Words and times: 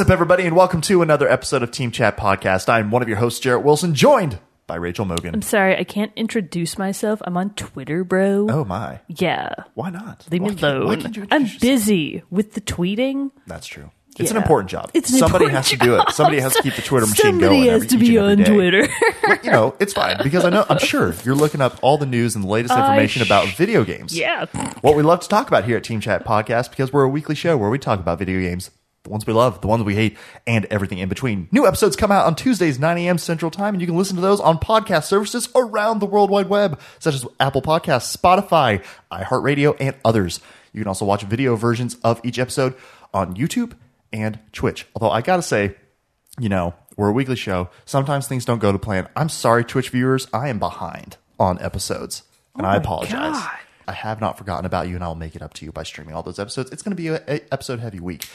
up, 0.00 0.08
everybody, 0.10 0.46
and 0.46 0.56
welcome 0.56 0.80
to 0.80 1.02
another 1.02 1.28
episode 1.28 1.62
of 1.62 1.70
Team 1.70 1.90
Chat 1.90 2.16
Podcast. 2.16 2.68
I'm 2.70 2.90
one 2.90 3.02
of 3.02 3.08
your 3.08 3.18
hosts, 3.18 3.38
Jarrett 3.40 3.62
Wilson, 3.64 3.94
joined 3.94 4.38
by 4.66 4.76
Rachel 4.76 5.04
Mogan. 5.04 5.34
I'm 5.34 5.42
sorry, 5.42 5.76
I 5.76 5.84
can't 5.84 6.10
introduce 6.16 6.78
myself. 6.78 7.20
I'm 7.24 7.36
on 7.36 7.50
Twitter, 7.50 8.02
bro. 8.02 8.46
Oh 8.48 8.64
my! 8.64 9.00
Yeah. 9.08 9.54
Why 9.74 9.90
not? 9.90 10.26
Leave 10.30 10.40
me 10.42 10.48
alone. 10.62 11.02
I'm 11.30 11.42
yourself? 11.42 11.60
busy 11.60 12.22
with 12.30 12.54
the 12.54 12.60
tweeting. 12.62 13.30
That's 13.46 13.66
true. 13.66 13.90
It's 14.18 14.30
an 14.30 14.36
important 14.36 14.68
job. 14.70 14.90
It's 14.92 15.10
an 15.12 15.18
Somebody 15.18 15.48
has 15.48 15.68
to 15.70 15.76
do 15.76 15.96
it. 15.96 16.10
Somebody 16.10 16.40
has 16.40 16.54
to 16.54 16.62
keep 16.62 16.74
the 16.74 16.82
Twitter 16.82 17.06
machine 17.06 17.22
Somebody 17.32 17.56
going. 17.60 17.68
has 17.68 17.74
every- 17.84 17.88
to 17.88 17.98
be 17.98 18.18
on 18.18 18.38
day. 18.38 18.44
Twitter. 18.44 18.88
But, 19.26 19.44
you 19.44 19.50
know, 19.50 19.76
it's 19.80 19.92
fine 19.92 20.18
because 20.22 20.44
I 20.44 20.50
know 20.50 20.66
I'm 20.68 20.78
sure 20.78 21.14
you're 21.24 21.36
looking 21.36 21.60
up 21.60 21.78
all 21.82 21.96
the 21.96 22.04
news 22.06 22.34
and 22.34 22.44
the 22.44 22.48
latest 22.48 22.74
information 22.74 23.22
sh- 23.22 23.26
about 23.26 23.48
video 23.56 23.84
games. 23.84 24.18
yeah. 24.18 24.46
What 24.80 24.96
we 24.96 25.02
love 25.02 25.20
to 25.20 25.28
talk 25.28 25.46
about 25.48 25.64
here 25.64 25.76
at 25.76 25.84
Team 25.84 26.00
Chat 26.00 26.24
Podcast 26.26 26.70
because 26.70 26.92
we're 26.92 27.04
a 27.04 27.08
weekly 27.08 27.34
show 27.34 27.56
where 27.56 27.70
we 27.70 27.78
talk 27.78 28.00
about 28.00 28.18
video 28.18 28.40
games, 28.40 28.70
the 29.02 29.10
ones 29.10 29.26
we 29.26 29.32
love, 29.32 29.60
the 29.60 29.66
ones 29.66 29.82
we 29.82 29.94
hate, 29.94 30.16
and 30.46 30.66
everything 30.66 30.98
in 30.98 31.08
between. 31.08 31.48
New 31.52 31.66
episodes 31.66 31.96
come 31.96 32.12
out 32.12 32.26
on 32.26 32.34
Tuesdays, 32.34 32.78
9 32.78 32.98
a.m. 32.98 33.18
Central 33.18 33.50
Time, 33.50 33.74
and 33.74 33.80
you 33.80 33.86
can 33.86 33.96
listen 33.96 34.16
to 34.16 34.22
those 34.22 34.40
on 34.40 34.58
podcast 34.58 35.04
services 35.04 35.48
around 35.54 36.00
the 36.00 36.06
World 36.06 36.30
Wide 36.30 36.48
Web, 36.48 36.78
such 36.98 37.14
as 37.14 37.26
Apple 37.38 37.62
Podcasts, 37.62 38.14
Spotify, 38.14 38.84
iHeartRadio, 39.10 39.76
and 39.80 39.96
others. 40.04 40.40
You 40.72 40.80
can 40.80 40.88
also 40.88 41.04
watch 41.04 41.22
video 41.22 41.56
versions 41.56 41.96
of 42.04 42.20
each 42.24 42.38
episode 42.38 42.74
on 43.14 43.34
YouTube 43.34 43.72
and 44.12 44.38
Twitch. 44.52 44.86
Although 44.94 45.12
I 45.12 45.22
gotta 45.22 45.42
say, 45.42 45.74
you 46.38 46.48
know, 46.48 46.74
we're 46.96 47.08
a 47.08 47.12
weekly 47.12 47.36
show. 47.36 47.70
Sometimes 47.86 48.28
things 48.28 48.44
don't 48.44 48.58
go 48.58 48.72
to 48.72 48.78
plan. 48.78 49.08
I'm 49.16 49.28
sorry, 49.30 49.64
Twitch 49.64 49.88
viewers. 49.90 50.28
I 50.32 50.48
am 50.48 50.58
behind 50.58 51.16
on 51.38 51.60
episodes, 51.62 52.24
and 52.54 52.66
I 52.66 52.74
oh 52.74 52.78
apologize. 52.78 53.32
God. 53.32 53.58
I 53.88 53.92
have 53.92 54.20
not 54.20 54.38
forgotten 54.38 54.66
about 54.66 54.88
you, 54.88 54.94
and 54.94 55.02
I'll 55.02 55.16
make 55.16 55.34
it 55.34 55.42
up 55.42 55.54
to 55.54 55.64
you 55.64 55.72
by 55.72 55.82
streaming 55.82 56.14
all 56.14 56.22
those 56.22 56.38
episodes. 56.38 56.70
It's 56.70 56.82
going 56.82 56.94
to 56.94 56.96
be 56.96 57.08
a, 57.08 57.22
a 57.26 57.40
episode 57.52 57.80
heavy 57.80 57.98
week. 57.98 58.28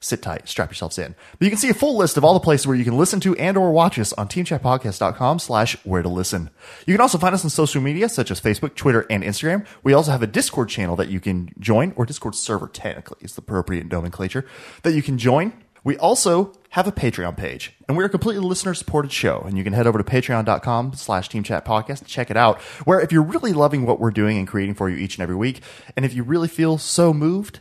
Sit 0.00 0.22
tight, 0.22 0.48
strap 0.48 0.70
yourselves 0.70 0.96
in. 0.96 1.16
But 1.38 1.44
you 1.44 1.50
can 1.50 1.58
see 1.58 1.70
a 1.70 1.74
full 1.74 1.96
list 1.96 2.16
of 2.16 2.24
all 2.24 2.34
the 2.34 2.40
places 2.40 2.68
where 2.68 2.76
you 2.76 2.84
can 2.84 2.96
listen 2.96 3.18
to 3.20 3.34
and 3.36 3.56
or 3.56 3.72
watch 3.72 3.98
us 3.98 4.12
on 4.12 4.28
teamchatpodcast.com 4.28 5.40
slash 5.40 5.76
where 5.84 6.02
to 6.02 6.08
listen. 6.08 6.50
You 6.86 6.94
can 6.94 7.00
also 7.00 7.18
find 7.18 7.34
us 7.34 7.42
on 7.42 7.50
social 7.50 7.82
media 7.82 8.08
such 8.08 8.30
as 8.30 8.40
Facebook, 8.40 8.76
Twitter, 8.76 9.06
and 9.10 9.24
Instagram. 9.24 9.66
We 9.82 9.92
also 9.92 10.12
have 10.12 10.22
a 10.22 10.28
Discord 10.28 10.68
channel 10.68 10.94
that 10.96 11.08
you 11.08 11.18
can 11.18 11.52
join, 11.58 11.94
or 11.96 12.06
Discord 12.06 12.36
server 12.36 12.68
technically 12.68 13.18
is 13.22 13.34
the 13.34 13.42
appropriate 13.42 13.90
nomenclature, 13.90 14.46
that 14.84 14.92
you 14.92 15.02
can 15.02 15.18
join. 15.18 15.52
We 15.82 15.96
also 15.96 16.52
have 16.70 16.86
a 16.86 16.92
Patreon 16.92 17.36
page, 17.36 17.72
and 17.88 17.96
we're 17.96 18.04
a 18.04 18.10
completely 18.10 18.44
listener-supported 18.44 19.10
show, 19.10 19.42
and 19.46 19.56
you 19.56 19.64
can 19.64 19.72
head 19.72 19.86
over 19.86 19.98
to 19.98 20.04
patreon.com 20.04 20.92
slash 20.94 21.28
teamchatpodcast 21.28 22.00
to 22.00 22.04
check 22.04 22.30
it 22.30 22.36
out, 22.36 22.60
where 22.84 23.00
if 23.00 23.10
you're 23.10 23.22
really 23.22 23.52
loving 23.52 23.86
what 23.86 23.98
we're 23.98 24.10
doing 24.10 24.38
and 24.38 24.46
creating 24.46 24.74
for 24.74 24.88
you 24.88 24.96
each 24.96 25.16
and 25.16 25.22
every 25.22 25.36
week, 25.36 25.60
and 25.96 26.04
if 26.04 26.14
you 26.14 26.22
really 26.22 26.48
feel 26.48 26.78
so 26.78 27.12
moved, 27.12 27.60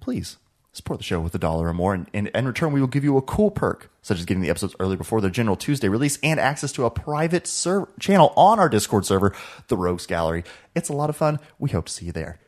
please 0.00 0.38
support 0.76 0.98
the 0.98 1.04
show 1.04 1.20
with 1.20 1.34
a 1.34 1.38
dollar 1.38 1.68
or 1.68 1.72
more, 1.72 1.94
and, 1.94 2.08
and 2.12 2.28
in 2.28 2.46
return, 2.46 2.72
we 2.72 2.80
will 2.80 2.86
give 2.86 3.04
you 3.04 3.16
a 3.16 3.22
cool 3.22 3.50
perk, 3.50 3.90
such 4.02 4.18
as 4.18 4.24
getting 4.24 4.42
the 4.42 4.50
episodes 4.50 4.76
early 4.78 4.96
before 4.96 5.20
their 5.20 5.30
general 5.30 5.56
Tuesday 5.56 5.88
release 5.88 6.18
and 6.22 6.38
access 6.38 6.72
to 6.72 6.84
a 6.84 6.90
private 6.90 7.46
server 7.46 7.88
channel 7.98 8.32
on 8.36 8.58
our 8.58 8.68
Discord 8.68 9.06
server, 9.06 9.34
the 9.68 9.76
Rogues 9.76 10.06
Gallery. 10.06 10.44
It's 10.74 10.88
a 10.88 10.92
lot 10.92 11.10
of 11.10 11.16
fun. 11.16 11.38
We 11.58 11.70
hope 11.70 11.86
to 11.86 11.92
see 11.92 12.06
you 12.06 12.12
there. 12.12 12.38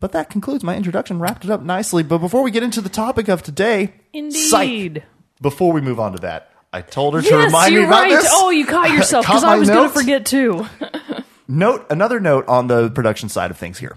But 0.00 0.12
that 0.12 0.30
concludes 0.30 0.62
my 0.62 0.76
introduction, 0.76 1.18
wrapped 1.18 1.44
it 1.44 1.50
up 1.50 1.62
nicely. 1.62 2.02
But 2.02 2.18
before 2.18 2.42
we 2.42 2.50
get 2.50 2.62
into 2.62 2.80
the 2.80 2.88
topic 2.88 3.28
of 3.28 3.42
today, 3.42 3.94
psych. 4.30 4.68
Indeed. 4.68 5.04
Before 5.40 5.72
we 5.72 5.80
move 5.80 5.98
on 6.00 6.12
to 6.12 6.18
that, 6.18 6.52
I 6.72 6.82
told 6.82 7.14
her 7.14 7.22
to 7.22 7.36
remind 7.36 7.74
me 7.74 7.84
about 7.84 8.02
right. 8.02 8.10
this. 8.10 8.28
Oh, 8.30 8.50
you 8.50 8.66
caught 8.66 8.90
yourself 8.96 9.24
because 9.24 9.44
I 9.44 9.56
was 9.56 9.68
going 9.68 9.88
to 9.88 9.94
forget 9.94 10.26
too. 10.26 10.66
Note 11.50 11.86
another 11.88 12.20
note 12.20 12.46
on 12.46 12.66
the 12.66 12.90
production 12.90 13.30
side 13.30 13.50
of 13.50 13.56
things 13.56 13.78
here. 13.78 13.96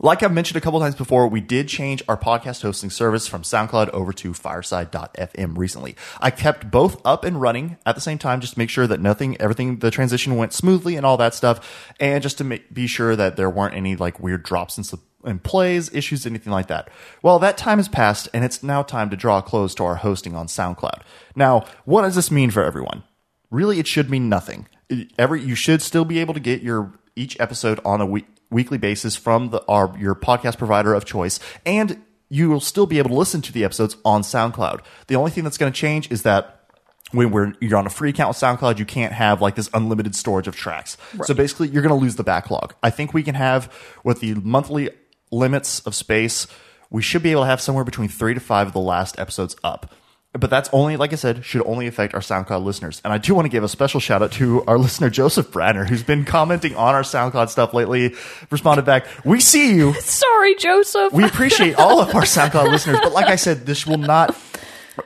Like 0.00 0.22
I've 0.22 0.32
mentioned 0.32 0.58
a 0.58 0.60
couple 0.60 0.78
times 0.80 0.94
before, 0.94 1.26
we 1.26 1.40
did 1.40 1.68
change 1.68 2.02
our 2.06 2.18
podcast 2.18 2.60
hosting 2.60 2.90
service 2.90 3.26
from 3.26 3.42
SoundCloud 3.42 3.88
over 3.90 4.12
to 4.12 4.34
Fireside.fm 4.34 5.56
recently. 5.56 5.96
I 6.20 6.30
kept 6.30 6.70
both 6.70 7.00
up 7.04 7.24
and 7.24 7.40
running 7.40 7.78
at 7.86 7.94
the 7.94 8.00
same 8.02 8.18
time, 8.18 8.42
just 8.42 8.54
to 8.54 8.58
make 8.58 8.68
sure 8.68 8.86
that 8.86 9.00
nothing, 9.00 9.40
everything, 9.40 9.78
the 9.78 9.90
transition 9.90 10.36
went 10.36 10.52
smoothly 10.52 10.96
and 10.96 11.06
all 11.06 11.16
that 11.16 11.34
stuff, 11.34 11.92
and 11.98 12.22
just 12.22 12.36
to 12.38 12.60
be 12.72 12.86
sure 12.86 13.16
that 13.16 13.36
there 13.36 13.48
weren't 13.48 13.74
any 13.74 13.96
like 13.96 14.20
weird 14.20 14.42
drops 14.42 14.78
in 15.24 15.38
plays, 15.38 15.90
issues, 15.94 16.26
anything 16.26 16.52
like 16.52 16.66
that. 16.66 16.90
Well, 17.22 17.38
that 17.38 17.56
time 17.56 17.78
has 17.78 17.88
passed, 17.88 18.28
and 18.34 18.44
it's 18.44 18.62
now 18.62 18.82
time 18.82 19.08
to 19.08 19.16
draw 19.16 19.38
a 19.38 19.42
close 19.42 19.74
to 19.76 19.84
our 19.84 19.96
hosting 19.96 20.34
on 20.34 20.46
SoundCloud. 20.46 21.00
Now, 21.34 21.64
what 21.86 22.02
does 22.02 22.16
this 22.16 22.30
mean 22.30 22.50
for 22.50 22.62
everyone? 22.62 23.02
really 23.50 23.78
it 23.78 23.86
should 23.86 24.10
mean 24.10 24.28
nothing 24.28 24.66
every 25.18 25.42
you 25.42 25.54
should 25.54 25.82
still 25.82 26.04
be 26.04 26.18
able 26.18 26.34
to 26.34 26.40
get 26.40 26.62
your 26.62 26.92
each 27.16 27.38
episode 27.40 27.80
on 27.84 28.00
a 28.00 28.06
week, 28.06 28.26
weekly 28.50 28.78
basis 28.78 29.16
from 29.16 29.50
the 29.50 29.64
our 29.66 29.96
your 29.98 30.14
podcast 30.14 30.58
provider 30.58 30.94
of 30.94 31.04
choice 31.04 31.40
and 31.64 32.02
you 32.28 32.50
will 32.50 32.60
still 32.60 32.86
be 32.86 32.98
able 32.98 33.10
to 33.10 33.16
listen 33.16 33.40
to 33.40 33.52
the 33.52 33.64
episodes 33.64 33.96
on 34.04 34.22
SoundCloud. 34.22 34.80
The 35.06 35.16
only 35.16 35.30
thing 35.30 35.44
that's 35.44 35.58
going 35.58 35.72
to 35.72 35.78
change 35.78 36.10
is 36.10 36.22
that 36.22 36.56
when 37.12 37.30
we're 37.30 37.52
you're 37.60 37.78
on 37.78 37.86
a 37.86 37.90
free 37.90 38.10
account 38.10 38.30
with 38.30 38.38
SoundCloud, 38.38 38.78
you 38.78 38.84
can't 38.84 39.12
have 39.12 39.40
like 39.40 39.54
this 39.54 39.70
unlimited 39.72 40.14
storage 40.14 40.48
of 40.48 40.56
tracks. 40.56 40.96
So 41.24 41.34
basically, 41.34 41.68
you're 41.68 41.82
going 41.82 41.96
to 41.96 42.00
lose 42.00 42.16
the 42.16 42.24
backlog. 42.24 42.74
I 42.82 42.90
think 42.90 43.14
we 43.14 43.22
can 43.22 43.36
have 43.36 43.72
with 44.02 44.20
the 44.20 44.34
monthly 44.34 44.90
limits 45.30 45.80
of 45.80 45.94
space, 45.94 46.46
we 46.90 47.02
should 47.02 47.22
be 47.22 47.30
able 47.30 47.42
to 47.42 47.46
have 47.46 47.60
somewhere 47.60 47.84
between 47.84 48.08
three 48.08 48.34
to 48.34 48.40
five 48.40 48.66
of 48.66 48.72
the 48.72 48.80
last 48.80 49.18
episodes 49.18 49.56
up. 49.62 49.92
But 50.38 50.50
that's 50.50 50.68
only, 50.72 50.96
like 50.96 51.12
I 51.12 51.16
said, 51.16 51.44
should 51.44 51.66
only 51.66 51.86
affect 51.86 52.14
our 52.14 52.20
SoundCloud 52.20 52.64
listeners. 52.64 53.00
And 53.04 53.12
I 53.12 53.18
do 53.18 53.34
want 53.34 53.46
to 53.46 53.48
give 53.50 53.64
a 53.64 53.68
special 53.68 54.00
shout 54.00 54.22
out 54.22 54.32
to 54.32 54.64
our 54.66 54.78
listener 54.86 55.10
Joseph 55.10 55.50
Bradner, 55.50 55.88
who's 55.88 56.02
been 56.02 56.24
commenting 56.24 56.74
on 56.76 56.94
our 56.94 57.02
SoundCloud 57.02 57.48
stuff 57.48 57.74
lately. 57.74 58.14
Responded 58.50 58.84
back, 58.84 59.06
"We 59.24 59.40
see 59.40 59.74
you. 59.74 59.94
Sorry, 60.00 60.54
Joseph. 60.56 61.12
We 61.12 61.24
appreciate 61.24 61.74
all 61.78 62.00
of 62.00 62.14
our 62.14 62.22
SoundCloud 62.22 62.70
listeners, 62.70 62.98
but 63.02 63.12
like 63.12 63.26
I 63.26 63.36
said, 63.36 63.66
this 63.66 63.86
will 63.86 63.98
not 63.98 64.36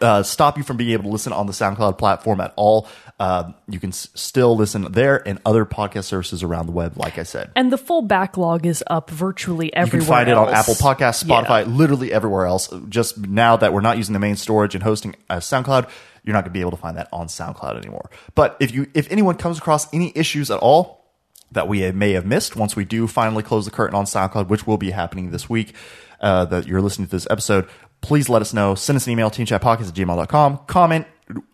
uh, 0.00 0.22
stop 0.22 0.56
you 0.56 0.64
from 0.64 0.76
being 0.76 0.90
able 0.90 1.04
to 1.04 1.10
listen 1.10 1.32
on 1.32 1.46
the 1.46 1.52
SoundCloud 1.52 1.98
platform 1.98 2.40
at 2.40 2.52
all. 2.56 2.88
Uh, 3.20 3.52
you 3.68 3.78
can 3.78 3.90
s- 3.90 4.08
still 4.14 4.56
listen 4.56 4.90
there 4.92 5.22
and 5.28 5.38
other 5.44 5.66
podcast 5.66 6.04
services 6.04 6.42
around 6.42 6.64
the 6.64 6.72
web. 6.72 6.96
Like 6.96 7.18
I 7.18 7.22
said, 7.24 7.50
and 7.54 7.70
the 7.70 7.76
full 7.76 8.00
backlog 8.00 8.64
is 8.64 8.82
up 8.86 9.10
virtually 9.10 9.72
everywhere. 9.74 10.00
you 10.00 10.06
can 10.06 10.08
find 10.08 10.28
it 10.30 10.36
on 10.38 10.48
else. 10.48 10.56
Apple 10.56 10.74
Podcasts, 10.74 11.28
Yeah. 11.28 11.42
Spotify, 11.44 11.76
literally 11.76 12.12
everywhere 12.14 12.46
else. 12.46 12.70
Just 12.88 13.18
now 13.18 13.56
that 13.58 13.74
we're 13.74 13.82
not 13.82 13.98
using 13.98 14.14
the 14.14 14.18
main 14.18 14.36
storage 14.36 14.74
and 14.74 14.82
hosting 14.82 15.14
as 15.28 15.44
SoundCloud, 15.44 15.90
you're 16.24 16.32
not 16.32 16.44
going 16.44 16.50
to 16.52 16.58
be 16.58 16.62
able 16.62 16.70
to 16.70 16.78
find 16.78 16.96
that 16.96 17.08
on 17.12 17.26
SoundCloud 17.26 17.76
anymore. 17.76 18.10
But 18.34 18.56
if 18.58 18.72
you, 18.72 18.86
if 18.94 19.10
anyone 19.12 19.34
comes 19.36 19.58
across 19.58 19.92
any 19.92 20.12
issues 20.14 20.50
at 20.50 20.58
all, 20.60 21.04
that 21.52 21.68
we 21.68 21.90
may 21.92 22.12
have 22.12 22.24
missed 22.24 22.56
once 22.56 22.74
we 22.74 22.86
do 22.86 23.06
finally 23.06 23.42
close 23.42 23.66
the 23.66 23.70
curtain 23.70 23.94
on 23.96 24.06
SoundCloud, 24.06 24.48
which 24.48 24.66
will 24.66 24.78
be 24.78 24.92
happening 24.92 25.30
this 25.30 25.46
week, 25.50 25.74
uh, 26.22 26.46
that 26.46 26.66
you're 26.66 26.80
listening 26.80 27.06
to 27.08 27.12
this 27.12 27.26
episode, 27.28 27.68
please 28.00 28.30
let 28.30 28.40
us 28.40 28.54
know. 28.54 28.74
Send 28.74 28.96
us 28.96 29.06
an 29.06 29.12
email, 29.12 29.30
teamchatpodcast 29.30 29.88
at 29.88 29.94
gmail.com. 29.94 30.60
Comment, 30.68 31.06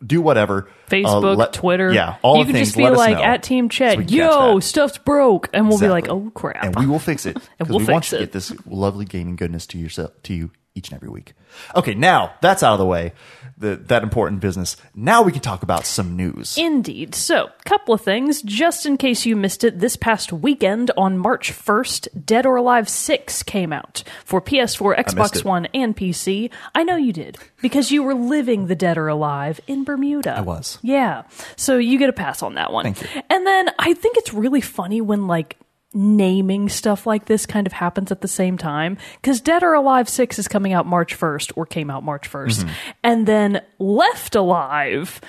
do 0.04 0.20
whatever. 0.20 0.68
Uh, 0.68 0.90
Facebook, 0.90 1.36
let- 1.36 1.52
Twitter. 1.52 1.92
Yeah, 1.92 2.16
all 2.22 2.38
you 2.38 2.44
the 2.44 2.48
can 2.48 2.54
things. 2.56 2.68
just 2.68 2.76
be 2.76 2.88
like 2.88 3.16
at 3.16 3.42
Team 3.42 3.66
so 3.66 3.76
Chat, 3.76 3.98
we 3.98 4.04
yo, 4.04 4.60
stuff's 4.60 4.98
broke, 4.98 5.48
and 5.52 5.68
we'll 5.68 5.78
be 5.80 5.88
like, 5.88 6.08
oh 6.08 6.30
crap. 6.34 6.64
And 6.64 6.76
we 6.76 6.86
will 6.86 6.98
fix 6.98 7.26
it. 7.26 7.36
Because 7.58 7.70
we'll 7.70 7.78
we 7.78 7.92
want 7.92 8.04
fix 8.04 8.12
you 8.12 8.18
to 8.18 8.24
get 8.24 8.32
this 8.32 8.52
lovely 8.66 9.04
gaming 9.04 9.36
goodness 9.36 9.66
to 9.68 9.78
yourself 9.78 10.10
to 10.24 10.34
you 10.34 10.50
each 10.76 10.88
and 10.88 10.96
every 10.96 11.08
week. 11.08 11.32
Okay, 11.74 11.94
now 11.94 12.34
that's 12.40 12.62
out 12.62 12.74
of 12.74 12.78
the 12.78 12.86
way. 12.86 13.12
The, 13.58 13.76
that 13.76 14.02
important 14.02 14.42
business. 14.42 14.76
Now 14.94 15.22
we 15.22 15.32
can 15.32 15.40
talk 15.40 15.62
about 15.62 15.86
some 15.86 16.14
news. 16.14 16.58
Indeed. 16.58 17.14
So, 17.14 17.48
couple 17.64 17.94
of 17.94 18.02
things. 18.02 18.42
Just 18.42 18.84
in 18.84 18.98
case 18.98 19.24
you 19.24 19.34
missed 19.34 19.64
it, 19.64 19.78
this 19.78 19.96
past 19.96 20.30
weekend 20.30 20.90
on 20.94 21.16
March 21.16 21.52
1st, 21.52 22.26
Dead 22.26 22.44
or 22.44 22.56
Alive 22.56 22.86
6 22.86 23.42
came 23.44 23.72
out 23.72 24.02
for 24.26 24.42
PS4, 24.42 24.98
Xbox. 24.98 25.42
One, 25.42 25.66
and 25.72 25.96
PC. 25.96 26.50
I 26.74 26.82
know 26.82 26.96
you 26.96 27.12
did 27.14 27.38
because 27.62 27.90
you 27.90 28.02
were 28.02 28.14
living 28.14 28.66
the 28.66 28.74
Dead 28.74 28.98
or 28.98 29.08
Alive 29.08 29.60
in 29.66 29.84
Bermuda. 29.84 30.36
I 30.36 30.42
was. 30.42 30.78
Yeah. 30.82 31.22
So 31.56 31.78
you 31.78 31.98
get 31.98 32.10
a 32.10 32.12
pass 32.12 32.42
on 32.42 32.54
that 32.54 32.72
one. 32.72 32.84
Thank 32.84 33.02
you. 33.02 33.22
And 33.30 33.46
then 33.46 33.70
I 33.78 33.94
think 33.94 34.18
it's 34.18 34.34
really 34.34 34.60
funny 34.60 35.00
when 35.00 35.26
like 35.26 35.56
naming 35.96 36.68
stuff 36.68 37.06
like 37.06 37.24
this 37.24 37.46
kind 37.46 37.66
of 37.66 37.72
happens 37.72 38.12
at 38.12 38.20
the 38.20 38.28
same 38.28 38.58
time 38.58 38.98
because 39.20 39.40
Dead 39.40 39.62
or 39.62 39.72
Alive 39.72 40.08
6 40.08 40.38
is 40.38 40.46
coming 40.46 40.74
out 40.74 40.86
March 40.86 41.18
1st 41.18 41.52
or 41.56 41.64
came 41.64 41.90
out 41.90 42.04
March 42.04 42.30
1st. 42.30 42.64
Mm-hmm. 42.64 42.74
And 43.02 43.26
then 43.26 43.62
Left 43.78 44.34
Alive 44.34 45.20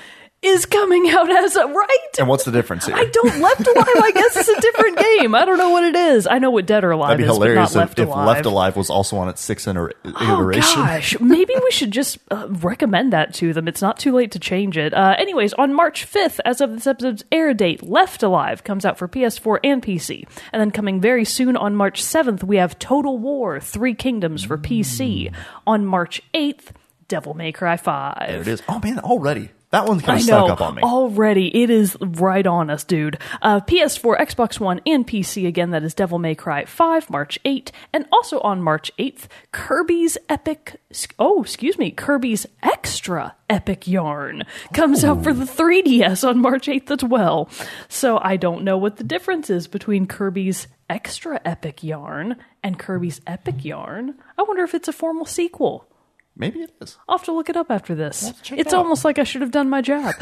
is 0.43 0.65
coming 0.67 1.09
out 1.09 1.31
as 1.31 1.55
a 1.55 1.65
right. 1.65 2.07
and 2.19 2.27
what's 2.27 2.43
the 2.43 2.51
difference 2.51 2.85
here? 2.85 2.95
I 2.95 3.05
don't 3.05 3.39
Left 3.41 3.67
Alive. 3.67 3.85
I 3.87 4.11
guess 4.13 4.37
it's 4.37 4.47
a 4.47 4.61
different 4.61 4.97
game. 5.19 5.33
I 5.33 5.45
don't 5.45 5.57
know 5.57 5.71
what 5.71 5.83
it 5.83 5.95
is. 5.95 6.27
I 6.27 6.37
know 6.37 6.51
what 6.51 6.67
Dead 6.67 6.83
or 6.83 6.91
Alive 6.91 7.09
That'd 7.09 7.17
be 7.17 7.23
is, 7.23 7.33
hilarious 7.35 7.73
but 7.73 7.79
not 7.79 7.83
if, 7.83 7.89
Left 7.89 7.99
if 7.99 8.07
Alive. 8.07 8.27
Left 8.27 8.45
Alive 8.45 8.75
was 8.77 8.89
also 8.91 9.17
on 9.17 9.29
its 9.29 9.41
sixth 9.41 9.67
iter- 9.67 9.93
Oh 10.05 10.35
iteration. 10.35 10.81
gosh, 10.81 11.19
maybe 11.19 11.53
we 11.63 11.71
should 11.71 11.91
just 11.91 12.19
uh, 12.29 12.47
recommend 12.49 13.13
that 13.13 13.33
to 13.35 13.51
them. 13.51 13.67
It's 13.67 13.81
not 13.81 13.97
too 13.97 14.13
late 14.13 14.31
to 14.33 14.39
change 14.39 14.77
it. 14.77 14.93
Uh, 14.93 15.15
anyways, 15.17 15.53
on 15.53 15.73
March 15.73 16.05
5th, 16.09 16.39
as 16.45 16.61
of 16.61 16.71
this 16.71 16.85
episode's 16.87 17.23
air 17.31 17.53
date, 17.55 17.81
Left 17.81 18.21
Alive 18.21 18.63
comes 18.63 18.85
out 18.85 18.97
for 18.97 19.07
PS4 19.07 19.59
and 19.63 19.81
PC. 19.81 20.27
And 20.53 20.61
then 20.61 20.69
coming 20.71 21.01
very 21.01 21.25
soon 21.25 21.57
on 21.57 21.75
March 21.75 22.01
7th, 22.03 22.43
we 22.43 22.57
have 22.57 22.77
Total 22.77 23.17
War 23.17 23.59
Three 23.59 23.95
Kingdoms 23.95 24.43
for 24.43 24.57
PC. 24.57 25.33
On 25.65 25.83
March 25.85 26.21
8th, 26.35 26.67
Devil 27.07 27.33
May 27.33 27.51
Cry 27.51 27.77
5. 27.77 28.27
There 28.27 28.41
it 28.41 28.47
is. 28.47 28.61
Oh 28.69 28.79
man, 28.83 28.99
already 28.99 29.49
That 29.71 29.85
one's 29.85 30.01
kind 30.01 30.17
of 30.17 30.23
snuck 30.23 30.49
up 30.49 30.61
on 30.61 30.75
me. 30.75 30.81
Already, 30.81 31.63
it 31.63 31.69
is 31.69 31.97
right 31.99 32.47
on 32.47 32.69
us, 32.69 32.85
dude. 32.85 33.19
Uh, 33.41 33.59
PS4, 33.59 34.17
Xbox 34.17 34.61
One, 34.61 34.79
and 34.85 35.05
PC. 35.05 35.45
Again, 35.45 35.71
that 35.71 35.83
is 35.83 35.93
Devil 35.93 36.19
May 36.19 36.35
Cry 36.35 36.63
5, 36.63 37.09
March 37.09 37.37
8th. 37.43 37.71
And 37.91 38.05
also 38.11 38.39
on 38.39 38.61
March 38.61 38.91
8th, 38.97 39.27
Kirby's 39.51 40.17
Epic. 40.29 40.79
Oh, 41.19 41.41
excuse 41.41 41.77
me. 41.77 41.91
Kirby's 41.91 42.45
Extra 42.63 43.35
Epic 43.49 43.87
Yarn 43.87 44.43
comes 44.73 45.03
out 45.03 45.23
for 45.23 45.33
the 45.33 45.43
3DS 45.45 46.27
on 46.27 46.39
March 46.39 46.67
8th 46.67 46.91
as 46.91 47.03
well. 47.03 47.49
So 47.89 48.19
I 48.21 48.37
don't 48.37 48.63
know 48.63 48.77
what 48.77 48.95
the 48.95 49.03
difference 49.03 49.49
is 49.49 49.67
between 49.67 50.07
Kirby's 50.07 50.67
Extra 50.89 51.41
Epic 51.43 51.83
Yarn 51.83 52.37
and 52.63 52.79
Kirby's 52.79 53.19
Epic 53.27 53.65
Yarn. 53.65 54.15
I 54.37 54.43
wonder 54.43 54.63
if 54.63 54.73
it's 54.73 54.87
a 54.87 54.93
formal 54.93 55.25
sequel. 55.25 55.86
Maybe 56.37 56.59
it 56.61 56.71
is. 56.81 56.97
I'll 57.09 57.17
have 57.17 57.25
to 57.25 57.31
look 57.31 57.49
it 57.49 57.57
up 57.57 57.71
after 57.71 57.95
this. 57.95 58.29
it 58.29 58.51
It's 58.59 58.73
out. 58.73 58.79
almost 58.79 59.03
like 59.03 59.17
I 59.19 59.23
should 59.23 59.41
have 59.41 59.51
done 59.51 59.69
my 59.69 59.81
job. 59.81 60.13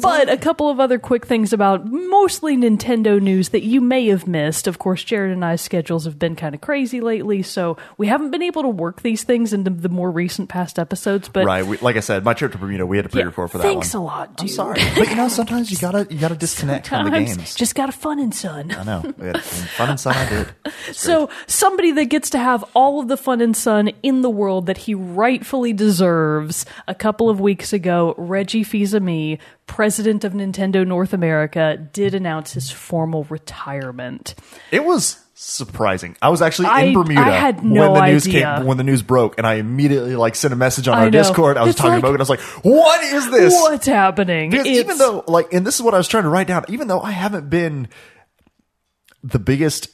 but 0.00 0.28
a 0.30 0.36
couple 0.40 0.68
of 0.70 0.80
other 0.80 0.98
quick 0.98 1.26
things 1.26 1.52
about 1.52 1.86
mostly 1.86 2.56
Nintendo 2.56 3.20
news 3.20 3.50
that 3.50 3.62
you 3.62 3.80
may 3.80 4.06
have 4.08 4.26
missed. 4.26 4.66
Of 4.66 4.78
course, 4.78 5.04
Jarrett 5.04 5.32
and 5.32 5.44
I's 5.44 5.60
schedules 5.60 6.04
have 6.04 6.18
been 6.18 6.36
kind 6.36 6.54
of 6.54 6.60
crazy 6.60 7.00
lately, 7.00 7.42
so 7.42 7.76
we 7.98 8.06
haven't 8.06 8.30
been 8.30 8.42
able 8.42 8.62
to 8.62 8.68
work 8.68 9.02
these 9.02 9.22
things 9.22 9.52
into 9.52 9.70
the 9.70 9.88
more 9.88 10.10
recent 10.10 10.48
past 10.48 10.78
episodes. 10.78 11.28
But 11.28 11.44
Right. 11.44 11.64
We, 11.66 11.76
like 11.78 11.96
I 11.96 12.00
said, 12.00 12.24
my 12.24 12.34
trip 12.34 12.52
to 12.52 12.58
Bermuda, 12.58 12.86
we 12.86 12.96
had 12.96 13.04
to 13.04 13.08
pre-record 13.10 13.50
for 13.50 13.58
that 13.58 13.64
thanks 13.64 13.94
one. 13.94 14.02
a 14.02 14.06
lot, 14.06 14.36
dude. 14.36 14.44
I'm 14.44 14.54
sorry, 14.54 14.80
but 14.96 15.08
you 15.08 15.16
know, 15.16 15.28
sometimes 15.28 15.70
you 15.70 15.78
gotta 15.78 16.06
you 16.10 16.18
gotta 16.18 16.36
disconnect 16.36 16.86
from 16.88 17.04
the 17.04 17.10
Sometimes 17.10 17.36
games. 17.36 17.54
Just 17.54 17.74
got 17.74 17.88
a 17.88 17.92
fun 17.92 18.18
and 18.18 18.34
sun. 18.34 18.72
I 18.72 18.82
know. 18.84 19.02
Fun 19.76 19.90
and 19.90 20.00
sun. 20.00 20.14
I 20.16 20.28
did. 20.28 20.48
So, 20.92 21.30
somebody 21.46 21.92
that 21.92 22.06
gets 22.06 22.30
to 22.30 22.38
have 22.38 22.64
all 22.74 23.00
of 23.00 23.08
the 23.08 23.16
fun 23.16 23.40
and 23.40 23.56
sun 23.56 23.89
in 24.02 24.22
the 24.22 24.30
world 24.30 24.66
that 24.66 24.78
he 24.78 24.94
rightfully 24.94 25.72
deserves. 25.72 26.64
A 26.88 26.94
couple 26.94 27.28
of 27.30 27.40
weeks 27.40 27.72
ago, 27.72 28.14
Reggie 28.16 28.62
Fils-Aimé, 28.64 29.38
president 29.66 30.24
of 30.24 30.32
Nintendo 30.32 30.86
North 30.86 31.12
America, 31.12 31.76
did 31.92 32.14
announce 32.14 32.52
his 32.54 32.70
formal 32.70 33.24
retirement. 33.30 34.34
It 34.70 34.84
was 34.84 35.18
surprising. 35.34 36.16
I 36.20 36.28
was 36.28 36.42
actually 36.42 36.66
I- 36.68 36.82
in 36.82 36.92
Bermuda 36.94 37.20
I 37.22 37.30
had 37.30 37.64
no 37.64 37.92
when 37.92 38.00
the 38.02 38.06
news 38.12 38.28
idea. 38.28 38.56
came 38.58 38.66
when 38.66 38.76
the 38.76 38.84
news 38.84 39.00
broke, 39.02 39.38
and 39.38 39.46
I 39.46 39.54
immediately 39.54 40.14
like 40.14 40.34
sent 40.34 40.52
a 40.52 40.56
message 40.56 40.86
on 40.86 40.94
I 40.94 40.98
our 40.98 41.04
know. 41.06 41.10
Discord. 41.12 41.56
I 41.56 41.62
was 41.62 41.70
It's 41.70 41.78
talking 41.78 41.92
like- 41.92 41.98
about 42.00 42.08
it. 42.08 42.14
and 42.14 42.20
I 42.20 42.24
was 42.24 42.28
like, 42.30 42.40
"What 42.62 43.02
is 43.04 43.30
this?" 43.30 43.54
What's 43.54 43.86
happening? 43.86 44.50
Because 44.50 44.66
even 44.66 44.98
though, 44.98 45.24
like, 45.26 45.52
and 45.54 45.66
this 45.66 45.76
is 45.76 45.82
what 45.82 45.94
I 45.94 45.96
was 45.98 46.08
trying 46.08 46.24
to 46.24 46.28
write 46.28 46.46
down, 46.46 46.64
even 46.68 46.88
though 46.88 47.00
I 47.00 47.12
haven't 47.12 47.48
been 47.48 47.88
the 49.24 49.38
biggest 49.38 49.88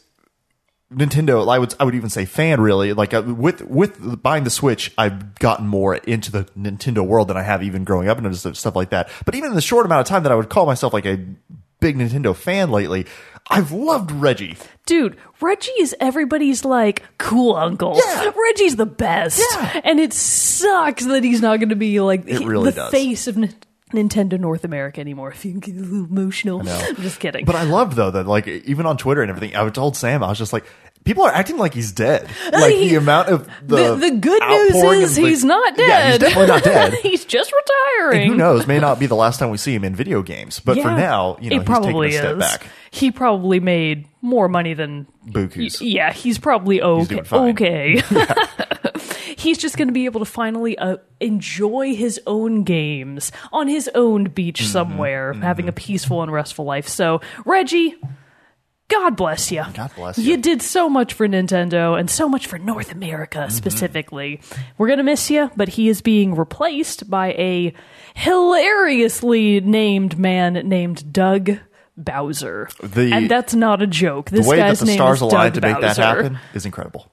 Nintendo, 0.92 1.52
I 1.52 1.58
would 1.58 1.74
I 1.80 1.84
would 1.84 1.94
even 1.96 2.10
say 2.10 2.24
fan 2.24 2.60
really. 2.60 2.92
Like 2.92 3.12
uh, 3.12 3.22
with 3.26 3.62
with 3.62 4.22
buying 4.22 4.44
the 4.44 4.50
Switch, 4.50 4.92
I've 4.96 5.34
gotten 5.36 5.66
more 5.66 5.96
into 5.96 6.30
the 6.30 6.44
Nintendo 6.56 7.04
world 7.04 7.28
than 7.28 7.36
I 7.36 7.42
have 7.42 7.62
even 7.62 7.82
growing 7.84 8.08
up 8.08 8.18
and 8.18 8.36
stuff 8.36 8.76
like 8.76 8.90
that. 8.90 9.08
But 9.24 9.34
even 9.34 9.50
in 9.50 9.56
the 9.56 9.60
short 9.60 9.84
amount 9.84 10.02
of 10.02 10.06
time 10.06 10.22
that 10.22 10.30
I 10.32 10.36
would 10.36 10.48
call 10.48 10.64
myself 10.64 10.92
like 10.92 11.04
a 11.06 11.18
big 11.80 11.96
Nintendo 11.96 12.36
fan 12.36 12.70
lately, 12.70 13.06
I've 13.50 13.72
loved 13.72 14.12
Reggie. 14.12 14.56
Dude, 14.86 15.16
Reggie 15.40 15.72
is 15.80 15.94
everybody's 15.98 16.64
like 16.64 17.02
cool 17.18 17.56
uncle. 17.56 17.96
Yeah. 17.96 18.30
Reggie's 18.36 18.76
the 18.76 18.86
best. 18.86 19.42
Yeah. 19.54 19.80
And 19.82 19.98
it 19.98 20.12
sucks 20.12 21.04
that 21.04 21.24
he's 21.24 21.42
not 21.42 21.58
going 21.58 21.70
to 21.70 21.76
be 21.76 21.98
like 22.00 22.28
It 22.28 22.46
really 22.46 22.70
the 22.70 22.76
does. 22.76 22.90
face 22.92 23.26
of 23.26 23.36
N- 23.36 23.52
Nintendo 23.92 24.38
North 24.38 24.64
America 24.64 25.00
anymore. 25.00 25.30
If 25.30 25.44
you 25.44 25.52
can 25.52 25.60
get 25.60 25.76
a 25.76 25.80
little 25.80 26.06
emotional. 26.06 26.60
I'm 26.68 26.96
just 26.96 27.20
kidding. 27.20 27.44
But 27.44 27.54
I 27.54 27.62
love 27.62 27.94
though 27.94 28.10
that 28.10 28.26
like 28.26 28.48
even 28.48 28.84
on 28.86 28.96
Twitter 28.96 29.22
and 29.22 29.30
everything, 29.30 29.54
I 29.56 29.68
told 29.70 29.96
Sam 29.96 30.22
I 30.22 30.28
was 30.28 30.38
just 30.38 30.52
like. 30.52 30.64
People 31.04 31.22
are 31.22 31.30
acting 31.30 31.56
like 31.56 31.72
he's 31.72 31.92
dead. 31.92 32.28
Like 32.52 32.74
he- 32.74 32.88
the 32.88 32.96
amount 32.96 33.28
of 33.28 33.46
the 33.64 33.94
the, 33.94 33.94
the 33.94 34.10
good 34.16 34.42
news 34.42 34.74
is 35.04 35.14
the- 35.14 35.22
he's 35.22 35.44
not 35.44 35.76
dead. 35.76 35.88
Yeah, 35.88 36.10
he's 36.10 36.18
definitely 36.18 36.46
not 36.48 36.64
dead. 36.64 36.94
he's 37.02 37.24
just 37.24 37.52
And 37.52 38.10
retiring. 38.10 38.30
who 38.32 38.36
knows? 38.36 38.66
May 38.66 38.80
not 38.80 38.98
be 38.98 39.06
the 39.06 39.14
last 39.14 39.38
time 39.38 39.50
we 39.50 39.56
see 39.56 39.72
him 39.72 39.84
in 39.84 39.94
video 39.94 40.20
games. 40.22 40.58
But 40.58 40.78
for 40.78 40.88
now, 40.90 41.36
you 41.40 41.50
know, 41.50 41.58
he's 41.58 41.64
probably 41.64 42.08
taking 42.10 42.18
a 42.18 42.22
step 42.22 42.32
is. 42.32 42.38
back. 42.40 42.66
He 42.90 43.12
probably 43.12 43.60
made 43.60 44.08
more 44.20 44.48
money 44.48 44.74
than 44.74 45.06
Bukus. 45.28 45.78
Yeah, 45.80 46.12
he's 46.12 46.38
probably 46.38 46.82
okay. 46.82 47.22
fine. 47.22 47.50
okay. 47.50 48.02
he's 49.46 49.58
just 49.58 49.76
going 49.78 49.88
to 49.88 49.94
be 49.94 50.04
able 50.04 50.20
to 50.20 50.26
finally 50.26 50.76
uh, 50.76 50.96
enjoy 51.20 51.94
his 51.94 52.20
own 52.26 52.64
games 52.64 53.32
on 53.52 53.68
his 53.68 53.88
own 53.94 54.24
beach 54.24 54.60
Mm-hmm. 54.60 54.72
somewhere, 54.72 55.32
having 55.32 55.68
a 55.68 55.72
peaceful 55.72 56.22
and 56.22 56.30
restful 56.32 56.64
life. 56.64 56.88
So, 56.88 57.20
Reggie, 57.44 57.94
God 58.88 59.16
bless 59.16 59.50
you. 59.50 59.64
God 59.74 59.90
bless 59.96 60.16
You 60.18 60.32
you. 60.32 60.36
did 60.36 60.62
so 60.62 60.88
much 60.88 61.12
for 61.14 61.26
Nintendo 61.26 61.98
and 61.98 62.08
so 62.10 62.28
much 62.28 62.46
for 62.46 62.58
North 62.58 62.92
America 62.92 63.38
Mm-hmm. 63.40 63.50
specifically. 63.50 64.40
We're 64.78 64.86
going 64.86 64.98
to 64.98 65.02
miss 65.04 65.28
you, 65.30 65.50
but 65.56 65.68
he 65.70 65.88
is 65.88 66.00
being 66.02 66.34
replaced 66.36 67.10
by 67.10 67.32
a 67.32 67.72
hilariously 68.14 69.60
named 69.60 70.18
man 70.18 70.54
named 70.54 71.12
Doug 71.12 71.58
Bowser. 71.96 72.68
The- 72.82 73.12
and 73.12 73.28
that's 73.30 73.54
not 73.54 73.82
a 73.82 73.86
joke. 73.86 74.30
The 74.30 74.36
This 74.38 74.46
way 74.46 74.58
that 74.58 74.76
the 74.78 74.84
name 74.86 74.96
stars 74.96 75.20
aligned 75.20 75.54
to 75.54 75.60
make 75.60 75.74
that 75.80 75.96
Bowser. 75.96 76.02
happen 76.02 76.38
is 76.54 76.64
incredible. 76.66 77.10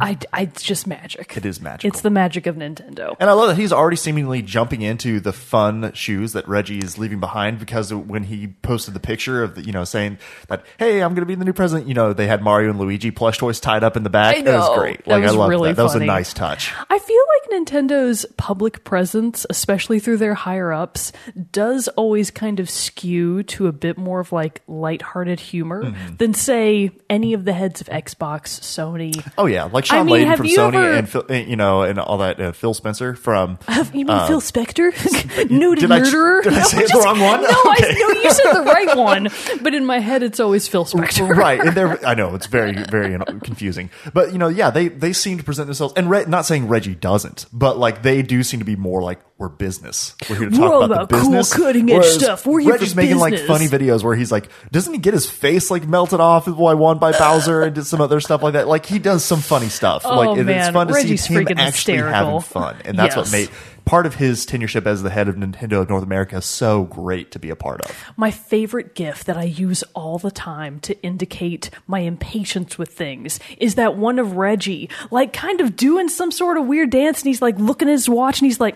I, 0.00 0.18
I, 0.32 0.42
it's 0.42 0.62
just 0.62 0.86
magic. 0.86 1.36
It 1.36 1.44
is 1.44 1.60
magical. 1.60 1.88
It's 1.88 2.00
the 2.02 2.10
magic 2.10 2.46
of 2.46 2.56
Nintendo. 2.56 3.16
And 3.20 3.28
I 3.28 3.32
love 3.32 3.48
that 3.48 3.56
he's 3.56 3.72
already 3.72 3.96
seemingly 3.96 4.42
jumping 4.42 4.82
into 4.82 5.20
the 5.20 5.32
fun 5.32 5.92
shoes 5.94 6.32
that 6.32 6.46
Reggie 6.48 6.78
is 6.78 6.98
leaving 6.98 7.20
behind 7.20 7.58
because 7.58 7.92
when 7.92 8.24
he 8.24 8.48
posted 8.62 8.94
the 8.94 9.00
picture 9.00 9.42
of 9.42 9.54
the, 9.54 9.62
you 9.64 9.72
know, 9.72 9.84
saying 9.84 10.18
that, 10.48 10.64
hey, 10.78 11.02
I'm 11.02 11.10
going 11.14 11.22
to 11.22 11.26
be 11.26 11.34
the 11.34 11.44
new 11.44 11.52
president, 11.52 11.88
you 11.88 11.94
know, 11.94 12.12
they 12.12 12.26
had 12.26 12.42
Mario 12.42 12.70
and 12.70 12.78
Luigi 12.78 13.10
plush 13.10 13.38
toys 13.38 13.60
tied 13.60 13.84
up 13.84 13.96
in 13.96 14.02
the 14.02 14.10
back. 14.10 14.36
I 14.36 14.42
That 14.42 14.58
was 14.58 14.68
know. 14.68 14.76
great. 14.78 15.04
That 15.04 15.10
Like, 15.10 15.22
was 15.24 15.32
I 15.32 15.36
love 15.36 15.48
really 15.50 15.70
that. 15.70 15.76
That 15.76 15.82
was 15.84 15.94
a 15.94 16.04
nice 16.04 16.32
touch. 16.32 16.72
I 16.90 16.98
feel 16.98 17.22
like 17.52 17.60
Nintendo's 17.66 18.26
public 18.36 18.84
presence, 18.84 19.44
especially 19.50 19.98
through 20.00 20.18
their 20.18 20.34
higher 20.34 20.72
ups, 20.72 21.12
does 21.52 21.88
always 21.88 22.30
kind 22.30 22.60
of 22.60 22.68
skew 22.70 23.42
to 23.44 23.66
a 23.66 23.72
bit 23.72 23.98
more 23.98 24.20
of 24.20 24.32
like 24.32 24.62
lighthearted 24.66 25.40
humor 25.40 25.78
Mm-hmm. 25.78 26.16
than, 26.16 26.34
say, 26.34 26.90
any 27.08 27.34
of 27.34 27.44
the 27.44 27.52
heads 27.52 27.80
of 27.80 27.86
Xbox, 27.88 28.58
Sony. 28.60 29.14
Oh 29.38 29.46
yeah, 29.46 29.64
like 29.64 29.84
Shawn 29.88 30.06
mean, 30.06 30.26
Layden 30.26 30.36
from 30.36 30.46
Sony 30.46 30.74
ever- 30.74 30.92
and 30.92 31.08
Phil, 31.08 31.24
eh, 31.28 31.44
you 31.46 31.56
know, 31.56 31.82
and 31.82 31.98
all 31.98 32.18
that. 32.18 32.40
Uh, 32.40 32.52
Phil 32.52 32.74
Spencer 32.74 33.14
from 33.14 33.58
have, 33.68 33.94
You 33.94 34.04
mean 34.06 34.26
Phil 34.26 34.40
Spector? 34.40 34.92
Noted 35.50 35.90
Uh, 35.90 35.98
did 35.98 36.06
I- 36.06 36.10
did 36.42 36.52
I 36.52 36.56
No, 36.58 36.62
say 36.64 36.86
the 36.86 37.02
wrong 37.04 37.20
one? 37.20 37.42
No, 37.42 37.48
Okay. 37.48 37.86
I, 37.88 38.12
no, 38.14 38.20
you 38.22 38.30
said 38.32 38.52
the 38.52 38.62
right 38.62 38.96
one. 38.96 39.28
But 39.62 39.74
in 39.74 39.84
my 39.86 39.98
head, 39.98 40.22
it's 40.22 40.40
always 40.40 40.68
Phil 40.68 40.84
Spector. 40.84 41.28
right 41.36 41.60
and 41.60 41.76
they're 41.76 42.04
i 42.06 42.14
know 42.14 42.34
it's 42.34 42.46
very 42.46 42.72
very 42.90 43.16
confusing 43.42 43.90
but 44.12 44.32
you 44.32 44.38
know 44.38 44.48
yeah 44.48 44.70
they 44.70 44.88
they 44.88 45.12
seem 45.12 45.38
to 45.38 45.44
present 45.44 45.66
themselves 45.66 45.92
and 45.96 46.08
Re- 46.10 46.24
not 46.26 46.44
saying 46.46 46.68
reggie 46.68 46.94
doesn't 46.94 47.46
but 47.52 47.78
like 47.78 48.02
they 48.02 48.22
do 48.22 48.42
seem 48.42 48.60
to 48.60 48.64
be 48.66 48.76
more 48.76 49.02
like 49.02 49.20
we're 49.38 49.48
business. 49.48 50.16
We're 50.28 50.36
here 50.36 50.50
to 50.50 50.56
talk 50.56 50.72
all 50.72 50.82
about, 50.82 50.88
the 50.88 51.16
about 51.16 51.22
cool, 51.22 51.30
business. 51.30 51.54
cutting-edge 51.54 51.96
Whereas 51.96 52.14
stuff. 52.14 52.44
We're 52.44 52.58
here 52.58 52.72
reggie's 52.72 52.96
making 52.96 53.18
like 53.18 53.38
funny 53.38 53.68
videos 53.68 54.02
where 54.02 54.16
he's 54.16 54.32
like 54.32 54.50
doesn't 54.72 54.92
he 54.92 54.98
get 54.98 55.14
his 55.14 55.30
face 55.30 55.70
like 55.70 55.86
melted 55.86 56.18
off 56.18 56.48
while 56.48 56.76
won 56.76 56.98
by 56.98 57.12
bowser 57.12 57.62
and 57.62 57.72
did 57.72 57.84
some 57.84 58.00
other 58.00 58.18
stuff 58.18 58.42
like 58.42 58.54
that? 58.54 58.66
Like 58.66 58.84
he 58.84 58.98
does 58.98 59.24
some 59.24 59.40
funny 59.40 59.68
stuff. 59.68 60.02
Oh, 60.04 60.16
like 60.16 60.30
and 60.30 60.40
it's 60.40 60.46
man. 60.46 60.72
fun 60.72 60.88
to 60.88 60.92
Reggie's 60.94 61.24
see 61.24 61.34
him 61.34 61.44
freaking 61.44 61.58
actually 61.58 61.98
having 61.98 62.34
hysterical. 62.34 62.40
fun. 62.40 62.76
And 62.84 62.98
that's 62.98 63.14
what 63.14 63.30
made 63.30 63.48
part 63.84 64.06
of 64.06 64.16
his 64.16 64.44
tenureship 64.44 64.86
as 64.86 65.02
the 65.02 65.08
head 65.08 65.28
of 65.28 65.36
nintendo 65.36 65.80
of 65.80 65.88
north 65.88 66.02
america 66.02 66.42
so 66.42 66.84
great 66.84 67.30
to 67.30 67.38
be 67.38 67.48
a 67.48 67.56
part 67.56 67.80
of. 67.82 67.96
My 68.16 68.30
favorite 68.32 68.94
gif 68.94 69.22
that 69.24 69.36
I 69.36 69.44
use 69.44 69.82
all 69.94 70.18
the 70.18 70.32
time 70.32 70.80
to 70.80 71.00
indicate 71.02 71.70
my 71.86 72.00
impatience 72.00 72.76
with 72.76 72.90
things 72.90 73.38
is 73.56 73.76
that 73.76 73.96
one 73.96 74.18
of 74.18 74.36
Reggie, 74.36 74.90
like 75.12 75.32
kind 75.32 75.60
of 75.60 75.76
doing 75.76 76.08
some 76.08 76.32
sort 76.32 76.58
of 76.58 76.66
weird 76.66 76.90
dance, 76.90 77.20
and 77.20 77.28
he's 77.28 77.40
like 77.40 77.56
looking 77.58 77.88
at 77.88 77.92
his 77.92 78.08
watch 78.08 78.40
and 78.40 78.46
he's 78.46 78.60
like, 78.60 78.74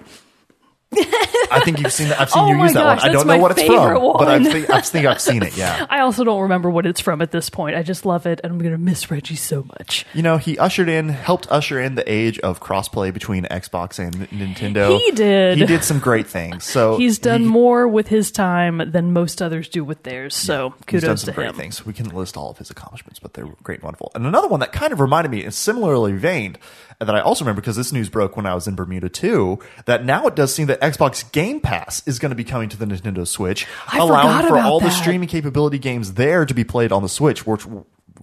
I 0.94 1.61
think 1.64 1.80
you've 1.80 1.92
seen 1.92 2.08
that. 2.08 2.20
I've 2.20 2.30
seen 2.30 2.42
Oh 2.44 2.49
you 2.49 2.62
use 2.62 2.72
that 2.75 2.82
gosh, 2.82 3.00
one. 3.02 3.11
I 3.11 3.12
don't 3.12 3.26
know 3.26 3.38
what 3.38 3.52
it's 3.52 3.62
from, 3.62 3.94
but 3.94 4.28
I 4.28 4.38
one. 4.38 4.44
think, 4.44 4.70
I 4.70 4.80
think 4.80 5.06
I've 5.06 5.20
seen 5.20 5.42
it. 5.42 5.56
Yeah. 5.56 5.87
I 5.90 6.00
also 6.00 6.25
don't 6.25 6.42
remember 6.42 6.70
what 6.70 6.87
it's 6.87 7.00
from 7.00 7.20
at 7.22 7.30
this 7.30 7.50
point. 7.50 7.76
I 7.76 7.82
just 7.82 8.04
love 8.06 8.26
it, 8.26 8.40
and 8.42 8.52
I'm 8.52 8.58
going 8.58 8.72
to 8.72 8.78
miss 8.78 9.11
Reggie 9.11 9.37
so 9.37 9.64
much. 9.78 10.04
You 10.14 10.22
know, 10.22 10.37
he 10.38 10.58
ushered 10.58 10.88
in, 10.88 11.08
helped 11.08 11.46
usher 11.50 11.80
in 11.80 11.94
the 11.94 12.11
age 12.11 12.38
of 12.40 12.61
crossplay 12.61 13.12
between 13.12 13.44
Xbox 13.44 13.99
and 13.99 14.14
Nintendo. 14.30 14.99
He 14.99 15.11
did. 15.12 15.58
He 15.58 15.66
did 15.66 15.84
some 15.84 15.99
great 15.99 16.26
things. 16.26 16.64
So 16.64 16.96
He's 17.02 17.18
done 17.18 17.42
he- 17.42 17.46
more 17.46 17.87
with 17.87 18.08
his 18.08 18.30
time 18.30 18.90
than 18.90 19.12
most 19.12 19.42
others 19.42 19.68
do 19.68 19.84
with 19.84 20.02
theirs, 20.02 20.34
so 20.34 20.75
kudos 20.87 20.87
to 20.87 20.87
Reggie. 20.87 20.96
He's 20.96 21.02
done 21.04 21.16
some 21.18 21.26
to 21.26 21.32
great 21.32 21.49
him. 21.50 21.54
things. 21.56 21.87
We 21.87 21.92
can 21.92 22.08
list 22.08 22.37
all 22.37 22.50
of 22.50 22.58
his 22.58 22.70
accomplishments, 22.70 23.18
but 23.18 23.34
they're 23.34 23.46
great 23.62 23.78
and 23.78 23.84
wonderful. 23.84 24.12
And 24.14 24.26
another 24.26 24.49
one 24.49 24.61
that 24.61 24.72
kind 24.72 24.92
of 24.92 25.00
reminded 25.00 25.30
me, 25.30 25.44
is 25.44 25.54
similarly 25.56 26.12
veined, 26.12 26.58
that 27.04 27.14
I 27.14 27.21
also 27.21 27.44
remember 27.44 27.61
because 27.61 27.76
this 27.76 27.92
news 27.92 28.09
broke 28.09 28.37
when 28.37 28.47
I 28.47 28.54
was 28.54 28.66
in 28.66 28.75
Bermuda 28.75 29.09
too, 29.09 29.59
that 29.87 30.04
now 30.04 30.26
it 30.26 30.37
does 30.37 30.54
seem 30.54 30.66
that 30.68 30.80
Xbox 30.80 31.30
Game 31.32 31.61
Pass 31.61 32.06
is 32.06 32.18
going 32.18 32.30
to 32.30 32.37
be 32.37 32.44
coming 32.44 32.68
to 32.71 32.76
the 32.76 32.85
Nintendo 32.85 33.26
Switch, 33.26 33.66
I 33.87 33.99
allowing 33.99 34.47
for 34.49 34.59
all 34.59 34.80
the 34.80 34.90
streaming 34.90 35.28
capability 35.28 35.78
games 35.78 36.14
there 36.14 36.44
to 36.44 36.54
be 36.54 36.64
played 36.64 36.92
on 36.92 37.02
the 37.02 37.09
Switch. 37.09 37.47
Which, 37.47 37.62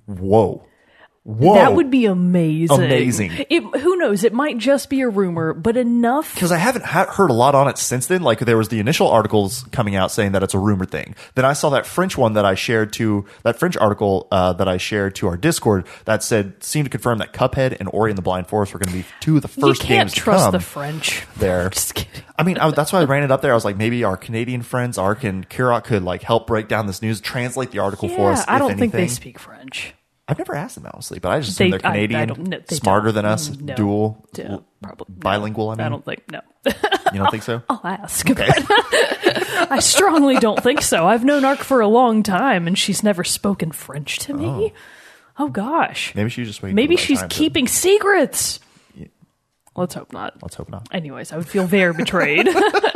whoa, 0.06 0.66
whoa, 1.24 1.56
That 1.56 1.74
would 1.74 1.92
be 1.92 2.06
amazing. 2.06 2.84
Amazing. 2.84 3.32
It, 3.50 3.62
who 3.80 3.96
knows? 3.98 4.24
It 4.24 4.34
might 4.34 4.58
just 4.58 4.90
be 4.90 5.02
a 5.02 5.10
rumor, 5.10 5.54
but 5.54 5.78
enough 5.78 6.34
because 6.34 6.52
I 6.52 6.58
haven't 6.58 6.86
ha- 6.86 7.08
heard 7.12 7.30
a 7.30 7.34
lot 7.34 7.56
on 7.56 7.68
it 7.68 7.78
since 7.78 8.08
then. 8.08 8.22
Like 8.22 8.40
there 8.40 8.58
was 8.58 8.70
the 8.70 8.80
initial 8.80 9.08
articles 9.08 9.64
coming 9.72 9.96
out 9.96 10.12
saying 10.12 10.32
that 10.34 10.44
it's 10.44 10.54
a 10.54 10.60
rumor 10.60 10.86
thing. 10.86 11.16
Then 11.36 11.46
I 11.46 11.54
saw 11.54 11.70
that 11.72 11.86
French 11.86 12.18
one 12.18 12.34
that 12.34 12.46
I 12.46 12.56
shared 12.56 12.94
to 12.94 13.26
that 13.44 13.58
French 13.58 13.78
article 13.78 14.28
uh, 14.32 14.54
that 14.54 14.68
I 14.68 14.78
shared 14.78 15.16
to 15.16 15.28
our 15.28 15.38
Discord 15.38 15.86
that 16.06 16.24
said 16.24 16.64
seemed 16.64 16.86
to 16.86 16.90
confirm 16.90 17.20
that 17.20 17.34
Cuphead 17.34 17.78
and 17.80 17.90
Ori 17.92 18.12
and 18.12 18.18
the 18.18 18.22
Blind 18.22 18.48
Forest 18.48 18.74
were 18.74 18.80
going 18.80 18.92
to 18.92 18.98
be 18.98 19.06
two 19.20 19.36
of 19.36 19.42
the 19.42 19.48
first 19.48 19.82
you 19.84 19.88
can't 19.88 20.08
games 20.10 20.14
to 20.14 20.20
trust 20.20 20.44
come 20.46 20.52
the 20.52 20.60
French. 20.60 21.26
there. 21.38 21.70
Just 21.80 21.96
kidding. 21.96 22.24
I 22.38 22.44
mean, 22.44 22.58
I, 22.58 22.72
that's 22.72 22.94
why 22.94 23.02
I 23.02 23.04
ran 23.04 23.24
it 23.24 23.32
up 23.32 23.42
there. 23.42 23.52
I 23.52 23.56
was 23.56 23.66
like, 23.66 23.78
maybe 23.78 24.04
our 24.04 24.16
Canadian 24.18 24.62
friends, 24.62 24.98
Ark 24.98 25.24
and 25.24 25.48
Kirok, 25.50 25.84
could 25.84 26.04
like 26.04 26.22
help 26.24 26.48
break 26.48 26.68
down 26.68 26.88
this 26.88 27.02
news, 27.02 27.20
translate 27.20 27.72
the 27.72 27.80
article 27.80 28.08
for 28.10 28.32
us. 28.32 28.46
I 28.48 28.56
if 28.56 28.60
don't 28.60 28.78
think 28.78 28.94
they 28.94 29.08
speak 29.08 29.38
French. 29.40 29.94
I've 30.30 30.38
never 30.38 30.56
asked 30.56 30.76
them 30.76 30.86
honestly, 30.94 31.20
but 31.20 31.30
I 31.32 31.40
just 31.42 31.58
They- 31.58 31.66
assume 31.66 31.72
they're 31.72 31.82
I- 31.84 31.90
I 31.90 31.94
Canadian, 32.08 32.28
don't 32.30 32.48
know. 32.48 32.60
They 32.68 32.76
smarter 32.76 33.08
don't. 33.08 33.16
than 33.16 33.26
us, 33.26 33.50
mm, 33.50 33.62
No. 33.62 33.76
dual, 33.76 34.26
Yeah, 34.38 34.58
probably 34.82 35.06
no. 35.10 35.16
bilingual. 35.20 35.70
I 35.72 35.76
mean, 35.76 35.86
I 35.86 35.90
don't 35.90 36.06
think 36.06 36.32
no. 36.32 36.42
you 36.66 37.20
don't 37.20 37.32
think 37.32 37.44
so? 37.44 37.64
I'll 37.70 37.82
ask. 37.84 38.28
but 38.28 38.40
I 39.72 39.80
strongly 39.82 40.36
don't 40.38 40.62
think 40.62 40.82
so. 40.82 41.08
I've 41.08 41.26
known 41.26 41.44
Ark 41.46 41.60
for 41.60 41.82
a 41.82 41.88
long 41.88 42.22
time, 42.24 42.68
and 42.68 42.78
she's 42.78 43.04
never 43.04 43.24
spoken 43.24 43.72
French 43.72 44.20
to 44.20 44.34
me. 44.34 44.46
Oh, 44.48 44.72
oh 45.46 45.50
gosh. 45.50 46.14
Maybe 46.16 46.30
she's 46.30 46.48
just 46.48 46.62
waiting. 46.62 46.76
Maybe 46.76 46.96
she's 46.96 47.20
time 47.22 47.30
to- 47.30 47.36
keeping 47.36 47.68
secrets. 47.68 48.60
Let's 49.76 49.94
hope 49.96 50.12
not. 50.12 50.34
Let's 50.42 50.56
hope 50.56 50.70
not. 50.70 50.90
Anyways, 50.92 51.32
I 51.32 51.38
would 51.38 51.48
feel 51.48 51.66
very 51.66 51.94
betrayed. 51.94 52.48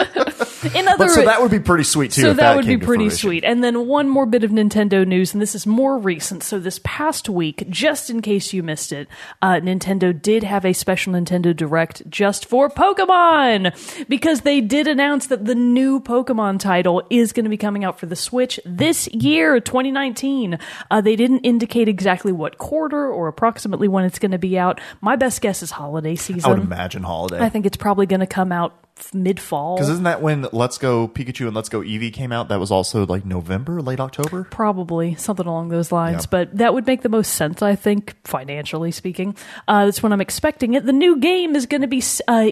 In 0.75 0.87
other 0.87 1.05
But 1.05 1.11
so 1.11 1.25
that 1.25 1.41
would 1.41 1.51
be 1.51 1.59
pretty 1.59 1.83
sweet 1.83 2.11
too. 2.11 2.21
so 2.21 2.29
if 2.29 2.37
that, 2.37 2.43
that, 2.43 2.55
would 2.55 2.65
be 2.65 2.77
pretty 2.77 3.05
fruition. 3.05 3.17
sweet. 3.17 3.43
And 3.43 3.63
then 3.63 3.87
one 3.87 4.07
more 4.07 4.25
bit 4.25 4.43
of 4.43 4.51
Nintendo 4.51 5.05
news, 5.05 5.33
and 5.33 5.41
this 5.41 5.55
is 5.55 5.67
more 5.67 5.97
recent. 5.97 6.43
So 6.43 6.59
this 6.59 6.79
past 6.83 7.27
week, 7.27 7.69
just 7.69 8.09
in 8.09 8.21
case 8.21 8.53
you 8.53 8.63
missed 8.63 8.91
it, 8.91 9.07
uh, 9.41 9.55
Nintendo 9.55 10.19
did 10.19 10.43
have 10.43 10.65
a 10.65 10.73
special 10.73 11.13
Nintendo 11.13 11.55
Direct 11.55 12.09
just 12.09 12.45
for 12.45 12.69
Pokemon 12.69 14.07
because 14.07 14.41
they 14.41 14.61
did 14.61 14.87
announce 14.87 15.27
that 15.27 15.45
the 15.45 15.55
new 15.55 15.99
Pokemon 15.99 16.59
title 16.59 17.03
is 17.09 17.33
going 17.33 17.43
to 17.43 17.49
be 17.49 17.57
coming 17.57 17.83
out 17.83 17.99
for 17.99 18.05
the 18.05 18.15
Switch 18.15 18.59
this 18.65 19.07
year, 19.09 19.59
2019. 19.59 20.57
Uh, 20.89 21.01
they 21.01 21.15
didn't 21.15 21.39
indicate 21.39 21.89
exactly 21.89 22.31
what 22.31 22.57
quarter 22.57 23.11
or 23.11 23.27
approximately 23.27 23.87
when 23.87 24.05
it's 24.05 24.19
going 24.19 24.31
to 24.31 24.37
be 24.37 24.57
out. 24.57 24.79
My 25.01 25.15
best 25.15 25.41
guess 25.41 25.61
is 25.61 25.71
holiday 25.71 26.15
season. 26.15 26.49
I 26.49 26.53
would 26.53 26.63
imagine 26.63 27.03
holiday. 27.03 27.39
I 27.39 27.49
think 27.49 27.65
it's 27.65 27.77
probably 27.77 28.05
going 28.05 28.21
to 28.21 28.27
come 28.27 28.51
out 28.51 28.73
mid 29.13 29.39
fall. 29.39 29.75
Because 29.75 29.89
isn't 29.89 30.03
that 30.03 30.21
when 30.21 30.47
Let's 30.51 30.77
Go 30.77 31.07
Pikachu 31.07 31.47
and 31.47 31.55
Let's 31.55 31.69
Go 31.69 31.81
Eevee 31.81 32.13
came 32.13 32.31
out? 32.31 32.49
That 32.49 32.59
was 32.59 32.71
also 32.71 33.05
like 33.05 33.25
November, 33.25 33.81
late 33.81 33.99
October. 33.99 34.45
Probably 34.49 35.15
something 35.15 35.45
along 35.45 35.69
those 35.69 35.91
lines, 35.91 36.23
Yeah. 36.23 36.29
but 36.31 36.57
that 36.57 36.73
would 36.73 36.85
make 36.87 37.01
the 37.01 37.09
most 37.09 37.33
sense, 37.33 37.61
I 37.61 37.75
think, 37.75 38.15
financially 38.23 38.91
speaking. 38.91 39.35
Uh, 39.67 39.85
that's 39.85 40.01
when 40.03 40.13
I'm 40.13 40.21
expecting 40.21 40.73
it. 40.75 40.85
The 40.85 40.93
new 40.93 41.17
game 41.19 41.55
is 41.55 41.65
going 41.65 41.81
to 41.81 41.87
be 41.87 42.01
uh, 42.27 42.51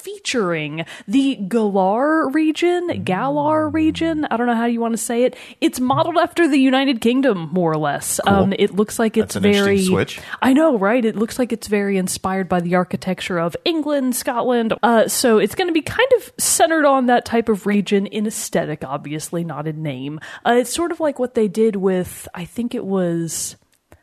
featuring 0.00 0.84
the 1.06 1.36
Galar 1.36 2.28
region, 2.30 3.04
Galar 3.04 3.68
region. 3.68 4.26
I 4.30 4.36
don't 4.36 4.46
know 4.46 4.54
how 4.54 4.66
you 4.66 4.80
want 4.80 4.94
to 4.94 4.98
say 4.98 5.24
it. 5.24 5.36
It's 5.60 5.78
modeled 5.80 6.16
after 6.16 6.48
the 6.48 6.56
United 6.58 7.00
Kingdom, 7.00 7.48
more 7.52 7.72
or 7.72 7.76
less. 7.76 8.20
Um, 8.26 8.52
it 8.58 8.74
looks 8.74 8.98
like 8.98 9.16
it's 9.16 9.34
That's 9.34 9.44
an 9.44 9.52
very. 9.52 9.82
switch. 9.84 10.20
I 10.42 10.52
know, 10.52 10.78
right? 10.78 11.04
It 11.04 11.16
looks 11.16 11.38
like 11.38 11.52
it's 11.52 11.66
very 11.68 11.98
inspired 11.98 12.48
by 12.48 12.60
the 12.60 12.74
architecture 12.74 13.38
of 13.38 13.56
England, 13.64 14.16
Scotland. 14.16 14.74
Uh, 14.82 15.08
so 15.08 15.38
it's 15.38 15.54
going 15.54 15.68
to 15.68 15.74
be 15.74 15.82
kind 15.82 16.08
of 16.16 16.32
centered 16.38 16.84
on 16.84 17.06
that 17.06 17.24
type 17.24 17.48
of 17.48 17.66
region 17.66 18.06
in 18.06 18.26
aesthetic, 18.26 18.84
obviously, 18.84 19.44
not 19.44 19.66
in 19.66 19.82
name. 19.82 20.18
Uh, 20.46 20.54
it's 20.58 20.72
sort 20.72 20.92
of 20.92 21.00
like 21.00 21.18
what 21.18 21.34
they 21.34 21.48
did 21.48 21.76
with, 21.76 22.26
I 22.34 22.44
think 22.44 22.74
it 22.74 22.84
was 22.84 23.56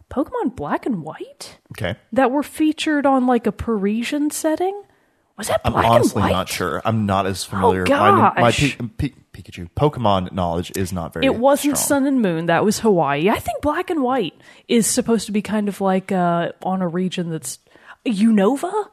Pokemon 0.09 0.55
Black 0.55 0.85
and 0.85 1.01
White 1.03 1.57
Okay. 1.71 1.95
that 2.13 2.31
were 2.31 2.43
featured 2.43 3.05
on 3.05 3.27
like 3.27 3.45
a 3.47 3.51
Parisian 3.51 4.29
setting. 4.31 4.81
Was 5.37 5.47
that 5.47 5.61
I'm 5.63 5.73
Black 5.73 5.85
honestly 5.85 6.21
and 6.21 6.31
White? 6.31 6.35
not 6.35 6.49
sure. 6.49 6.81
I'm 6.83 7.05
not 7.05 7.25
as 7.27 7.43
familiar. 7.43 7.85
Oh, 7.87 7.91
my, 7.91 8.11
my 8.11 8.33
gosh. 8.51 8.77
Pi- 8.77 8.87
Pi- 8.97 9.13
Pikachu 9.33 9.69
Pokemon 9.75 10.31
knowledge 10.31 10.71
is 10.75 10.91
not 10.91 11.13
very. 11.13 11.25
It 11.27 11.35
wasn't 11.35 11.77
strong. 11.77 12.03
Sun 12.03 12.05
and 12.07 12.21
Moon. 12.21 12.47
That 12.47 12.65
was 12.65 12.79
Hawaii. 12.79 13.29
I 13.29 13.37
think 13.37 13.61
Black 13.61 13.89
and 13.91 14.01
White 14.01 14.33
is 14.67 14.87
supposed 14.87 15.27
to 15.27 15.31
be 15.31 15.43
kind 15.43 15.67
of 15.69 15.79
like 15.79 16.11
uh, 16.11 16.53
on 16.63 16.81
a 16.81 16.87
region 16.87 17.29
that's 17.29 17.59
Unova. 18.05 18.89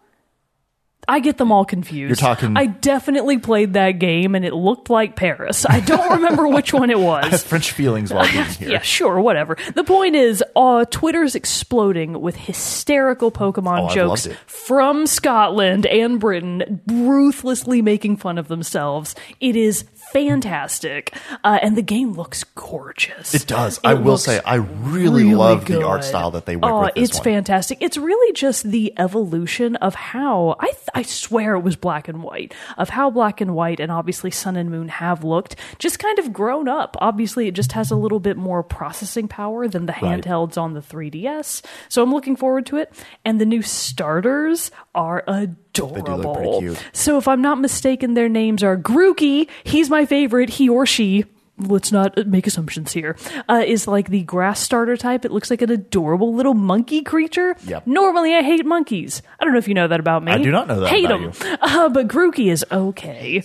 I 1.06 1.20
get 1.20 1.38
them 1.38 1.52
all 1.52 1.64
confused. 1.64 2.08
You're 2.08 2.16
talking- 2.16 2.56
I 2.56 2.66
definitely 2.66 3.38
played 3.38 3.74
that 3.74 3.92
game, 3.92 4.34
and 4.34 4.44
it 4.44 4.54
looked 4.54 4.90
like 4.90 5.16
Paris. 5.16 5.66
I 5.68 5.80
don't 5.80 6.10
remember 6.16 6.48
which 6.48 6.72
one 6.72 6.90
it 6.90 6.96
I 6.96 7.00
have 7.22 7.32
was. 7.32 7.42
French 7.44 7.72
feelings 7.72 8.12
while 8.12 8.30
being 8.30 8.44
here. 8.58 8.70
Yeah, 8.70 8.80
sure, 8.80 9.20
whatever. 9.20 9.56
The 9.74 9.84
point 9.84 10.16
is, 10.16 10.42
uh, 10.56 10.84
Twitter's 10.86 11.34
exploding 11.34 12.20
with 12.20 12.36
hysterical 12.36 13.30
Pokemon 13.30 13.90
Oh, 13.90 13.94
jokes 13.94 14.28
from 14.46 15.06
Scotland 15.06 15.86
and 15.86 16.18
Britain, 16.20 16.80
ruthlessly 16.86 17.82
making 17.82 18.16
fun 18.16 18.38
of 18.38 18.48
themselves. 18.48 19.14
It 19.40 19.56
is 19.56 19.84
fantastic, 20.14 21.14
uh, 21.42 21.58
and 21.60 21.76
the 21.76 21.82
game 21.82 22.12
looks 22.12 22.44
gorgeous. 22.44 23.34
It 23.34 23.46
does. 23.46 23.80
I 23.84 23.94
will 23.94 24.16
say, 24.16 24.40
I 24.46 24.56
really, 24.56 25.34
love 25.34 25.66
the 25.66 25.84
art 25.86 26.04
style 26.04 26.30
that 26.30 26.46
they 26.46 26.56
went 26.56 26.72
oh, 26.72 26.82
with 26.82 26.94
this 26.94 27.08
it's 27.10 27.18
one. 27.18 27.24
fantastic. 27.24 27.78
It's 27.80 27.96
really 27.96 28.32
just 28.32 28.62
the 28.70 28.92
evolution 28.98 29.76
of 29.76 29.94
how 29.94 30.56
I 30.60 30.66
th- 30.66 30.88
I 30.94 31.02
swear 31.02 31.54
it 31.56 31.60
was 31.60 31.76
black 31.76 32.08
and 32.08 32.22
white 32.22 32.54
of 32.78 32.88
how 32.90 33.10
black 33.10 33.40
and 33.40 33.54
white 33.54 33.80
and 33.80 33.90
obviously 33.92 34.30
Sun 34.30 34.56
and 34.56 34.70
Moon 34.70 34.88
have 34.88 35.24
looked, 35.24 35.56
just 35.78 35.98
kind 35.98 36.18
of 36.18 36.32
grown 36.32 36.68
up. 36.68 36.96
Obviously, 37.00 37.48
it 37.48 37.52
just 37.54 37.72
has 37.72 37.90
a 37.90 37.96
little 37.96 38.20
bit 38.20 38.36
more 38.36 38.62
processing 38.62 39.28
power 39.28 39.66
than 39.68 39.86
the 39.86 39.92
Right. 40.00 40.20
handhelds 40.22 40.56
on 40.56 40.74
the 40.74 40.80
3DS. 40.80 41.62
So 41.88 42.02
I'm 42.02 42.12
looking 42.12 42.36
forward 42.36 42.66
to 42.66 42.76
it. 42.78 42.92
And 43.24 43.40
the 43.40 43.46
new 43.46 43.62
starters 43.62 44.70
are 44.94 45.22
adorable. 45.26 45.60
Pretty 45.74 46.58
cute. 46.60 46.84
So 46.92 47.18
if 47.18 47.28
I'm 47.28 47.42
not 47.42 47.60
mistaken, 47.60 48.14
their 48.14 48.28
names 48.28 48.62
are 48.62 48.76
Grookey. 48.76 49.48
He's 49.64 49.90
my 49.90 50.06
favorite. 50.06 50.50
He 50.50 50.68
or 50.68 50.86
she. 50.86 51.24
Let's 51.56 51.92
not 51.92 52.26
make 52.26 52.48
assumptions 52.48 52.92
here. 52.92 53.16
Uh, 53.48 53.62
is 53.64 53.86
like 53.86 54.08
the 54.08 54.22
grass 54.22 54.58
starter 54.58 54.96
type. 54.96 55.24
It 55.24 55.30
looks 55.30 55.50
like 55.50 55.62
an 55.62 55.70
adorable 55.70 56.34
little 56.34 56.54
monkey 56.54 57.02
creature. 57.02 57.54
Yep. 57.64 57.86
Normally, 57.86 58.34
I 58.34 58.42
hate 58.42 58.66
monkeys. 58.66 59.22
I 59.38 59.44
don't 59.44 59.52
know 59.52 59.60
if 59.60 59.68
you 59.68 59.74
know 59.74 59.86
that 59.86 60.00
about 60.00 60.24
me. 60.24 60.32
I 60.32 60.38
do 60.38 60.50
not 60.50 60.66
know 60.66 60.80
that 60.80 60.88
Hate 60.88 61.08
them. 61.08 61.32
Uh, 61.60 61.88
but 61.90 62.08
Grookey 62.08 62.50
is 62.50 62.64
okay. 62.72 63.44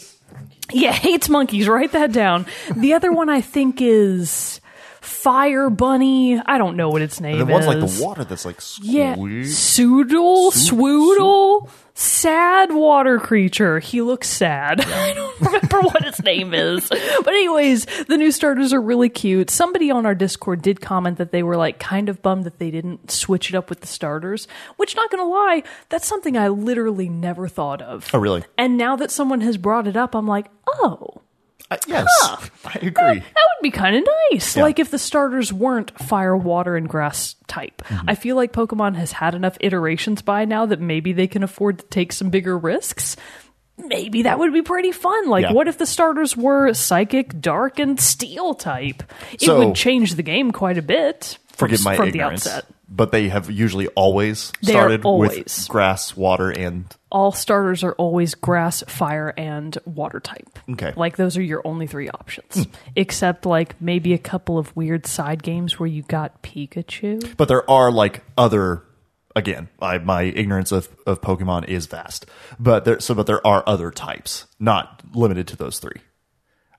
Yeah, 0.72 0.92
hates 0.92 1.30
monkeys. 1.30 1.68
Write 1.68 1.92
that 1.92 2.12
down. 2.12 2.46
The 2.76 2.94
other 2.94 3.12
one 3.12 3.30
I 3.30 3.42
think 3.42 3.80
is 3.80 4.60
Fire 5.02 5.70
Bunny. 5.70 6.40
I 6.40 6.58
don't 6.58 6.76
know 6.76 6.90
what 6.90 7.02
its 7.02 7.20
name 7.20 7.40
is. 7.40 7.46
the 7.48 7.52
one's 7.52 7.66
is. 7.66 7.68
like 7.68 7.80
the 8.00 8.04
water 8.06 8.24
that's 8.24 8.46
like 8.46 8.60
Yeah. 8.82 9.16
Soodle, 9.16 10.52
Swoodle, 10.52 11.70
sad 11.94 12.72
water 12.74 13.20
creature. 13.20 13.80
He 13.80 14.02
looks 14.02 14.28
sad. 14.28 14.82
I 14.86 15.14
don't 15.14 15.42
remember 15.42 15.82
what 15.82 16.04
his 16.04 16.22
name 16.24 16.54
is. 16.54 16.90
But 16.90 17.28
anyways, 17.28 17.86
the 18.08 18.18
new 18.18 18.32
starters 18.32 18.74
are 18.74 18.82
really 18.82 19.10
cute. 19.10 19.50
Somebody 19.50 19.90
on 19.92 20.06
our 20.06 20.16
Discord 20.16 20.62
did 20.62 20.82
comment 20.82 21.18
that 21.18 21.32
they 21.32 21.44
were 21.44 21.58
like 21.58 21.80
kind 21.80 22.10
of 22.10 22.22
bummed 22.22 22.44
that 22.46 22.60
they 22.60 22.72
didn't 22.72 23.12
switch 23.12 23.50
it 23.50 23.56
up 23.56 23.70
with 23.70 23.82
the 23.82 23.88
starters, 23.88 24.48
which 24.78 24.96
not 24.96 25.10
gonna 25.12 25.24
lie, 25.24 25.64
that's 25.90 26.08
something 26.08 26.38
I 26.38 26.50
literally 26.50 27.10
never 27.10 27.48
thought 27.48 27.82
of. 27.82 28.10
Oh, 28.14 28.20
really? 28.20 28.44
And 28.58 28.78
now 28.78 28.96
that 28.98 29.12
someone 29.12 29.42
has 29.42 29.58
brought 29.58 29.88
it 29.88 29.96
up, 29.98 30.16
I'm 30.16 30.28
like, 30.28 30.48
oh, 30.68 31.22
I, 31.72 31.78
yes, 31.88 32.08
I 32.66 32.80
agree. 32.82 32.92
that 32.94 33.14
would 33.22 33.62
be 33.62 33.70
kind 33.72 33.96
of 33.96 34.04
nice. 34.32 34.56
Yeah. 34.58 34.64
Like 34.64 34.80
if 34.80 34.90
the 34.90 34.98
starters 34.98 35.54
weren't 35.54 35.92
fire, 36.00 36.36
water, 36.36 36.76
and 36.76 36.90
grass 36.90 37.36
type. 37.48 37.84
Mm-hmm. 37.84 38.10
I 38.10 38.16
feel 38.16 38.36
like 38.36 38.54
Pokemon 38.54 38.96
has 38.96 39.12
had 39.12 39.36
enough 39.36 39.56
iterations 39.60 40.22
by 40.24 40.46
now 40.46 40.66
that 40.66 40.80
maybe 40.82 41.14
they 41.14 41.28
can 41.28 41.44
afford 41.44 41.80
to 41.80 41.86
take 41.86 42.12
some 42.12 42.30
bigger 42.32 42.58
risks. 42.58 43.16
Maybe 43.78 44.24
that 44.24 44.40
would 44.40 44.52
be 44.52 44.62
pretty 44.62 44.92
fun. 44.92 45.30
Like, 45.30 45.44
Yeah. 45.44 45.54
what 45.54 45.68
if 45.68 45.78
the 45.78 45.86
starters 45.86 46.36
were 46.36 46.74
psychic, 46.74 47.40
dark, 47.40 47.80
and 47.80 48.00
steel 48.00 48.54
type? 48.56 49.04
It 49.34 49.42
So- 49.42 49.60
would 49.60 49.76
change 49.76 50.16
the 50.16 50.24
game 50.24 50.52
quite 50.52 50.78
a 50.78 50.82
bit 50.82 51.38
from, 51.50 51.68
Forgive 51.70 51.84
my 51.86 51.96
from 51.96 52.06
the 52.12 52.20
ignorance, 52.20 52.48
outset. 52.48 52.66
But 52.90 53.12
they 53.12 53.30
have 53.30 53.50
usually 53.52 53.88
always 53.90 54.52
They 54.64 54.74
are 54.74 54.76
started 54.76 55.06
always. 55.06 55.38
with 55.38 55.68
grass, 55.70 56.18
water, 56.18 56.50
and 56.50 56.86
All 57.12 57.32
starters 57.32 57.84
are 57.84 57.94
always 57.94 58.36
grass, 58.36 58.84
fire, 58.88 59.34
and 59.38 59.78
water 59.86 60.20
type. 60.20 60.60
Okay. 60.72 60.94
Like 60.96 61.16
those 61.18 61.38
are 61.38 61.42
your 61.44 61.62
only 61.66 61.88
three 61.88 62.10
options. 62.10 62.56
Hmm. 62.56 62.72
Except 62.96 63.46
like 63.46 63.80
maybe 63.82 64.14
a 64.14 64.18
couple 64.18 64.58
of 64.58 64.76
weird 64.76 65.06
side 65.06 65.44
games 65.44 65.80
where 65.80 65.88
you 65.88 66.02
got 66.04 66.42
Pikachu. 66.42 67.36
But 67.38 67.48
there 67.48 67.70
are 67.70 67.92
like 67.92 68.24
other 68.38 68.84
again, 69.36 69.70
I, 69.82 70.00
my 70.00 70.24
ignorance 70.24 70.72
of, 70.72 70.90
of 71.06 71.22
Pokemon 71.22 71.68
is 71.68 71.86
vast. 71.86 72.26
But 72.60 72.86
there 72.86 73.00
so 73.00 73.14
but 73.14 73.28
there 73.28 73.46
are 73.46 73.64
other 73.68 73.92
types, 73.92 74.48
not 74.60 75.02
limited 75.14 75.48
to 75.50 75.56
those 75.56 75.80
three. 75.80 76.02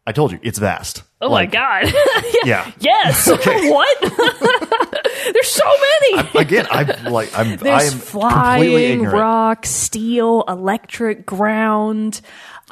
I 0.06 0.12
told 0.12 0.32
you, 0.32 0.40
it's 0.42 0.58
vast. 0.58 1.02
Oh 1.20 1.28
my 1.30 1.46
god. 1.46 1.92
Yeah. 2.44 2.70
yes. 2.80 3.28
Okay. 3.30 3.70
What? 3.70 4.99
There's 5.32 5.48
so 5.48 5.64
many. 5.64 6.28
Again, 6.34 6.66
I'm 6.70 7.12
like 7.12 7.36
I'm 7.36 7.52
I 7.52 7.56
There's 7.56 7.92
am 7.92 7.98
flying, 7.98 9.02
rock, 9.02 9.66
steel, 9.66 10.44
electric, 10.48 11.26
ground, 11.26 12.20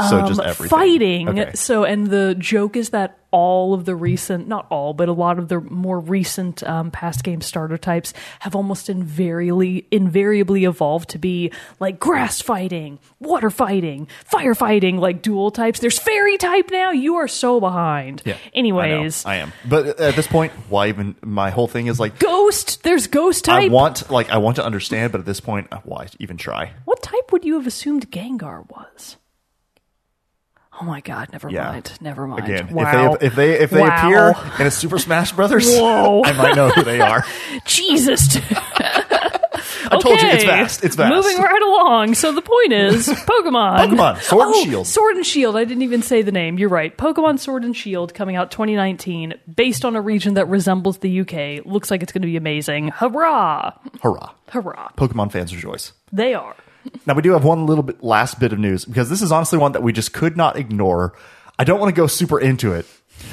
So 0.01 0.21
um, 0.21 0.29
just 0.29 0.41
everything. 0.41 0.69
fighting. 0.69 1.29
Okay. 1.29 1.53
So, 1.55 1.85
and 1.85 2.07
the 2.07 2.37
joke 2.39 2.77
is 2.77 2.91
that 2.91 3.19
all 3.31 3.75
of 3.75 3.85
the 3.85 3.95
recent, 3.95 4.49
not 4.49 4.67
all, 4.71 4.95
but 4.95 5.09
a 5.09 5.13
lot 5.13 5.39
of 5.39 5.49
the 5.49 5.61
more 5.61 5.99
recent 6.01 6.63
um, 6.63 6.91
past 6.91 7.25
game 7.25 7.41
starter 7.41 7.77
types 7.77 8.15
have 8.41 8.55
almost 8.55 8.89
invariably 8.89 9.87
invariably 9.91 10.65
evolved 10.65 11.11
to 11.11 11.19
be 11.19 11.53
like 11.81 11.99
grass 11.99 12.41
fighting, 12.41 12.99
water 13.21 13.51
fighting, 13.51 14.09
fire 14.25 14.55
fighting, 14.55 14.99
like 14.99 15.21
dual 15.21 15.51
types. 15.51 15.81
There's 15.81 15.99
fairy 15.99 16.39
type 16.39 16.71
now. 16.71 16.93
You 16.93 17.17
are 17.17 17.29
so 17.29 17.61
behind. 17.61 18.23
Yeah. 18.25 18.37
Anyways, 18.55 19.27
I, 19.27 19.29
know, 19.29 19.33
I 19.33 19.37
am. 19.43 19.53
But 19.69 20.01
at 20.01 20.15
this 20.15 20.27
point, 20.27 20.53
why 20.69 20.89
even 20.89 21.17
my 21.23 21.51
whole 21.51 21.69
thing 21.69 21.89
is 21.89 21.99
like 21.99 22.19
ghost. 22.19 22.83
There's 22.83 23.09
ghost 23.09 23.45
type. 23.45 23.65
I 23.65 23.69
want 23.69 24.11
like 24.11 24.31
I 24.31 24.39
want 24.39 24.57
to 24.57 24.65
understand, 24.65 25.13
but 25.13 25.19
at 25.19 25.27
this 25.27 25.41
point, 25.41 25.69
why 25.85 26.07
even 26.19 26.37
try? 26.37 26.73
what 26.85 27.03
type 27.03 27.33
would 27.33 27.45
you 27.45 27.55
have 27.55 27.67
assumed 27.67 28.11
Gengar 28.11 28.69
was? 28.71 29.17
Oh 30.81 30.85
my 30.85 31.01
god, 31.01 31.29
never 31.33 31.49
Yeah. 31.51 31.65
mind. 31.71 31.93
Never 32.01 32.27
mind. 32.27 32.45
Again, 32.45 32.73
wow. 32.73 33.15
if 33.15 33.21
they 33.21 33.27
if 33.27 33.35
they 33.35 33.53
if 33.65 33.71
they 33.71 33.81
Wow. 33.81 33.97
appear 34.35 34.61
in 34.61 34.67
a 34.67 34.71
Super 34.71 34.99
Smash 34.99 35.33
Brothers, 35.33 35.67
Whoa. 35.77 36.23
I 36.25 36.33
might 36.33 36.55
know 36.55 36.69
who 36.71 36.83
they 36.85 37.01
are. 37.01 37.25
Jesus. 37.65 38.37
I 39.91 39.99
told 40.01 40.21
you 40.21 40.29
it's 40.29 40.45
vast. 40.45 40.85
It's 40.85 40.97
vast. 40.97 41.15
Moving 41.15 41.39
right 41.43 41.63
along. 41.63 42.15
So 42.15 42.33
the 42.33 42.43
point 42.43 42.73
is 42.73 43.09
Pokemon. 43.09 43.89
Pokemon, 43.89 44.21
Sword 44.23 44.47
and 44.47 44.55
Oh, 44.55 44.65
Shield. 44.65 44.87
Sword 44.87 45.17
and 45.17 45.27
Shield. 45.27 45.57
I 45.57 45.65
didn't 45.65 45.83
even 45.83 46.03
say 46.03 46.21
the 46.23 46.33
name. 46.33 46.59
You're 46.59 46.69
right. 46.69 46.97
Pokemon 46.97 47.39
Sword 47.39 47.65
and 47.65 47.75
Shield 47.77 48.13
coming 48.13 48.37
out 48.37 48.51
2019 48.51 49.35
based 49.53 49.85
on 49.85 49.97
a 49.97 50.01
region 50.01 50.35
that 50.35 50.47
resembles 50.49 50.99
the 50.99 51.21
UK. 51.21 51.65
Looks 51.65 51.91
like 51.91 52.03
it's 52.03 52.13
going 52.13 52.23
to 52.23 52.27
be 52.29 52.37
amazing. 52.37 52.89
Hurrah. 52.89 53.73
Hurrah! 54.03 54.31
Hurrah. 54.49 54.91
Pokemon 54.97 55.33
fans 55.33 55.55
rejoice. 55.55 55.93
They 56.13 56.35
are. 56.35 56.55
Now 57.07 57.15
we 57.15 57.23
do 57.23 57.33
have 57.33 57.45
one 57.45 57.67
little 57.67 57.83
bit 57.83 58.03
last 58.03 58.39
bit 58.39 58.53
of 58.53 58.59
news 58.59 58.85
because 58.85 59.09
this 59.09 59.23
is 59.23 59.33
honestly 59.33 59.59
one 59.59 59.73
that 59.73 59.83
we 59.83 59.93
just 59.93 60.13
could 60.13 60.37
not 60.37 60.57
ignore. 60.57 61.15
I 61.59 61.65
don't 61.65 61.81
want 61.81 61.95
to 61.95 61.99
go 61.99 62.07
super 62.07 62.39
into 62.39 62.75
it. 62.75 62.87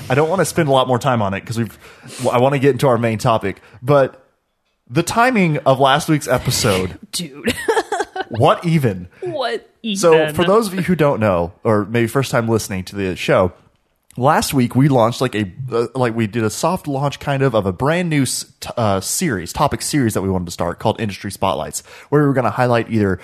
I 0.10 0.16
don't 0.16 0.30
want 0.30 0.40
to 0.40 0.46
spend 0.46 0.70
a 0.70 0.72
lot 0.72 0.88
more 0.88 0.98
time 0.98 1.22
on 1.22 1.34
it 1.34 1.42
because 1.42 1.58
we've. 1.58 2.28
I 2.32 2.40
want 2.40 2.54
to 2.54 2.60
get 2.60 2.72
into 2.72 2.88
our 2.88 2.98
main 2.98 3.18
topic, 3.18 3.62
but 3.82 4.26
the 4.90 5.04
timing 5.04 5.58
of 5.60 5.80
last 5.80 6.10
week's 6.10 6.28
episode. 6.28 6.98
Dude. 7.12 7.54
what 8.30 8.66
even? 8.66 9.08
what 9.22 9.70
even? 9.84 9.98
So, 9.98 10.34
for 10.34 10.46
those 10.46 10.68
of 10.68 10.74
you 10.74 10.82
who 10.82 10.96
don't 10.96 11.20
know, 11.20 11.54
or 11.64 11.86
maybe 11.86 12.08
first 12.08 12.32
time 12.32 12.48
listening 12.48 12.84
to 12.86 12.96
the 12.96 13.16
show, 13.16 13.54
last 14.18 14.54
week 14.54 14.76
we 14.76 14.88
launched 14.88 15.22
like 15.22 15.36
a 15.36 15.52
uh, 15.72 15.88
like 15.96 16.16
we 16.16 16.28
did 16.28 16.44
a 16.44 16.50
soft 16.50 16.88
launch 16.88 17.20
kind 17.20 17.44
of 17.44 17.54
of 17.54 17.66
a 17.66 17.74
brand 17.74 18.10
new 18.10 18.26
uh, 18.78 19.00
series, 19.02 19.54
topic 19.54 19.82
series 19.82 20.14
that 20.14 20.22
we 20.22 20.30
wanted 20.30 20.46
to 20.46 20.52
start 20.52 20.80
called 20.80 21.00
Industry 21.00 21.32
Spotlights, 21.32 21.84
where 22.10 22.22
we 22.22 22.28
were 22.28 22.34
going 22.34 22.46
to 22.46 22.52
highlight 22.52 22.90
either 22.92 23.20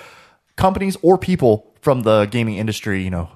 companies 0.56 0.96
or 1.02 1.18
people 1.18 1.72
from 1.80 2.02
the 2.02 2.26
gaming 2.26 2.56
industry. 2.56 3.02
You 3.02 3.10
know, 3.10 3.30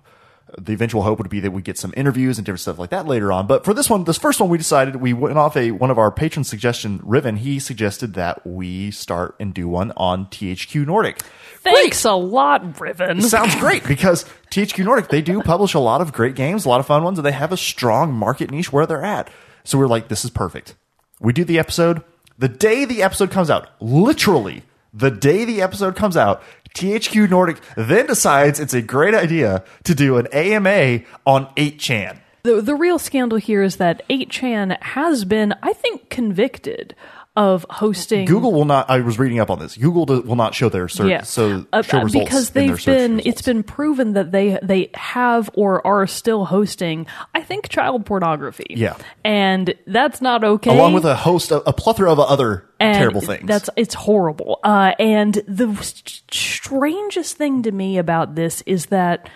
the 0.59 0.73
eventual 0.73 1.03
hope 1.03 1.19
would 1.19 1.29
be 1.29 1.41
that 1.41 1.51
we 1.51 1.61
get 1.61 1.79
some 1.79 1.93
interviews 1.97 2.39
and 2.39 2.47
different 2.47 2.61
stuff 2.61 2.79
like 2.79 2.91
that 2.91 3.07
later 3.07 3.33
on. 3.33 3.47
But 3.47 3.65
for 3.65 3.75
this 3.75 3.91
one, 3.91 4.05
this 4.05 4.19
first 4.19 4.41
one, 4.41 4.49
we 4.49 4.59
decided 4.59 4.97
we 4.97 5.13
went 5.13 5.37
off 5.37 5.57
a 5.57 5.73
one 5.73 5.91
of 5.91 5.99
our 5.99 6.11
patron 6.11 6.45
suggestion. 6.45 7.01
Riven, 7.03 7.37
he 7.37 7.59
suggested 7.59 8.15
that 8.15 8.47
we 8.47 8.91
start 8.91 9.35
and 9.41 9.53
do 9.53 9.69
one 9.69 9.93
on 9.97 10.27
THQ 10.27 10.87
Nordic. 10.87 11.21
Thanks 11.61 12.05
a 12.05 12.13
lot, 12.13 12.81
Riven. 12.81 13.23
Sounds 13.23 13.55
great 13.61 13.85
because 13.85 14.25
THQ 14.51 14.85
Nordic, 14.85 15.09
they 15.09 15.21
do 15.21 15.43
publish 15.43 15.75
a 15.75 15.81
lot 15.81 16.01
of 16.01 16.13
great 16.13 16.37
games, 16.37 16.65
a 16.65 16.69
lot 16.69 16.81
of 16.81 16.87
fun 16.87 17.03
ones, 17.03 17.19
and 17.19 17.27
they 17.27 17.33
have 17.33 17.53
a 17.53 17.57
strong 17.57 18.13
market 18.13 18.51
niche 18.51 18.73
where 18.73 18.87
they're 18.87 19.05
at. 19.05 19.31
So 19.65 19.79
we're 19.79 19.89
like, 19.89 20.09
this 20.09 20.25
is 20.25 20.31
perfect. 20.31 20.77
We 21.21 21.33
do 21.33 21.45
the 21.45 21.59
episode. 21.59 22.05
The 22.39 22.49
day 22.49 22.85
the 22.85 23.03
episode 23.03 23.31
comes 23.31 23.51
out, 23.51 23.71
literally, 23.81 24.63
the 24.93 25.11
day 25.11 25.45
the 25.45 25.61
episode 25.61 25.97
comes 25.97 26.17
out, 26.17 26.43
THQ 26.77 27.31
Nordic 27.31 27.59
then 27.75 28.07
decides 28.07 28.61
it's 28.61 28.75
a 28.75 28.83
great 28.83 29.15
idea 29.15 29.65
to 29.85 29.95
do 29.95 30.19
an 30.19 30.27
AMA 30.27 31.01
on 31.25 31.47
8chan. 31.55 32.19
The, 32.43 32.61
the 32.61 32.75
real 32.75 32.99
scandal 32.99 33.39
here 33.39 33.63
is 33.63 33.77
that 33.77 34.07
8chan 34.11 34.81
has 34.83 35.25
been, 35.25 35.55
I 35.63 35.73
think, 35.73 36.11
convicted 36.11 36.95
of 37.37 37.67
hosting. 37.69 38.25
Google 38.25 38.53
will 38.53 38.65
not. 38.65 38.89
I 38.91 39.01
was 39.01 39.19
reading 39.19 39.39
up 39.41 39.51
on 39.51 39.59
this. 39.59 39.77
Google 39.77 40.07
do- 40.07 40.23
will 40.23 40.37
not 40.37 40.55
show 40.55 40.69
their 40.69 40.89
search. 40.89 41.11
Yeah, 41.11 41.23
So 41.23 41.67
Uh, 41.73 41.83
show 41.83 41.99
uh, 41.99 42.05
results 42.05 42.25
because 42.25 42.51
they've 42.51 42.85
been. 42.85 43.17
results. 43.19 43.27
It's 43.29 43.43
been 43.43 43.63
proven 43.63 44.15
that 44.15 44.33
they 44.33 44.59
they 44.63 44.91
have 44.95 45.51
or 45.55 45.87
are 45.87 46.07
still 46.07 46.47
hosting. 46.47 47.07
I 47.35 47.43
think 47.43 47.69
child 47.69 48.07
pornography. 48.07 48.67
Yeah. 48.71 48.97
and 49.25 49.75
that's 49.87 50.21
not 50.21 50.43
okay. 50.45 50.71
along 50.71 50.95
with 50.95 51.05
a 51.05 51.15
host, 51.17 51.53
of, 51.53 51.63
a 51.67 51.73
plethora 51.73 52.11
of 52.11 52.19
other 52.19 52.65
And 52.81 52.97
terrible 52.97 53.21
things. 53.21 53.47
That's 53.47 53.69
it's 53.77 53.95
horrible. 53.95 54.59
Uh, 54.65 54.93
and 54.99 55.35
the 55.47 55.69
s- 55.79 56.23
strangest 56.31 57.37
thing 57.37 57.63
to 57.63 57.73
me 57.73 57.99
about 57.99 58.35
this 58.35 58.63
is 58.67 58.87
that 58.87 59.29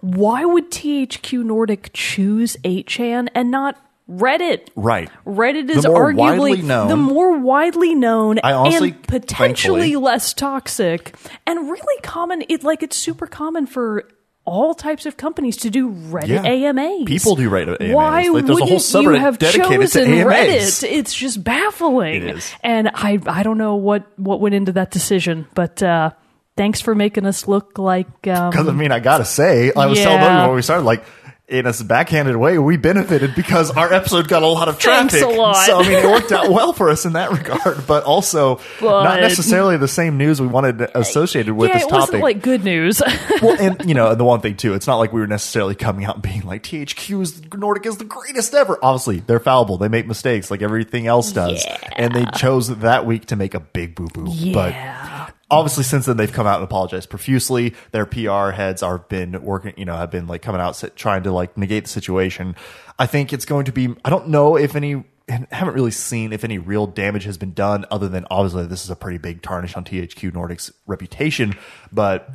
why 0.00 0.44
would 0.44 0.70
THQ 0.70 1.42
Nordic 1.44 1.90
choose 1.92 2.56
8chan 2.64 3.28
and 3.34 3.50
not 3.50 3.76
Reddit? 4.10 4.68
right. 4.76 5.10
Reddit 5.26 5.68
is 5.68 5.82
The 5.82 5.88
arguably 5.88 6.62
known- 6.62 6.88
the 6.88 6.96
more 6.96 7.38
widely 7.38 7.94
known 7.94 8.38
honestly- 8.44 8.90
and 8.90 9.02
potentially 9.02 9.80
thankfully- 9.80 9.96
less 9.96 10.32
toxic 10.32 11.14
and 11.46 11.68
really 11.70 12.00
common. 12.02 12.44
It 12.48 12.62
like 12.62 12.82
it's 12.84 12.96
super 12.96 13.26
common 13.26 13.66
for 13.66 14.04
all 14.44 14.74
types 14.74 15.06
of 15.06 15.16
companies 15.16 15.56
to 15.56 15.70
do 15.70 15.90
Reddit 15.90 16.28
Yeah. 16.28 16.42
AMAs. 16.44 17.04
People 17.04 17.34
do 17.34 17.50
Reddit 17.50 17.80
AMAs. 17.80 17.94
Why 17.96 18.28
Like, 18.28 18.46
there's 18.46 18.58
a 18.60 18.64
whole 18.64 18.76
wouldn't 18.78 19.02
you 19.02 19.10
have 19.24 19.38
dedicated 19.40 19.70
to 19.90 19.98
chosen 19.98 20.12
AMAs. 20.12 20.82
Reddit? 20.82 20.88
It's 20.88 21.12
just 21.14 21.42
baffling. 21.42 22.14
It 22.28 22.36
is. 22.36 22.52
And 22.62 22.88
I 22.94 23.18
I 23.26 23.42
don't 23.42 23.58
know 23.58 23.74
what 23.74 24.04
what 24.16 24.40
went 24.40 24.54
into 24.54 24.70
that 24.74 24.92
decision, 24.92 25.48
but 25.56 25.82
uh, 25.82 26.10
thanks 26.56 26.80
for 26.80 26.94
making 26.94 27.26
us 27.26 27.48
look 27.48 27.76
like 27.76 28.06
um, 28.28 28.50
Because 28.50 28.68
I 28.68 28.72
mean, 28.72 28.92
I 28.92 29.00
gotta 29.00 29.24
say, 29.24 29.72
I 29.76 29.86
was 29.86 29.98
telling 29.98 30.20
Yeah. 30.20 30.28
them 30.28 30.42
before 30.44 30.54
we 30.54 30.62
started, 30.62 30.84
like 30.84 31.02
in 31.48 31.64
a 31.64 31.72
backhanded 31.84 32.34
way, 32.34 32.58
we 32.58 32.76
benefited 32.76 33.36
because 33.36 33.70
our 33.70 33.92
episode 33.92 34.26
got 34.26 34.42
a 34.42 34.46
lot 34.48 34.68
of 34.68 34.80
traffic. 34.80 35.22
a 35.22 35.26
lot. 35.26 35.64
So 35.66 35.78
I 35.78 35.82
mean, 35.82 35.92
it 35.92 36.04
worked 36.04 36.32
out 36.32 36.50
well 36.50 36.72
for 36.72 36.88
us 36.90 37.04
in 37.06 37.12
that 37.12 37.30
regard. 37.30 37.86
But 37.86 38.02
also, 38.02 38.58
But- 38.80 39.04
not 39.04 39.20
necessarily 39.20 39.76
the 39.76 39.86
same 39.86 40.16
news 40.18 40.40
we 40.40 40.48
wanted 40.48 40.80
associated 40.94 41.54
with 41.54 41.68
yeah, 41.68 41.74
this 41.74 41.84
it 41.84 41.88
topic. 41.88 42.00
wasn't 42.00 42.22
like 42.24 42.42
good 42.42 42.64
news. 42.64 43.00
well, 43.42 43.56
and 43.60 43.88
you 43.88 43.94
know, 43.94 44.14
the 44.16 44.24
one 44.24 44.40
thing 44.40 44.56
too, 44.56 44.74
it's 44.74 44.88
not 44.88 44.96
like 44.96 45.12
we 45.12 45.20
were 45.20 45.28
necessarily 45.28 45.76
coming 45.76 46.04
out 46.04 46.14
and 46.16 46.22
being 46.22 46.42
like 46.42 46.64
THQ 46.64 47.22
is 47.22 47.40
Nordic 47.54 47.86
is 47.86 47.98
the 47.98 48.04
greatest 48.04 48.52
ever. 48.52 48.76
Obviously, 48.82 49.20
they're 49.20 49.38
fallible; 49.38 49.78
they 49.78 49.88
make 49.88 50.08
mistakes 50.08 50.50
like 50.50 50.62
everything 50.62 51.06
else 51.06 51.30
does, 51.30 51.64
and 51.94 52.12
they 52.12 52.24
chose 52.36 52.76
that 52.78 53.06
week 53.06 53.26
to 53.26 53.36
make 53.36 53.54
a 53.54 53.60
big 53.60 53.94
boo 53.94 54.08
boo. 54.08 54.24
But 54.52 54.72
yeah. 54.72 55.25
Obviously 55.50 55.84
since 55.84 56.06
then 56.06 56.16
they've 56.16 56.32
come 56.32 56.46
out 56.46 56.56
and 56.56 56.64
apologized 56.64 57.10
profusely. 57.10 57.74
Their 57.92 58.06
pr 58.06 58.50
heads 58.50 58.82
are 58.82 58.98
been 58.98 59.42
working 59.42 59.74
you 59.76 59.84
know 59.84 59.96
have 59.96 60.10
been 60.10 60.26
like 60.26 60.42
coming 60.42 60.60
out 60.60 60.82
trying 60.96 61.22
to 61.24 61.32
like 61.32 61.56
negate 61.56 61.84
the 61.84 61.90
situation. 61.90 62.56
I 62.98 63.06
think 63.06 63.32
it's 63.32 63.44
going 63.44 63.66
to 63.66 63.72
be 63.72 63.94
i 64.04 64.10
don't 64.10 64.28
know 64.28 64.56
if 64.56 64.74
any 64.74 65.04
haven't 65.28 65.74
really 65.74 65.90
seen 65.90 66.32
if 66.32 66.44
any 66.44 66.58
real 66.58 66.86
damage 66.86 67.24
has 67.24 67.36
been 67.36 67.52
done 67.52 67.84
other 67.90 68.08
than 68.08 68.24
obviously 68.30 68.66
this 68.66 68.84
is 68.84 68.90
a 68.90 68.96
pretty 68.96 69.18
big 69.18 69.42
tarnish 69.42 69.76
on 69.76 69.84
thq 69.84 70.32
nordic's 70.32 70.72
reputation. 70.86 71.54
But 71.92 72.30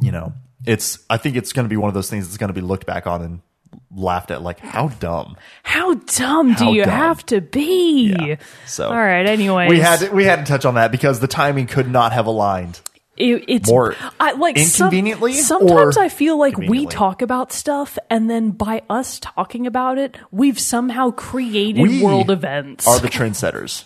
you 0.00 0.12
know 0.12 0.32
it's 0.66 0.98
i 1.10 1.16
think 1.16 1.36
it's 1.36 1.52
going 1.52 1.64
to 1.64 1.68
be 1.68 1.76
one 1.76 1.88
of 1.88 1.94
those 1.94 2.08
things 2.08 2.26
that's 2.26 2.38
going 2.38 2.48
to 2.48 2.54
be 2.54 2.60
looked 2.60 2.86
back 2.86 3.06
on 3.06 3.22
and 3.22 3.40
laughed 3.94 4.30
at 4.30 4.42
like 4.42 4.58
how 4.60 4.88
dumb 4.88 5.36
How 5.62 5.94
dumb 5.94 6.50
How 6.50 6.58
do 6.70 6.72
you 6.76 6.84
dumb. 6.84 6.90
have 6.92 7.24
to 7.26 7.40
be? 7.40 8.14
Yeah. 8.18 8.36
So 8.66 8.88
all 8.88 8.94
right. 8.94 9.26
Anyway, 9.26 9.68
we 9.68 9.78
had 9.80 10.00
to, 10.00 10.10
we 10.10 10.24
had 10.24 10.40
to 10.40 10.44
touch 10.44 10.64
on 10.64 10.74
that 10.74 10.90
because 10.92 11.20
the 11.20 11.28
timing 11.28 11.66
could 11.66 11.88
not 11.90 12.12
have 12.12 12.26
aligned 12.26 12.80
It, 13.16 13.44
it's 13.46 13.68
More 13.70 13.94
I, 14.18 14.32
like 14.32 14.58
some- 14.58 14.86
inconveniently 14.86 15.34
sometimes 15.34 15.96
I 15.96 16.08
feel 16.08 16.36
like 16.38 16.56
we 16.58 16.86
talk 16.86 17.22
about 17.22 17.52
stuff, 17.52 17.96
and 18.10 18.28
then 18.28 18.50
by 18.50 18.82
us 18.90 19.20
talking 19.20 19.66
about 19.68 19.98
it, 19.98 20.16
we've 20.32 20.58
somehow 20.58 21.10
created 21.12 21.80
We 21.80 22.02
world 22.02 22.30
events. 22.30 22.86
are 22.88 22.98
the 22.98 23.08
trendsetters 23.08 23.84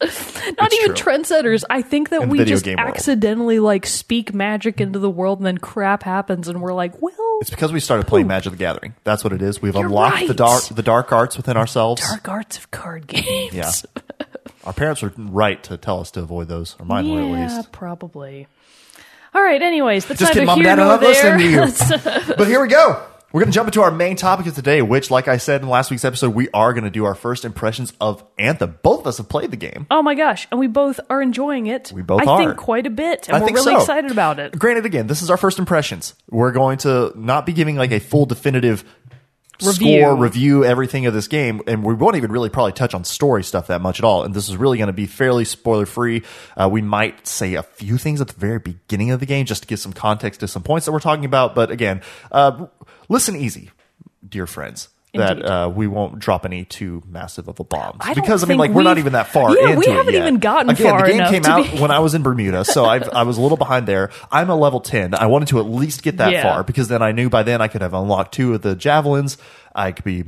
Not 0.58 0.72
even 0.72 0.94
true. 0.94 1.12
trendsetters. 1.12 1.64
I 1.70 1.82
think 1.82 2.10
that 2.10 2.22
In 2.22 2.28
we 2.28 2.44
just 2.44 2.64
game 2.64 2.76
world. 2.78 2.88
accidentally 2.90 3.58
like 3.60 3.86
speak 3.86 4.32
magic 4.34 4.80
into 4.80 4.98
the 4.98 5.10
world, 5.10 5.38
and 5.38 5.46
then 5.46 5.58
crap 5.58 6.02
happens, 6.02 6.48
and 6.48 6.60
we're 6.60 6.72
like, 6.74 7.00
well, 7.02 7.12
It's 7.40 7.50
because 7.50 7.72
we 7.72 7.80
started 7.80 8.06
playing 8.06 8.26
Magic 8.26 8.52
the 8.52 8.58
Gathering. 8.58 8.94
That's 9.04 9.22
what 9.24 9.32
it 9.32 9.42
is. 9.42 9.60
We've 9.62 9.74
You're 9.74 9.86
unlocked 9.86 10.26
the 10.26 10.34
dark 10.34 10.64
the 10.64 10.82
dark 10.82 11.12
arts 11.12 11.36
within 11.36 11.56
ourselves. 11.56 12.00
dark 12.02 12.28
arts 12.28 12.58
of 12.58 12.70
card 12.70 13.06
mm, 13.08 13.24
games. 13.24 13.54
Yeah. 13.54 13.70
Our 14.64 14.72
parents 14.72 15.00
were 15.02 15.12
right 15.16 15.62
to 15.64 15.76
tell 15.76 16.00
us 16.00 16.10
to 16.12 16.20
avoid 16.20 16.48
those, 16.48 16.76
or 16.78 16.84
mine 16.86 17.08
were 17.10 17.20
at 17.20 17.26
Yeah, 17.28 17.56
least. 17.56 17.72
probably. 17.72 18.46
All 19.34 19.42
right. 19.42 19.60
Anyways, 19.62 20.06
that's 20.06 20.20
Just 20.20 20.32
kidding, 20.32 20.46
Mom 20.46 20.62
Dad, 20.62 20.78
I'm 20.78 20.86
not 20.88 21.00
listening 21.02 21.38
to 21.38 21.44
you. 21.50 22.34
But 22.36 22.48
here 22.48 22.60
we 22.60 22.68
go. 22.68 23.02
We're 23.30 23.42
going 23.42 23.52
to 23.52 23.54
jump 23.54 23.68
into 23.68 23.82
our 23.82 23.90
main 23.90 24.16
topic 24.16 24.46
of 24.46 24.54
today, 24.54 24.80
which, 24.80 25.10
like 25.10 25.28
I 25.28 25.36
said 25.36 25.60
in 25.60 25.68
last 25.68 25.90
week's 25.90 26.06
episode, 26.06 26.34
we 26.34 26.48
are 26.54 26.72
going 26.72 26.84
to 26.84 26.90
do 26.90 27.04
our 27.04 27.14
first 27.14 27.44
impressions 27.44 27.92
of 28.00 28.24
Anthem. 28.38 28.78
Both 28.82 29.00
of 29.00 29.06
us 29.06 29.18
have 29.18 29.28
played 29.28 29.50
the 29.50 29.56
game. 29.58 29.86
oh 29.90 30.00
my 30.02 30.14
gosh, 30.14 30.48
and 30.50 30.58
we 30.58 30.66
both 30.66 30.98
are 31.10 31.20
enjoying 31.20 31.66
it. 31.66 31.92
We 31.94 32.00
both 32.00 32.22
I 32.22 32.24
are. 32.24 32.38
think 32.38 32.56
quite 32.56 32.86
a 32.86 32.90
bit, 32.90 33.28
and 33.28 33.36
I 33.36 33.40
we're 33.40 33.46
think 33.46 33.56
really 33.58 33.74
so. 33.74 33.80
excited 33.80 34.10
about 34.10 34.38
it. 34.38 34.58
Granted, 34.58 34.86
again, 34.86 35.08
this 35.08 35.20
is 35.20 35.28
our 35.28 35.36
first 35.36 35.58
impressions. 35.58 36.14
We're 36.30 36.52
going 36.52 36.78
to 36.78 37.12
not 37.16 37.44
be 37.44 37.52
giving 37.52 37.76
like 37.76 37.92
a 37.92 38.00
full 38.00 38.24
definitive 38.24 38.82
Review. 39.62 40.00
score, 40.00 40.16
review 40.16 40.64
everything 40.64 41.06
of 41.06 41.14
this 41.14 41.26
game, 41.26 41.60
and 41.66 41.84
we 41.84 41.94
won't 41.94 42.16
even 42.16 42.30
really 42.30 42.48
probably 42.48 42.72
touch 42.72 42.94
on 42.94 43.04
story 43.04 43.42
stuff 43.42 43.66
that 43.68 43.80
much 43.80 43.98
at 43.98 44.04
all. 44.04 44.22
And 44.22 44.34
this 44.34 44.48
is 44.48 44.56
really 44.56 44.78
going 44.78 44.88
to 44.88 44.92
be 44.92 45.06
fairly 45.06 45.44
spoiler 45.44 45.86
free. 45.86 46.22
Uh, 46.56 46.68
we 46.70 46.80
might 46.80 47.26
say 47.26 47.54
a 47.54 47.62
few 47.62 47.98
things 47.98 48.20
at 48.20 48.28
the 48.28 48.38
very 48.38 48.58
beginning 48.58 49.10
of 49.10 49.20
the 49.20 49.26
game 49.26 49.46
just 49.46 49.62
to 49.62 49.68
give 49.68 49.80
some 49.80 49.92
context 49.92 50.40
to 50.40 50.48
some 50.48 50.62
points 50.62 50.86
that 50.86 50.92
we're 50.92 51.00
talking 51.00 51.24
about. 51.24 51.54
But 51.54 51.70
again, 51.70 52.02
uh, 52.30 52.66
listen 53.08 53.34
easy, 53.34 53.70
dear 54.26 54.46
friends. 54.46 54.88
That 55.14 55.42
uh, 55.44 55.72
we 55.74 55.86
won't 55.86 56.18
drop 56.18 56.44
any 56.44 56.64
too 56.66 57.02
massive 57.08 57.48
of 57.48 57.58
a 57.60 57.64
bomb 57.64 57.96
I 57.98 58.12
because 58.12 58.44
I 58.44 58.46
mean, 58.46 58.58
like 58.58 58.72
we're 58.72 58.82
not 58.82 58.98
even 58.98 59.14
that 59.14 59.28
far 59.28 59.56
Yeah, 59.56 59.74
we 59.74 59.86
haven't 59.86 60.14
even 60.14 60.38
gotten 60.38 60.70
Again, 60.70 60.86
far 60.86 61.02
the 61.06 61.12
game 61.12 61.30
came 61.30 61.44
out 61.46 61.64
be- 61.70 61.78
when 61.80 61.90
I 61.90 62.00
was 62.00 62.14
in 62.14 62.22
Bermuda, 62.22 62.64
so 62.66 62.84
I've, 62.84 63.08
I 63.08 63.22
was 63.22 63.38
a 63.38 63.40
little 63.40 63.56
behind 63.56 63.86
there. 63.88 64.10
I'm 64.30 64.50
a 64.50 64.54
level 64.54 64.80
ten. 64.80 65.14
I 65.14 65.26
wanted 65.26 65.48
to 65.48 65.60
at 65.60 65.66
least 65.66 66.02
get 66.02 66.18
that 66.18 66.30
Yeah. 66.32 66.42
far 66.42 66.62
because 66.62 66.88
then 66.88 67.00
I 67.02 67.12
knew 67.12 67.30
by 67.30 67.42
then 67.42 67.62
I 67.62 67.68
could 67.68 67.80
have 67.80 67.94
unlocked 67.94 68.32
two 68.34 68.52
of 68.54 68.60
the 68.62 68.76
javelins. 68.76 69.38
I 69.74 69.92
could 69.92 70.04
be, 70.04 70.24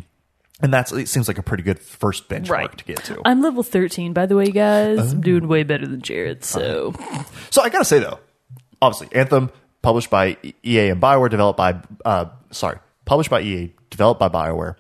and 0.63 0.73
that's 0.73 0.93
it 0.93 1.09
seems 1.09 1.29
like 1.29 1.37
a 1.39 1.43
pretty 1.43 1.63
good 1.63 1.79
first 1.79 2.29
benchmark 2.31 2.49
Right. 2.51 2.79
to 2.79 2.85
get 2.85 3.05
to. 3.05 3.21
I'm 3.27 3.43
level 3.43 3.63
13, 3.63 4.15
by 4.15 4.25
the 4.25 4.35
way, 4.37 4.47
guys. 4.47 4.99
Oh. 4.99 5.03
I'm 5.11 5.21
doing 5.21 5.47
way 5.47 5.63
better 5.63 5.87
than 5.87 6.01
Jarrett. 6.01 6.43
So, 6.45 6.95
So 7.51 7.61
I 7.61 7.69
gotta 7.69 7.85
say 7.85 7.99
though, 7.99 8.19
obviously 8.81 9.15
Anthem 9.15 9.51
published 9.83 10.09
by 10.09 10.39
EA 10.65 10.89
and 10.89 11.03
Bioware, 11.03 11.29
developed 11.31 11.59
by 11.59 11.77
uh, 12.05 12.27
sorry, 12.51 12.79
published 13.11 13.29
by 13.29 13.41
EA, 13.41 13.73
developed 13.91 14.21
by 14.21 14.29
Bioware, 14.29 14.77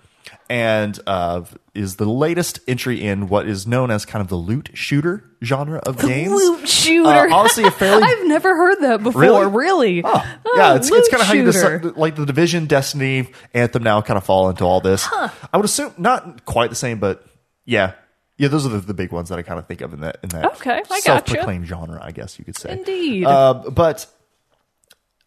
and 0.49 1.01
uh, 1.09 1.43
is 1.75 1.97
the 1.97 2.05
latest 2.05 2.61
entry 2.69 3.03
in 3.05 3.27
what 3.29 3.49
is 3.49 3.67
known 3.67 3.91
as 3.91 4.05
kind 4.05 4.21
of 4.23 4.29
the 4.29 4.37
loot 4.37 4.71
shooter 4.73 5.29
genre 5.43 5.81
of 5.81 5.99
games. 5.99 6.31
Loot 6.31 6.69
shooter. 6.69 7.09
Uh, 7.09 7.35
honestly, 7.35 7.65
a 7.65 7.73
fairly 7.73 8.03
I've 8.05 8.29
never 8.29 8.55
heard 8.55 8.79
that 8.83 9.03
before. 9.03 9.21
Really? 9.21 9.47
Really? 9.47 10.03
Oh, 10.05 10.39
Oh, 10.47 10.55
yeah, 10.57 10.77
it's, 10.77 10.89
it's 10.93 11.09
kind 11.09 11.21
of 11.21 11.27
how 11.27 11.35
you 11.35 11.45
decide, 11.45 11.85
like 11.97 12.15
the 12.15 12.25
Division, 12.25 12.67
Destiny, 12.67 13.33
Anthem 13.53 13.83
now 13.83 14.01
kind 14.01 14.17
of 14.17 14.23
fall 14.23 14.49
into 14.49 14.63
all 14.63 14.81
this. 14.81 15.09
I 15.13 15.33
would 15.57 15.65
assume 15.65 15.93
not 15.99 16.45
quite 16.45 16.71
the 16.71 16.77
same, 16.77 17.01
but 17.01 17.27
yeah, 17.65 17.95
yeah, 18.39 18.47
those 18.47 18.65
are 18.65 18.69
the, 18.69 18.79
the 18.79 18.95
big 18.95 19.11
ones 19.11 19.29
that 19.31 19.41
I 19.41 19.43
kind 19.43 19.59
of 19.59 19.67
think 19.67 19.81
of 19.81 19.93
in 19.93 20.03
that 20.03 20.19
in 20.23 20.29
that 20.29 20.45
Okay, 20.55 20.71
I 20.71 20.83
gotcha. 20.83 21.03
self-proclaimed 21.03 21.67
genre, 21.67 21.99
I 22.01 22.13
guess 22.13 22.39
you 22.39 22.45
could 22.45 22.57
say. 22.57 22.75
Indeed. 22.75 23.25
Uh, 23.25 23.55
but 23.71 24.07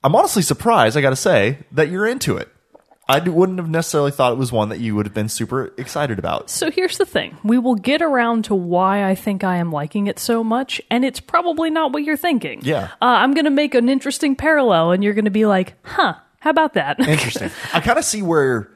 I'm 0.06 0.16
honestly 0.16 0.42
surprised, 0.42 0.96
I 0.96 1.02
got 1.02 1.10
to 1.10 1.18
say, 1.18 1.58
that 1.74 1.90
you're 1.90 2.08
into 2.08 2.38
it. 2.38 2.48
I 3.08 3.20
wouldn't 3.20 3.60
have 3.60 3.70
necessarily 3.70 4.12
thought 4.12 4.32
it 4.32 4.38
was 4.38 4.52
one 4.52 4.70
that 4.70 4.80
you 4.80 4.96
would 4.96 5.06
have 5.06 5.14
been 5.14 5.28
super 5.30 5.74
excited 5.78 6.20
about. 6.20 6.50
So 6.50 6.72
here's 6.72 6.98
the 6.98 7.06
thing. 7.06 7.38
We 7.44 7.58
will 7.58 7.76
get 7.76 8.02
around 8.02 8.46
to 8.46 8.56
why 8.56 9.10
I 9.10 9.16
think 9.16 9.44
I 9.44 9.58
am 9.58 9.72
liking 9.72 10.08
it 10.08 10.20
so 10.20 10.44
much, 10.44 10.82
and 10.90 11.04
it's 11.04 11.20
probably 11.20 11.70
not 11.70 11.92
what 11.92 12.04
you're 12.04 12.16
thinking. 12.16 12.62
Yeah. 12.64 12.86
Uh, 13.02 13.06
I'm 13.06 13.34
going 13.34 13.46
to 13.46 13.52
make 13.52 13.76
an 13.76 13.90
interesting 13.90 14.36
parallel, 14.36 14.92
and 14.92 15.04
you're 15.04 15.14
going 15.14 15.26
to 15.26 15.32
be 15.32 15.46
like, 15.46 15.74
huh, 15.84 16.16
how 16.40 16.50
about 16.50 16.74
that? 16.74 17.00
Interesting. 17.08 17.52
I 17.74 17.80
kind 17.80 17.98
of 17.98 18.06
see 18.06 18.22
where 18.22 18.70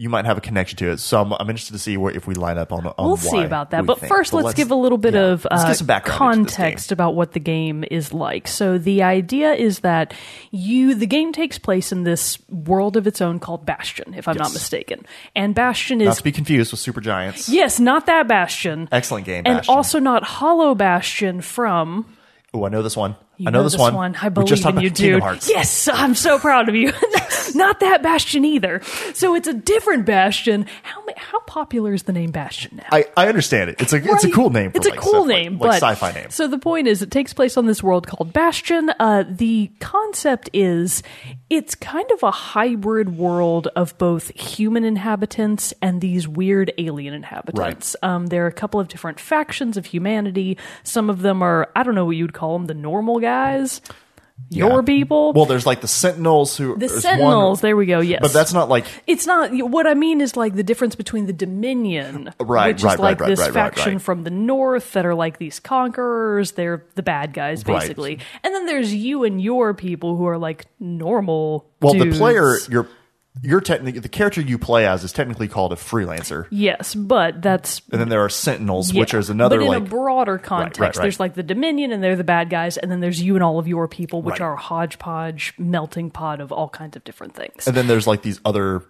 you 0.00 0.08
might 0.08 0.24
have 0.24 0.38
a 0.38 0.40
connection 0.40 0.78
to 0.78 0.90
it, 0.92 0.98
so 0.98 1.20
I'm, 1.20 1.34
I'm 1.34 1.50
interested 1.50 1.74
to 1.74 1.78
see 1.78 1.98
where 1.98 2.10
if 2.10 2.26
we 2.26 2.34
line 2.34 2.56
up 2.56 2.72
on. 2.72 2.86
on 2.86 3.06
We'll 3.06 3.18
see 3.18 3.42
about 3.42 3.72
that. 3.72 3.84
But 3.84 4.00
think. 4.00 4.10
first, 4.10 4.32
let's, 4.32 4.54
give 4.54 4.70
a 4.70 4.74
little 4.74 4.96
bit 4.96 5.12
yeah, 5.12 5.26
of 5.26 5.46
uh, 5.50 5.74
some 5.74 5.86
background 5.86 6.32
into 6.32 6.44
this 6.44 6.56
game. 6.56 6.64
context 6.64 6.90
about 6.90 7.14
what 7.14 7.32
the 7.32 7.38
game 7.38 7.84
is 7.90 8.14
like. 8.14 8.48
So, 8.48 8.78
the 8.78 9.02
idea 9.02 9.52
is 9.52 9.80
that 9.80 10.14
you, 10.52 10.94
the 10.94 11.06
game 11.06 11.34
takes 11.34 11.58
place 11.58 11.92
in 11.92 12.04
this 12.04 12.38
world 12.48 12.96
of 12.96 13.06
its 13.06 13.20
own 13.20 13.40
called 13.40 13.66
Bastion, 13.66 14.14
if 14.14 14.26
I'm 14.26 14.38
not 14.38 14.54
mistaken. 14.54 15.04
And 15.36 15.54
Bastion 15.54 16.00
is 16.00 16.06
Not 16.06 16.16
to 16.16 16.24
be 16.24 16.32
confused 16.32 16.72
with 16.72 16.80
Supergiant's. 16.80 17.50
yes, 17.50 17.78
not 17.78 18.06
that 18.06 18.26
Bastion. 18.26 18.88
Excellent 18.90 19.26
game, 19.26 19.42
And 19.44 19.58
Bastion. 19.58 19.74
also 19.74 19.98
not 19.98 20.22
Hollow 20.24 20.74
Bastion 20.74 21.42
from 21.42 22.06
Oh, 22.54 22.64
I 22.64 22.70
know 22.70 22.82
this 22.82 22.96
one. 22.96 23.16
You 23.40 23.48
I 23.48 23.52
know, 23.52 23.62
this, 23.62 23.74
one. 23.78 24.16
I 24.16 24.28
believe 24.28 24.48
just 24.48 24.66
in 24.66 24.80
you, 24.80 24.90
dude. 24.90 25.22
Yes, 25.48 25.88
I'm 25.92 26.14
so 26.14 26.38
proud 26.38 26.68
of 26.68 26.74
you. 26.74 26.92
Not 27.54 27.80
that 27.80 28.02
Bastion 28.02 28.44
either. 28.44 28.82
So 29.14 29.34
it's 29.34 29.48
a 29.48 29.54
different 29.54 30.04
Bastion. 30.04 30.66
How 30.82 31.02
how 31.16 31.40
popular 31.40 31.94
is 31.94 32.02
the 32.02 32.12
name 32.12 32.32
Bastion 32.32 32.76
now? 32.76 32.88
I, 32.92 33.06
I 33.16 33.28
understand 33.28 33.70
it. 33.70 33.80
It's 33.80 33.94
a 33.94 33.96
it's 33.96 34.24
a 34.24 34.30
cool 34.30 34.50
name. 34.50 34.72
For 34.72 34.76
It's 34.76 34.86
a 34.86 34.90
cool 34.90 35.24
sci-fi- 35.24 35.42
name, 35.42 35.52
like 35.58 35.70
but 35.70 35.74
sci-fi 35.76 36.12
name. 36.12 36.28
So 36.28 36.48
the 36.48 36.58
point 36.58 36.86
is, 36.86 37.00
it 37.00 37.10
takes 37.10 37.32
place 37.32 37.56
on 37.56 37.64
this 37.66 37.82
world 37.82 38.06
called 38.06 38.34
Bastion. 38.34 38.90
Uh, 39.00 39.24
the 39.26 39.70
concept 39.80 40.50
is, 40.52 41.02
it's 41.50 41.74
kind 41.74 42.08
of 42.12 42.22
a 42.22 42.30
hybrid 42.30 43.16
world 43.16 43.66
of 43.74 43.98
both 43.98 44.28
human 44.40 44.84
inhabitants 44.84 45.74
and 45.82 46.00
these 46.00 46.28
weird 46.28 46.72
alien 46.78 47.12
inhabitants. 47.12 47.96
Um, 48.02 48.28
there 48.28 48.44
are 48.44 48.48
a 48.48 48.52
couple 48.52 48.78
of 48.78 48.86
different 48.86 49.18
factions 49.18 49.76
of 49.76 49.84
humanity. 49.86 50.56
Some 50.84 51.10
of 51.10 51.22
them 51.22 51.42
are, 51.42 51.68
I 51.74 51.82
don't 51.82 51.96
know 51.96 52.04
what 52.04 52.16
you'd 52.16 52.32
call 52.32 52.56
them, 52.56 52.66
the 52.66 52.74
normal 52.74 53.18
guys. 53.18 53.80
Your 54.48 54.76
Yeah. 54.80 54.82
people. 54.82 55.32
Well, 55.32 55.44
there's 55.46 55.66
like 55.66 55.80
the 55.80 55.86
Sentinels 55.88 56.56
who 56.56 56.72
the 56.74 56.80
there's 56.80 56.92
one- 56.92 57.00
Sentinels. 57.02 57.60
there 57.60 57.76
we 57.76 57.86
go. 57.86 58.00
Yes, 58.00 58.18
but 58.22 58.32
that's 58.32 58.52
not 58.52 58.68
like 58.68 58.84
it's 59.06 59.26
not 59.26 59.50
what 59.52 59.86
I 59.86 59.94
mean 59.94 60.20
is 60.20 60.36
like 60.36 60.54
the 60.56 60.62
difference 60.64 60.96
between 60.96 61.26
the 61.26 61.32
Dominion, 61.32 62.32
Right, 62.40 62.74
which 62.74 62.82
right, 62.82 62.94
is 62.94 63.00
like 63.00 63.20
right, 63.20 63.28
this 63.28 63.46
faction 63.48 63.98
from 64.00 64.24
the 64.24 64.30
north 64.30 64.92
that 64.94 65.06
are 65.06 65.14
like 65.14 65.38
these 65.38 65.60
conquerors. 65.60 66.52
They're 66.52 66.84
the 66.96 67.02
bad 67.02 67.32
guys 67.32 67.62
basically, 67.62 68.18
and 68.42 68.54
then 68.54 68.66
there's 68.66 68.92
you 68.94 69.22
and 69.24 69.40
your 69.40 69.72
people 69.74 70.16
who 70.16 70.26
are 70.26 70.38
like 70.38 70.66
normal. 70.80 71.66
well, 71.80 71.92
dudes. 71.92 72.16
the 72.16 72.18
player 72.18 72.56
you're 72.68 72.88
you're 73.42 73.60
technically 73.60 74.00
the 74.00 74.08
character 74.08 74.40
you 74.40 74.58
play 74.58 74.86
as 74.86 75.04
is 75.04 75.12
technically 75.12 75.46
called 75.48 75.72
a 75.72 75.76
freelancer, 75.76 76.46
Yes, 76.50 76.94
but 76.94 77.40
that's 77.40 77.80
and 77.92 78.00
then 78.00 78.08
there 78.08 78.24
are 78.24 78.28
Sentinels, 78.28 78.92
yeah. 78.92 79.00
which 79.00 79.14
is 79.14 79.30
another 79.30 79.58
But 79.58 79.62
in 79.64 79.68
like 79.68 79.82
a 79.82 79.86
broader 79.86 80.36
context, 80.38 80.80
right, 80.80 80.96
right. 80.96 81.02
there's 81.02 81.20
like 81.20 81.34
the 81.34 81.42
Dominion, 81.42 81.92
and 81.92 82.02
they're 82.02 82.16
the 82.16 82.24
bad 82.24 82.50
guys, 82.50 82.76
and 82.76 82.90
then 82.90 83.00
there's 83.00 83.22
you 83.22 83.36
and 83.36 83.44
all 83.44 83.58
of 83.58 83.68
your 83.68 83.86
people, 83.88 84.20
which 84.22 84.32
Right. 84.40 84.42
are 84.42 84.54
a 84.54 84.60
hodgepodge, 84.60 85.54
melting 85.58 86.10
pot 86.10 86.40
of 86.40 86.50
all 86.52 86.68
kinds 86.68 86.96
of 86.96 87.04
different 87.04 87.34
things. 87.34 87.66
and 87.66 87.76
then 87.76 87.86
there's 87.86 88.06
like 88.06 88.22
these 88.22 88.40
other 88.44 88.82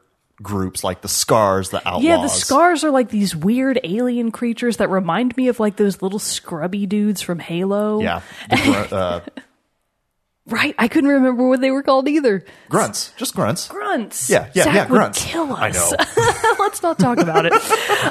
groups 0.43 0.83
like 0.83 1.03
the 1.03 1.09
Scars, 1.09 1.69
the 1.69 1.87
Outlaws. 1.87 2.03
Yeah, 2.05 2.17
the 2.23 2.29
scars 2.29 2.83
are 2.83 2.91
like 2.91 3.11
these 3.11 3.37
weird 3.37 3.79
alien 3.85 4.31
creatures 4.31 4.79
that 4.79 4.89
remind 4.89 5.37
me 5.37 5.49
of 5.49 5.61
like 5.61 5.77
those 5.77 6.01
little 6.01 6.19
scrubby 6.19 6.87
dudes 6.87 7.21
from 7.21 7.41
Halo. 7.41 8.01
Yeah, 8.01 8.23
the 8.49 8.89
uh, 8.97 9.21
Right? 10.51 10.75
I 10.79 10.89
couldn't 10.89 11.11
remember 11.11 11.47
what 11.49 11.61
they 11.61 11.71
were 11.71 11.83
called 11.83 12.09
either. 12.09 12.45
grunts, 12.69 13.13
just 13.17 13.35
grunts. 13.35 13.69
Grunts. 13.69 14.29
Yeah, 14.29 14.51
yeah, 14.55 14.65
Zach 14.65 14.75
yeah, 14.75 14.87
grunts. 14.87 15.25
kill 15.25 15.53
us. 15.53 15.61
I 15.61 15.71
know. 15.71 16.55
Let's 16.59 16.83
not 16.83 16.99
talk 16.99 17.19
about 17.19 17.47
it. 17.47 17.53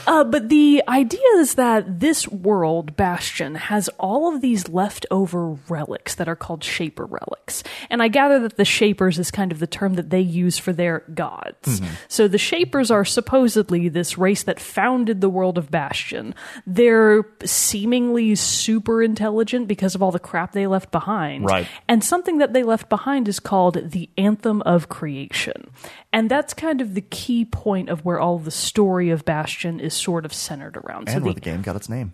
uh, 0.07 0.23
but 0.23 0.49
the 0.49 0.81
idea 0.87 1.19
is 1.35 1.55
that 1.55 1.99
this 1.99 2.27
world, 2.27 2.95
Bastion, 2.95 3.55
has 3.55 3.89
all 3.99 4.33
of 4.33 4.41
these 4.41 4.69
leftover 4.69 5.57
relics 5.67 6.15
that 6.15 6.27
are 6.29 6.35
called 6.35 6.63
Shaper 6.63 7.05
relics. 7.05 7.63
And 7.89 8.01
I 8.01 8.07
gather 8.07 8.39
that 8.39 8.57
the 8.57 8.65
Shapers 8.65 9.19
is 9.19 9.31
kind 9.31 9.51
of 9.51 9.59
the 9.59 9.67
term 9.67 9.95
that 9.95 10.09
they 10.09 10.21
use 10.21 10.57
for 10.57 10.71
their 10.73 11.03
gods. 11.13 11.79
Mm-hmm. 11.79 11.93
So 12.07 12.27
the 12.27 12.37
Shapers 12.37 12.89
are 12.91 13.05
supposedly 13.05 13.89
this 13.89 14.17
race 14.17 14.43
that 14.43 14.59
founded 14.59 15.21
the 15.21 15.29
world 15.29 15.57
of 15.57 15.69
Bastion. 15.69 16.33
They're 16.65 17.23
seemingly 17.43 18.35
super 18.35 19.01
intelligent 19.03 19.67
because 19.67 19.95
of 19.95 20.03
all 20.03 20.11
the 20.11 20.19
crap 20.19 20.53
they 20.53 20.67
left 20.67 20.91
behind. 20.91 21.45
Right. 21.45 21.67
And 21.87 22.03
something 22.03 22.28
that 22.37 22.53
they 22.53 22.63
left 22.63 22.87
behind 22.87 23.27
is 23.27 23.39
called 23.39 23.91
the 23.91 24.09
Anthem 24.17 24.61
of 24.61 24.87
Creation. 24.87 25.71
And 26.13 26.29
that's 26.31 26.53
kind 26.53 26.79
of 26.79 26.93
the 26.93 27.01
key 27.01 27.43
point 27.43 27.89
of 27.89 28.05
where 28.05 28.19
all 28.19 28.37
the 28.39 28.51
story 28.51 29.09
of 29.09 29.25
Bastion 29.25 29.79
is 29.79 29.93
sort 29.93 30.23
of 30.25 30.33
centered 30.33 30.77
around. 30.77 31.09
And 31.09 31.17
so 31.17 31.23
where 31.25 31.33
the, 31.33 31.39
the 31.39 31.41
game 31.41 31.61
got 31.61 31.75
its 31.75 31.89
name. 31.89 32.13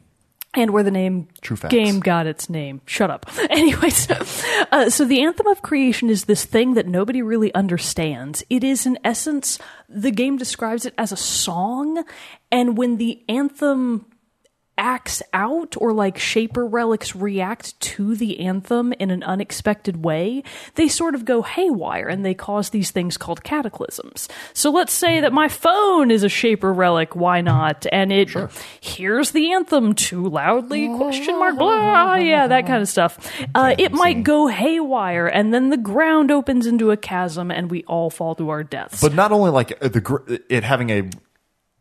and 0.56 0.72
where 0.72 0.84
the 0.84 0.92
name 0.92 1.28
True 1.42 1.58
facts. 1.58 1.74
game 1.74 2.00
got 2.00 2.26
its 2.28 2.50
name. 2.50 2.82
Shut 2.86 3.12
up. 3.12 3.30
Anyways, 3.50 4.10
uh, 4.10 4.90
so 4.90 5.06
the 5.06 5.22
Anthem 5.22 5.48
of 5.48 5.62
Creation 5.62 6.10
is 6.10 6.26
this 6.26 6.46
thing 6.46 6.74
that 6.76 6.88
nobody 6.88 7.22
really 7.22 7.54
understands. 7.54 8.44
It 8.50 8.64
is, 8.64 8.86
in 8.86 8.98
essence, 9.04 9.60
the 9.90 10.12
game 10.12 10.38
describes 10.38 10.86
it 10.86 10.94
as 10.98 11.12
a 11.12 11.18
song, 11.18 12.04
and 12.52 12.78
when 12.78 12.98
the 12.98 13.24
anthem 13.30 14.06
acts 14.78 15.22
out 15.34 15.76
or 15.78 15.94
like 15.94 16.18
shaper 16.18 16.66
relics 16.66 17.16
react 17.16 17.80
to 17.80 18.16
the 18.16 18.40
anthem 18.42 18.94
in 18.94 19.12
an 19.12 19.24
unexpected 19.24 20.04
way, 20.04 20.44
they 20.76 20.88
sort 20.88 21.16
of 21.16 21.26
go 21.26 21.42
haywire 21.42 22.08
and 22.08 22.26
they 22.26 22.34
cause 22.34 22.70
these 22.70 22.92
things 22.92 23.18
called 23.18 23.44
cataclysms. 23.44 24.28
So 24.54 24.72
let's 24.72 24.94
say 24.94 25.22
that 25.22 25.34
my 25.34 25.48
phone 25.48 26.12
is 26.12 26.24
a 26.24 26.30
shaper 26.30 26.74
relic, 26.74 27.16
why 27.16 27.42
not? 27.42 27.86
And 27.92 28.12
it 28.12 28.30
hears 28.80 29.32
the 29.32 29.54
anthem 29.54 29.94
too 29.94 30.28
loudly, 30.28 30.88
question 30.98 31.40
mark, 31.40 31.58
blah, 31.58 32.16
yeah, 32.16 32.48
that 32.48 32.68
kind 32.68 32.82
of 32.82 32.90
stuff. 32.90 33.32
Uh, 33.54 33.76
it 33.78 33.92
might 33.92 34.24
go 34.24 34.48
haywire 34.48 35.28
and 35.28 35.54
then 35.54 35.70
the 35.70 35.78
ground 35.78 36.32
opens 36.32 36.66
into 36.66 36.92
a 36.92 36.98
chasm 36.98 37.52
and 37.52 37.72
we 37.72 37.84
all 37.86 38.10
fall 38.10 38.36
to 38.36 38.50
our 38.50 38.64
deaths. 38.64 39.02
But 39.02 39.14
not 39.14 39.32
only 39.32 39.52
like 39.52 39.80
the 39.80 40.02
gr- 40.02 40.36
it 40.50 40.64
having 40.64 40.90
a 40.90 41.10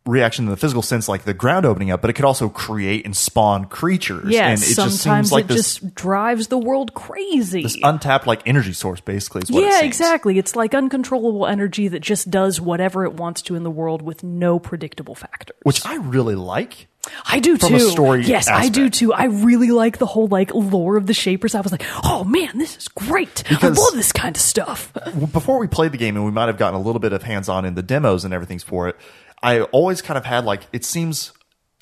reaction 0.06 0.44
in 0.44 0.50
the 0.50 0.56
physical 0.56 0.82
sense, 0.82 1.08
like 1.08 1.24
the 1.24 1.34
ground 1.34 1.64
opening 1.64 1.90
up, 1.90 2.00
but 2.00 2.10
it 2.10 2.12
could 2.12 2.24
also 2.24 2.48
create 2.48 3.04
and 3.04 3.16
spawn 3.16 3.64
creatures. 3.64 4.28
yeah, 4.28 4.48
and 4.48 4.62
it 4.62 4.64
just 4.64 4.74
sometimes 4.74 5.28
seems 5.28 5.32
like 5.32 5.44
it 5.46 5.48
this, 5.48 5.78
just 5.78 5.94
drives 5.94 6.48
the 6.48 6.58
world 6.58 6.94
crazy. 6.94 7.62
this 7.62 7.78
untapped 7.82 8.26
like 8.26 8.42
energy 8.46 8.72
source, 8.72 9.00
basically. 9.00 9.42
Is 9.42 9.50
what 9.50 9.62
it 9.62 9.66
yeah, 9.66 9.80
seems. 9.80 9.86
exactly. 9.86 10.38
It's 10.38 10.54
like 10.54 10.74
uncontrollable 10.74 11.46
energy 11.46 11.88
that 11.88 12.00
just 12.00 12.30
does 12.30 12.60
whatever 12.60 13.04
it 13.04 13.14
wants 13.14 13.42
to 13.42 13.54
in 13.54 13.62
the 13.62 13.70
world 13.70 14.02
with 14.02 14.22
no 14.22 14.58
predictable 14.58 15.14
factors. 15.14 15.56
Which 15.62 15.84
I 15.86 15.96
really 15.96 16.34
like. 16.34 16.88
I 17.26 17.38
do 17.38 17.58
from 17.58 17.70
too. 17.70 17.76
a 17.76 17.80
story 17.80 18.24
yes, 18.24 18.48
I 18.48 18.70
do 18.70 18.88
too. 18.88 19.12
I 19.12 19.24
really 19.24 19.70
like 19.70 19.98
the 19.98 20.06
whole 20.06 20.26
like 20.26 20.54
lore 20.54 20.96
of 20.96 21.06
the 21.06 21.12
Shapers. 21.12 21.54
I 21.54 21.60
was 21.60 21.70
like, 21.70 21.84
oh 22.02 22.24
man, 22.24 22.56
this 22.56 22.78
is 22.78 22.88
great. 22.88 23.44
Because- 23.48 23.78
I 23.78 23.82
love 23.82 23.94
this 23.94 24.12
kind 24.12 24.34
of 24.34 24.40
stuff. 24.40 24.90
Before 25.32 25.58
we 25.58 25.66
played 25.66 25.92
the 25.92 25.98
game, 25.98 26.16
and 26.16 26.24
we 26.24 26.30
might 26.30 26.46
have 26.46 26.56
gotten 26.56 26.80
a 26.80 26.82
little 26.82 27.00
bit 27.00 27.12
of 27.12 27.22
hands 27.22 27.48
on 27.48 27.64
in 27.66 27.74
the 27.74 27.82
demos 27.82 28.24
and 28.24 28.32
everything's 28.32 28.62
for 28.62 28.88
it, 28.88 28.96
I 29.44 29.60
always 29.60 30.00
kind 30.00 30.16
of 30.16 30.24
had 30.24 30.46
like 30.46 30.62
it 30.72 30.84
seems 30.84 31.32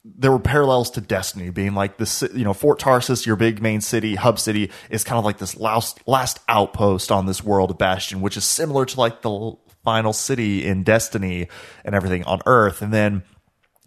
there 0.05 0.33
were 0.33 0.41
parallels 0.41 0.91
to 0.91 1.01
Destiny, 1.01 1.51
being 1.51 1.75
like 1.75 1.97
this, 1.97 2.23
you 2.35 2.43
know, 2.43 2.53
Fort 2.53 2.81
Tarsis, 2.81 3.25
your 3.25 3.37
big 3.37 3.63
main 3.63 3.81
city, 3.81 4.17
hub 4.17 4.41
city, 4.41 4.73
is 4.91 5.05
kind 5.05 5.17
of 5.17 5.25
like 5.25 5.39
this 5.39 5.57
last 5.57 6.01
last 6.07 6.41
outpost 6.49 7.13
on 7.13 7.27
this 7.27 7.45
world 7.45 7.71
of 7.71 7.79
Bastion, 7.79 8.21
which 8.21 8.37
is 8.37 8.45
similar 8.45 8.85
to 8.85 8.99
like 8.99 9.23
the 9.23 9.53
final 9.85 10.13
city 10.13 10.67
in 10.67 10.83
Destiny 10.83 11.49
and 11.85 11.95
everything 11.95 12.25
on 12.25 12.41
Earth, 12.47 12.83
and 12.83 12.93
then 12.93 13.23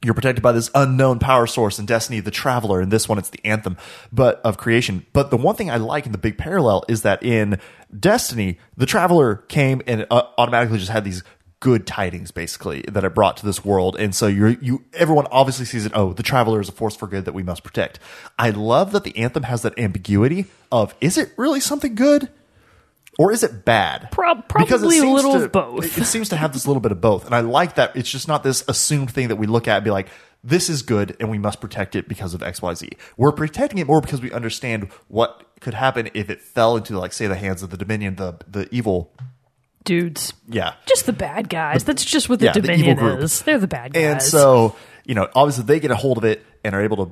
you're 0.06 0.14
protected 0.14 0.44
by 0.44 0.52
this 0.52 0.70
unknown 0.76 1.20
power 1.20 1.48
source 1.48 1.80
in 1.80 1.86
Destiny, 1.86 2.20
the 2.20 2.32
Traveler. 2.32 2.82
In 2.82 2.90
this 2.90 3.10
one, 3.10 3.18
it's 3.18 3.32
the 3.32 3.44
Anthem, 3.44 3.76
but 4.12 4.40
of 4.46 4.58
creation. 4.58 5.06
But 5.14 5.32
the 5.32 5.38
one 5.38 5.56
thing 5.56 5.72
I 5.72 5.78
like 5.78 6.06
in 6.06 6.12
the 6.12 6.18
big 6.18 6.38
parallel 6.38 6.84
is 6.88 7.02
that 7.02 7.24
in 7.24 7.60
Destiny, 7.98 8.60
the 8.78 8.86
Traveler 8.86 9.38
came 9.48 9.82
and 9.88 10.06
uh, 10.12 10.24
automatically 10.38 10.78
just 10.78 10.92
had 10.92 11.04
these 11.04 11.24
good 11.66 11.88
tidings, 11.88 12.30
basically, 12.30 12.86
that 12.92 13.04
it 13.04 13.16
brought 13.16 13.38
to 13.38 13.46
this 13.46 13.66
world. 13.66 13.96
And 13.98 14.14
so 14.14 14.28
you're 14.28 14.50
you 14.50 14.84
everyone 14.94 15.26
obviously 15.32 15.66
sees 15.66 15.84
it. 15.84 15.94
Oh, 15.96 16.14
the 16.14 16.22
Traveler 16.22 16.62
is 16.62 16.70
a 16.70 16.72
force 16.72 16.96
for 16.96 17.08
good 17.08 17.26
that 17.26 17.34
we 17.34 17.42
must 17.42 17.64
protect. 17.64 17.98
I 18.38 18.52
love 18.52 18.92
that 18.92 19.04
the 19.04 19.18
Anthem 19.18 19.42
has 19.42 19.64
that 19.64 19.80
ambiguity 19.80 20.46
of 20.72 20.94
is 21.02 21.18
it 21.18 21.32
really 21.38 21.60
something 21.60 21.96
good? 21.96 22.30
or 23.18 23.32
is 23.32 23.44
it 23.44 23.66
bad? 23.66 24.10
It 24.38 24.48
probably 24.48 24.98
a 24.98 25.02
seems 25.02 25.16
little 25.16 25.40
to- 25.40 25.46
of 25.46 25.52
both. 25.52 25.86
It, 25.86 25.98
it 26.04 26.06
seems 26.06 26.30
to 26.30 26.36
have 26.36 26.54
this 26.54 26.68
little 26.68 26.82
bit 26.82 26.92
of 26.92 27.02
both, 27.02 27.26
and 27.26 27.34
I 27.34 27.40
like 27.40 27.76
that. 27.76 27.96
It's 27.96 28.12
just 28.12 28.28
not 28.28 28.44
this 28.44 28.64
assumed 28.68 29.10
thing 29.10 29.30
that 29.30 29.38
we 29.38 29.48
look 29.48 29.68
at 29.68 29.78
and 29.78 29.84
be 29.86 29.90
like, 29.90 30.10
"This 30.44 30.70
is 30.70 30.84
good, 30.84 31.18
and 31.20 31.32
we 31.32 31.40
must 31.40 31.62
protect 31.62 31.96
it 31.96 32.08
because 32.08 32.36
of 32.36 32.44
X, 32.44 32.62
Y, 32.62 32.74
Z." 32.76 32.90
We're 33.18 33.32
protecting 33.32 33.80
it 33.80 33.88
more 33.88 34.02
because 34.02 34.22
we 34.22 34.32
understand 34.32 34.92
what 35.08 35.44
could 35.62 35.74
happen 35.74 36.10
if 36.14 36.30
it 36.30 36.42
fell 36.42 36.78
into, 36.78 37.00
like, 37.00 37.14
say, 37.14 37.26
the 37.26 37.36
hands 37.36 37.64
of 37.64 37.72
the 37.72 37.78
Dominion, 37.78 38.18
the 38.18 38.38
the 38.48 38.68
evil. 38.72 39.12
Dudes. 39.86 40.34
Yeah, 40.50 40.74
Just 40.86 41.06
the 41.06 41.14
bad 41.14 41.48
guys. 41.48 41.84
That's 41.84 42.04
just 42.04 42.28
what 42.28 42.40
the 42.40 42.46
yeah, 42.46 42.52
the 42.54 42.60
evil 42.60 42.76
Dominion 42.76 42.98
group. 42.98 43.20
is. 43.22 43.42
They're 43.44 43.60
the 43.60 43.68
bad 43.68 43.94
guys. 43.94 44.04
and 44.04 44.22
so 44.22 44.76
you 45.06 45.16
know, 45.16 45.30
obviously, 45.36 45.64
they 45.64 45.80
get 45.80 45.92
a 45.92 45.96
hold 45.96 46.18
of 46.18 46.26
it 46.26 46.44
and 46.64 46.76
are 46.76 46.82
able 46.82 47.06
to, 47.06 47.12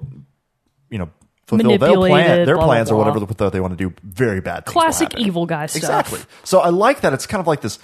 you 0.90 0.98
know. 0.98 1.10
Fulfill 1.46 1.78
their, 1.78 1.96
plan, 1.98 2.46
their 2.46 2.56
blah, 2.56 2.64
blah, 2.64 2.66
plans 2.66 2.90
or 2.90 2.96
whatever 2.96 3.20
they 3.50 3.60
want 3.60 3.78
to 3.78 3.90
do. 3.90 3.94
Very 4.02 4.40
bad. 4.40 4.64
Classic 4.64 5.14
evil 5.18 5.46
guy 5.46 5.66
stuff. 5.66 5.78
Exactly. 5.78 6.20
So 6.46 6.60
I 6.62 6.70
like 6.70 7.02
that 7.02 7.12
it's 7.12 7.28
kind 7.28 7.42
of 7.42 7.48
like 7.48 7.60
this 7.60 7.80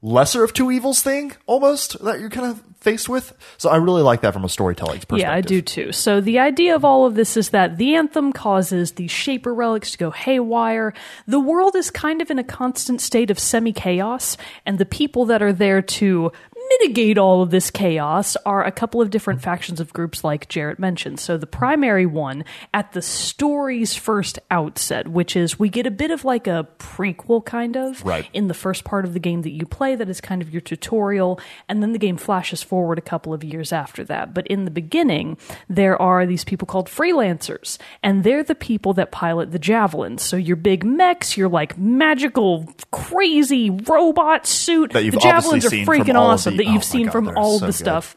lesser 0.00 0.44
of 0.44 0.52
two 0.52 0.70
evils 0.70 1.02
thing 1.02 1.32
almost 1.46 2.02
that 2.04 2.20
you're 2.20 2.30
kind 2.30 2.46
of 2.50 2.62
faced 2.80 3.08
with. 3.08 3.32
So 3.56 3.68
I 3.68 3.76
really 3.76 4.02
like 4.02 4.20
that 4.20 4.32
from 4.32 4.44
a 4.44 4.48
storytelling 4.48 5.00
perspective. 5.00 5.18
Yeah, 5.18 5.32
I 5.32 5.40
do 5.40 5.60
too. 5.60 5.90
So 5.90 6.20
the 6.20 6.38
idea 6.38 6.76
of 6.76 6.84
all 6.84 7.06
of 7.06 7.16
this 7.16 7.36
is 7.36 7.50
that 7.50 7.76
the 7.76 7.96
anthem 7.96 8.32
causes 8.32 8.92
the 8.92 9.08
Shaper 9.08 9.52
relics 9.52 9.92
to 9.92 9.98
go 9.98 10.10
haywire. 10.10 10.94
The 11.26 11.40
world 11.40 11.74
is 11.74 11.90
kind 11.90 12.22
of 12.22 12.30
in 12.30 12.38
a 12.38 12.44
constant 12.44 13.00
state 13.00 13.30
of 13.30 13.38
semi 13.38 13.72
chaos, 13.72 14.36
and 14.64 14.78
the 14.78 14.86
people 14.86 15.24
that 15.26 15.42
are 15.42 15.52
there 15.52 15.82
to 15.82 16.30
mitigate 16.68 17.18
all 17.18 17.42
of 17.42 17.50
this 17.50 17.70
chaos 17.70 18.36
are 18.46 18.64
a 18.64 18.70
couple 18.72 19.00
of 19.00 19.10
different 19.10 19.42
factions 19.42 19.80
of 19.80 19.92
groups 19.92 20.24
like 20.24 20.48
Jarrett 20.48 20.78
mentioned. 20.78 21.20
So 21.20 21.36
the 21.36 21.46
primary 21.46 22.06
one 22.06 22.44
at 22.74 22.92
the 22.92 23.02
story's 23.02 23.94
first 23.94 24.38
outset, 24.50 25.08
which 25.08 25.36
is 25.36 25.58
we 25.58 25.68
get 25.68 25.86
a 25.86 25.90
bit 25.90 26.10
of 26.10 26.24
like 26.24 26.46
a 26.46 26.66
prequel 26.78 27.44
kind 27.44 27.76
of 27.76 28.04
Right. 28.04 28.26
in 28.32 28.48
the 28.48 28.54
first 28.54 28.84
part 28.84 29.04
of 29.04 29.12
the 29.14 29.20
game 29.20 29.42
that 29.42 29.50
you 29.50 29.66
play 29.66 29.94
that 29.94 30.08
is 30.08 30.20
kind 30.20 30.42
of 30.42 30.50
your 30.50 30.60
tutorial 30.60 31.40
and 31.68 31.82
then 31.82 31.92
the 31.92 31.98
game 31.98 32.16
flashes 32.16 32.62
forward 32.62 32.98
a 32.98 33.02
couple 33.02 33.32
of 33.32 33.42
years 33.42 33.72
after 33.72 34.04
that 34.04 34.34
but 34.34 34.46
in 34.48 34.64
the 34.64 34.70
beginning 34.70 35.36
there 35.68 36.00
are 36.00 36.26
these 36.26 36.44
people 36.44 36.66
called 36.66 36.86
freelancers 36.88 37.78
and 38.02 38.24
they're 38.24 38.42
the 38.44 38.54
people 38.54 38.92
that 38.94 39.10
pilot 39.10 39.50
the 39.52 39.58
javelins 39.58 40.22
so 40.22 40.36
your 40.36 40.56
big 40.56 40.84
mechs 40.84 41.36
your 41.36 41.48
like 41.48 41.76
magical 41.78 42.68
crazy 42.90 43.70
robot 43.70 44.46
suit 44.46 44.92
That 44.92 45.04
you've 45.04 45.14
the 45.14 45.20
javelins 45.20 45.64
obviously 45.64 45.66
are 45.66 45.70
seen 45.70 45.86
from 45.86 45.94
freaking 45.96 46.18
awesome 46.18 46.56
that 46.58 46.66
oh 46.66 46.72
you've 46.72 46.80
my 46.80 46.80
seen 46.80 47.06
God, 47.06 47.12
from 47.12 47.28
all 47.36 47.58
so 47.58 47.66
the 47.66 47.72
good. 47.72 47.78
stuff 47.78 48.16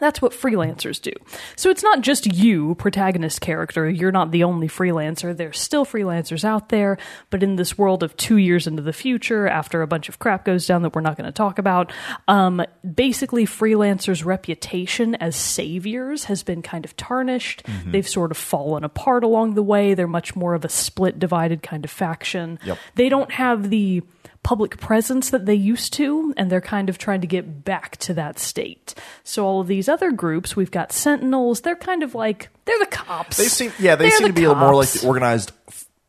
that's 0.00 0.22
what 0.22 0.32
freelancers 0.32 1.00
do. 1.00 1.12
So 1.56 1.70
it's 1.70 1.82
not 1.82 2.00
just 2.00 2.26
you, 2.26 2.74
protagonist 2.76 3.40
character. 3.40 3.88
You're 3.88 4.12
not 4.12 4.30
the 4.30 4.44
only 4.44 4.68
freelancer. 4.68 5.36
There's 5.36 5.58
still 5.60 5.84
freelancers 5.84 6.44
out 6.44 6.68
there, 6.68 6.98
but 7.30 7.42
in 7.42 7.56
this 7.56 7.76
world 7.76 8.02
of 8.02 8.16
two 8.16 8.36
years 8.36 8.66
into 8.66 8.82
the 8.82 8.92
future, 8.92 9.48
after 9.48 9.82
a 9.82 9.86
bunch 9.86 10.08
of 10.08 10.18
crap 10.18 10.44
goes 10.44 10.66
down 10.66 10.82
that 10.82 10.94
we're 10.94 11.00
not 11.00 11.16
going 11.16 11.26
to 11.26 11.32
talk 11.32 11.58
about, 11.58 11.92
um, 12.26 12.62
basically 12.94 13.44
freelancers' 13.44 14.24
reputation 14.24 15.14
as 15.16 15.36
saviors 15.36 16.24
has 16.24 16.42
been 16.42 16.62
kind 16.62 16.84
of 16.84 16.96
tarnished. 16.96 17.64
Mm-hmm. 17.64 17.92
They've 17.92 18.08
sort 18.08 18.30
of 18.30 18.36
fallen 18.36 18.84
apart 18.84 19.24
along 19.24 19.54
the 19.54 19.62
way. 19.62 19.94
They're 19.94 20.06
much 20.06 20.36
more 20.36 20.54
of 20.54 20.64
a 20.64 20.68
split, 20.68 21.18
divided 21.18 21.62
kind 21.62 21.84
of 21.84 21.90
faction. 21.90 22.58
Yep. 22.64 22.78
They 22.94 23.08
don't 23.08 23.32
have 23.32 23.70
the 23.70 24.02
public 24.48 24.78
presence 24.78 25.28
that 25.28 25.44
they 25.44 25.54
used 25.54 25.92
to, 25.92 26.32
and 26.38 26.50
they're 26.50 26.62
kind 26.62 26.88
of 26.88 26.96
trying 26.96 27.20
to 27.20 27.26
get 27.26 27.66
back 27.66 27.98
to 27.98 28.14
that 28.14 28.38
state. 28.38 28.94
So 29.22 29.44
all 29.44 29.60
of 29.60 29.66
these 29.66 29.90
other 29.90 30.10
groups, 30.10 30.56
we've 30.56 30.70
got 30.70 30.90
Sentinels. 30.90 31.60
They're 31.60 31.76
kind 31.76 32.02
of 32.02 32.14
like 32.14 32.48
they're 32.64 32.78
the 32.78 32.86
cops. 32.86 33.36
They 33.36 33.44
seem, 33.48 33.72
yeah, 33.78 33.94
they 33.94 34.04
They're 34.08 34.16
seem 34.16 34.28
the 34.28 34.32
to 34.32 34.40
be 34.40 34.46
more 34.46 34.74
like 34.74 34.88
the 34.88 35.06
organized 35.06 35.52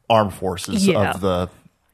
armed 0.09 0.33
forces 0.33 0.87
Yeah. 0.87 1.11
of 1.11 1.19
the 1.19 1.49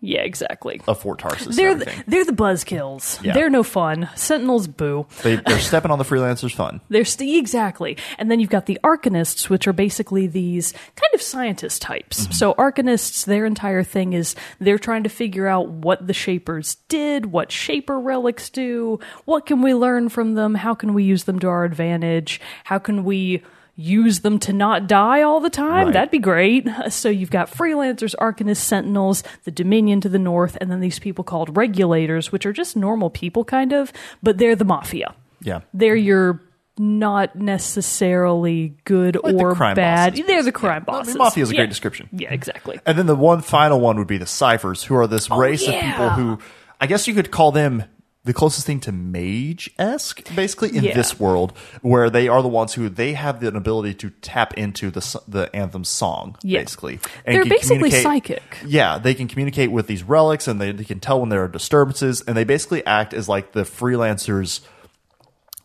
yeah, 0.05 0.21
exactly. 0.21 0.81
of 0.87 0.99
Fort 0.99 1.19
Tarsis. 1.19 1.55
They're 1.55 1.75
the, 1.75 1.91
they're 2.07 2.25
the 2.25 2.31
buzzkills. 2.31 3.23
Yeah. 3.23 3.33
They're 3.33 3.49
no 3.49 3.63
fun. 3.63 4.09
Sentinels 4.15 4.67
boo. 4.67 5.07
they, 5.23 5.37
they're 5.37 5.59
stepping 5.59 5.91
on 5.91 5.97
the 5.97 6.05
freelancers' 6.05 6.53
fun. 6.53 6.81
They're 6.89 7.05
st- 7.05 7.37
exactly, 7.37 7.97
and 8.17 8.29
then 8.29 8.39
you've 8.39 8.49
got 8.49 8.67
the 8.67 8.79
arcanists, 8.83 9.49
which 9.49 9.67
are 9.67 9.73
basically 9.73 10.27
these 10.27 10.71
kind 10.71 11.13
of 11.13 11.21
scientist 11.21 11.81
types. 11.81 12.23
Mm-hmm. 12.23 12.33
So 12.33 12.53
arcanists, 12.53 13.25
their 13.25 13.45
entire 13.45 13.83
thing 13.83 14.13
is 14.13 14.35
they're 14.59 14.77
trying 14.77 15.03
to 15.03 15.09
figure 15.09 15.47
out 15.47 15.69
what 15.69 16.05
the 16.05 16.13
shapers 16.13 16.75
did, 16.87 17.27
what 17.27 17.51
shaper 17.51 17.99
relics 17.99 18.49
do, 18.49 18.99
what 19.25 19.45
can 19.45 19.61
we 19.61 19.73
learn 19.73 20.09
from 20.09 20.35
them, 20.35 20.55
how 20.55 20.75
can 20.75 20.93
we 20.93 21.03
use 21.03 21.23
them 21.23 21.39
to 21.39 21.47
our 21.47 21.63
advantage, 21.63 22.39
how 22.63 22.79
can 22.79 23.03
we 23.03 23.43
use 23.75 24.21
them 24.21 24.39
to 24.39 24.53
not 24.53 24.87
die 24.87 25.21
all 25.21 25.39
the 25.41 25.49
time. 25.49 25.87
Right. 25.87 25.93
That'd 25.93 26.11
be 26.11 26.19
great. 26.19 26.67
So 26.89 27.09
you've 27.09 27.29
got 27.31 27.51
freelancers, 27.51 28.15
arcanists, 28.21 28.57
sentinels, 28.57 29.23
the 29.43 29.51
Dominion 29.51 29.99
to 30.01 30.09
the 30.09 30.19
north, 30.19 30.57
and 30.61 30.71
then 30.71 30.79
these 30.79 30.97
people 30.99 31.23
called 31.23 31.57
regulators, 31.57 32.31
which 32.31 32.45
are 32.45 32.53
just 32.53 32.75
normal 32.77 33.09
people, 33.09 33.43
kind 33.43 33.73
of, 33.73 33.91
but 34.23 34.37
they're 34.37 34.55
the 34.55 34.63
mafia 34.65 35.13
Yeah. 35.41 35.61
they're 35.73 35.95
your 35.95 36.41
not 36.77 37.35
necessarily 37.37 38.75
good 38.85 39.17
Like 39.23 39.35
or 39.35 39.55
crime 39.55 39.75
bad. 39.75 40.13
bosses, 40.13 40.25
They're 40.27 40.43
the 40.43 40.51
crime 40.51 40.83
Yeah. 40.87 40.93
I 40.93 40.97
mean, 40.97 41.05
bosses. 41.05 41.15
mafia 41.15 41.43
is 41.43 41.51
a 41.51 41.55
great 41.55 41.69
description. 41.69 42.09
Yeah, 42.11 42.33
exactly. 42.33 42.79
And 42.85 42.97
then 42.97 43.05
the 43.05 43.15
one 43.15 43.41
final 43.41 43.79
one 43.79 43.97
would 43.97 44.07
be 44.07 44.17
the 44.17 44.25
ciphers, 44.25 44.83
who 44.83 44.95
are 44.95 45.07
this 45.07 45.29
oh, 45.31 45.37
race 45.37 45.67
of 45.67 45.73
people 45.73 46.05
Oh, 46.05 46.09
who, 46.09 46.39
I 46.81 46.87
guess 46.87 47.07
you 47.07 47.13
could 47.13 47.31
call 47.31 47.51
them 47.51 47.83
the 48.25 48.33
closest 48.33 48.65
thing 48.67 48.79
to 48.81 48.91
mage 48.91 49.69
esque, 49.79 50.35
basically 50.35 50.75
in 50.75 50.83
Yeah. 50.83 50.93
this 50.95 51.19
world, 51.19 51.53
where 51.81 52.09
they 52.09 52.27
are 52.27 52.41
the 52.41 52.47
ones 52.47 52.73
who 52.73 52.89
they 52.89 53.13
have 53.13 53.39
the 53.39 53.47
ability 53.47 53.93
to 53.95 54.09
tap 54.21 54.53
into 54.55 54.91
the 54.91 55.21
the 55.27 55.55
anthem 55.55 55.83
song, 55.83 56.35
Yeah. 56.43 56.59
basically. 56.61 56.99
They're 57.25 57.45
basically 57.45 57.91
psychic. 57.91 58.41
Yeah, 58.65 58.97
they 58.97 59.13
can 59.13 59.27
communicate 59.27 59.71
with 59.71 59.87
these 59.87 60.03
relics, 60.03 60.47
and 60.47 60.59
they, 60.59 60.71
they 60.71 60.83
can 60.83 60.99
tell 60.99 61.19
when 61.21 61.29
there 61.29 61.43
are 61.43 61.47
disturbances, 61.47 62.21
and 62.21 62.35
they 62.35 62.43
basically 62.43 62.85
act 62.85 63.13
as 63.13 63.29
like 63.29 63.53
the 63.53 63.61
freelancers' 63.63 64.59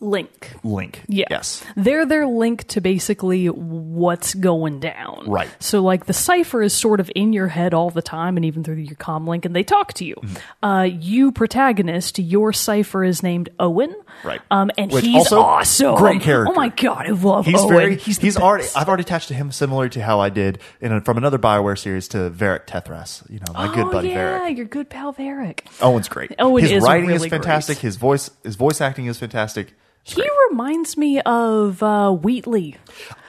Link. 0.03 0.55
link. 0.65 1.03
Yeah. 1.09 1.27
Yes. 1.29 1.63
They're 1.77 2.07
their 2.07 2.27
link 2.27 2.67
to 2.69 2.81
basically 2.81 3.47
what's 3.49 4.35
going 4.35 4.81
down. 4.81 5.25
Right. 5.27 5.49
So, 5.59 5.83
like, 5.83 6.07
the 6.07 6.15
cipher 6.15 6.63
is 6.63 6.73
sort 6.73 7.01
of 7.01 7.11
in 7.15 7.35
your 7.35 7.49
head 7.49 7.75
all 7.75 7.91
the 7.91 8.01
time 8.01 8.39
and 8.39 8.47
even 8.47 8.65
through 8.65 8.77
your 8.77 8.97
comm 8.97 9.29
link, 9.29 9.45
and 9.45 9.55
they 9.55 9.63
talk 9.63 9.93
to 9.95 10.07
you. 10.07 10.15
Mm-hmm. 10.17 10.65
Uh, 10.65 10.83
you, 10.85 11.33
protagonist, 11.33 12.19
your 12.19 12.53
cipher 12.55 13.05
is 13.05 13.23
named 13.23 13.51
Owen. 13.59 13.95
Right. 14.25 14.41
Um, 14.51 14.71
and 14.79 14.91
Which 14.91 15.05
he's 15.05 15.31
awesome. 15.33 15.97
great 15.97 16.23
character. 16.23 16.51
Oh 16.51 16.55
my 16.55 16.69
God, 16.71 17.07
I 17.07 17.11
love 17.11 17.47
Owen. 17.47 17.55
He's 17.55 17.61
Owen. 17.61 17.77
very. 17.77 17.97
he's 17.97 18.19
He's, 18.19 18.37
already. 18.37 18.67
I've 18.75 18.89
already 18.89 19.03
attached 19.03 19.29
to 19.29 19.35
him 19.35 19.53
similar 19.53 19.89
to 19.91 20.03
how 20.03 20.21
I 20.21 20.31
did 20.31 20.61
in 20.81 20.93
a, 20.93 21.01
from 21.01 21.19
another 21.19 21.39
Bioware 21.39 21.79
series 21.79 22.09
to 22.09 22.31
Varric 22.31 22.67
Tethras. 22.67 23.29
You 23.31 23.41
know, 23.41 23.53
my 23.53 23.75
good 23.75 23.87
oh, 23.87 23.93
buddy 23.93 24.09
yeah, 24.09 24.41
Varric. 24.41 24.57
your 24.57 24.67
good 24.67 24.89
pal 24.89 25.13
Varric. 25.13 25.61
Owen's 25.83 26.09
great. 26.09 26.33
Owen 26.39 26.63
his 26.63 26.73
is 26.73 26.83
writing 26.85 27.11
is 27.11 27.27
fantastic. 27.27 27.77
great. 27.77 27.83
His 27.83 27.97
voice, 27.97 28.31
his 28.43 28.57
voice 28.57 28.81
acting 28.81 29.07
is 29.07 29.19
fantastic. 29.19 29.75
He 30.03 30.25
reminds 30.51 30.97
me 30.97 31.21
of 31.21 31.83
uh, 31.83 32.11
Wheatley. 32.11 32.77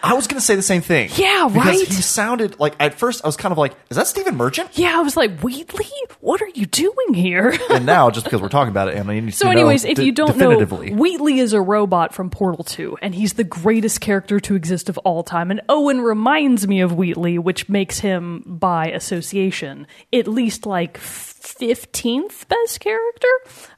I 0.04 0.14
was 0.14 0.26
going 0.26 0.40
to 0.40 0.46
say 0.46 0.56
the 0.56 0.64
same 0.64 0.82
thing. 0.82 1.10
Yeah, 1.16 1.48
because 1.48 1.66
right? 1.68 1.88
He 1.88 1.94
sounded 1.94 2.60
like 2.60 2.76
at 2.80 2.96
first 2.96 3.24
I 3.24 3.28
was 3.28 3.38
kind 3.38 3.52
of 3.52 3.58
like, 3.58 3.74
is 3.90 3.98
that 3.98 4.08
Stephen 4.08 4.36
Merchant? 4.36 4.70
Yeah, 4.74 4.98
I 4.98 5.02
was 5.02 5.16
like, 5.16 5.42
Wheatley? 5.42 5.86
What 6.22 6.42
are 6.42 6.48
you 6.48 6.66
doing 6.66 7.14
here? 7.14 7.58
And 7.72 7.86
now, 7.86 8.10
just 8.10 8.26
because 8.26 8.42
we're 8.42 8.50
talking 8.50 8.72
about 8.72 8.90
it, 8.90 8.98
and 8.98 9.10
I 9.10 9.20
need 9.20 9.34
So, 9.34 9.46
to 9.46 9.52
anyways, 9.52 9.86
if 9.86 9.96
de- 9.96 10.06
you 10.06 10.12
don't 10.12 10.36
know, 10.38 10.58
Wheatley 10.60 11.40
is 11.40 11.54
a 11.54 11.62
robot 11.62 12.14
from 12.14 12.30
Portal 12.30 12.64
2, 12.66 12.98
and 13.02 13.16
he's 13.16 13.34
the 13.34 13.44
greatest 13.46 14.02
character 14.02 14.40
to 14.42 14.56
exist 14.56 14.90
of 14.90 14.98
all 15.00 15.24
time. 15.24 15.52
And 15.52 15.62
Owen 15.70 16.02
reminds 16.02 16.68
me 16.68 16.82
of 16.82 16.94
Wheatley, 16.94 17.38
which 17.38 17.70
makes 17.70 18.00
him, 18.00 18.44
by 18.46 18.88
association, 18.88 19.88
at 20.12 20.28
least 20.28 20.66
like 20.66 20.98
15th 21.42 22.48
best 22.48 22.80
character? 22.80 23.28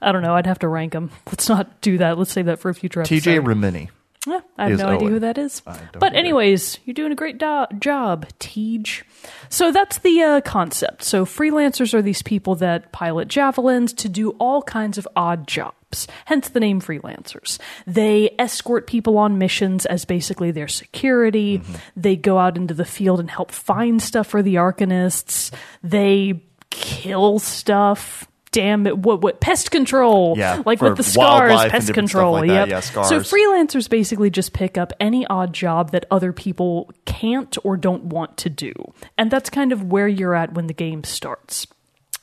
I 0.02 0.12
don't 0.12 0.22
know. 0.22 0.36
I'd 0.36 0.46
have 0.48 0.60
to 0.60 0.68
rank 0.68 0.94
him. 0.94 1.12
Let's 1.28 1.50
not 1.50 1.82
do 1.82 1.98
that. 1.98 2.18
Let's 2.18 2.32
save 2.32 2.46
that 2.46 2.60
for 2.60 2.70
a 2.70 2.76
future 2.76 3.02
episode. 3.02 3.16
TJ 3.16 3.44
Ramini. 3.44 3.90
Yeah, 4.26 4.40
I 4.58 4.70
have 4.70 4.80
no 4.80 4.88
idea 4.88 5.10
who 5.10 5.20
that 5.20 5.38
is. 5.38 5.62
But 6.00 6.16
anyways, 6.16 6.80
you're 6.86 6.94
doing 6.94 7.12
a 7.12 7.16
great 7.16 7.38
do- 7.38 7.66
job, 7.80 8.26
Tej. 8.40 9.04
So 9.50 9.72
that's 9.72 9.98
the 9.98 10.22
uh, 10.22 10.42
concept. 10.42 11.04
So 11.04 11.26
freelancers 11.26 11.94
are 11.94 12.02
these 12.02 12.22
people 12.22 12.56
that 12.56 12.92
pilot 12.94 13.28
javelins 13.28 13.92
to 13.94 14.08
do 14.08 14.32
all 14.40 14.62
kinds 14.62 14.98
of 14.98 15.08
odd 15.16 15.46
jobs. 15.48 16.08
Hence 16.26 16.50
the 16.50 16.62
name 16.62 16.80
freelancers. 16.80 17.60
They 17.86 18.34
escort 18.40 18.88
people 18.88 19.18
on 19.18 19.38
missions 19.38 19.86
as 19.86 20.06
basically 20.06 20.52
their 20.52 20.70
security. 20.70 21.60
Mm-hmm. 21.60 21.74
They 21.98 22.16
go 22.16 22.40
out 22.40 22.56
into 22.56 22.74
the 22.74 22.86
field 22.86 23.20
and 23.20 23.30
help 23.30 23.52
find 23.52 24.02
stuff 24.02 24.28
for 24.28 24.42
the 24.42 24.56
arcanists. 24.56 25.52
They 25.84 26.44
kill 26.74 27.40
stuff. 27.40 28.28
Damn 28.52 28.86
it! 28.86 28.98
What? 29.00 29.22
What? 29.22 29.40
Pest 29.42 29.72
control. 29.72 30.36
Yeah, 30.38 30.62
like 30.64 30.80
with 30.80 30.98
the 30.98 31.04
scars, 31.04 31.72
pest 31.72 31.92
control. 31.94 32.34
like. 32.34 32.48
Yep. 32.48 32.68
Yeah, 32.68 32.80
So 32.82 33.20
freelancers 33.20 33.90
basically 33.90 34.30
just 34.30 34.54
pick 34.54 34.78
up 34.78 34.94
any 35.00 35.26
odd 35.26 35.54
job 35.54 35.92
that 35.92 36.06
other 36.12 36.32
people 36.32 36.92
can't 37.06 37.58
or 37.64 37.78
don't 37.78 38.04
want 38.06 38.38
to 38.38 38.50
do. 38.52 38.74
And 39.18 39.32
that's 39.32 39.50
kind 39.50 39.72
of 39.72 39.86
where 39.86 40.08
you're 40.08 40.36
at 40.36 40.54
when 40.54 40.68
the 40.68 40.74
game 40.74 41.04
starts. 41.04 41.66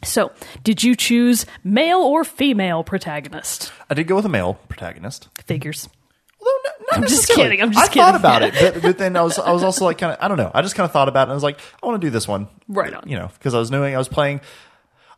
So, 0.04 0.30
did 0.62 0.84
you 0.84 0.94
choose 0.94 1.46
male 1.64 1.98
or 1.98 2.22
female 2.24 2.84
protagonist? 2.84 3.72
I 3.90 3.94
did 3.94 4.06
go 4.06 4.14
with 4.16 4.24
a 4.24 4.30
male 4.30 4.54
protagonist. 4.68 5.28
Figures. 5.44 5.88
Although 6.40 6.58
not 6.90 6.96
I'm 6.98 7.02
just 7.06 7.28
kidding, 7.28 7.60
I'm 7.62 7.70
just 7.72 7.82
I 7.90 7.92
thought 7.94 8.12
kidding. 8.12 8.16
about 8.16 8.42
it, 8.42 8.54
but, 8.74 8.82
but 8.82 8.98
then 8.98 9.16
I 9.16 9.22
was 9.22 9.38
I 9.38 9.52
was 9.52 9.62
also 9.68 9.84
like 9.84 9.98
kind 9.98 10.12
of 10.12 10.18
I 10.20 10.28
don't 10.28 10.38
know. 10.38 10.50
I 10.54 10.62
just 10.62 10.74
kind 10.74 10.84
of 10.86 10.92
thought 10.92 11.08
about 11.08 11.22
it 11.22 11.24
and 11.24 11.32
I 11.32 11.34
was 11.34 11.42
like, 11.42 11.60
I 11.82 11.86
want 11.86 12.00
to 12.00 12.06
do 12.06 12.10
this 12.10 12.26
one, 12.26 12.48
Right 12.68 12.92
on. 12.94 13.08
You 13.08 13.16
know, 13.16 13.28
because 13.38 13.54
I 13.54 13.58
was 13.58 13.70
knowing 13.70 13.94
I 13.94 13.98
was 13.98 14.08
playing. 14.08 14.40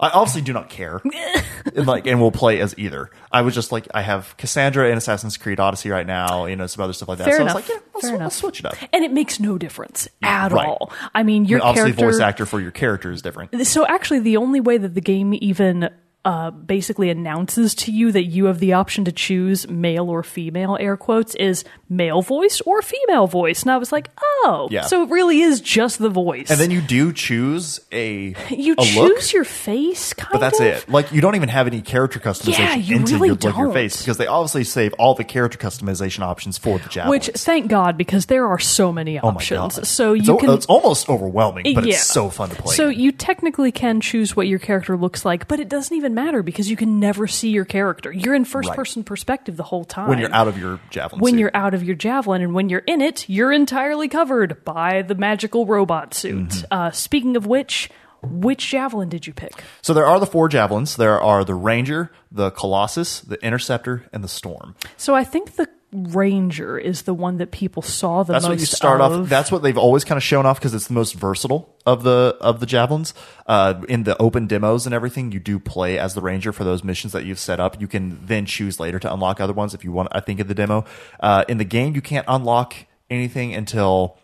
I 0.01 0.09
obviously 0.11 0.43
do 0.43 0.53
not 0.53 0.69
care, 0.69 1.01
and 1.77 1.87
like, 1.87 2.09
and 2.09 2.21
will 2.21 2.33
play 2.33 2.59
as 2.59 2.75
either. 2.77 3.09
I 3.31 3.43
was 3.43 3.55
just 3.55 3.71
like, 3.71 3.87
I 3.95 4.03
have 4.03 4.37
Cassandra 4.37 4.91
in 4.91 4.99
Assassin's 4.99 5.37
Creed 5.37 5.61
Odyssey 5.61 5.91
right 5.91 6.05
now, 6.05 6.47
you 6.47 6.57
know, 6.57 6.67
some 6.67 6.83
other 6.83 6.93
stuff 6.93 7.09
like 7.09 7.19
that. 7.19 7.25
Fair 7.29 7.37
so 7.37 7.43
enough. 7.43 7.55
I 7.55 7.59
was 7.61 7.69
like, 7.69 7.77
yeah, 7.77 7.83
I'll, 7.95 8.01
Fair 8.01 8.11
sw- 8.11 8.13
I'll 8.15 8.17
enough. 8.17 8.33
switch 8.33 8.59
it 8.61 8.67
up. 8.67 8.75
And 8.93 9.05
it 9.05 9.13
makes 9.13 9.39
no 9.39 9.59
difference 9.59 10.09
at 10.21 10.51
Right. 10.51 10.67
all. 10.67 10.91
I 11.15 11.23
mean, 11.23 11.45
your 11.45 11.61
I 11.61 11.63
mean, 11.63 11.69
obviously, 11.69 11.93
character. 11.93 12.17
voice 12.19 12.21
actor 12.21 12.47
for 12.47 12.61
your 12.61 12.73
character 12.73 13.13
is 13.13 13.23
different. 13.23 13.65
So 13.65 13.87
actually, 13.87 14.19
the 14.21 14.39
only 14.39 14.59
way 14.59 14.77
that 14.77 14.93
the 14.97 15.01
game 15.01 15.35
even 15.41 15.89
uh, 16.25 16.53
basically 16.53 17.11
announces 17.11 17.75
to 17.75 17.91
you 17.91 18.13
that 18.13 18.25
you 18.25 18.45
have 18.45 18.61
the 18.61 18.73
option 18.75 19.05
to 19.05 19.11
choose 19.11 19.69
male 19.69 20.09
or 20.09 20.23
female, 20.23 20.77
air 20.79 20.97
quotes, 20.97 21.35
is 21.35 21.65
male 21.89 22.23
voice 22.23 22.61
or 22.61 22.81
female 22.81 23.27
voice. 23.27 23.63
And 23.63 23.73
I 23.73 23.77
was 23.77 23.91
like, 23.91 24.09
oh, 24.21 24.69
Yeah. 24.71 24.83
so 24.83 25.03
it 25.03 25.11
really 25.11 25.41
is 25.41 25.61
just 25.61 25.99
the 25.99 26.09
voice. 26.09 26.49
And 26.49 26.61
then 26.61 26.71
you 26.71 26.81
do 26.81 27.13
choose 27.13 27.81
a 27.91 28.37
you 28.51 28.75
a 28.75 28.83
choose 28.85 28.97
look, 28.97 29.33
your 29.33 29.45
face, 29.45 30.13
kind 30.13 30.29
of 30.29 30.33
but 30.35 30.39
that's 30.41 30.61
of. 30.61 30.67
it. 30.67 30.89
Like 30.89 31.11
you 31.11 31.21
don't 31.21 31.35
even 31.35 31.49
have 31.49 31.67
any 31.67 31.83
character 31.83 32.21
customization 32.21 32.59
Yeah, 32.59 32.75
you 32.77 32.97
into 32.97 33.15
really 33.15 33.29
your 33.29 33.35
look, 33.37 33.43
your 33.57 33.65
don't. 33.67 33.75
face 33.75 33.99
because 34.01 34.17
they 34.17 34.29
obviously 34.29 34.63
save 34.63 34.93
all 34.95 35.15
the 35.15 35.25
character 35.25 35.59
customization 35.59 36.21
options 36.21 36.57
for 36.57 36.79
the 36.79 36.89
javelins. 36.89 37.29
Which, 37.29 37.37
thank 37.37 37.67
God, 37.69 37.99
because 37.99 38.27
there 38.27 38.47
are 38.47 38.61
so 38.61 38.93
many 38.93 39.19
oh 39.19 39.23
my 39.23 39.29
options. 39.35 39.75
god! 39.77 39.87
So 39.89 40.13
it's, 40.15 40.29
you 40.29 40.35
o- 40.35 40.39
can. 40.39 40.51
it's 40.51 40.67
almost 40.67 41.09
overwhelming, 41.09 41.65
but 41.75 41.85
Yeah. 41.85 41.95
it's 41.95 42.07
so 42.07 42.31
fun 42.31 42.51
to 42.51 42.55
play. 42.63 42.77
So 42.77 42.89
you 42.89 43.11
technically 43.11 43.73
can 43.73 44.01
choose 44.01 44.37
what 44.37 44.47
your 44.47 44.61
character 44.61 44.97
looks 44.97 45.25
like, 45.25 45.49
but 45.49 45.59
it 45.59 45.69
doesn't 45.69 45.97
even 45.97 46.12
matter 46.14 46.42
because 46.42 46.70
you 46.70 46.77
can 46.77 47.01
never 47.01 47.27
see 47.27 47.51
your 47.51 47.64
character. 47.64 48.12
You're 48.12 48.35
in 48.35 48.44
first 48.44 48.70
person 48.72 49.05
perspective 49.05 49.57
the 49.57 49.62
whole 49.62 49.85
time. 49.85 50.09
when 50.09 50.18
you're 50.18 50.35
out 50.35 50.48
of 50.48 50.59
your 50.59 50.81
javelin, 50.90 51.20
when 51.20 51.35
suit. 51.35 51.40
you're 51.40 51.51
out 51.55 51.75
of 51.75 51.83
your 51.83 51.96
javelin 51.96 52.42
and 52.42 52.55
when 52.55 52.68
you're 52.68 52.81
in 52.81 53.01
it, 53.01 53.29
you're 53.29 53.53
entirely 53.53 54.09
covered 54.09 54.64
by 54.64 55.03
the 55.03 55.14
magical 55.14 55.66
robot 55.66 56.14
suit. 56.14 56.48
Mm-hmm. 56.48 56.64
Uh, 56.70 56.90
speaking 56.90 57.37
of 57.37 57.46
which, 57.46 57.90
which 58.22 58.70
javelin 58.70 59.09
did 59.09 59.27
you 59.27 59.33
pick? 59.33 59.53
So 59.81 59.94
there 59.94 60.07
are 60.07 60.20
the 60.20 60.27
four 60.27 60.48
javelins. 60.48 60.96
There 60.96 61.20
are 61.20 61.44
the 61.44 61.55
Ranger, 61.55 62.11
the 62.31 62.51
Colossus, 62.51 63.20
the 63.20 63.42
Interceptor, 63.44 64.09
and 64.12 64.22
the 64.22 64.29
Storm. 64.29 64.77
So 64.96 65.14
I 65.14 65.25
think 65.25 65.57
the 65.57 65.68
Ranger 65.93 66.79
is 66.79 67.03
the 67.03 67.13
one 67.13 67.37
that 67.37 67.51
people 67.51 67.83
saw 67.83 68.23
the 68.23 68.33
That's 68.33 68.45
most. 68.45 68.51
what 68.51 68.61
you 68.61 68.67
start 68.67 69.01
of. 69.03 69.13
off. 69.13 69.29
That's 69.29 69.53
what 69.53 69.63
they've 69.63 69.77
always 69.77 70.05
kind 70.05 70.17
of 70.17 70.23
shown 70.23 70.47
off 70.47 70.59
because 70.59 70.73
it's 70.73 70.87
the 70.87 70.95
most 70.95 71.13
versatile 71.15 71.77
of 71.85 72.03
the 72.03 72.35
of 72.41 72.61
the 72.61 72.67
javelins. 72.67 73.13
Uh, 73.47 73.83
in 73.91 74.05
the 74.05 74.21
open 74.21 74.47
demos 74.47 74.87
and 74.87 74.95
everything, 74.95 75.33
you 75.33 75.39
do 75.39 75.59
play 75.59 75.99
as 75.99 76.15
the 76.15 76.23
Ranger 76.23 76.53
for 76.53 76.65
those 76.65 76.83
missions 76.83 77.13
that 77.13 77.27
you've 77.27 77.39
set 77.39 77.61
up. 77.61 77.79
You 77.79 77.89
can 77.89 78.19
then 78.25 78.47
choose 78.47 78.81
later 78.81 78.99
to 79.01 79.13
unlock 79.13 79.39
other 79.39 79.53
ones 79.53 79.75
if 79.75 79.85
you 79.85 79.93
want. 79.93 80.09
I 80.13 80.21
think 80.21 80.41
in 80.41 80.47
the 80.47 80.55
demo, 80.55 80.87
uh, 81.21 81.45
in 81.47 81.59
the 81.59 81.65
game, 81.65 81.95
you 81.95 82.01
can't 82.01 82.25
unlock 82.27 82.75
anything 83.11 83.55
until 83.55 84.17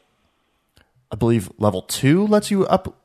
I 1.13 1.17
believe 1.17 1.51
level 1.59 1.83
two 1.83 2.27
lets 2.27 2.51
you 2.51 2.65
up 2.67 2.97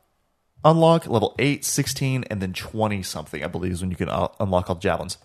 unlock 0.66 1.06
level 1.08 1.36
8 1.40 1.66
16 1.66 2.24
and 2.30 2.42
then 2.42 2.54
20 2.54 3.04
something 3.04 3.44
i 3.44 3.48
believe 3.48 3.74
is 3.74 3.82
when 3.82 3.92
you 3.92 3.98
can 3.98 4.08
uh, 4.08 4.30
unlock 4.40 4.70
all 4.70 4.76
the 4.76 4.80
javelins 4.82 5.18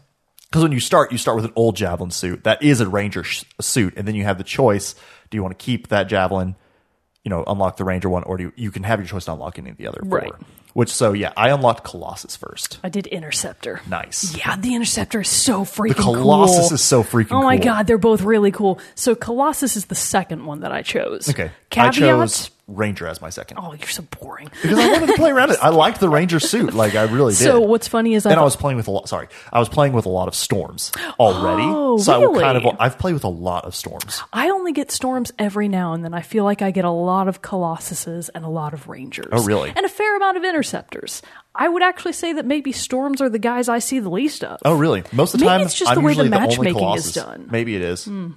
because 0.51 0.63
when 0.63 0.73
you 0.73 0.81
start 0.81 1.13
you 1.13 1.19
start 1.19 1.37
with 1.37 1.45
an 1.45 1.53
old 1.57 1.77
javelin 1.77 2.11
suit 2.11 2.45
that 2.45 2.63
is 2.63 2.81
a 2.81 2.89
ranger 2.89 3.23
sh- 3.25 3.45
suit 3.61 3.95
and 3.97 4.07
then 4.09 4.15
you 4.15 4.25
have 4.25 4.39
the 4.39 4.45
choice 4.45 4.95
do 5.31 5.37
you 5.37 5.43
want 5.43 5.57
to 5.59 5.63
keep 5.65 5.89
that 5.89 6.09
javelin 6.09 6.55
you 7.25 7.31
know 7.31 7.45
unlock 7.47 7.77
the 7.77 7.85
ranger 7.85 8.09
one 8.09 8.23
or 8.25 8.37
do 8.37 8.45
you, 8.45 8.53
you 8.57 8.71
can 8.71 8.83
have 8.85 8.99
your 9.01 9.07
choice 9.07 9.25
to 9.27 9.33
unlock 9.33 9.59
any 9.59 9.71
of 9.71 9.77
the 9.77 9.87
other 9.87 10.01
four 10.09 10.39
which 10.75 10.91
so 10.91 11.13
yeah 11.13 11.33
i 11.37 11.51
unlocked 11.51 11.83
colossus 11.85 12.37
first 12.37 12.79
I 12.85 12.89
did 12.89 13.07
Interceptor. 13.09 13.81
nice 13.89 14.37
Yeah, 14.37 14.57
the 14.57 14.75
Interceptor 14.75 15.21
is 15.23 15.29
so 15.29 15.65
freaking 15.65 15.97
the 15.97 16.03
colossus 16.03 16.69
cool. 16.69 16.75
is 16.75 16.83
so 16.85 17.03
freaking 17.03 17.33
Oh 17.33 17.43
my 17.43 17.57
cool. 17.57 17.65
god, 17.65 17.87
they're 17.87 17.99
both 17.99 18.23
really 18.23 18.51
cool. 18.53 18.79
So 18.95 19.15
Colossus 19.15 19.77
is 19.77 19.87
the 19.87 19.95
second 19.95 20.45
one 20.47 20.61
that 20.61 20.71
I 20.73 20.83
chose. 20.83 21.29
okay 21.29 21.51
Caveat. 21.71 21.95
i 21.95 21.99
chose 21.99 22.51
ranger 22.69 23.07
as 23.09 23.21
my 23.21 23.31
second 23.31 23.59
Oh, 23.61 23.73
you're 23.73 23.89
so 23.89 24.03
boring. 24.21 24.51
because 24.63 24.79
i 24.79 24.93
wanted 24.93 25.07
to 25.07 25.15
play 25.15 25.31
around 25.31 25.51
it 25.51 25.59
i 25.63 25.71
liked 25.71 26.01
the 26.01 26.09
ranger 26.09 26.39
suit 26.39 26.75
like 26.75 26.95
i 26.95 27.05
really 27.05 27.33
did 27.33 27.39
So 27.45 27.61
what's 27.61 27.89
funny 27.89 28.15
is 28.15 28.27
I, 28.27 28.31
and 28.33 28.39
I 28.41 28.45
was 28.45 28.57
playing 28.57 28.77
with 28.77 28.89
a 28.89 28.91
lot. 28.91 29.09
Sorry, 29.09 29.29
I 29.53 29.59
was 29.59 29.69
playing 29.69 29.95
with 29.95 30.05
a 30.07 30.11
lot 30.11 30.29
of 30.29 30.35
storms 30.35 30.93
already. 31.19 31.63
Oh, 31.67 31.97
so 31.99 32.35
I 32.37 32.41
kind 32.41 32.57
of 32.59 32.77
I've 32.79 32.99
played 32.99 33.15
with 33.15 33.25
a 33.25 33.29
lot 33.29 33.65
of 33.65 33.75
storms. 33.75 34.23
I 34.33 34.51
only 34.51 34.73
get 34.73 34.91
storms 34.91 35.33
every 35.39 35.69
now 35.69 35.95
and 35.95 36.05
then. 36.05 36.13
I 36.15 36.21
feel 36.21 36.45
like 36.45 36.61
I 36.63 36.71
get 36.71 36.85
a 36.85 36.91
lot 36.91 37.27
of 37.29 37.41
Colossuses 37.43 38.29
and 38.35 38.45
a 38.45 38.49
lot 38.49 38.75
of 38.75 38.89
Rangers. 38.89 39.29
Oh, 39.33 39.45
really? 39.45 39.73
And 39.75 39.85
a 39.85 39.89
fair 39.89 40.17
amount 40.17 40.37
of 40.37 40.43
Interceptors. 40.45 41.23
I 41.55 41.69
would 41.69 41.83
actually 41.83 42.13
say 42.13 42.35
that 42.35 42.45
maybe 42.47 42.73
storms 42.73 43.21
are 43.21 43.29
the 43.29 43.39
guys 43.39 43.69
I 43.69 43.79
see 43.81 43.99
the 43.99 44.11
least 44.11 44.45
of. 44.45 44.61
Oh, 44.65 44.77
really? 44.77 45.03
Most 45.13 45.35
of 45.35 45.41
the 45.41 45.47
Maybe 45.47 45.59
time, 45.59 45.67
it's 45.67 45.75
just 45.75 45.91
I'm 45.91 45.97
the 45.97 46.01
way 46.03 46.15
the 46.15 46.25
matchmaking 46.25 46.95
is 46.95 47.13
done. 47.13 47.49
Maybe 47.51 47.75
it 47.75 47.83
is. 47.83 48.05
Hmm. 48.05 48.33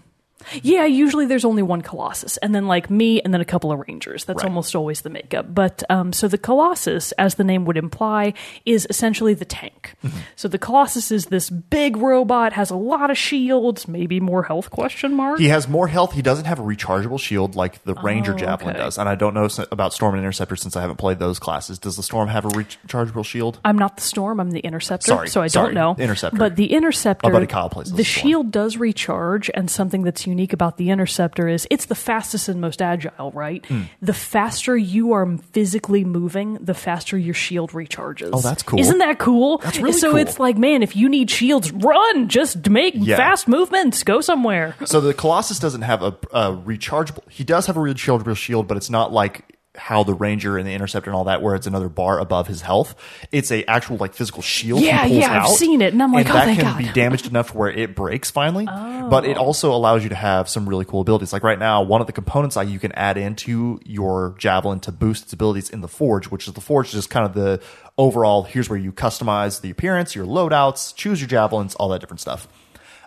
Yeah, 0.64 0.86
usually 0.86 1.26
there's 1.26 1.46
only 1.46 1.64
one 1.64 1.82
Colossus, 1.82 2.38
and 2.38 2.54
then 2.54 2.68
like 2.68 2.90
me, 2.90 3.22
and 3.22 3.34
then 3.34 3.42
a 3.42 3.46
couple 3.46 3.72
of 3.72 3.80
Rangers. 3.88 4.26
That's 4.26 4.44
Right. 4.44 4.50
almost 4.50 4.76
always 4.76 5.02
the 5.02 5.10
makeup. 5.10 5.54
But 5.54 5.84
um, 5.90 6.14
so 6.14 6.28
the 6.28 6.38
Colossus, 6.38 7.12
as 7.14 7.36
the 7.36 7.44
name 7.44 7.66
would 7.66 7.78
imply, 7.78 8.34
is 8.66 8.88
essentially 8.90 9.34
the 9.34 9.46
tank. 9.46 9.96
Mm-hmm. 10.06 10.18
So 10.36 10.48
the 10.48 10.58
Colossus 10.58 11.12
is 11.12 11.28
this 11.28 11.50
big 11.50 11.98
robot, 11.98 12.54
has 12.54 12.70
a 12.70 12.76
lot 12.76 13.10
of 13.12 13.18
shields, 13.18 13.88
maybe 13.88 14.20
more 14.20 14.44
health 14.44 14.70
question 14.72 15.14
mark. 15.14 15.40
He 15.40 15.48
has 15.50 15.68
more 15.68 15.88
health. 15.88 16.14
He 16.14 16.22
doesn't 16.22 16.46
have 16.46 16.60
a 16.60 16.64
rechargeable 16.64 17.20
shield 17.20 17.56
like 17.56 17.84
the 17.84 17.94
Ranger 17.96 18.34
Javelin 18.34 18.76
Oh, 18.76 18.80
okay. 18.80 18.86
does. 18.86 18.98
And 18.98 19.08
I 19.10 19.16
don't 19.16 19.34
know 19.34 19.48
about 19.72 19.94
Storm 19.94 20.16
and 20.16 20.24
Interceptor 20.24 20.56
since 20.56 20.76
I 20.76 20.82
haven't 20.82 20.98
played 20.98 21.20
those 21.20 21.40
classes. 21.40 21.80
Does 21.80 21.96
the 21.98 22.04
Storm 22.04 22.28
have 22.30 22.46
a 22.46 22.50
rechargeable 22.50 23.26
shield? 23.26 23.60
I'm 23.66 23.78
not 23.78 23.96
the 23.96 24.02
Storm. 24.02 24.40
I'm 24.40 24.52
the 24.52 24.60
Interceptor. 24.60 25.08
Sorry, 25.08 25.28
so 25.30 25.42
I 25.42 25.48
sorry, 25.48 25.74
don't 25.74 25.76
know. 25.76 25.94
the 25.96 26.04
Interceptor. 26.04 26.38
But 26.38 26.56
the 26.56 26.74
Interceptor. 26.74 27.30
Buddy 27.30 27.48
Kyle 27.48 27.70
plays 27.70 27.90
The 27.92 27.98
the 27.98 28.04
shield 28.04 28.52
does 28.52 28.78
recharge, 28.78 29.50
and 29.54 29.70
something 29.70 30.02
that's 30.04 30.26
unique 30.32 30.54
about 30.54 30.78
the 30.78 30.90
Interceptor 30.90 31.48
is 31.48 31.68
it's 31.70 31.86
the 31.86 31.96
fastest 31.96 32.50
and 32.50 32.60
most 32.60 32.82
agile. 32.82 33.32
Right. 33.32 33.64
Hmm. 33.68 33.84
The 34.02 34.14
faster 34.14 34.76
you 34.76 35.14
are 35.14 35.38
physically 35.52 36.04
moving, 36.04 36.56
the 36.56 36.74
faster 36.74 37.18
your 37.18 37.34
shield 37.36 37.72
recharges. 37.72 38.30
Oh, 38.34 38.42
that's 38.42 38.64
cool. 38.64 38.80
Isn't 38.80 38.98
that 38.98 39.20
cool? 39.20 39.60
That's 39.60 39.78
really 39.78 39.92
so 39.94 40.12
cool. 40.12 40.20
it's 40.20 40.40
like, 40.40 40.58
man, 40.58 40.82
if 40.82 40.96
you 40.96 41.08
need 41.10 41.30
shields, 41.30 41.72
run. 41.72 42.28
Just 42.30 42.70
make 42.70 42.94
Yeah. 42.98 43.18
fast 43.18 43.48
movements. 43.48 44.04
Go 44.04 44.22
somewhere. 44.22 44.76
So 44.86 45.00
the 45.02 45.14
Colossus 45.14 45.60
doesn't 45.60 45.84
have 45.84 46.02
a, 46.02 46.16
a 46.32 46.52
rechargeable. 46.56 47.30
He 47.30 47.44
does 47.44 47.68
have 47.68 47.78
a 47.78 47.80
rechargeable 47.80 48.36
shield, 48.36 48.68
but 48.68 48.78
it's 48.78 48.90
not 48.90 49.12
like 49.14 49.58
how 49.76 50.04
the 50.04 50.14
Ranger 50.14 50.58
and 50.58 50.68
the 50.68 50.74
Interceptor 50.74 51.10
and 51.10 51.16
all 51.16 51.24
that, 51.24 51.42
where 51.42 51.56
it's 51.56 51.66
another 51.66 51.88
bar 51.88 52.20
above 52.20 52.46
his 52.48 52.60
health. 52.62 52.94
It's 53.32 53.52
a 53.52 53.64
actual 53.70 53.96
like 53.98 54.14
physical 54.14 54.42
shield. 54.42 54.82
he 54.82 54.88
Yeah, 54.88 55.04
pulls 55.08 55.18
yeah, 55.18 55.32
I've 55.32 55.44
out, 55.44 55.56
seen 55.56 55.82
it, 55.82 55.94
and 55.94 56.04
I'm 56.04 56.12
like, 56.12 56.30
oh, 56.30 56.34
that 56.34 56.56
can 56.58 56.66
God. 56.66 56.76
Oh. 56.76 56.78
be 56.86 56.92
damaged 56.92 57.26
enough 57.28 57.52
to 57.52 57.58
where 57.58 57.72
it 57.72 57.96
breaks 57.96 58.30
finally. 58.30 58.66
But 58.66 59.26
it 59.26 59.38
also 59.38 59.72
allows 59.74 60.04
you 60.04 60.10
to 60.10 60.16
have 60.16 60.50
some 60.50 60.68
really 60.68 60.84
cool 60.84 61.00
abilities. 61.02 61.32
Like 61.32 61.44
right 61.44 61.58
now, 61.60 61.84
one 61.84 62.02
of 62.02 62.08
the 62.08 62.14
components 62.14 62.56
that 62.56 62.68
you 62.68 62.80
can 62.80 62.92
add 62.94 63.18
into 63.18 63.80
your 63.86 64.36
javelin 64.38 64.82
to 64.82 64.92
boost 64.92 65.24
its 65.24 65.34
abilities 65.34 65.70
in 65.70 65.80
the 65.82 65.88
Forge, 65.88 66.28
which 66.28 66.48
is 66.48 66.54
the 66.54 66.62
Forge, 66.62 66.88
is 66.88 66.94
just 66.94 67.10
kind 67.10 67.26
of 67.26 67.34
the 67.34 67.62
overall. 67.98 68.44
Here's 68.44 68.70
where 68.70 68.80
you 68.80 68.92
customize 68.92 69.62
the 69.62 69.70
appearance, 69.70 70.16
your 70.16 70.26
loadouts, 70.26 70.94
choose 70.96 71.22
your 71.22 71.28
javelins, 71.30 71.76
all 71.76 71.88
that 71.90 72.00
different 72.00 72.20
stuff. 72.20 72.48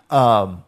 Um, 0.09 0.63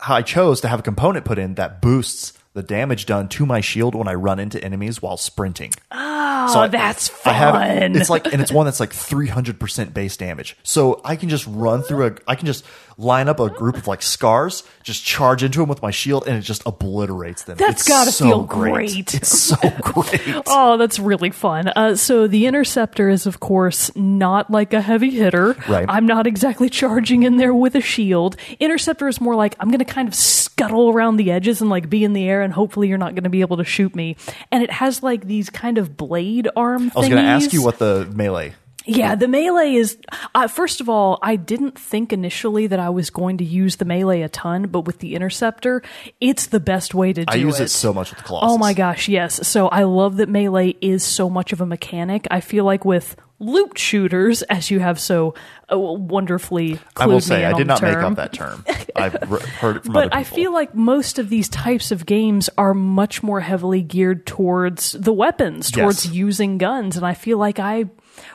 I 0.00 0.22
chose 0.22 0.60
to 0.62 0.68
have 0.68 0.80
a 0.80 0.82
component 0.82 1.24
put 1.24 1.38
in 1.38 1.54
that 1.56 1.82
boosts 1.82 2.32
the 2.52 2.62
damage 2.62 3.06
done 3.06 3.28
to 3.28 3.46
my 3.46 3.60
shield 3.60 3.94
when 3.94 4.08
I 4.08 4.14
run 4.14 4.40
into 4.40 4.62
enemies 4.62 5.00
while 5.00 5.16
sprinting. 5.16 5.72
Oh, 5.92 6.58
I- 6.60 6.68
that's 6.68 7.10
I 7.26 7.32
have- 7.32 7.54
fun. 7.54 7.94
it's 7.96 8.10
like, 8.10 8.32
and 8.32 8.42
it's 8.42 8.50
one 8.52 8.64
that's 8.66 8.80
like 8.80 8.90
300% 8.92 9.94
base 9.94 10.16
damage. 10.16 10.56
So 10.62 11.00
I 11.04 11.16
can 11.16 11.28
just 11.28 11.46
run 11.46 11.82
through 11.82 12.06
a, 12.08 12.12
I 12.26 12.34
can 12.34 12.46
just 12.46 12.64
line 12.96 13.28
up 13.28 13.40
a 13.40 13.48
group 13.48 13.76
of 13.76 13.86
like 13.86 14.02
scars, 14.02 14.62
just 14.82 15.04
charge 15.04 15.42
into 15.42 15.60
them 15.60 15.68
with 15.68 15.82
my 15.82 15.90
shield, 15.90 16.26
and 16.26 16.36
it 16.36 16.42
just 16.42 16.62
obliterates 16.66 17.44
them. 17.44 17.56
That's 17.56 17.82
It's 17.82 17.88
gotta 17.88 18.12
so 18.12 18.24
feel 18.24 18.42
great. 18.44 19.14
It's 19.14 19.38
so 19.38 19.56
great. 19.82 20.20
Oh, 20.46 20.76
that's 20.76 20.98
really 20.98 21.30
fun. 21.30 21.68
Uh, 21.68 21.96
so 21.96 22.26
the 22.26 22.46
interceptor 22.46 23.08
is, 23.08 23.26
of 23.26 23.40
course, 23.40 23.94
not 23.96 24.50
like 24.50 24.72
a 24.72 24.80
heavy 24.80 25.10
hitter. 25.10 25.56
Right. 25.68 25.86
I'm 25.88 26.06
not 26.06 26.26
exactly 26.26 26.68
charging 26.68 27.22
in 27.22 27.36
there 27.36 27.54
with 27.54 27.74
a 27.74 27.80
shield. 27.80 28.36
Interceptor 28.58 29.08
is 29.08 29.20
more 29.20 29.34
like 29.34 29.56
I'm 29.60 29.68
going 29.68 29.78
to 29.78 29.84
kind 29.84 30.08
of 30.08 30.14
scuttle 30.14 30.90
around 30.90 31.16
the 31.16 31.30
edges 31.30 31.60
and 31.60 31.70
like 31.70 31.88
be 31.88 32.04
in 32.04 32.12
the 32.12 32.28
air, 32.28 32.42
and 32.42 32.52
hopefully 32.52 32.88
you're 32.88 32.98
not 32.98 33.14
going 33.14 33.24
to 33.24 33.30
be 33.30 33.40
able 33.40 33.56
to 33.58 33.64
shoot 33.64 33.94
me. 33.94 34.16
And 34.50 34.62
it 34.62 34.70
has 34.70 35.02
like 35.02 35.26
these 35.26 35.50
kind 35.50 35.78
of 35.78 35.96
blade 35.96 36.48
arm. 36.56 36.90
I 36.94 36.98
was 36.98 37.08
going 37.08 37.22
to 37.22 37.28
ask 37.28 37.52
you 37.52 37.62
what 37.62 37.78
the 37.78 38.10
melee. 38.14 38.54
Yeah, 38.86 39.14
the 39.14 39.28
melee 39.28 39.74
is. 39.74 39.98
Uh, 40.34 40.48
first 40.48 40.80
of 40.80 40.88
all, 40.88 41.18
I 41.22 41.36
didn't 41.36 41.78
think 41.78 42.12
initially 42.12 42.66
that 42.68 42.80
I 42.80 42.88
was 42.90 43.10
going 43.10 43.38
to 43.38 43.44
use 43.44 43.76
the 43.76 43.84
melee 43.84 44.22
a 44.22 44.28
ton, 44.28 44.68
but 44.68 44.80
with 44.82 44.98
the 44.98 45.14
interceptor, 45.14 45.82
it's 46.20 46.46
the 46.46 46.60
best 46.60 46.94
way 46.94 47.12
to 47.12 47.24
do 47.24 47.30
it. 47.30 47.34
I 47.34 47.36
use 47.36 47.60
it. 47.60 47.64
it 47.64 47.68
so 47.68 47.92
much 47.92 48.10
with 48.10 48.18
the 48.18 48.24
Colossus. 48.24 48.50
Oh 48.54 48.58
my 48.58 48.72
gosh, 48.72 49.08
yes. 49.08 49.46
So 49.46 49.68
I 49.68 49.82
love 49.84 50.16
that 50.16 50.28
melee 50.28 50.76
is 50.80 51.04
so 51.04 51.28
much 51.28 51.52
of 51.52 51.60
a 51.60 51.66
mechanic. 51.66 52.26
I 52.30 52.40
feel 52.40 52.64
like 52.64 52.84
with 52.84 53.16
loot 53.38 53.78
shooters, 53.78 54.42
as 54.42 54.70
you 54.70 54.80
have 54.80 55.00
so 55.00 55.34
uh, 55.72 55.78
wonderfully 55.78 56.78
I 56.96 57.06
will 57.06 57.14
me 57.16 57.20
say, 57.20 57.44
I 57.44 57.52
did 57.54 57.66
not 57.66 57.80
make 57.82 57.96
up 57.96 58.16
that 58.16 58.32
term. 58.32 58.64
I've 58.96 59.16
re- 59.30 59.40
heard 59.40 59.76
it 59.76 59.84
from 59.84 59.92
But. 59.94 60.14
I 60.14 60.24
feel 60.24 60.52
like 60.52 60.74
most 60.74 61.18
of 61.18 61.28
these 61.28 61.48
types 61.48 61.90
of 61.90 62.04
games 62.06 62.50
are 62.58 62.74
much 62.74 63.22
more 63.22 63.40
heavily 63.40 63.82
geared 63.82 64.26
towards 64.26 64.92
the 64.92 65.12
weapons, 65.12 65.70
towards 65.70 66.06
Yes. 66.06 66.14
using 66.14 66.58
guns, 66.58 66.96
and 66.96 67.06
I 67.06 67.14
feel 67.14 67.38
like 67.38 67.58
I 67.58 67.86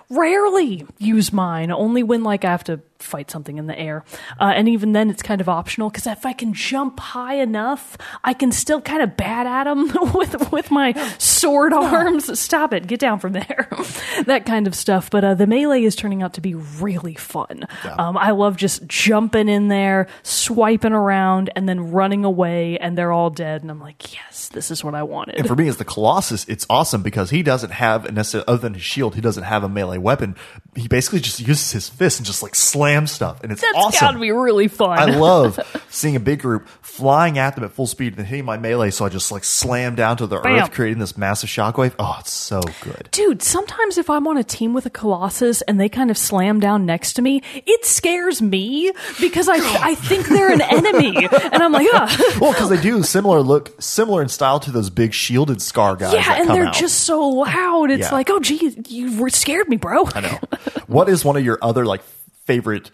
rarely 0.10 0.86
use 0.98 1.34
mine. 1.34 1.72
Only 1.72 2.04
when 2.04 2.24
like 2.24 2.46
I 2.46 2.52
have 2.52 2.64
to 2.66 2.82
fight 3.00 3.30
something 3.30 3.58
in 3.58 3.68
the 3.68 3.78
air. 3.78 4.04
Uh, 4.40 4.52
and 4.56 4.68
even 4.68 4.94
then, 4.94 5.10
it's 5.10 5.22
kind 5.22 5.42
of 5.42 5.50
optional 5.50 5.90
because 5.90 6.08
if 6.08 6.26
I 6.26 6.34
can 6.34 6.54
jump 6.54 7.00
high 7.00 7.36
enough, 7.36 7.98
I 8.24 8.34
can 8.34 8.52
still 8.52 8.82
kind 8.82 9.02
of 9.02 9.16
bat 9.16 9.46
at 9.46 9.66
them 9.66 9.92
with 10.14 10.52
with 10.52 10.72
my 10.72 10.94
sword 11.18 11.74
arms. 11.74 12.40
Stop 12.40 12.74
it! 12.74 12.88
Get 12.88 13.00
down 13.00 13.20
from 13.20 13.34
there. 13.34 13.70
that 14.26 14.46
kind 14.46 14.68
of 14.68 14.76
stuff. 14.76 15.10
But 15.10 15.24
uh, 15.24 15.34
the 15.36 15.48
melee 15.48 15.84
is 15.84 15.96
turning 15.96 16.24
out 16.24 16.34
to 16.34 16.42
be 16.42 16.56
really 16.56 17.16
fun. 17.16 17.68
Um, 17.98 18.18
I 18.18 18.32
love 18.32 18.58
just 18.58 18.86
jumping 18.88 19.50
in 19.50 19.68
there, 19.68 20.08
swiping 20.24 20.94
around, 20.94 21.50
and 21.56 21.68
then 21.68 21.92
running 21.92 22.26
away, 22.26 22.78
and 22.78 22.98
they're 22.98 23.12
all 23.12 23.30
dead. 23.30 23.62
And 23.62 23.72
I'm 23.72 23.80
like, 23.80 24.14
yes, 24.14 24.50
this 24.50 24.72
is 24.72 24.84
what 24.84 24.96
I 24.96 25.04
wanted. 25.04 25.36
And 25.36 25.48
for 25.48 25.56
me, 25.56 25.68
as 25.68 25.78
the 25.78 25.86
Colossus, 25.86 26.46
it's 26.48 26.66
awesome 26.70 27.04
because 27.04 27.30
he 27.30 27.44
doesn't 27.44 27.72
have 27.72 28.12
necessarily 28.12 28.48
other 28.48 28.62
than 28.62 28.74
his 28.74 28.84
shield, 28.84 29.16
he 29.16 29.22
doesn't 29.22 29.44
have 29.44 29.64
a 29.64 29.70
melee 29.70 29.95
weapon. 30.00 30.36
He 30.76 30.88
basically 30.88 31.20
just 31.22 31.40
uses 31.40 31.72
his 31.72 31.88
fist 31.90 32.20
and 32.20 32.26
just 32.26 32.44
like 32.44 32.54
slam 32.56 33.08
stuff, 33.08 33.42
and 33.44 33.52
it's 33.52 33.62
That's 33.62 33.78
awesome. 33.78 34.00
gotta 34.08 34.20
be 34.20 34.32
really 34.32 34.68
fun. 34.68 35.00
I 35.00 35.06
love 35.06 35.60
seeing 35.90 36.16
a 36.16 36.20
big 36.20 36.42
group 36.42 36.68
flying 36.82 37.38
at 37.38 37.56
them 37.56 37.64
at 37.64 37.72
full 37.72 37.88
speed 37.88 38.18
and 38.18 38.28
hitting 38.28 38.46
my 38.46 38.58
melee, 38.58 38.92
so 38.92 39.06
I 39.06 39.10
just 39.10 39.32
like 39.32 39.44
slam 39.44 39.96
down 39.96 40.18
to 40.18 40.28
the 40.28 40.40
Bam. 40.40 40.64
earth, 40.64 40.72
creating 40.72 41.00
this 41.00 41.18
massive 41.18 41.50
shockwave. 41.50 41.94
Oh, 42.00 42.18
it's 42.20 42.32
so 42.32 42.62
good. 42.82 43.08
Dude, 43.12 43.42
sometimes 43.42 43.98
if 43.98 44.10
I'm 44.10 44.28
on 44.28 44.38
a 44.38 44.44
team 44.44 44.74
with 44.74 44.86
a 44.86 44.90
Colossus 44.90 45.62
and 45.64 45.80
they 45.80 45.88
kind 45.90 46.12
of 46.12 46.18
slam 46.18 46.60
down 46.60 46.86
next 46.86 47.14
to 47.14 47.22
me, 47.22 47.42
it 47.54 47.86
scares 47.86 48.42
me 48.42 48.92
because 49.22 49.48
I 49.50 49.56
I 49.82 49.96
think 49.96 50.28
they're 50.28 50.52
an 50.52 50.62
enemy, 50.62 51.16
and 51.26 51.64
I'm 51.64 51.72
like, 51.72 51.88
ah. 51.94 52.36
Well, 52.42 52.52
because 52.52 52.70
they 52.70 52.82
do 52.82 53.02
similar 53.04 53.42
look, 53.42 53.82
similar 53.82 54.22
in 54.22 54.28
style 54.30 54.60
to 54.62 54.72
those 54.72 54.90
big 54.90 55.14
shielded 55.14 55.62
scar 55.62 55.96
guys. 55.96 56.14
yeah, 56.14 56.42
and 56.42 56.50
they're 56.50 56.68
out. 56.68 56.74
just 56.74 57.00
so 57.02 57.26
loud. 57.30 57.92
It's 57.92 58.02
Yeah. 58.10 58.12
like, 58.14 58.30
oh, 58.30 58.40
gee, 58.40 58.76
you 58.90 59.30
scared 59.30 59.70
me, 59.70 59.78
bro. 59.86 60.10
I 60.14 60.22
know. 60.22 60.40
what 60.88 61.10
is 61.10 61.24
one 61.24 61.38
of 61.38 61.46
your 61.46 61.58
other 61.62 61.86
like 61.86 62.02
favorite 62.46 62.92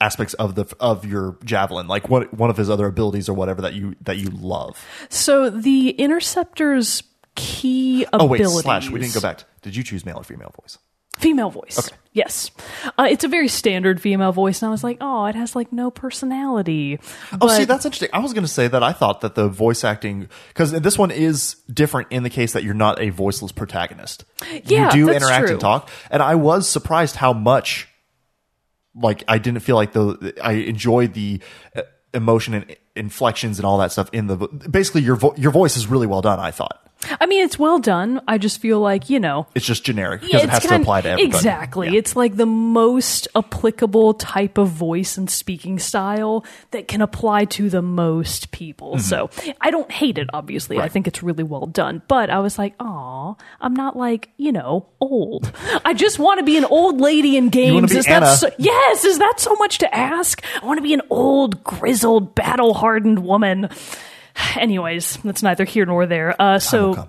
aspects 0.00 0.34
of 0.34 0.54
the 0.54 0.66
of 0.80 1.04
your 1.04 1.38
javelin? 1.44 1.86
Like 1.86 2.08
what 2.08 2.34
one 2.34 2.50
of 2.50 2.56
his 2.56 2.70
other 2.70 2.86
abilities 2.86 3.28
or 3.28 3.34
whatever 3.34 3.62
that 3.62 3.74
you 3.74 3.94
that 4.02 4.16
you 4.16 4.30
love? 4.30 4.84
So 5.08 5.50
the 5.50 5.90
interceptor's 5.90 7.02
key 7.34 8.06
Oh 8.12 8.26
wait, 8.26 8.44
slash. 8.46 8.90
We 8.90 9.00
didn't 9.00 9.14
go 9.14 9.20
back. 9.20 9.44
Did 9.62 9.76
you 9.76 9.82
choose 9.82 10.04
male 10.04 10.18
or 10.18 10.24
female 10.24 10.52
voice? 10.60 10.78
Female 11.18 11.50
voice. 11.50 11.78
Okay. 11.78 11.96
Yes. 12.12 12.52
Uh, 12.96 13.08
it's 13.10 13.24
a 13.24 13.28
very 13.28 13.48
standard 13.48 14.00
female 14.00 14.30
voice, 14.30 14.62
and 14.62 14.68
I 14.68 14.70
was 14.70 14.84
like, 14.84 14.98
oh, 15.00 15.26
it 15.26 15.34
has 15.34 15.56
like 15.56 15.72
no 15.72 15.90
personality. 15.90 17.00
Oh, 17.40 17.48
see, 17.48 17.64
that's 17.64 17.84
interesting. 17.84 18.08
I 18.12 18.20
was 18.20 18.32
going 18.32 18.44
to 18.44 18.50
say 18.50 18.68
that 18.68 18.82
I 18.82 18.92
thought 18.92 19.20
that 19.22 19.34
the 19.34 19.48
voice 19.48 19.82
acting 19.82 20.28
because 20.48 20.70
this 20.70 20.96
one 20.96 21.10
is 21.10 21.56
different 21.72 22.08
in 22.10 22.22
the 22.22 22.30
case 22.30 22.52
that 22.52 22.62
you're 22.62 22.72
not 22.72 23.00
a 23.00 23.10
voiceless 23.10 23.50
protagonist. 23.50 24.24
Yeah, 24.64 24.94
you 24.94 25.06
do 25.06 25.12
interact 25.12 25.46
true. 25.46 25.52
and 25.54 25.60
talk, 25.60 25.90
and 26.08 26.22
I 26.22 26.36
was 26.36 26.68
surprised 26.68 27.16
how 27.16 27.32
much. 27.32 27.88
Like 28.96 29.24
I 29.26 29.38
didn't 29.38 29.60
feel 29.60 29.74
like 29.74 29.92
the 29.92 30.34
I 30.40 30.52
enjoyed 30.52 31.14
the 31.14 31.40
uh, 31.74 31.82
emotion 32.12 32.54
and 32.54 32.76
inflections 32.94 33.58
and 33.58 33.66
all 33.66 33.78
that 33.78 33.90
stuff 33.90 34.08
in 34.12 34.28
the 34.28 34.36
basically 34.36 35.02
your 35.02 35.16
vo- 35.16 35.34
your 35.36 35.50
voice 35.50 35.76
is 35.76 35.88
really 35.88 36.06
well 36.06 36.22
done. 36.22 36.38
I 36.38 36.52
thought 36.52 36.88
I 37.20 37.26
mean, 37.26 37.44
it's 37.44 37.58
well 37.58 37.78
done. 37.78 38.20
I 38.26 38.38
just 38.38 38.60
feel 38.60 38.80
like, 38.80 39.10
you 39.10 39.20
know, 39.20 39.46
it's 39.54 39.66
just 39.66 39.84
generic 39.84 40.22
because 40.22 40.44
it 40.44 40.48
has 40.50 40.62
to 40.64 40.76
apply 40.76 41.02
to 41.02 41.10
everybody. 41.10 41.36
Exactly. 41.36 41.88
Yeah. 41.90 41.98
It's 41.98 42.16
like 42.16 42.36
the 42.36 42.46
most 42.46 43.28
applicable 43.36 44.14
type 44.14 44.58
of 44.58 44.68
voice 44.68 45.16
and 45.16 45.28
speaking 45.30 45.78
style 45.78 46.44
that 46.70 46.88
can 46.88 47.02
apply 47.02 47.44
to 47.46 47.68
the 47.68 47.82
most 47.82 48.50
people. 48.50 48.98
So 48.98 49.28
I 49.60 49.70
don't 49.70 49.90
hate 49.90 50.18
it, 50.18 50.28
obviously. 50.32 50.78
I 50.78 50.84
Mm-hmm. 50.84 50.92
Think 50.94 51.08
it's 51.08 51.22
really 51.24 51.42
well 51.42 51.66
done. 51.66 52.02
But 52.06 52.30
I 52.30 52.38
was 52.38 52.56
like, 52.56 52.74
oh, 52.78 53.36
I'm 53.60 53.74
not 53.74 53.96
like, 53.96 54.30
you 54.36 54.52
know, 54.52 54.86
old. 55.00 55.50
I 55.84 55.92
just 55.92 56.20
want 56.20 56.38
to 56.38 56.44
be 56.44 56.56
an 56.56 56.64
old 56.64 57.00
lady 57.00 57.36
in 57.36 57.48
games. 57.48 57.90
Is 57.92 58.04
that 58.06 58.38
so, 58.38 58.48
yes, 58.58 59.04
is 59.04 59.18
that 59.18 59.40
so 59.40 59.54
much 59.56 59.78
to 59.78 59.92
ask? 59.92 60.40
I 60.62 60.66
want 60.66 60.78
to 60.78 60.82
be 60.82 60.94
an 60.94 61.02
old, 61.10 61.64
grizzled, 61.64 62.36
battle 62.36 62.74
hardened 62.74 63.24
woman. 63.24 63.70
Anyways, 64.56 65.18
that's 65.18 65.42
neither 65.42 65.64
here 65.64 65.86
nor 65.86 66.06
there. 66.06 66.34
Uh, 66.40 66.58
so 66.58 67.08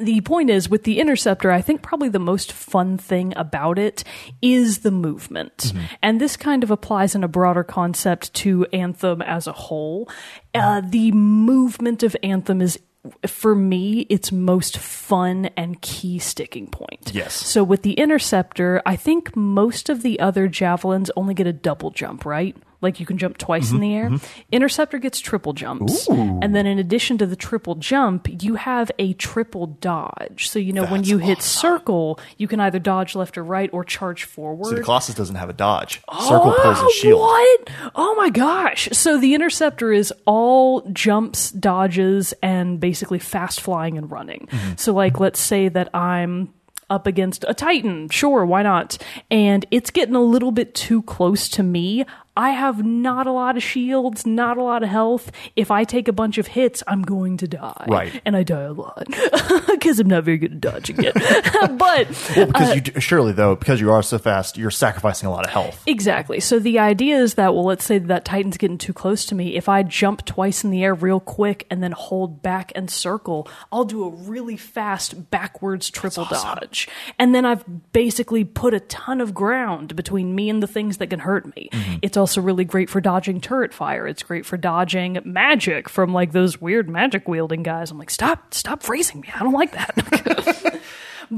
the 0.00 0.20
point 0.22 0.48
is 0.50 0.68
with 0.68 0.84
the 0.84 1.00
interceptor 1.00 1.50
i 1.50 1.60
think 1.60 1.82
probably 1.82 2.08
the 2.08 2.20
most 2.20 2.52
fun 2.52 2.96
thing 2.96 3.32
about 3.36 3.78
it 3.80 4.04
is 4.40 4.78
the 4.80 4.92
movement 4.92 5.56
Mm-hmm. 5.56 5.84
and 6.02 6.20
this 6.20 6.36
kind 6.36 6.62
of 6.62 6.70
applies 6.70 7.16
in 7.16 7.24
a 7.24 7.28
broader 7.28 7.64
concept 7.64 8.32
to 8.34 8.64
anthem 8.72 9.20
as 9.22 9.48
a 9.48 9.52
whole 9.52 10.08
uh, 10.54 10.82
the 10.84 11.10
movement 11.12 12.04
of 12.04 12.16
anthem 12.22 12.60
is 12.62 12.78
for 13.26 13.54
me 13.56 14.00
its 14.08 14.30
most 14.30 14.78
fun 14.78 15.46
and 15.56 15.80
key 15.82 16.18
sticking 16.20 16.68
point 16.68 17.10
Yes. 17.12 17.32
so 17.34 17.64
with 17.64 17.82
the 17.82 17.94
interceptor 17.94 18.80
i 18.86 18.94
think 18.94 19.34
most 19.34 19.88
of 19.88 20.02
the 20.02 20.20
other 20.20 20.46
javelins 20.46 21.10
only 21.16 21.34
get 21.34 21.46
a 21.48 21.52
double 21.52 21.90
jump 21.90 22.24
right 22.24 22.56
like 22.80 23.00
you 23.00 23.06
can 23.06 23.18
jump 23.18 23.38
twice 23.38 23.72
in 23.72 23.80
the 23.80 23.94
air. 23.94 24.10
Interceptor 24.52 24.98
gets 24.98 25.18
triple 25.20 25.52
jumps. 25.52 26.08
And 26.08 26.54
then 26.54 26.66
in 26.66 26.78
addition 26.78 27.18
to 27.18 27.26
the 27.26 27.36
triple 27.36 27.74
jump, 27.74 28.28
you 28.42 28.54
have 28.54 28.90
a 28.98 29.14
triple 29.14 29.66
dodge. 29.66 30.48
So 30.48 30.58
you 30.58 30.72
know 30.72 30.84
when 30.84 31.00
That's 31.00 31.08
you 31.08 31.18
hit 31.18 31.42
circle, 31.42 32.20
you 32.36 32.48
can 32.48 32.60
either 32.60 32.78
dodge 32.78 33.14
left 33.14 33.36
or 33.36 33.44
right 33.44 33.70
or 33.72 33.84
charge 33.84 34.24
forward. 34.24 34.70
See, 34.70 34.76
the 34.76 34.82
Colossus 34.82 35.14
doesn't 35.14 35.36
have 35.36 35.50
a 35.50 35.54
dodge. 35.54 36.00
Circle 36.20 36.54
pulls 36.62 36.80
his 36.80 36.92
shield. 36.92 37.20
What? 37.20 37.70
Oh 37.94 38.14
my 38.16 38.30
gosh. 38.30 38.88
So 38.92 39.18
the 39.18 39.34
interceptor 39.34 39.92
is 39.92 40.12
all 40.24 40.82
jumps, 40.92 41.50
dodges, 41.50 42.32
and 42.42 42.78
basically 42.78 43.18
fast 43.18 43.60
flying 43.60 43.98
and 43.98 44.10
running. 44.10 44.48
Mm-hmm. 44.50 44.72
So, 44.76 44.92
like, 44.92 45.18
let's 45.20 45.40
say 45.40 45.68
that 45.68 45.94
I'm 45.94 46.54
up 46.90 47.06
against 47.06 47.44
a 47.46 47.52
Titan. 47.52 48.08
Sure, 48.08 48.46
why 48.46 48.62
not? 48.62 48.96
And 49.30 49.66
it's 49.70 49.90
getting 49.90 50.14
a 50.14 50.22
little 50.22 50.52
bit 50.52 50.74
too 50.74 51.02
close 51.02 51.48
to 51.50 51.62
me. 51.62 52.06
I 52.38 52.50
have 52.50 52.86
not 52.86 53.26
a 53.26 53.32
lot 53.32 53.56
of 53.56 53.64
shields, 53.64 54.24
not 54.24 54.58
a 54.58 54.62
lot 54.62 54.84
of 54.84 54.88
health. 54.88 55.32
If 55.56 55.72
I 55.72 55.82
take 55.82 56.06
a 56.06 56.12
bunch 56.12 56.38
of 56.38 56.46
hits, 56.46 56.84
I'm 56.86 57.02
going 57.02 57.36
to 57.38 57.48
die. 57.48 57.84
Right. 57.88 58.22
And 58.24 58.36
I 58.36 58.44
die 58.44 58.62
a 58.62 58.72
lot 58.72 59.08
because 59.66 59.98
I'm 59.98 60.06
not 60.06 60.22
very 60.22 60.38
good 60.38 60.52
at 60.52 60.60
dodging 60.60 60.98
it. 61.00 61.14
but 61.76 62.08
Well, 62.36 62.46
because 62.46 62.70
uh, 62.70 62.74
you 62.74 62.80
do, 62.80 63.00
surely 63.00 63.32
though, 63.32 63.56
because 63.56 63.80
you 63.80 63.90
are 63.90 64.04
so 64.04 64.18
fast, 64.18 64.56
you're 64.56 64.70
sacrificing 64.70 65.26
a 65.26 65.32
lot 65.32 65.46
of 65.46 65.50
health. 65.50 65.82
Exactly. 65.86 66.38
So 66.38 66.60
the 66.60 66.78
idea 66.78 67.16
is 67.16 67.34
that, 67.34 67.54
well, 67.54 67.64
let's 67.64 67.84
say 67.84 67.98
that 67.98 68.24
Titan's 68.24 68.56
getting 68.56 68.78
too 68.78 68.92
close 68.92 69.26
to 69.26 69.34
me. 69.34 69.56
If 69.56 69.68
I 69.68 69.82
jump 69.82 70.24
twice 70.24 70.62
in 70.62 70.70
the 70.70 70.84
air 70.84 70.94
real 70.94 71.18
quick 71.18 71.66
and 71.72 71.82
then 71.82 71.90
hold 71.90 72.40
back 72.40 72.70
and 72.76 72.88
circle, 72.88 73.48
I'll 73.72 73.84
do 73.84 74.04
a 74.04 74.10
really 74.10 74.56
fast 74.56 75.28
backwards 75.32 75.90
triple 75.90 76.26
dodge. 76.26 76.88
And 77.18 77.34
then 77.34 77.44
I've 77.44 77.64
basically 77.90 78.44
put 78.44 78.74
a 78.74 78.80
ton 78.80 79.20
of 79.20 79.34
ground 79.34 79.96
between 79.96 80.36
me 80.36 80.48
and 80.48 80.62
the 80.62 80.68
things 80.68 80.98
that 80.98 81.08
can 81.08 81.18
hurt 81.18 81.44
me. 81.56 81.68
Mm-hmm. 81.72 81.96
It's 82.00 82.16
also 82.16 82.27
really 82.36 82.64
great 82.64 82.90
for 82.90 83.00
dodging 83.00 83.40
turret 83.40 83.72
fire. 83.72 84.06
It's 84.06 84.22
great 84.22 84.44
for 84.44 84.56
dodging 84.56 85.20
magic 85.24 85.88
from 85.88 86.12
like 86.12 86.32
those 86.32 86.60
weird 86.60 86.88
magic 86.88 87.28
wielding 87.28 87.62
guys. 87.62 87.90
I'm 87.90 87.98
like, 87.98 88.10
stop, 88.10 88.52
stop 88.52 88.82
freezing 88.82 89.20
me. 89.20 89.28
I 89.34 89.38
don't 89.42 89.52
like 89.52 89.72
that. 89.72 90.80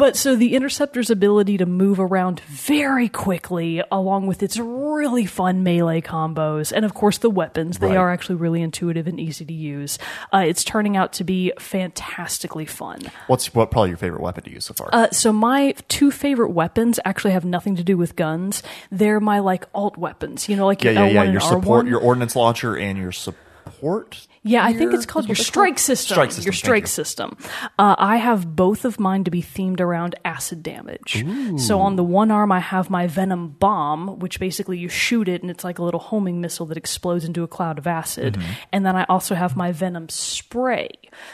But 0.00 0.16
so 0.16 0.34
the 0.34 0.54
interceptor's 0.54 1.10
ability 1.10 1.58
to 1.58 1.66
move 1.66 2.00
around 2.00 2.40
very 2.48 3.10
quickly, 3.10 3.82
along 3.92 4.26
with 4.28 4.42
its 4.42 4.58
really 4.58 5.26
fun 5.26 5.62
melee 5.62 6.00
combos, 6.00 6.72
and 6.74 6.86
of 6.86 6.94
course 6.94 7.18
the 7.18 7.28
weapons, 7.28 7.80
they 7.80 7.88
Right. 7.88 7.98
are 7.98 8.10
actually 8.10 8.36
really 8.36 8.62
intuitive 8.62 9.06
and 9.06 9.20
easy 9.20 9.44
to 9.44 9.52
use. 9.52 9.98
Uh, 10.32 10.38
it's 10.38 10.64
turning 10.64 10.96
out 10.96 11.12
to 11.12 11.22
be 11.24 11.52
fantastically 11.58 12.64
fun. 12.64 13.00
What's 13.26 13.52
what? 13.54 13.70
Probably 13.70 13.90
your 13.90 13.98
favorite 13.98 14.22
weapon 14.22 14.44
to 14.44 14.50
use 14.50 14.64
so 14.64 14.72
far? 14.72 14.88
Uh, 14.90 15.10
so 15.10 15.34
my 15.34 15.74
two 15.88 16.10
favorite 16.10 16.52
weapons 16.52 16.98
actually 17.04 17.32
have 17.32 17.44
nothing 17.44 17.76
to 17.76 17.84
do 17.84 17.98
with 17.98 18.16
guns. 18.16 18.62
They're 18.90 19.20
my 19.20 19.40
like 19.40 19.66
alt 19.74 19.98
weapons. 19.98 20.48
You 20.48 20.56
know, 20.56 20.64
like 20.64 20.82
yeah, 20.82 20.92
yeah, 20.92 21.08
yeah. 21.08 21.22
Your 21.24 21.42
R1. 21.42 21.48
support, 21.60 21.86
your 21.86 22.00
ordnance 22.00 22.34
launcher, 22.34 22.74
and 22.74 22.96
your 22.96 23.12
support. 23.12 24.26
Yeah, 24.42 24.64
I 24.64 24.72
think 24.72 24.94
it's 24.94 25.04
called 25.04 25.28
your 25.28 25.36
strike 25.36 25.78
system. 25.78 26.14
Strike 26.14 26.30
system. 26.30 26.44
Your 26.44 26.52
strike 26.54 26.84
you. 26.84 26.88
system. 26.88 27.36
Uh, 27.78 27.94
I 27.98 28.16
have 28.16 28.56
both 28.56 28.86
of 28.86 28.98
mine 28.98 29.24
to 29.24 29.30
be 29.30 29.42
themed 29.42 29.80
around 29.80 30.14
acid 30.24 30.62
damage. 30.62 31.24
So 31.58 31.80
on 31.80 31.96
the 31.96 32.02
one 32.02 32.30
arm, 32.30 32.50
I 32.50 32.60
have 32.60 32.88
my 32.88 33.06
venom 33.06 33.48
bomb, 33.48 34.18
which 34.18 34.40
basically 34.40 34.78
you 34.78 34.88
shoot 34.88 35.28
it 35.28 35.42
and 35.42 35.50
it's 35.50 35.62
like 35.62 35.78
a 35.78 35.82
little 35.82 36.00
homing 36.00 36.40
missile 36.40 36.64
that 36.66 36.78
explodes 36.78 37.26
into 37.26 37.42
a 37.42 37.48
cloud 37.48 37.76
of 37.76 37.86
acid. 37.86 38.34
Mm-hmm. 38.34 38.52
And 38.72 38.86
then 38.86 38.96
I 38.96 39.04
also 39.10 39.34
have 39.34 39.56
my 39.56 39.72
venom 39.72 40.08
spray. 40.08 40.88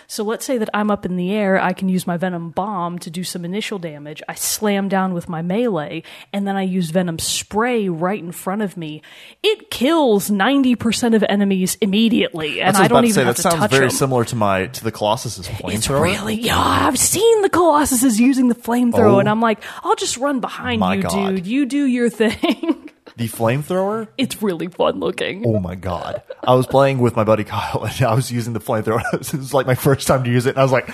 So 0.08 0.24
let's 0.24 0.44
say 0.44 0.58
that 0.58 0.70
I'm 0.74 0.90
up 0.90 1.06
in 1.06 1.16
the 1.16 1.32
air, 1.32 1.62
I 1.62 1.74
can 1.74 1.88
use 1.88 2.06
my 2.06 2.16
venom 2.16 2.50
bomb 2.50 2.98
to 3.00 3.10
do 3.10 3.22
some 3.22 3.44
initial 3.44 3.78
damage. 3.78 4.22
I 4.28 4.34
slam 4.34 4.88
down 4.88 5.14
with 5.14 5.28
my 5.28 5.42
melee, 5.42 6.02
and 6.32 6.46
then 6.46 6.56
I 6.56 6.62
use 6.62 6.90
venom 6.90 7.18
spray 7.18 7.88
right 7.88 8.18
in 8.18 8.32
front 8.32 8.62
of 8.62 8.76
me. 8.76 9.02
It 9.42 9.70
kills 9.70 10.28
90% 10.28 11.14
of 11.14 11.24
enemies 11.28 11.76
immediately, 11.80 12.60
and 12.60 12.76
I 12.76 12.88
don't 12.88 12.95
about 12.98 13.06
to 13.08 13.12
say. 13.12 13.24
That 13.24 13.36
sounds 13.38 13.70
very 13.70 13.86
them. 13.88 13.90
similar 13.90 14.24
to 14.26 14.36
my 14.36 14.66
to 14.66 14.84
the 14.84 14.92
Colossus's 14.92 15.48
point. 15.48 15.74
It's 15.74 15.86
flamethrower. 15.86 16.02
really, 16.02 16.34
yeah. 16.40 16.58
I've 16.58 16.98
seen 16.98 17.42
the 17.42 17.50
Colossuses 17.50 18.18
using 18.18 18.48
the 18.48 18.54
flamethrower, 18.54 19.14
Oh. 19.14 19.18
and 19.18 19.28
I'm 19.28 19.40
like, 19.40 19.62
I'll 19.84 19.96
just 19.96 20.16
run 20.16 20.40
behind 20.40 20.82
you, 20.82 21.02
God. 21.02 21.34
dude. 21.36 21.46
You 21.46 21.66
do 21.66 21.84
your 21.86 22.10
thing. 22.20 22.85
The 23.16 23.28
flamethrower 23.28 24.08
It's 24.18 24.42
really 24.42 24.68
fun 24.68 25.00
looking. 25.00 25.42
Oh 25.46 25.58
my 25.58 25.74
god! 25.74 26.22
I 26.46 26.54
was 26.54 26.66
playing 26.66 26.98
with 26.98 27.16
my 27.16 27.24
buddy 27.24 27.44
Kyle, 27.44 27.82
and 27.84 28.02
I 28.02 28.14
was 28.14 28.30
using 28.30 28.52
the 28.52 28.60
flamethrower. 28.60 29.02
It 29.14 29.32
was 29.38 29.54
like 29.54 29.66
my 29.66 29.74
first 29.74 30.06
time 30.06 30.22
to 30.24 30.30
use 30.30 30.44
it, 30.44 30.50
and 30.50 30.58
I 30.58 30.62
was 30.62 30.72
like, 30.72 30.86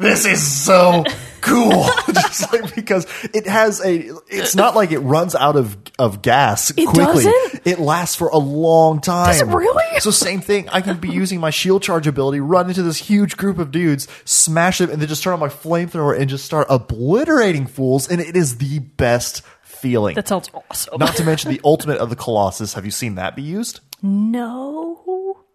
"This 0.00 0.26
is 0.26 0.42
so 0.44 1.04
cool!" 1.40 1.84
Just 2.12 2.52
like 2.52 2.74
because 2.74 3.06
it 3.32 3.46
has 3.46 3.80
a. 3.84 4.10
It's 4.26 4.56
not 4.56 4.74
like 4.74 4.90
it 4.90 4.98
runs 4.98 5.36
out 5.36 5.54
of 5.54 5.76
of 6.00 6.20
gas 6.20 6.70
It 6.70 6.86
quickly. 6.86 7.24
doesn't? 7.24 7.62
It 7.64 7.78
lasts 7.78 8.16
for 8.16 8.28
a 8.28 8.38
long 8.38 9.00
time. 9.00 9.26
Does 9.28 9.40
it 9.42 9.46
really? 9.46 9.84
So 10.00 10.10
same 10.12 10.40
thing. 10.40 10.68
I 10.68 10.80
can 10.80 10.98
be 10.98 11.08
using 11.08 11.40
my 11.40 11.50
shield 11.50 11.82
charge 11.82 12.06
ability, 12.06 12.38
run 12.40 12.68
into 12.68 12.82
this 12.82 12.96
huge 12.98 13.36
group 13.36 13.58
of 13.58 13.70
dudes, 13.72 14.06
smash 14.24 14.78
them, 14.78 14.90
and 14.90 15.00
then 15.02 15.08
just 15.08 15.22
turn 15.24 15.32
on 15.32 15.40
my 15.40 15.48
flamethrower 15.48 16.16
and 16.18 16.28
just 16.30 16.44
start 16.44 16.66
obliterating 16.70 17.66
fools, 17.66 18.08
and 18.08 18.20
it 18.20 18.36
is 18.36 18.58
the 18.58 18.78
best 18.78 19.42
feeling. 19.80 20.14
That 20.14 20.28
sounds 20.28 20.50
awesome. 20.54 20.98
Not 20.98 21.16
to 21.16 21.24
mention 21.24 21.50
the 21.50 21.60
ultimate 21.64 21.98
of 21.98 22.10
the 22.10 22.16
Colossus. 22.16 22.74
Have 22.74 22.84
you 22.84 22.90
seen 22.90 23.14
that 23.16 23.36
be 23.36 23.42
used? 23.42 23.80
no. 24.02 25.02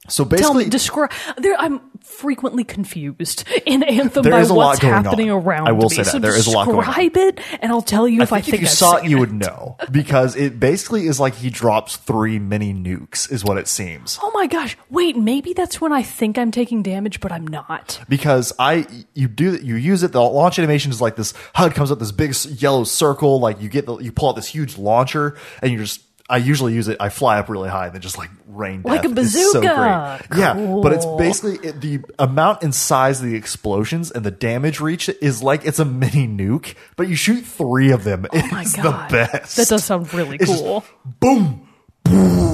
So 0.10 0.26
basically, 0.26 0.66
describe. 0.70 1.12
There, 1.38 1.56
I'm 1.58 1.80
frequently 2.02 2.64
confused 2.66 3.46
in 3.66 3.84
Anthem 3.84 4.24
There 4.24 4.34
by 4.34 4.40
a 4.40 4.42
what's 4.42 4.52
lot 4.52 4.80
going 4.82 4.94
happening 5.06 5.32
on. 5.32 5.44
around 5.44 5.68
I 5.70 5.72
will 5.72 5.90
me. 5.90 5.96
say 5.96 6.04
that. 6.04 6.12
So 6.12 6.20
There 6.20 6.36
is 6.36 6.46
a 6.46 6.52
lot 6.52 6.66
going 6.66 6.80
on. 6.80 6.86
describe 6.86 7.16
it, 7.16 7.40
and 7.62 7.72
I'll 7.72 7.82
tell 7.82 8.08
you 8.08 8.20
I 8.20 8.24
if 8.24 8.34
I 8.34 8.42
think, 8.42 8.46
think 8.46 8.56
if 8.56 8.62
you 8.62 8.68
I've 8.68 8.74
saw 8.74 8.96
it, 8.98 9.06
you 9.06 9.18
would 9.20 9.32
know 9.32 9.78
because 9.92 10.36
it 10.36 10.60
basically 10.60 11.08
is 11.08 11.20
like 11.20 11.36
he 11.36 11.50
drops 11.50 11.96
three 11.96 12.38
mini 12.38 12.74
nukes, 12.74 13.32
is 13.32 13.46
what 13.46 13.58
it 13.58 13.68
seems. 13.70 14.20
Oh 14.22 14.32
my 14.34 14.48
gosh! 14.48 14.78
Wait, 14.90 15.16
maybe 15.16 15.54
that's 15.54 15.80
when 15.80 15.94
I 15.94 16.04
think 16.04 16.38
I'm 16.38 16.52
taking 16.52 16.84
damage, 16.84 17.22
but 17.22 17.32
I'm 17.32 17.48
not. 17.48 18.02
Because 18.10 18.52
I, 18.60 18.86
you 19.14 19.30
do 19.30 19.56
you 19.56 19.76
use 19.76 20.04
it. 20.04 20.12
The 20.12 20.22
launch 20.22 20.60
animation 20.60 20.92
is 20.92 21.00
like 21.00 21.16
this 21.16 21.34
HUD 21.56 21.76
comes 21.76 21.92
up 21.92 22.00
this 22.00 22.12
big 22.12 22.36
yellow 22.62 22.84
circle. 22.84 23.40
Like 23.40 23.62
you 23.62 23.70
get 23.70 23.86
the, 23.86 23.98
you 24.00 24.12
pull 24.12 24.30
out 24.30 24.36
this 24.36 24.48
huge 24.48 24.78
launcher, 24.78 25.38
and 25.62 25.72
you're 25.72 25.84
just. 25.84 26.02
I 26.30 26.38
usually 26.38 26.74
use 26.74 26.88
it. 26.88 26.98
I 27.00 27.10
fly 27.10 27.40
up 27.40 27.50
really 27.50 27.70
high 27.70 27.88
and 27.88 27.96
then 27.96 28.02
just 28.02 28.18
like 28.18 28.30
rain 28.48 28.82
down. 28.82 28.96
Like 28.96 29.06
a. 29.06 29.10
It's 29.12 29.34
so 29.34 29.60
bazooka. 29.62 30.26
great. 30.30 30.40
Yeah, 30.40 30.80
but 30.82 30.94
it's 30.94 31.06
basically 31.18 31.68
it, 31.68 31.82
the 31.82 32.00
amount 32.18 32.64
and 32.64 32.74
size 32.74 33.22
of 33.22 33.28
the 33.30 33.36
explosions 33.36 34.10
and 34.12 34.24
the 34.26 34.32
damage 34.32 34.80
reach 34.80 35.10
is 35.10 35.44
like 35.44 35.66
it's 35.66 35.80
a 35.80 35.86
mini 35.86 36.28
nuke, 36.28 36.76
but 36.96 37.08
you 37.08 37.16
shoot 37.16 37.44
three 37.46 37.92
of 37.92 38.04
them. 38.04 38.26
Oh 38.32 38.48
my 38.52 38.66
god, 38.82 39.10
the 39.10 39.14
best. 39.14 39.58
That 39.58 39.68
does 39.68 39.84
sound 39.84 40.14
really 40.14 40.38
It's 40.38 40.50
just 40.50 40.64
cool. 40.64 40.86
boom, 41.20 41.68
boom 42.04 42.53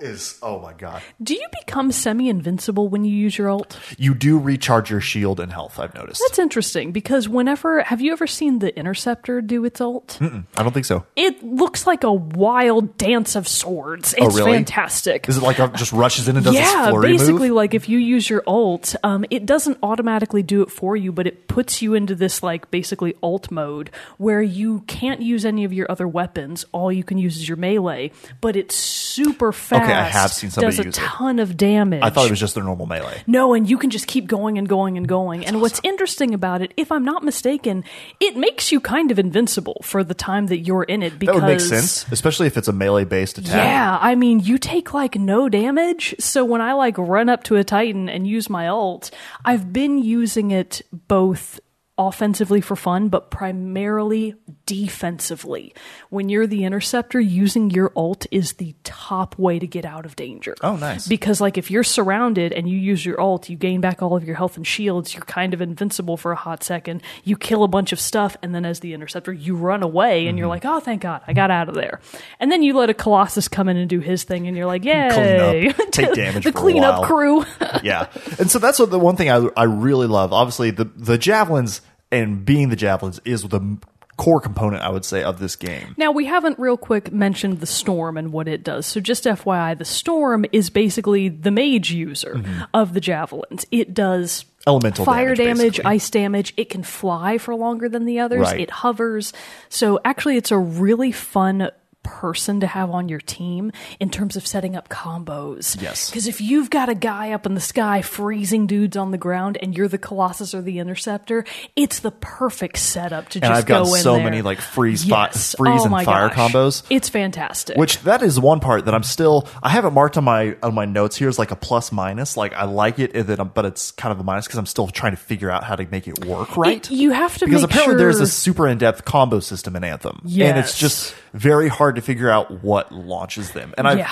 is 0.00 0.38
oh 0.42 0.58
my 0.60 0.72
god. 0.72 1.02
Do 1.22 1.34
you 1.34 1.46
become 1.60 1.92
semi-invincible 1.92 2.88
when 2.88 3.04
you 3.04 3.14
use 3.14 3.36
your 3.36 3.50
ult? 3.50 3.78
You 3.98 4.14
do 4.14 4.38
recharge 4.38 4.90
your 4.90 5.00
shield 5.00 5.40
and 5.40 5.52
health. 5.52 5.78
I've 5.78 5.94
noticed. 5.94 6.22
That's 6.26 6.38
interesting 6.38 6.92
because 6.92 7.28
whenever 7.28 7.82
have 7.82 8.00
you 8.00 8.12
ever 8.12 8.26
seen 8.26 8.58
the 8.60 8.76
interceptor 8.78 9.40
do 9.40 9.64
its 9.64 9.80
ult? 9.80 10.18
I 10.20 10.62
don't 10.62 10.72
think 10.72 10.86
so. 10.86 11.04
It 11.16 11.42
looks 11.42 11.86
like 11.86 12.04
a 12.04 12.12
wild 12.12 12.96
dance 12.96 13.36
of 13.36 13.46
swords. 13.48 14.14
It's 14.16 14.22
Oh, 14.34 14.38
really? 14.38 14.52
fantastic. 14.52 15.28
Is 15.28 15.36
it 15.36 15.42
like 15.42 15.58
it 15.58 15.74
just 15.74 15.92
rushes 15.92 16.28
in 16.28 16.36
and 16.36 16.44
does 16.44 16.54
yeah, 16.54 16.90
flurry 16.90 17.12
basically, 17.12 17.48
move? 17.48 17.56
like 17.56 17.74
if 17.74 17.88
you 17.88 17.98
use 17.98 18.28
your 18.28 18.42
ult, 18.46 18.94
um, 19.02 19.24
it 19.30 19.46
doesn't 19.46 19.78
automatically 19.82 20.42
do 20.42 20.62
it 20.62 20.70
for 20.70 20.96
you, 20.96 21.12
but 21.12 21.26
it 21.26 21.48
puts 21.48 21.82
you 21.82 21.94
into 21.94 22.14
this 22.14 22.42
like 22.42 22.70
basically 22.70 23.14
ult 23.22 23.50
mode 23.50 23.90
where 24.18 24.42
you 24.42 24.80
can't 24.86 25.20
use 25.20 25.44
any 25.44 25.64
of 25.64 25.72
your 25.72 25.90
other 25.90 26.06
weapons. 26.08 26.64
All 26.72 26.90
you 26.92 27.04
can 27.04 27.18
use 27.18 27.36
is 27.36 27.48
your 27.48 27.56
melee, 27.56 28.12
but 28.40 28.56
it's 28.56 28.74
super 28.74 29.52
fast. 29.52 29.89
I 29.92 30.02
have 30.04 30.32
seen 30.32 30.50
somebody 30.50 30.76
does 30.76 30.84
a 30.84 30.88
use 30.88 30.96
it. 30.98 31.00
ton 31.00 31.38
of 31.38 31.56
damage. 31.56 32.02
I 32.02 32.10
thought 32.10 32.26
it 32.26 32.30
was 32.30 32.40
just 32.40 32.54
their 32.54 32.64
normal 32.64 32.86
melee. 32.86 33.22
No, 33.26 33.54
and 33.54 33.68
you 33.68 33.78
can 33.78 33.90
just 33.90 34.06
keep 34.06 34.26
going 34.26 34.58
and 34.58 34.68
going 34.68 34.96
and 34.96 35.06
going. 35.08 35.44
and 35.46 35.60
what's 35.60 35.80
interesting 35.82 36.34
about 36.34 36.62
it, 36.62 36.72
if 36.76 36.90
I'm 36.92 37.04
not 37.04 37.22
mistaken, 37.22 37.84
it 38.20 38.36
makes 38.36 38.72
you 38.72 38.80
kind 38.80 39.10
of 39.10 39.18
invincible 39.18 39.80
for 39.82 40.02
the 40.04 40.14
time 40.14 40.46
that 40.46 40.58
you're 40.58 40.84
in 40.84 41.02
it 41.02 41.10
That 41.10 41.18
because 41.18 41.34
would 41.36 41.44
make 41.44 41.60
sense, 41.60 42.06
especially 42.10 42.46
if 42.46 42.56
it's 42.56 42.68
a 42.68 42.72
melee 42.72 43.04
based 43.04 43.38
attack. 43.38 43.54
yeah, 43.54 43.98
I 44.00 44.14
mean, 44.14 44.40
you 44.40 44.58
take 44.58 44.94
like 44.94 45.16
no 45.16 45.48
damage. 45.48 46.14
So 46.18 46.44
when 46.44 46.60
I 46.60 46.72
like 46.74 46.96
run 46.98 47.28
up 47.28 47.42
to 47.44 47.56
a 47.56 47.64
Titan 47.64 48.08
and 48.08 48.26
use 48.26 48.48
my 48.50 48.68
ult, 48.68 49.10
I've 49.44 49.72
been 49.72 49.98
using 49.98 50.50
it 50.50 50.82
both 50.92 51.60
offensively 51.98 52.60
for 52.62 52.76
fun, 52.76 53.08
but 53.08 53.30
primarily 53.30 54.34
defensively. 54.70 55.74
When 56.10 56.28
you're 56.28 56.46
the 56.46 56.64
interceptor, 56.64 57.18
using 57.20 57.70
your 57.70 57.92
ult 57.96 58.26
is 58.30 58.54
the 58.54 58.74
top 58.84 59.38
way 59.38 59.58
to 59.58 59.66
get 59.66 59.84
out 59.84 60.06
of 60.06 60.16
danger. 60.16 60.54
Oh, 60.62 60.76
nice. 60.76 61.08
Because 61.08 61.40
like 61.40 61.58
if 61.58 61.70
you're 61.70 61.82
surrounded 61.84 62.52
and 62.52 62.68
you 62.68 62.76
use 62.76 63.04
your 63.04 63.20
ult, 63.20 63.48
you 63.48 63.56
gain 63.56 63.80
back 63.80 64.02
all 64.02 64.16
of 64.16 64.24
your 64.24 64.36
health 64.36 64.56
and 64.56 64.66
shields, 64.66 65.14
you're 65.14 65.24
kind 65.24 65.54
of 65.54 65.60
invincible 65.60 66.16
for 66.16 66.32
a 66.32 66.36
hot 66.36 66.62
second. 66.62 67.02
You 67.24 67.36
kill 67.36 67.64
a 67.64 67.68
bunch 67.68 67.92
of 67.92 68.00
stuff, 68.00 68.36
and 68.42 68.54
then 68.54 68.64
as 68.64 68.80
the 68.80 68.94
interceptor, 68.94 69.32
you 69.32 69.56
run 69.56 69.82
away 69.82 70.26
and 70.26 70.38
you're 70.38 70.44
Mm-hmm. 70.46 70.50
like, 70.50 70.64
oh, 70.64 70.80
thank 70.80 71.02
God, 71.02 71.20
I 71.28 71.32
got 71.32 71.50
out 71.50 71.68
of 71.68 71.74
there. 71.74 72.00
And 72.40 72.50
then 72.50 72.62
you 72.62 72.74
let 72.74 72.90
a 72.90 72.94
Colossus 72.94 73.46
come 73.48 73.68
in 73.68 73.76
and 73.76 73.88
do 73.88 74.00
his 74.00 74.24
thing, 74.24 74.46
and 74.48 74.56
you're 74.56 74.66
like, 74.66 74.82
Clean 74.82 74.94
yay. 74.94 75.68
up, 75.68 75.76
take 75.90 76.14
damage 76.14 76.44
the 76.44 76.52
cleanup 76.52 77.04
crew. 77.04 77.44
yeah. 77.82 78.06
And 78.38 78.50
so 78.50 78.58
that's 78.58 78.78
what 78.78 78.90
the 78.90 78.98
one 78.98 79.16
thing 79.16 79.30
I, 79.30 79.48
I 79.56 79.64
really 79.64 80.06
love. 80.06 80.32
Obviously, 80.32 80.70
the 80.70 80.84
the 80.96 81.18
javelins 81.18 81.80
and 82.10 82.44
being 82.44 82.68
the 82.70 82.76
javelins 82.76 83.20
is 83.24 83.42
the 83.42 83.78
core 84.20 84.40
component 84.40 84.82
I 84.82 84.90
would 84.90 85.06
say 85.06 85.22
of 85.22 85.38
this 85.38 85.56
game. 85.56 85.94
Now, 85.96 86.12
we 86.12 86.26
haven't 86.26 86.58
real 86.58 86.76
quick 86.76 87.10
mentioned 87.10 87.60
the 87.60 87.66
storm 87.66 88.18
and 88.18 88.32
what 88.32 88.48
it 88.48 88.62
does. 88.62 88.84
So, 88.84 89.00
just 89.00 89.24
FYI, 89.24 89.78
the 89.78 89.86
storm 89.86 90.44
is 90.52 90.68
basically 90.68 91.30
the 91.30 91.50
mage 91.50 91.90
user 91.90 92.42
of 92.74 92.92
the 92.92 93.00
javelins. 93.00 93.64
It 93.70 93.94
does 93.94 94.44
Mm-hmm. 94.60 94.68
Elemental 94.68 95.04
fire 95.06 95.34
damage, 95.34 95.76
damage, 95.76 95.80
ice 95.86 96.10
damage. 96.10 96.52
It 96.58 96.68
can 96.68 96.82
fly 96.82 97.38
for 97.38 97.54
longer 97.54 97.88
than 97.88 98.04
the 98.04 98.18
others. 98.20 98.42
Right. 98.42 98.60
It 98.60 98.70
hovers. 98.70 99.32
So, 99.70 99.98
actually, 100.04 100.36
it's 100.36 100.50
a 100.50 100.58
really 100.58 101.12
fun 101.12 101.70
person 102.10 102.60
to 102.60 102.66
have 102.66 102.90
on 102.90 103.08
your 103.08 103.20
team 103.20 103.70
in 104.00 104.10
terms 104.10 104.36
of 104.36 104.46
setting 104.46 104.74
up 104.76 104.88
combos. 104.88 105.80
Yes. 105.80 106.10
Because 106.10 106.26
if 106.26 106.40
you've 106.40 106.70
got 106.70 106.88
a 106.88 106.94
guy 106.94 107.30
up 107.32 107.46
in 107.46 107.54
the 107.54 107.60
sky 107.60 108.02
freezing 108.02 108.66
dudes 108.66 108.96
on 108.96 109.10
the 109.12 109.18
ground 109.18 109.56
and 109.62 109.76
you're 109.76 109.88
the 109.88 109.98
Colossus 109.98 110.54
or 110.54 110.60
the 110.62 110.78
Interceptor, 110.80 111.44
it's 111.76 112.00
the 112.00 112.10
perfect 112.10 112.78
setup 112.78 113.28
to 113.30 113.38
And 113.38 113.44
just 113.44 113.58
I've 113.58 113.66
got 113.66 113.84
go 113.86 113.94
in 113.94 114.02
so 114.02 114.14
there. 114.14 114.24
many, 114.24 114.42
like, 114.42 114.60
freeze 114.60 115.04
fi- 115.04 115.28
freeze 115.28 115.80
oh 115.82 115.94
and 115.94 116.04
fire 116.04 116.28
gosh. 116.28 116.36
combos. 116.52 116.82
It's 116.90 117.08
fantastic. 117.08 117.76
Which 117.76 118.00
that 118.02 118.22
is 118.22 118.38
one 118.40 118.60
part 118.60 118.86
that 118.86 118.94
I'm 118.94 119.02
still 119.04 119.48
I 119.62 119.68
haven't 119.70 119.94
marked 119.94 120.16
on 120.16 120.24
my 120.24 120.56
on 120.62 120.74
my 120.74 120.84
notes 120.84 121.16
here 121.16 121.28
as 121.28 121.38
like 121.38 121.50
a 121.52 121.56
plus 121.56 121.92
minus. 121.92 122.36
Like 122.36 122.54
I 122.54 122.64
like 122.64 122.98
it, 122.98 123.14
and 123.14 123.26
then 123.26 123.40
um, 123.40 123.50
but 123.54 123.64
it's 123.64 123.90
kind 123.92 124.12
of 124.12 124.18
a 124.20 124.24
minus 124.24 124.46
because 124.46 124.58
I'm 124.58 124.66
still 124.66 124.88
trying 124.88 125.12
to 125.12 125.18
figure 125.18 125.50
out 125.50 125.64
how 125.64 125.76
to 125.76 125.86
make 125.90 126.08
it 126.08 126.24
work 126.24 126.56
right. 126.56 126.84
It- 126.90 126.94
you 126.94 127.10
have 127.12 127.38
to 127.38 127.44
because 127.46 127.62
apparently 127.62 127.96
there's 127.96 128.20
a 128.20 128.26
super 128.26 128.66
in 128.66 128.78
depth 128.78 129.04
combo 129.04 129.40
system 129.40 129.76
in 129.76 129.84
Anthem, 129.84 130.20
and 130.24 130.58
it's 130.58 130.76
just 130.78 131.14
very 131.32 131.68
hard 131.68 131.94
to 131.96 131.99
figure 132.00 132.30
out 132.30 132.62
what 132.62 132.92
launches 132.92 133.52
them. 133.52 133.74
And 133.78 133.86
I 133.88 133.94
Yeah. 133.94 134.10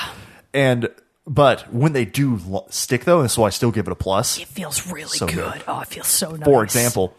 and 0.55 0.89
but 1.26 1.72
when 1.72 1.93
they 1.93 2.05
do 2.07 2.41
lo- 2.47 2.66
stick 2.70 3.05
though, 3.05 3.20
and 3.20 3.30
so 3.30 3.45
I 3.45 3.51
still 3.51 3.70
give 3.70 3.86
it 3.86 3.93
a 3.93 3.97
plus. 3.97 4.39
it 4.39 4.49
feels 4.49 4.91
really 4.91 5.18
So 5.18 5.26
good. 5.26 5.36
good. 5.53 5.62
Oh, 5.68 5.80
it 5.80 5.89
feels 5.89 6.07
so 6.07 6.30
nice. 6.30 6.45
For 6.45 6.62
example, 6.64 7.14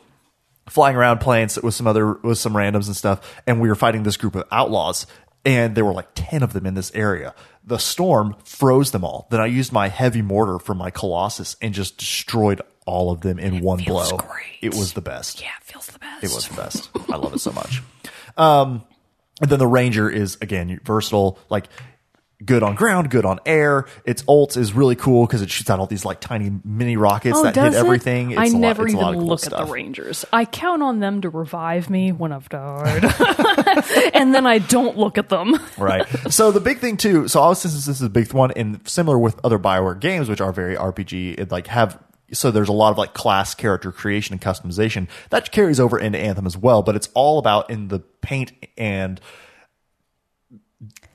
flying 0.68 0.96
around 0.96 1.20
playing 1.20 1.50
with 1.64 1.74
some 1.76 1.88
other 1.88 2.14
with 2.14 2.38
some 2.38 2.54
randoms 2.54 2.88
and 2.88 2.96
stuff, 2.96 3.22
and 3.48 3.60
we 3.62 3.68
were 3.70 3.76
fighting 3.76 4.04
this 4.04 4.18
group 4.18 4.36
of 4.36 4.46
outlaws, 4.52 5.06
and 5.46 5.76
there 5.76 5.86
were 5.86 5.94
like 5.94 6.10
ten 6.16 6.42
of 6.44 6.54
them 6.54 6.66
in 6.66 6.74
this 6.74 6.92
area. 6.96 7.34
The 7.64 7.78
storm 7.78 8.36
froze 8.44 8.92
them 8.92 9.04
all. 9.04 9.28
Then 9.30 9.42
I 9.42 9.46
used 9.46 9.72
my 9.72 9.90
heavy 9.90 10.24
mortar 10.24 10.58
from 10.58 10.78
my 10.80 10.90
Colossus 10.90 11.56
and 11.62 11.72
just 11.74 11.98
destroyed 11.98 12.62
all 12.88 13.12
of 13.12 13.22
them 13.22 13.38
in 13.38 13.62
one 13.62 13.78
feels 13.78 14.10
blow. 14.10 14.18
great. 14.18 14.58
It 14.62 14.74
was 14.74 14.94
the 14.94 15.02
best. 15.02 15.40
yeah, 15.40 15.50
it 15.62 15.64
feels 15.66 15.86
the 15.86 16.00
best. 16.00 16.24
It 16.24 16.32
was 16.34 16.48
the 16.48 16.56
best. 16.56 16.90
I 17.12 17.18
love 17.18 17.34
it 17.36 17.40
so 17.42 17.52
much. 17.52 17.84
Um, 18.38 18.84
and 19.42 19.50
then 19.50 19.60
the 19.60 19.68
Ranger 19.68 20.10
is 20.10 20.38
again 20.42 20.80
versatile, 20.84 21.38
like 21.50 21.66
good 22.46 22.64
on 22.64 22.74
ground, 22.74 23.10
good 23.10 23.26
on 23.26 23.38
air. 23.46 23.86
Its 24.06 24.24
ult 24.26 24.56
is 24.56 24.72
really 24.72 24.96
cool 24.96 25.26
because 25.28 25.42
it 25.42 25.50
shoots 25.50 25.70
out 25.70 25.78
all 25.80 25.88
these 25.88 26.06
like 26.06 26.22
tiny 26.22 26.50
mini 26.64 26.96
rockets 26.96 27.38
Oh, 27.38 27.44
that 27.44 27.54
hit 27.56 27.74
it? 27.74 27.76
everything. 27.76 28.32
It's 28.32 28.40
I 28.40 28.48
never 28.48 28.84
lot 28.84 28.92
even 28.92 29.20
cool 29.20 29.28
look 29.28 29.40
stuff. 29.42 29.60
at 29.60 29.66
the 29.66 29.72
Rangers. 29.74 30.24
I 30.32 30.46
count 30.46 30.82
on 30.82 31.00
them 31.00 31.20
to 31.22 31.30
revive 31.30 31.90
me 31.90 32.14
when 32.14 32.32
I've 32.32 32.48
died, 32.48 33.04
and 34.14 34.34
then 34.34 34.46
I 34.48 34.60
don't 34.60 34.98
look 34.98 35.18
at 35.18 35.28
them. 35.28 35.56
right. 35.78 36.08
So 36.32 36.52
the 36.52 36.62
big 36.62 36.80
thing 36.80 36.96
too. 36.96 37.28
So 37.28 37.42
obviously, 37.42 37.72
since 37.72 37.86
this 37.88 37.98
is 37.98 38.04
a 38.04 38.10
big 38.10 38.32
one, 38.32 38.52
and 38.52 38.88
similar 38.88 39.20
with 39.20 39.38
other 39.44 39.60
Bioware 39.60 40.00
games, 40.00 40.30
which 40.30 40.40
are 40.42 40.54
very 40.54 40.76
RPG, 40.76 41.40
it 41.40 41.52
like 41.52 41.68
have. 41.68 42.02
So 42.34 42.52
there's 42.52 42.70
a 42.70 42.74
lot 42.74 42.92
of 42.92 42.98
like 42.98 43.14
class 43.14 43.56
character 43.56 43.92
creation 43.92 44.34
and 44.34 44.42
customization 44.42 45.08
that 45.30 45.52
carries 45.52 45.80
over 45.80 45.98
into 46.00 46.18
Anthem 46.20 46.46
as 46.46 46.58
well, 46.58 46.82
but 46.84 46.96
it's 46.96 47.10
all 47.14 47.40
about 47.40 47.70
in 47.70 47.88
the 47.88 48.00
paint 48.22 48.52
and 48.78 49.20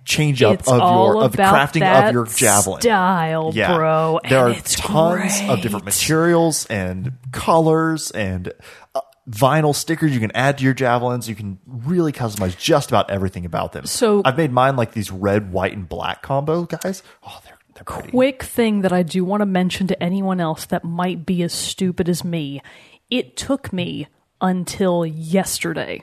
change 0.05 0.43
up 0.43 0.61
It's 0.61 0.69
of 0.71 0.79
your 0.79 1.25
of 1.25 1.33
the 1.33 1.39
crafting 1.39 1.83
of 2.07 2.13
your 2.13 2.27
javelin. 2.27 2.83
style, 2.83 3.53
Yeah, 3.55 3.75
bro. 3.75 4.21
There 4.29 4.49
and 4.49 4.57
are 4.57 4.61
tons 4.61 5.41
of 5.49 5.63
different 5.63 5.87
materials 5.87 6.67
and 6.67 7.13
colors 7.33 8.11
and 8.11 8.53
uh, 8.95 9.01
vinyl 9.29 9.75
stickers 9.75 10.13
you 10.13 10.21
can 10.21 10.31
add 10.33 10.59
to 10.59 10.65
your 10.65 10.75
javelins. 10.75 11.27
You 11.29 11.35
can 11.35 11.59
really 11.67 12.13
customize 12.13 12.59
just 12.59 12.91
about 12.91 13.09
everything 13.11 13.47
about 13.47 13.73
them. 13.73 13.87
So- 13.87 14.21
I've 14.27 14.37
made 14.37 14.53
mine 14.53 14.77
like 14.77 14.93
these 14.93 15.11
red, 15.11 15.51
white, 15.53 15.73
and 15.73 15.89
black 15.89 16.21
combo 16.21 16.65
guys. 16.65 17.03
Oh, 17.27 17.41
they're 17.47 17.54
Quick 17.85 18.43
thing 18.43 18.83
that 18.83 18.93
I 18.93 19.03
do 19.03 19.25
want 19.25 19.41
to 19.41 19.47
mention 19.47 19.87
to 19.89 20.03
anyone 20.03 20.41
else 20.41 20.67
that 20.67 20.85
might 20.85 21.27
be 21.27 21.43
as 21.43 21.53
stupid 21.53 22.09
as 22.09 22.25
me. 22.25 22.63
It 23.11 23.37
took 23.37 23.73
me 23.73 24.09
until 24.41 25.05
yesterday. 25.05 26.03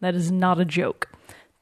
That 0.00 0.14
is 0.14 0.30
not 0.30 0.60
a 0.60 0.64
joke. 0.64 1.08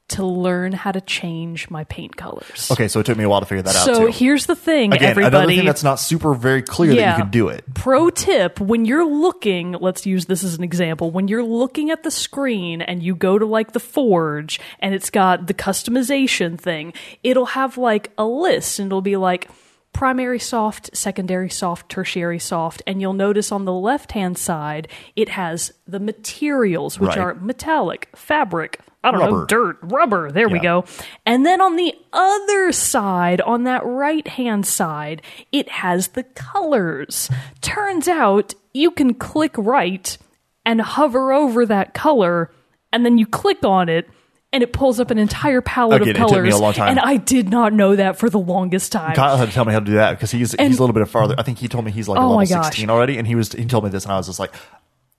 To 0.08 0.24
learn 0.24 0.72
how 0.72 0.92
to 0.92 1.00
change 1.00 1.68
my 1.68 1.82
paint 1.84 2.16
colors. 2.16 2.70
Okay, 2.70 2.86
so 2.86 3.00
it 3.00 3.06
took 3.06 3.18
me 3.18 3.24
a 3.24 3.28
while 3.28 3.40
to 3.40 3.46
figure 3.46 3.62
that 3.62 3.74
out 3.74 3.84
So 3.84 4.06
here's 4.06 4.46
the 4.46 4.54
thing, 4.54 4.92
Again, 4.92 5.10
everybody. 5.10 5.36
another 5.36 5.52
thing 5.52 5.66
that's 5.66 5.82
not 5.82 5.96
super 5.96 6.32
very 6.34 6.62
clear 6.62 6.94
that 6.94 7.16
you 7.16 7.22
can 7.22 7.30
do 7.30 7.48
it. 7.48 7.64
Pro 7.74 8.10
tip 8.10 8.60
when 8.60 8.84
you're 8.84 9.04
looking, 9.04 9.72
let's 9.72 10.06
use 10.06 10.26
this 10.26 10.44
as 10.44 10.54
an 10.56 10.62
example. 10.62 11.10
When 11.10 11.26
you're 11.26 11.42
looking 11.42 11.90
at 11.90 12.04
the 12.04 12.12
screen 12.12 12.82
and 12.82 13.02
you 13.02 13.16
go 13.16 13.36
to 13.38 13.46
like 13.46 13.72
the 13.72 13.80
Forge 13.80 14.60
and 14.78 14.94
it's 14.94 15.10
got 15.10 15.48
the 15.48 15.54
customization 15.54 16.58
thing, 16.58 16.92
it'll 17.24 17.46
have 17.46 17.76
like 17.76 18.12
a 18.16 18.24
list 18.24 18.78
and 18.78 18.86
it'll 18.86 19.02
be 19.02 19.16
like 19.16 19.48
primary 19.96 20.38
soft, 20.38 20.94
secondary 20.94 21.48
soft, 21.48 21.88
tertiary 21.88 22.38
soft. 22.38 22.82
And 22.86 23.00
you'll 23.00 23.14
notice 23.14 23.50
on 23.50 23.64
the 23.64 23.72
left 23.72 24.12
hand 24.12 24.36
side, 24.36 24.88
it 25.16 25.30
has 25.30 25.72
the 25.86 25.98
materials, 25.98 27.00
which 27.00 27.08
Right. 27.10 27.18
are 27.18 27.34
metallic, 27.34 28.10
fabric, 28.14 28.78
I 29.02 29.10
don't 29.10 29.20
know, 29.20 29.46
dirt, 29.46 29.78
rubber. 29.80 30.30
There 30.30 30.48
we 30.48 30.58
go. 30.58 30.84
And 31.24 31.46
then 31.46 31.60
on 31.62 31.76
the 31.76 31.94
other 32.12 32.72
side, 32.72 33.40
on 33.40 33.64
that 33.64 33.86
right 33.86 34.26
hand 34.26 34.66
side, 34.66 35.22
it 35.50 35.68
has 35.70 36.08
the 36.08 36.24
colors. 36.24 37.30
Turns 37.62 38.06
out 38.06 38.52
you 38.74 38.90
can 38.90 39.14
click 39.14 39.54
right 39.56 40.18
and 40.66 40.80
hover 40.82 41.32
over 41.32 41.64
that 41.64 41.94
color, 41.94 42.50
and 42.92 43.04
then 43.06 43.16
you 43.16 43.26
click 43.26 43.64
on 43.64 43.88
it. 43.88 44.08
And 44.56 44.62
it 44.62 44.72
pulls 44.72 44.98
up 45.00 45.10
an 45.10 45.18
entire 45.18 45.60
palette 45.60 46.00
Again, 46.00 46.16
of 46.16 46.16
it 46.16 46.18
took 46.18 46.30
me 46.30 46.36
colors, 46.38 46.54
a 46.54 46.58
long 46.58 46.72
time. 46.72 46.88
and 46.88 46.98
I 46.98 47.18
did 47.18 47.50
not 47.50 47.74
know 47.74 47.94
that 47.94 48.18
for 48.18 48.30
the 48.30 48.38
longest 48.38 48.90
time. 48.90 49.14
Kyle 49.14 49.36
had 49.36 49.48
to 49.48 49.54
tell 49.54 49.66
me 49.66 49.72
how 49.74 49.80
to 49.80 49.84
do 49.84 49.92
that 49.96 50.12
because 50.12 50.30
he's 50.30 50.54
And- 50.54 50.68
he's 50.68 50.78
a 50.78 50.82
little 50.82 50.94
bit 50.94 51.06
farther. 51.08 51.34
I 51.36 51.42
think 51.42 51.58
he 51.58 51.68
told 51.68 51.84
me 51.84 51.90
he's 51.92 52.08
like 52.08 52.18
a 52.18 52.22
Oh 52.22 52.36
level 52.36 52.46
sixteen 52.64 52.88
already, 52.88 53.18
and 53.18 53.26
he 53.26 53.34
was 53.34 53.52
he 53.52 53.66
told 53.66 53.84
me 53.84 53.90
this, 53.90 54.04
and 54.04 54.12
I 54.12 54.16
was 54.16 54.26
just 54.28 54.40
like, 54.40 54.52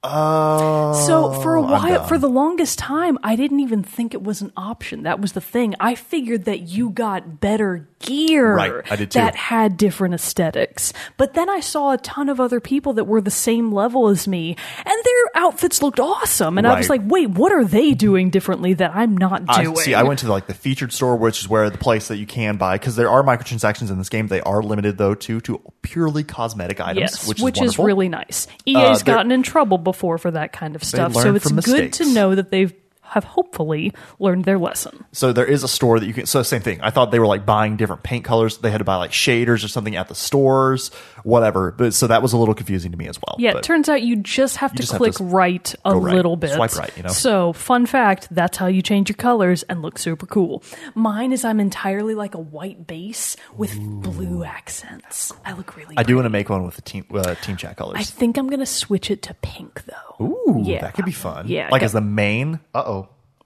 oh. 0.07 1.05
So 1.05 1.33
for 1.41 1.55
a 1.55 1.61
oh, 1.61 1.65
I'm 1.65 1.91
while, 1.93 2.03
for 2.05 2.17
the 2.17 2.29
longest 2.29 2.79
time, 2.79 3.17
I 3.23 3.35
didn't 3.35 3.59
even 3.59 3.83
think 3.83 4.13
it 4.13 4.23
was 4.23 4.41
an 4.41 4.51
option. 4.55 5.03
That 5.03 5.19
was 5.19 5.33
the 5.33 5.41
thing. 5.41 5.75
I 5.79 5.95
figured 5.95 6.45
that 6.45 6.61
you 6.61 6.89
got 6.89 7.39
better 7.39 7.87
gear 7.99 8.53
Right, 8.55 8.91
I 8.91 8.95
did 8.95 9.11
too. 9.11 9.19
that 9.19 9.35
had 9.35 9.75
different 9.77 10.13
aesthetics. 10.13 10.93
But 11.17 11.33
then 11.33 11.49
I 11.49 11.59
saw 11.61 11.93
a 11.93 11.97
ton 11.97 12.29
of 12.29 12.39
other 12.39 12.59
people 12.59 12.93
that 12.93 13.05
were 13.05 13.21
the 13.21 13.31
same 13.31 13.71
level 13.71 14.07
as 14.07 14.27
me, 14.27 14.55
and 14.77 15.03
their 15.03 15.43
outfits 15.43 15.81
looked 15.81 15.99
awesome. 15.99 16.57
And 16.57 16.67
I 16.67 16.77
was 16.77 16.89
like, 16.89 17.01
"Wait, 17.03 17.29
what 17.31 17.51
are 17.51 17.65
they 17.65 17.93
doing 17.93 18.29
differently 18.29 18.73
that 18.75 18.95
I'm 18.95 19.17
not 19.17 19.43
I, 19.47 19.63
doing?" 19.63 19.75
see, 19.77 19.93
I 19.95 20.03
went 20.03 20.19
to 20.19 20.27
like 20.29 20.47
the 20.47 20.53
featured 20.53 20.93
store, 20.93 21.15
which 21.15 21.41
is 21.41 21.49
where 21.49 21.69
the 21.69 21.77
place 21.77 22.07
that 22.09 22.17
you 22.17 22.25
can 22.25 22.57
buy 22.57 22.75
because 22.75 22.95
there 22.95 23.09
are 23.09 23.23
microtransactions 23.23 23.89
in 23.89 23.97
this 23.97 24.09
game. 24.09 24.27
They 24.27 24.41
are 24.41 24.61
limited 24.61 24.97
though 24.97 25.15
to 25.15 25.41
to 25.41 25.61
purely 25.81 26.23
cosmetic 26.23 26.79
items, 26.79 26.99
Yes, 26.99 27.27
which, 27.27 27.39
which, 27.39 27.61
is, 27.61 27.71
is, 27.71 27.79
really 27.79 28.09
nice. 28.09 28.47
EA's 28.65 28.75
uh, 28.75 28.93
they're- 29.03 29.15
gotten 29.15 29.31
in 29.31 29.41
trouble 29.43 29.77
before 29.77 29.96
for 30.17 30.31
that 30.31 30.53
kind 30.53 30.75
of 30.75 30.83
stuff, 30.83 31.13
so 31.23 31.35
it's 31.35 31.51
good 31.65 31.93
to 31.93 32.13
know 32.13 32.35
that 32.35 32.51
they've 32.51 32.73
have 33.09 33.23
hopefully 33.23 33.93
learned 34.19 34.45
their 34.45 34.57
lesson. 34.57 35.05
So 35.11 35.33
there 35.33 35.45
is 35.45 35.63
a 35.63 35.67
store 35.67 35.99
that 35.99 36.05
you 36.05 36.13
can. 36.13 36.25
So 36.25 36.43
same 36.43 36.61
thing. 36.61 36.81
I 36.81 36.89
thought 36.89 37.11
they 37.11 37.19
were 37.19 37.27
like 37.27 37.45
buying 37.45 37.77
different 37.77 38.03
paint 38.03 38.25
colors. 38.25 38.57
They 38.57 38.71
had 38.71 38.79
to 38.79 38.83
buy 38.83 38.95
like 38.95 39.11
shaders 39.11 39.63
or 39.63 39.67
something 39.67 39.95
at 39.95 40.07
the 40.07 40.15
stores, 40.15 40.89
whatever. 41.23 41.71
But 41.71 41.93
so 41.93 42.07
that 42.07 42.21
was 42.21 42.33
a 42.33 42.37
little 42.37 42.55
confusing 42.55 42.91
to 42.91 42.97
me 42.97 43.07
as 43.07 43.19
well. 43.21 43.35
Yeah, 43.39 43.53
But 43.53 43.59
it 43.59 43.63
turns 43.63 43.89
out 43.89 44.01
you 44.01 44.17
just 44.17 44.57
have 44.57 44.71
to 44.71 44.77
just 44.77 44.91
have 44.91 44.99
click 44.99 45.15
to 45.15 45.23
right 45.23 45.75
a 45.85 45.97
right. 45.97 46.15
little 46.15 46.35
bit. 46.35 46.51
Swipe 46.51 46.75
right, 46.75 46.95
you 46.97 47.03
know? 47.03 47.09
So, 47.09 47.53
fun 47.53 47.85
fact, 47.85 48.27
that's 48.31 48.57
how 48.57 48.67
you 48.67 48.81
change 48.81 49.09
your 49.09 49.15
colors 49.15 49.63
and 49.63 49.81
look 49.81 49.97
super 49.97 50.25
cool. 50.25 50.63
Mine 50.95 51.31
is 51.31 51.43
I'm 51.45 51.59
entirely 51.59 52.15
like 52.15 52.35
a 52.35 52.39
white 52.39 52.87
base 52.87 53.35
with 53.55 53.77
blue 53.79 54.43
accents. 54.43 55.33
I 55.45 55.53
look 55.53 55.75
really 55.75 55.95
I 55.97 56.03
do 56.03 56.15
want 56.15 56.25
to 56.25 56.29
make 56.29 56.49
one 56.49 56.65
with 56.65 56.75
the 56.75 56.81
team 56.81 57.05
uh, 57.13 57.35
team 57.35 57.57
chat 57.57 57.77
colors. 57.77 57.97
I 57.97 58.03
think 58.03 58.37
I'm 58.37 58.47
going 58.47 58.59
to 58.59 58.65
switch 58.65 59.11
it 59.11 59.21
to 59.23 59.33
pink 59.35 59.83
though. 59.85 60.25
Ooh, 60.25 60.61
yeah. 60.63 60.81
that 60.81 60.93
could 60.93 61.05
be 61.05 61.11
fun. 61.11 61.47
Yeah, 61.47 61.69
like 61.71 61.83
as 61.83 61.93
the 61.93 62.01
main. 62.01 62.59
Uh 62.73 62.83
oh, 62.85 62.96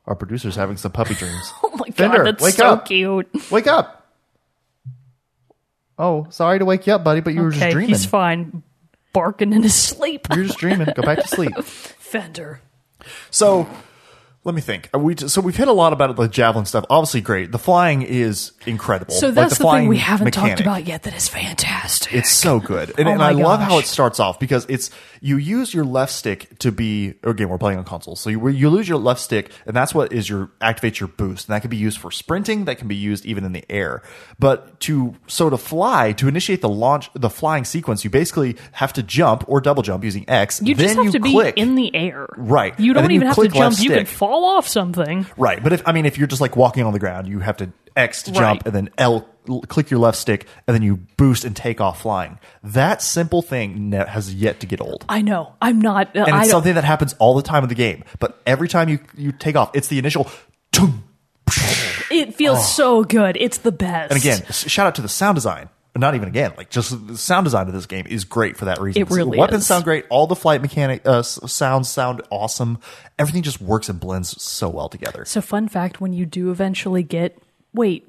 our 0.06 0.16
producer's 0.16 0.56
having 0.56 0.78
some 0.78 0.92
puppy 0.92 1.14
dreams. 1.16 1.52
Oh 1.64 1.78
my 1.78 1.86
god, 1.88 1.96
Fender, 1.96 2.24
that's 2.26 2.44
wake 2.44 2.54
so 2.56 2.66
up. 2.68 2.86
cute. 2.86 3.30
Wake 3.52 3.66
up! 3.68 4.06
Oh, 5.98 6.28
sorry 6.30 6.60
to 6.60 6.66
wake 6.66 6.86
you 6.88 6.94
up, 6.94 7.04
buddy, 7.04 7.22
but 7.22 7.34
you 7.34 7.42
were 7.42 7.50
just 7.52 7.62
Okay, 7.62 7.72
dreaming. 7.72 7.90
he's 7.90 8.06
fine. 8.06 8.62
Barking 9.14 9.54
in 9.54 9.64
his 9.64 9.74
sleep. 9.76 10.28
You're 10.36 10.46
just 10.46 10.58
dreaming. 10.60 10.88
Go 10.96 11.02
back 11.02 11.20
to 11.20 11.28
sleep. 11.28 11.56
Fender. 11.64 12.62
So, 13.30 13.68
let 14.44 14.56
me 14.56 14.62
think. 14.62 14.90
Are 14.94 15.00
We 15.00 15.16
so 15.16 15.40
we've 15.40 15.56
hit 15.56 15.68
a 15.68 15.72
lot 15.72 15.94
about 15.94 16.16
the 16.16 16.28
javelin 16.28 16.66
stuff. 16.66 16.86
Obviously, 16.90 17.22
great. 17.22 17.52
The 17.52 17.60
flying 17.60 18.02
is 18.02 18.54
incredible. 18.66 19.14
So 19.14 19.28
Like, 19.28 19.36
that's 19.36 19.58
the, 19.60 19.70
thing 19.70 19.88
we 19.88 19.98
haven't 19.98 20.26
mechanic. 20.26 20.52
talked 20.52 20.62
about 20.62 20.88
yet 20.88 21.04
that 21.04 21.14
is 21.14 21.28
fantastic. 21.28 22.14
It's 22.14 22.32
so 22.32 22.60
good, 22.60 22.94
and, 22.98 23.08
Oh 23.08 23.12
and 23.12 23.22
I 23.22 23.32
love 23.32 23.60
how 23.60 23.78
it 23.78 23.86
starts 23.86 24.20
off 24.20 24.40
because 24.40 24.66
it's 24.68 24.90
you 25.22 25.38
use 25.38 25.74
your 25.74 25.86
left 25.86 26.12
stick 26.12 26.58
to 26.60 26.72
be 26.72 27.14
again 27.24 27.50
we're 27.50 27.60
playing 27.60 27.78
on 27.78 27.86
console, 27.86 28.16
so 28.16 28.32
you 28.32 28.48
you 28.50 28.70
lose 28.70 28.90
your 28.90 28.98
left 28.98 29.22
stick, 29.22 29.52
and 29.68 29.76
that's 29.76 29.94
what 29.94 30.12
is 30.12 30.28
your 30.28 30.48
activates 30.60 31.00
your 31.00 31.10
boost, 31.10 31.48
and 31.48 31.54
that 31.56 31.62
can 31.62 31.70
be 31.70 31.78
used 31.78 32.00
for 32.00 32.10
sprinting, 32.10 32.66
that 32.66 32.80
can 32.80 32.88
be 32.88 32.96
used 32.96 33.26
even 33.26 33.44
in 33.44 33.52
the 33.52 33.64
air. 33.70 34.02
But 34.40 34.80
to 34.82 35.16
so 35.28 35.52
to 35.52 35.58
fly 35.58 36.14
to 36.14 36.28
initiate 36.28 36.62
the 36.62 36.70
launch 36.70 37.12
the 37.14 37.30
flying 37.30 37.64
sequence, 37.64 38.04
you 38.04 38.10
basically 38.10 38.58
have 38.72 38.92
to 38.94 39.04
jump 39.04 39.44
or 39.48 39.62
double 39.62 39.84
jump 39.84 40.04
using 40.04 40.28
X. 40.28 40.62
you 40.64 40.74
then 40.74 40.86
just 40.88 40.96
have 40.96 41.06
you 41.06 41.12
to 41.12 41.20
be 41.20 41.62
in 41.62 41.76
the 41.76 41.94
air. 41.96 42.28
Right. 42.36 42.80
You 42.80 42.94
don't 42.94 43.04
then 43.04 43.12
you 43.12 43.16
even 43.18 43.28
have 43.28 43.36
to 43.36 43.48
jump. 43.48 43.78
You 43.80 43.90
can 43.92 44.06
stick. 44.06 44.08
Fall 44.32 44.46
off 44.46 44.68
something. 44.68 45.26
Right, 45.38 45.62
but 45.62 45.74
if 45.74 45.82
I 45.88 45.92
mean 45.92 46.06
if 46.06 46.18
you're 46.18 46.28
just 46.28 46.42
like 46.42 46.56
walking 46.56 46.84
on 46.86 46.94
the 46.94 47.00
ground, 47.00 47.28
you 47.28 47.40
have 47.40 47.58
to 47.58 47.72
X 47.96 48.24
to 48.24 48.32
jump 48.32 48.62
Right. 48.64 48.66
and 48.68 48.74
then 48.76 48.90
L 48.98 49.28
click 49.68 49.90
your 49.92 50.00
left 50.00 50.18
stick 50.18 50.48
and 50.68 50.74
then 50.76 50.82
you 50.84 50.98
boost 51.18 51.44
and 51.44 51.54
take 51.56 51.82
off 51.82 52.02
flying. 52.04 52.40
That 52.64 53.02
simple 53.02 53.42
thing 53.42 53.90
ne- 53.90 54.06
has 54.08 54.34
yet 54.34 54.60
to 54.62 54.68
get 54.68 54.80
old. 54.80 55.04
I 55.10 55.22
know. 55.22 55.54
I'm 55.62 55.82
not. 55.82 56.16
Uh, 56.16 56.24
And 56.26 56.36
I 56.36 56.40
it's 56.42 56.48
don't, 56.48 56.60
something 56.60 56.76
that 56.76 56.84
happens 56.86 57.14
all 57.20 57.34
the 57.36 57.42
time 57.42 57.64
in 57.64 57.70
the 57.70 57.76
game. 57.76 58.04
But 58.20 58.40
every 58.46 58.68
time 58.70 58.88
you 58.88 59.00
you 59.18 59.32
take 59.34 59.56
off, 59.58 59.72
it's 59.76 59.88
the 59.90 60.00
initial. 60.00 60.30
It 62.10 62.36
feels 62.36 62.74
so 62.76 63.04
good. 63.04 63.38
It's 63.38 63.60
the 63.60 63.72
best. 63.72 64.12
And 64.12 64.20
again, 64.20 64.42
s- 64.48 64.70
shout 64.70 64.88
out 64.88 64.96
to 64.96 65.02
the 65.02 65.10
sound 65.10 65.36
design. 65.36 65.70
Not 65.96 66.16
even 66.16 66.30
again, 66.30 66.54
like 66.56 66.70
just 66.70 67.08
the 67.08 67.18
sound 67.18 67.44
design 67.44 67.68
of 67.68 67.74
this 67.74 67.86
game 67.86 68.06
is 68.08 68.24
great 68.24 68.56
for 68.56 68.66
that 68.66 68.80
reason. 68.80 69.02
It 69.02 69.10
really 69.10 69.38
Weapons 69.38 69.64
is. 69.64 69.68
sound 69.68 69.84
great. 69.84 70.06
All 70.10 70.26
the 70.26 70.38
flight 70.38 70.62
mechanic 70.62 71.02
uh, 71.06 71.22
sounds 71.22 71.90
sound 71.90 72.22
awesome. 72.30 72.80
Everything 73.20 73.42
just 73.42 73.60
works 73.60 73.90
and 73.90 74.00
blends 74.00 74.42
so 74.42 74.70
well 74.70 74.88
together. 74.88 75.26
So, 75.26 75.42
fun 75.42 75.68
fact: 75.68 76.00
when 76.00 76.14
you 76.14 76.26
do 76.26 76.50
eventually 76.50 77.04
get 77.04 77.38
wait, 77.74 78.08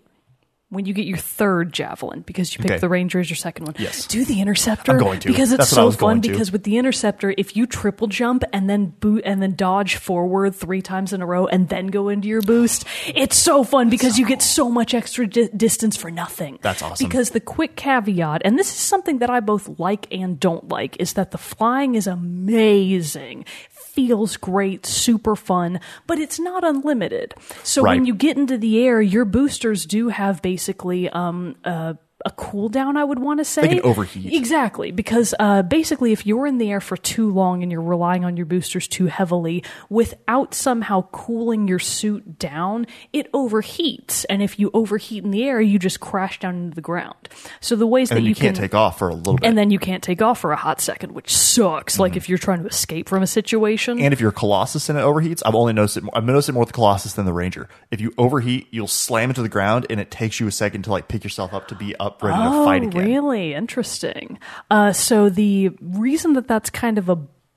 when 0.72 0.86
you 0.86 0.94
get 0.94 1.04
your 1.06 1.18
third 1.18 1.72
javelin, 1.72 2.20
because 2.26 2.52
you 2.54 2.58
picked 2.58 2.72
Okay. 2.72 2.80
the 2.80 2.88
ranger 2.88 3.20
as 3.20 3.28
your 3.28 3.36
second 3.36 3.66
one, 3.66 3.74
Yes. 3.78 4.06
do 4.06 4.24
the 4.24 4.40
interceptor. 4.40 4.92
I'm 4.92 4.98
going 4.98 5.20
to. 5.20 5.28
because 5.28 5.52
it's 5.52 5.58
That's 5.58 5.70
so 5.70 5.90
fun. 5.90 6.20
Because 6.20 6.50
with 6.50 6.64
the 6.64 6.78
interceptor, 6.78 7.34
if 7.36 7.54
you 7.56 7.66
triple 7.66 8.06
jump 8.06 8.42
and 8.52 8.68
then 8.70 8.94
boot 9.00 9.22
and 9.26 9.42
then 9.42 9.54
dodge 9.54 9.96
forward 9.96 10.54
three 10.54 10.80
times 10.82 11.12
in 11.12 11.20
a 11.20 11.26
row 11.26 11.46
and 11.46 11.68
then 11.68 11.88
go 11.88 12.08
into 12.08 12.26
your 12.28 12.42
boost, 12.42 12.84
it's 13.06 13.36
so 13.36 13.64
fun 13.64 13.90
because 13.90 14.18
you 14.18 14.26
get 14.26 14.40
so 14.42 14.70
much 14.70 14.94
extra 14.94 15.26
di- 15.26 15.48
distance 15.56 15.96
for 15.96 16.10
nothing. 16.10 16.58
That's 16.62 16.82
awesome. 16.82 17.06
Because 17.06 17.30
the 17.30 17.40
quick 17.40 17.76
caveat, 17.76 18.42
and 18.44 18.58
this 18.58 18.68
is 18.68 18.76
something 18.78 19.18
that 19.18 19.28
I 19.30 19.40
both 19.40 19.78
like 19.78 20.06
and 20.10 20.40
don't 20.40 20.68
like, 20.68 20.96
is 21.00 21.12
that 21.14 21.30
the 21.32 21.38
flying 21.38 21.94
is 21.94 22.06
amazing. 22.06 23.44
Feels 23.92 24.38
great, 24.38 24.86
super 24.86 25.36
fun, 25.36 25.78
but 26.06 26.18
it's 26.18 26.38
not 26.40 26.64
unlimited. 26.64 27.34
So 27.62 27.82
when 27.82 28.06
you 28.06 28.14
get 28.14 28.38
into 28.38 28.56
the 28.56 28.82
air, 28.86 29.02
your 29.02 29.26
boosters 29.26 29.84
do 29.84 30.08
have 30.08 30.40
basically 30.40 31.10
um, 31.10 31.56
uh, 31.62 31.94
a 32.24 32.30
cooldown, 32.30 32.96
I 32.96 33.04
would 33.04 33.18
want 33.18 33.40
to 33.40 33.44
say. 33.44 33.66
can 33.68 33.80
overheat. 33.80 34.32
Exactly, 34.32 34.90
because 34.90 35.34
uh, 35.38 35.62
basically, 35.62 36.12
if 36.12 36.26
you're 36.26 36.46
in 36.46 36.58
the 36.58 36.70
air 36.70 36.80
for 36.80 36.96
too 36.96 37.32
long 37.32 37.62
and 37.62 37.70
you're 37.70 37.82
relying 37.82 38.24
on 38.24 38.36
your 38.36 38.46
boosters 38.46 38.88
too 38.88 39.06
heavily 39.06 39.64
without 39.88 40.54
somehow 40.54 41.02
cooling 41.12 41.68
your 41.68 41.78
suit 41.78 42.38
down, 42.38 42.86
it 43.12 43.30
overheats. 43.32 44.24
And 44.28 44.42
if 44.42 44.58
you 44.58 44.70
overheat 44.74 45.24
in 45.24 45.30
the 45.30 45.44
air, 45.44 45.60
you 45.60 45.78
just 45.78 46.00
crash 46.00 46.38
down 46.38 46.56
into 46.56 46.74
the 46.74 46.80
ground. 46.80 47.28
So 47.60 47.76
the 47.76 47.86
ways 47.86 48.10
And 48.10 48.16
that 48.16 48.20
then 48.22 48.28
you, 48.28 48.34
can't 48.34 48.54
can 48.56 48.62
take 48.62 48.74
off 48.74 48.98
for 48.98 49.08
a 49.08 49.14
little 49.14 49.36
bit. 49.36 49.46
and 49.46 49.56
then 49.56 49.70
you 49.70 49.78
can't 49.78 50.02
take 50.02 50.22
off 50.22 50.40
for 50.40 50.52
a 50.52 50.56
hot 50.56 50.80
second, 50.80 51.12
which 51.12 51.34
sucks. 51.34 51.98
Like 51.98 52.16
if 52.16 52.28
you're 52.28 52.38
trying 52.38 52.62
to 52.62 52.68
escape 52.68 53.08
from 53.08 53.22
a 53.22 53.26
situation. 53.26 53.96
Mm-hmm. 53.96 54.04
And 54.04 54.12
if 54.12 54.20
you're 54.20 54.32
Colossus 54.32 54.88
and 54.88 54.98
it 54.98 55.02
overheats, 55.02 55.42
I've 55.44 55.54
only 55.54 55.72
noticed 55.72 55.96
it. 55.96 56.04
I've 56.12 56.24
noticed 56.24 56.48
it 56.48 56.52
more 56.52 56.62
with 56.62 56.68
the 56.68 56.74
Colossus 56.74 57.14
than 57.14 57.26
the 57.26 57.32
Ranger. 57.32 57.68
If 57.90 58.00
you 58.00 58.12
overheat, 58.18 58.68
you'll 58.70 58.88
slam 58.88 59.30
into 59.30 59.42
the 59.42 59.48
ground, 59.48 59.86
and 59.90 60.00
it 60.00 60.10
takes 60.10 60.40
you 60.40 60.46
a 60.46 60.52
second 60.52 60.82
to 60.82 60.90
like 60.90 61.08
pick 61.08 61.24
yourself 61.24 61.52
up 61.54 61.68
to 61.68 61.74
be 61.74 61.94
up 61.96 62.11
ready 62.20 62.36
to 62.36 62.48
oh, 62.48 62.64
fight 62.64 62.82
again. 62.82 63.06
really? 63.06 63.54
Interesting. 63.54 64.38
Uh, 64.70 64.92
so 64.92 65.28
the 65.28 65.70
reason 65.80 66.32
that 66.32 66.48
that's 66.48 66.70
kind 66.70 66.98
of 66.98 67.08
a 67.08 67.16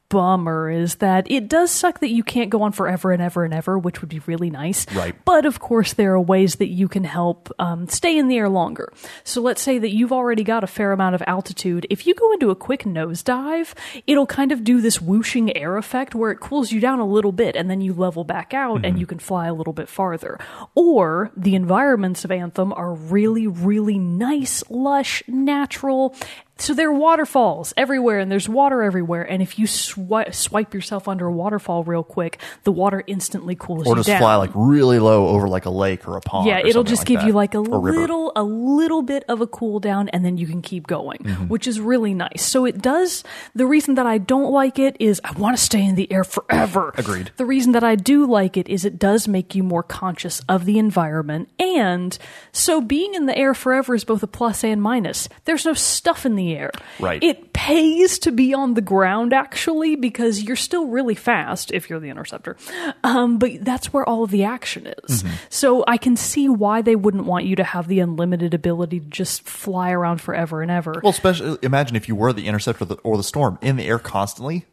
bummer 0.10 0.70
is 0.70 0.96
that 0.96 1.30
it 1.30 1.48
does 1.50 1.72
suck 1.72 2.00
that 2.00 2.12
you 2.12 2.24
can't 2.24 2.50
go 2.50 2.62
on 2.62 2.72
forever 2.72 3.12
and 3.12 3.22
ever 3.22 3.44
and 3.44 3.54
ever, 3.54 3.78
which 3.78 4.02
would 4.02 4.10
be 4.10 4.20
really 4.26 4.50
nice. 4.50 4.86
Right. 4.94 5.16
But 5.26 5.46
of 5.46 5.60
course, 5.60 5.94
there 5.94 6.14
are 6.14 6.22
ways 6.22 6.56
that 6.56 6.70
you 6.70 6.88
can 6.88 7.04
help 7.04 7.52
um, 7.60 7.88
stay 7.88 8.18
in 8.18 8.28
the 8.28 8.38
air 8.38 8.50
longer. 8.50 8.92
So 9.24 9.42
let's 9.42 9.62
say 9.62 9.80
that 9.80 9.94
you've 9.94 10.12
already 10.14 10.44
got 10.44 10.64
a 10.64 10.68
fair 10.68 10.92
amount 10.92 11.16
of 11.16 11.24
altitude. 11.28 11.88
If 11.90 12.06
you 12.06 12.14
go 12.14 12.32
into 12.34 12.50
a 12.50 12.56
quick 12.56 12.84
nosedive, 12.84 13.74
it'll 14.06 14.28
kind 14.28 14.52
of 14.52 14.64
do 14.64 14.82
this 14.82 15.02
whooshing 15.02 15.56
air 15.56 15.78
effect 15.78 16.14
where 16.16 16.32
it 16.32 16.40
cools 16.40 16.72
you 16.72 16.80
down 16.80 17.00
a 17.00 17.06
little 17.06 17.32
bit 17.32 17.56
and 17.56 17.70
then 17.70 17.82
you 17.82 17.94
level 17.94 18.24
back 18.24 18.54
out 18.54 18.66
Mm-hmm. 18.76 18.86
and 18.86 19.00
you 19.00 19.06
can 19.06 19.20
fly 19.20 19.48
a 19.48 19.54
little 19.54 19.74
bit 19.74 19.88
farther. 19.88 20.40
Or 20.74 21.32
the 21.38 21.56
environments 21.56 22.26
of 22.26 22.32
Anthem 22.32 22.74
are 22.74 22.94
really, 22.94 23.46
really 23.48 24.00
nice, 24.00 24.64
lush, 24.70 25.22
natural, 25.28 26.16
So 26.58 26.74
there 26.74 26.88
are 26.90 26.94
waterfalls 26.94 27.74
everywhere, 27.76 28.20
and 28.20 28.32
there's 28.32 28.48
water 28.48 28.82
everywhere. 28.82 29.24
And 29.30 29.42
if 29.42 29.60
you 29.60 29.68
swi- 29.68 30.34
swipe 30.34 30.74
yourself 30.74 31.08
under 31.08 31.28
a 31.28 31.32
waterfall 31.32 31.84
real 31.84 32.04
quick, 32.04 32.40
the 32.64 32.72
water 32.72 33.04
instantly 33.08 33.56
cools 33.56 33.84
down. 33.84 33.88
Or 33.94 33.98
you 33.98 34.00
just 34.00 34.08
down. 34.08 34.20
fly 34.22 34.36
like 34.38 34.52
really 34.56 35.00
low 35.00 35.28
over 35.28 35.50
like 35.50 35.66
a 35.66 35.70
lake 35.70 36.08
or 36.08 36.16
a 36.16 36.22
pond. 36.22 36.48
yeah, 36.48 36.60
it'll 36.66 36.86
just 36.86 37.02
like 37.02 37.08
give 37.08 37.20
that. 37.20 37.28
you 37.28 37.34
like 37.34 37.56
a 37.56 37.62
river. 37.62 37.92
little, 38.00 38.32
a 38.38 38.44
little 38.44 39.02
bit 39.02 39.26
of 39.28 39.42
a 39.42 39.48
cool 39.48 39.80
down, 39.82 40.08
and 40.10 40.24
then 40.24 40.38
you 40.38 40.48
can 40.48 40.62
keep 40.62 40.88
going, 40.88 41.18
Mm-hmm. 41.26 41.48
which 41.50 41.68
is 41.68 41.80
really 41.82 42.14
nice. 42.14 42.42
So 42.46 42.66
it 42.66 42.82
does. 42.82 43.24
The 43.54 43.66
reason 43.66 43.96
that 43.96 44.06
I 44.06 44.18
don't 44.18 44.52
like 44.52 44.80
it 44.80 44.96
is 45.00 45.20
I 45.26 45.32
want 45.34 45.58
to 45.58 45.62
stay 45.64 45.84
in 45.86 45.96
the 45.96 46.10
air 46.12 46.24
forever. 46.24 46.94
Agreed. 46.98 47.32
The 47.36 47.46
reason 47.46 47.74
that 47.74 47.84
I 47.84 47.96
do 47.96 48.26
like 48.26 48.56
it 48.56 48.70
is 48.70 48.86
it 48.86 48.98
does 48.98 49.28
make 49.28 49.56
you 49.56 49.64
more 49.64 49.84
conscious 49.84 50.40
of 50.48 50.64
the 50.66 50.80
environment, 50.80 51.50
and 51.60 52.18
so 52.54 52.80
being 52.80 53.14
in 53.14 53.26
the 53.26 53.38
air 53.38 53.54
forever 53.54 53.94
is 53.94 54.06
both 54.06 54.24
a 54.24 54.28
plus 54.28 54.64
and 54.64 54.82
minus. 54.82 55.28
There's 55.44 55.66
no 55.66 55.74
stuff 55.74 56.26
in 56.26 56.36
the 56.36 56.45
air. 56.54 56.72
Right. 57.00 57.24
It 57.24 57.54
pays 57.54 58.20
to 58.20 58.32
be 58.32 58.54
on 58.54 58.74
the 58.74 58.82
ground 58.82 59.34
actually 59.34 59.96
because 59.96 60.44
you're 60.44 60.56
still 60.56 60.88
really 60.88 61.16
fast 61.16 61.72
if 61.72 61.90
you're 61.90 62.00
the 62.00 62.10
interceptor. 62.10 62.58
Um, 63.04 63.40
but 63.40 63.64
that's 63.64 63.94
where 63.94 64.08
all 64.08 64.24
of 64.24 64.32
the 64.32 64.44
action 64.44 64.88
is. 64.88 65.24
Mm-hmm. 65.24 65.34
So 65.50 65.84
I 65.88 65.98
can 65.98 66.16
see 66.18 66.50
why 66.50 66.82
they 66.82 66.96
wouldn't 66.96 67.26
want 67.26 67.46
you 67.46 67.56
to 67.56 67.64
have 67.64 67.88
the 67.88 68.00
unlimited 68.02 68.54
ability 68.54 69.00
to 69.00 69.08
just 69.08 69.44
fly 69.44 69.92
around 69.92 70.22
forever 70.22 70.62
and 70.62 70.70
ever. 70.70 71.00
Well, 71.02 71.12
especially 71.12 71.58
imagine 71.64 71.96
if 71.96 72.08
you 72.08 72.16
were 72.16 72.34
the 72.34 72.48
interceptor 72.48 72.86
or 73.04 73.18
the 73.18 73.24
storm 73.24 73.58
in 73.62 73.78
the 73.78 73.86
air 73.86 74.00
constantly. 74.00 74.66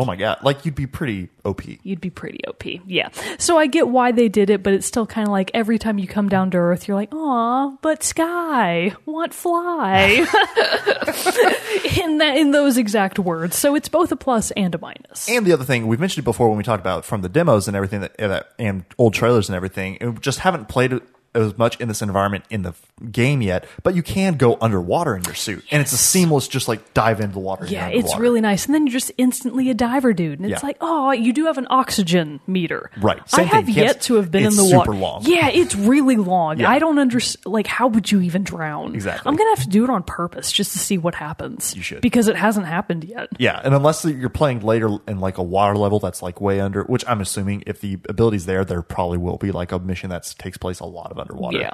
Oh 0.00 0.06
my 0.06 0.16
god, 0.16 0.38
like 0.42 0.64
you'd 0.64 0.74
be 0.74 0.86
pretty 0.86 1.28
OP. 1.44 1.60
You'd 1.82 2.00
be 2.00 2.08
pretty 2.08 2.42
OP. 2.46 2.64
Yeah. 2.86 3.10
So 3.36 3.58
I 3.58 3.66
get 3.66 3.88
why 3.88 4.12
they 4.12 4.30
did 4.30 4.48
it, 4.48 4.62
but 4.62 4.72
it's 4.72 4.86
still 4.86 5.06
kind 5.06 5.28
of 5.28 5.32
like 5.32 5.50
every 5.52 5.78
time 5.78 5.98
you 5.98 6.08
come 6.08 6.30
down 6.30 6.50
to 6.52 6.56
Earth, 6.56 6.88
you're 6.88 6.96
like, 6.96 7.12
aw, 7.12 7.76
but 7.82 8.02
sky, 8.02 8.94
want 9.04 9.34
fly. 9.34 10.04
in 12.00 12.16
that, 12.16 12.32
in 12.38 12.50
those 12.52 12.78
exact 12.78 13.18
words. 13.18 13.56
So 13.56 13.74
it's 13.74 13.90
both 13.90 14.10
a 14.10 14.16
plus 14.16 14.52
and 14.52 14.74
a 14.74 14.78
minus. 14.78 15.28
And 15.28 15.44
the 15.44 15.52
other 15.52 15.64
thing 15.64 15.86
we've 15.86 16.00
mentioned 16.00 16.22
it 16.22 16.24
before 16.24 16.48
when 16.48 16.56
we 16.56 16.64
talked 16.64 16.80
about 16.80 17.04
from 17.04 17.20
the 17.20 17.28
demos 17.28 17.68
and 17.68 17.76
everything 17.76 18.00
that, 18.00 18.16
that 18.16 18.54
and 18.58 18.86
old 18.96 19.12
trailers 19.12 19.50
and 19.50 19.56
everything, 19.56 19.98
it 20.00 20.18
just 20.22 20.38
haven't 20.38 20.70
played 20.70 20.94
it 20.94 21.02
as 21.34 21.58
much 21.58 21.78
in 21.78 21.88
this 21.88 22.00
environment 22.00 22.44
in 22.48 22.62
the 22.62 22.72
game 23.10 23.42
yet. 23.42 23.64
But 23.82 23.94
you 23.94 24.02
can 24.02 24.36
go 24.36 24.56
underwater 24.60 25.16
in 25.16 25.22
your 25.24 25.34
suit, 25.34 25.64
and 25.70 25.80
it's 25.80 25.92
a 25.92 25.96
seamless, 25.96 26.48
just 26.48 26.68
like 26.68 26.94
dive 26.94 27.20
into 27.20 27.34
the 27.34 27.40
water. 27.40 27.66
Yeah, 27.66 27.88
it's 27.88 28.16
really 28.16 28.40
nice. 28.40 28.66
And 28.66 28.74
then 28.74 28.86
you're 28.86 28.92
just 28.92 29.12
instantly 29.18 29.70
a 29.70 29.74
diver 29.74 30.12
dude. 30.12 30.38
And 30.40 30.50
it's 30.50 30.62
Yeah. 30.62 30.66
like, 30.66 30.76
oh, 30.80 31.12
you 31.12 31.32
do 31.32 31.46
have 31.46 31.58
an 31.58 31.66
oxygen 31.70 32.40
meter. 32.46 32.90
Right. 33.00 33.20
I 33.32 33.36
Same 33.36 33.48
thing. 33.48 33.56
have 33.56 33.68
yet 33.68 34.00
to 34.02 34.14
have 34.16 34.30
been 34.30 34.44
in 34.44 34.56
the 34.56 34.64
water. 34.74 34.92
long. 34.92 35.22
Yeah, 35.24 35.48
it's 35.48 35.74
really 35.74 36.16
long. 36.16 36.60
Yeah. 36.60 36.70
I 36.70 36.78
don't 36.78 36.98
understand. 36.98 37.46
Like, 37.46 37.66
how 37.66 37.88
would 37.88 38.10
you 38.10 38.20
even 38.20 38.42
drown? 38.44 38.94
Exactly. 38.94 39.28
I'm 39.28 39.36
to 39.36 39.44
have 39.56 39.64
to 39.64 39.68
do 39.70 39.84
it 39.84 39.90
on 39.90 40.02
purpose 40.02 40.52
just 40.52 40.72
to 40.72 40.78
see 40.78 40.98
what 40.98 41.14
happens. 41.14 41.74
You 41.76 41.82
should. 41.82 42.00
Because 42.00 42.28
it 42.28 42.36
hasn't 42.36 42.66
happened 42.66 43.04
yet. 43.04 43.28
Yeah, 43.38 43.60
and 43.62 43.74
unless 43.74 44.04
you're 44.04 44.28
playing 44.28 44.60
later 44.60 44.90
in 45.08 45.20
like 45.20 45.38
a 45.38 45.42
water 45.42 45.76
level 45.76 45.98
that's 45.98 46.22
like 46.22 46.40
way 46.40 46.60
under, 46.60 46.82
which 46.84 47.04
I'm 47.08 47.20
assuming 47.20 47.62
if 47.66 47.80
the 47.80 47.98
ability's 48.08 48.46
there, 48.46 48.64
there 48.64 48.82
probably 48.82 49.18
will 49.18 49.36
be 49.38 49.50
like 49.52 49.72
a 49.72 49.78
mission 49.78 50.10
that 50.10 50.32
takes 50.38 50.58
place 50.58 50.80
a 50.80 50.86
lot 50.86 51.10
of 51.10 51.18
underwater. 51.18 51.58
Yeah. 51.58 51.70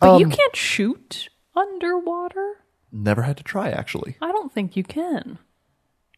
But 0.00 0.10
Um, 0.14 0.20
you 0.20 0.28
can't 0.28 0.56
shoot 0.64 1.28
underwater? 1.54 2.54
Never 2.90 3.22
had 3.22 3.36
to 3.36 3.42
try 3.42 3.70
actually. 3.70 4.16
I 4.20 4.32
don't 4.32 4.52
think 4.52 4.76
you 4.76 4.84
can. 4.84 5.38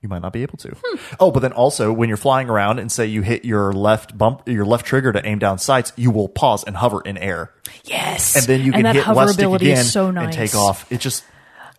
You 0.02 0.08
might 0.10 0.22
not 0.22 0.32
be 0.32 0.42
able 0.42 0.58
to. 0.58 0.76
Hmm. 0.84 0.98
Oh, 1.18 1.30
but 1.30 1.40
then 1.40 1.52
also 1.52 1.90
when 1.92 2.08
you're 2.08 2.18
flying 2.18 2.48
around 2.48 2.78
and 2.78 2.92
say 2.92 3.06
you 3.06 3.22
hit 3.22 3.44
your 3.44 3.72
left 3.72 4.16
bump, 4.16 4.42
your 4.46 4.64
left 4.66 4.86
trigger 4.86 5.10
to 5.12 5.26
aim 5.26 5.38
down 5.38 5.58
sights, 5.58 5.92
you 5.96 6.10
will 6.10 6.28
pause 6.28 6.62
and 6.64 6.76
hover 6.76 7.00
in 7.00 7.16
air, 7.16 7.52
Yes. 7.84 8.36
and 8.36 8.44
then 8.46 8.60
you 8.64 8.72
can 8.72 8.82
that 8.82 8.94
hit 8.94 9.08
left 9.08 9.32
stick 9.32 9.48
again 9.50 9.78
is 9.78 9.92
so 9.92 10.10
nice. 10.10 10.26
and 10.26 10.32
take 10.34 10.54
off. 10.54 10.90
It 10.92 11.00
just, 11.00 11.24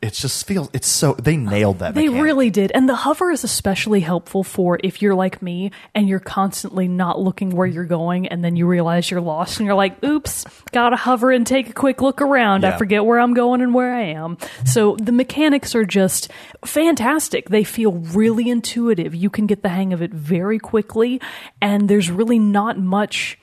it 0.01 0.13
just 0.13 0.45
feels. 0.45 0.69
It's 0.73 0.87
so 0.87 1.13
they 1.13 1.37
nailed 1.37 1.79
that. 1.79 1.95
They 1.95 2.07
mechanic. 2.07 2.23
really 2.23 2.49
did. 2.49 2.71
And 2.73 2.87
the 2.87 2.95
hover 2.95 3.31
is 3.31 3.43
especially 3.43 3.99
helpful 4.01 4.43
for 4.43 4.79
if 4.83 5.01
you're 5.01 5.15
like 5.15 5.41
me 5.41 5.71
and 5.95 6.07
you're 6.07 6.19
constantly 6.19 6.87
not 6.87 7.19
looking 7.19 7.49
where 7.49 7.65
you're 7.65 7.83
going 7.83 8.27
and 8.27 8.43
then 8.43 8.55
you 8.55 8.67
realize 8.67 9.09
you're 9.09 9.21
lost 9.21 9.59
and 9.59 9.65
you're 9.65 9.75
like, 9.75 10.03
oops, 10.03 10.45
gotta 10.71 10.95
hover 10.95 11.31
and 11.31 11.47
take 11.47 11.69
a 11.69 11.73
quick 11.73 12.01
look 12.01 12.21
around. 12.21 12.63
I 12.63 12.77
forget 12.77 13.05
where 13.05 13.19
I'm 13.19 13.33
going 13.33 13.61
and 13.61 13.73
where 13.73 13.93
I 13.93 14.03
am. 14.03 14.37
So 14.65 14.95
the 14.97 15.11
mechanics 15.11 15.73
are 15.73 15.85
just 15.85 16.31
fantastic. 16.65 17.49
They 17.49 17.63
feel 17.63 17.93
really 17.93 18.49
intuitive. 18.49 19.15
You 19.15 19.29
can 19.29 19.47
get 19.47 19.63
the 19.63 19.69
hang 19.69 19.93
of 19.93 20.01
it 20.01 20.13
very 20.13 20.59
quickly 20.59 21.19
and 21.61 21.89
there's 21.89 22.11
really 22.11 22.39
not 22.39 22.77
much 22.77 23.39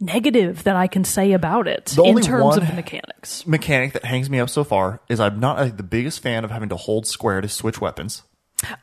negative 0.00 0.64
that 0.64 0.76
I 0.76 0.86
can 0.86 1.04
say 1.04 1.32
about 1.32 1.66
it 1.68 1.86
The 1.86 2.02
in 2.04 2.20
terms 2.20 2.56
of 2.56 2.66
the 2.66 2.72
mechanics. 2.74 3.46
mechanic 3.46 3.92
that 3.94 4.04
hangs 4.04 4.28
me 4.28 4.38
up 4.40 4.50
so 4.50 4.62
far 4.64 5.00
is 5.08 5.20
I'm 5.20 5.40
not 5.40 5.58
uh, 5.58 5.64
the 5.66 5.82
biggest 5.82 6.20
fan 6.20 6.44
of 6.44 6.50
having 6.50 6.68
to 6.70 6.76
hold 6.76 7.06
square 7.06 7.40
to 7.40 7.48
switch 7.48 7.80
weapons. 7.80 8.22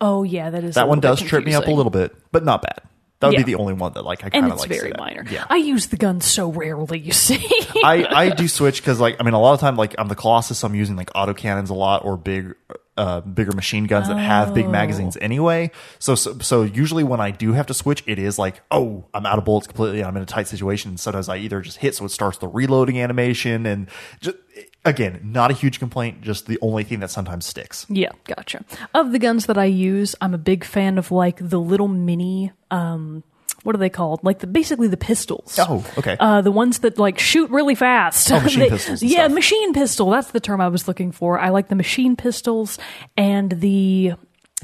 Oh 0.01 0.23
yeah, 0.23 0.49
that 0.49 0.63
is 0.63 0.75
That 0.75 0.87
one 0.87 0.99
does 0.99 1.21
trip 1.21 1.43
me 1.45 1.53
up 1.53 1.67
a 1.67 1.71
little 1.71 1.89
bit, 1.91 2.15
but 2.31 2.43
not 2.43 2.61
bad. 2.61 2.81
That 3.19 3.27
would 3.27 3.33
Yeah. 3.39 3.45
be 3.45 3.53
the 3.53 3.59
only 3.59 3.73
one 3.73 3.93
that 3.93 4.03
like 4.03 4.23
I 4.23 4.29
kind 4.29 4.45
of 4.47 4.51
it's 4.53 4.61
like. 4.61 4.69
very 4.69 4.91
minor. 4.97 5.25
Yeah. 5.29 5.45
I 5.49 5.55
use 5.55 5.87
the 5.87 5.97
gun 5.97 6.19
so 6.19 6.51
rarely, 6.51 6.99
you 6.99 7.13
see. 7.13 7.37
I, 7.83 8.05
I 8.09 8.29
do 8.29 8.47
switch 8.47 8.81
because 8.81 8.99
like 8.99 9.15
I 9.19 9.23
mean 9.23 9.33
a 9.33 9.39
lot 9.39 9.53
of 9.53 9.59
time 9.61 9.77
like 9.77 9.95
I'm 9.97 10.07
the 10.09 10.15
Colossus 10.15 10.57
so 10.59 10.67
I'm 10.67 10.75
using 10.75 10.95
like 10.95 11.09
auto 11.15 11.33
cannons 11.33 11.69
a 11.69 11.73
lot 11.73 12.03
or 12.05 12.17
big 12.17 12.53
uh 12.95 13.21
bigger 13.21 13.51
machine 13.53 13.85
guns 13.85 14.07
that 14.07 14.17
have 14.17 14.53
big 14.53 14.69
magazines 14.69 15.17
anyway. 15.19 15.71
So, 15.99 16.15
so 16.15 16.37
so 16.39 16.63
usually 16.63 17.03
when 17.03 17.19
I 17.19 17.31
do 17.31 17.53
have 17.53 17.65
to 17.67 17.73
switch 17.73 18.03
it 18.05 18.19
is 18.19 18.37
like 18.37 18.61
oh 18.69 19.05
I'm 19.13 19.25
out 19.25 19.39
of 19.39 19.45
bullets 19.45 19.67
completely. 19.67 19.99
And 19.99 20.07
I'm 20.07 20.17
in 20.17 20.23
a 20.23 20.27
tight 20.27 20.47
situation. 20.47 20.89
And 20.91 20.99
sometimes 20.99 21.29
I 21.29 21.37
either 21.37 21.61
just 21.61 21.77
hit 21.77 21.95
so 21.95 22.05
it 22.05 22.09
starts 22.09 22.37
the 22.37 22.47
reloading 22.47 22.99
animation 22.99 23.65
and 23.65 23.89
just 24.19 24.37
again 24.85 25.19
not 25.23 25.49
a 25.49 25.53
huge 25.53 25.79
complaint 25.79 26.21
just 26.21 26.45
the 26.45 26.59
only 26.61 26.83
thing 26.83 26.99
that 26.99 27.09
sometimes 27.09 27.45
sticks. 27.45 27.85
Yeah, 27.89 28.11
gotcha. 28.25 28.63
Of 28.93 29.11
the 29.11 29.19
guns 29.19 29.47
that 29.47 29.57
I 29.57 29.65
use, 29.65 30.15
I'm 30.21 30.33
a 30.33 30.37
big 30.39 30.63
fan 30.63 30.97
of 30.97 31.11
like 31.11 31.37
the 31.37 31.59
little 31.59 31.87
mini 31.87 32.51
um 32.69 33.23
what 33.63 33.75
are 33.75 33.79
they 33.79 33.89
called? 33.89 34.23
Like 34.23 34.39
the 34.39 34.47
basically 34.47 34.87
the 34.87 34.97
pistols. 34.97 35.57
Oh, 35.59 35.85
okay. 35.97 36.15
Uh, 36.19 36.41
the 36.41 36.51
ones 36.51 36.79
that 36.79 36.97
like 36.99 37.19
shoot 37.19 37.49
really 37.49 37.75
fast. 37.75 38.31
Oh, 38.31 38.39
machine 38.43 38.59
They- 38.61 38.69
pistols 38.69 39.01
Yeah, 39.03 39.25
stuff. 39.25 39.31
machine 39.33 39.73
pistol. 39.73 40.09
That's 40.09 40.31
the 40.31 40.39
term 40.39 40.61
I 40.61 40.67
was 40.67 40.87
looking 40.87 41.11
for. 41.11 41.39
I 41.39 41.49
like 41.49 41.69
the 41.69 41.75
machine 41.75 42.15
pistols 42.15 42.77
and 43.17 43.51
the. 43.51 44.13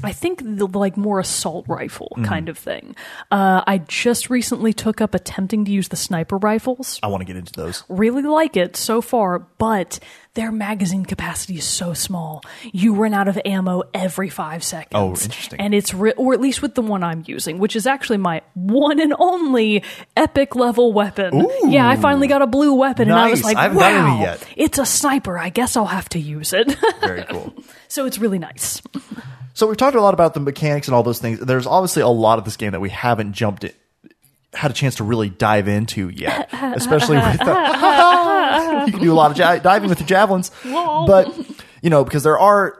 I 0.02 0.12
think 0.12 0.42
the 0.44 0.66
like 0.66 0.96
more 0.96 1.20
assault 1.20 1.66
rifle 1.68 2.08
Mm-hmm. 2.10 2.24
kind 2.24 2.48
of 2.48 2.58
thing. 2.58 2.96
Uh, 3.30 3.62
I 3.66 3.78
just 3.78 4.30
recently 4.30 4.72
took 4.72 5.00
up 5.00 5.14
attempting 5.14 5.64
to 5.66 5.70
use 5.70 5.88
the 5.88 5.96
sniper 5.96 6.38
rifles. 6.38 6.98
I 7.02 7.06
want 7.08 7.20
to 7.20 7.24
get 7.24 7.36
into 7.36 7.52
those 7.52 7.84
really 7.88 8.22
like 8.22 8.56
it 8.56 8.76
so 8.76 9.00
far, 9.00 9.38
but 9.38 9.98
their 10.34 10.50
magazine 10.52 11.04
capacity 11.04 11.56
is 11.56 11.64
so 11.64 11.92
small. 11.92 12.42
You 12.72 12.94
run 12.94 13.14
out 13.14 13.26
of 13.28 13.38
ammo 13.44 13.82
every 13.92 14.28
five 14.28 14.62
seconds. 14.62 14.90
Oh, 14.94 15.10
interesting. 15.10 15.60
And 15.60 15.74
it's, 15.74 15.92
re- 15.92 16.12
or 16.16 16.32
at 16.34 16.40
least 16.40 16.62
with 16.62 16.74
the 16.74 16.82
one 16.82 17.02
I'm 17.02 17.24
using, 17.26 17.58
which 17.58 17.74
is 17.76 17.86
actually 17.86 18.18
my 18.18 18.42
one 18.54 19.00
and 19.00 19.12
only 19.18 19.82
epic 20.16 20.54
level 20.54 20.92
weapon. 20.92 21.46
Yeah, 21.64 21.88
I 21.88 21.96
finally 21.96 22.28
got 22.28 22.42
a 22.42 22.46
blue 22.46 22.74
weapon, 22.74 23.08
and 23.10 23.18
I 23.18 23.30
was 23.30 23.42
like, 23.42 23.56
I 23.56 23.62
haven't 23.64 23.78
wow, 23.78 24.12
any 24.14 24.22
yet." 24.22 24.46
it's 24.56 24.78
a 24.78 24.86
sniper. 24.86 25.36
I 25.38 25.48
guess 25.48 25.76
I'll 25.76 25.86
have 25.86 26.08
to 26.10 26.18
use 26.20 26.52
it. 26.52 26.76
very 27.00 27.24
cool 27.24 27.52
so 27.88 28.06
it's 28.06 28.18
really 28.18 28.38
nice. 28.38 28.80
So 29.54 29.66
we've 29.66 29.76
talked 29.76 29.96
a 29.96 30.00
lot 30.00 30.14
about 30.14 30.34
the 30.34 30.40
mechanics 30.40 30.88
and 30.88 30.94
all 30.94 31.02
those 31.02 31.18
things. 31.18 31.40
There's 31.40 31.66
obviously 31.66 32.02
a 32.02 32.08
lot 32.08 32.38
of 32.38 32.44
this 32.44 32.56
game 32.56 32.72
that 32.72 32.80
we 32.80 32.90
haven't 32.90 33.32
jumped 33.32 33.64
it, 33.64 33.76
had 34.52 34.70
a 34.70 34.74
chance 34.74 34.96
to 34.96 35.04
really 35.04 35.28
dive 35.28 35.68
into 35.68 36.08
yet, 36.08 36.48
especially 36.52 37.16
with 37.16 37.38
the, 37.38 38.84
you 38.86 38.92
can 38.92 39.00
do 39.00 39.12
a 39.12 39.14
lot 39.14 39.30
of 39.30 39.36
ja- 39.36 39.58
diving 39.58 39.88
with 39.88 39.98
the 39.98 40.04
javelins, 40.04 40.50
but 40.64 41.32
you 41.82 41.90
know 41.90 42.04
because 42.04 42.22
there 42.22 42.38
are 42.38 42.76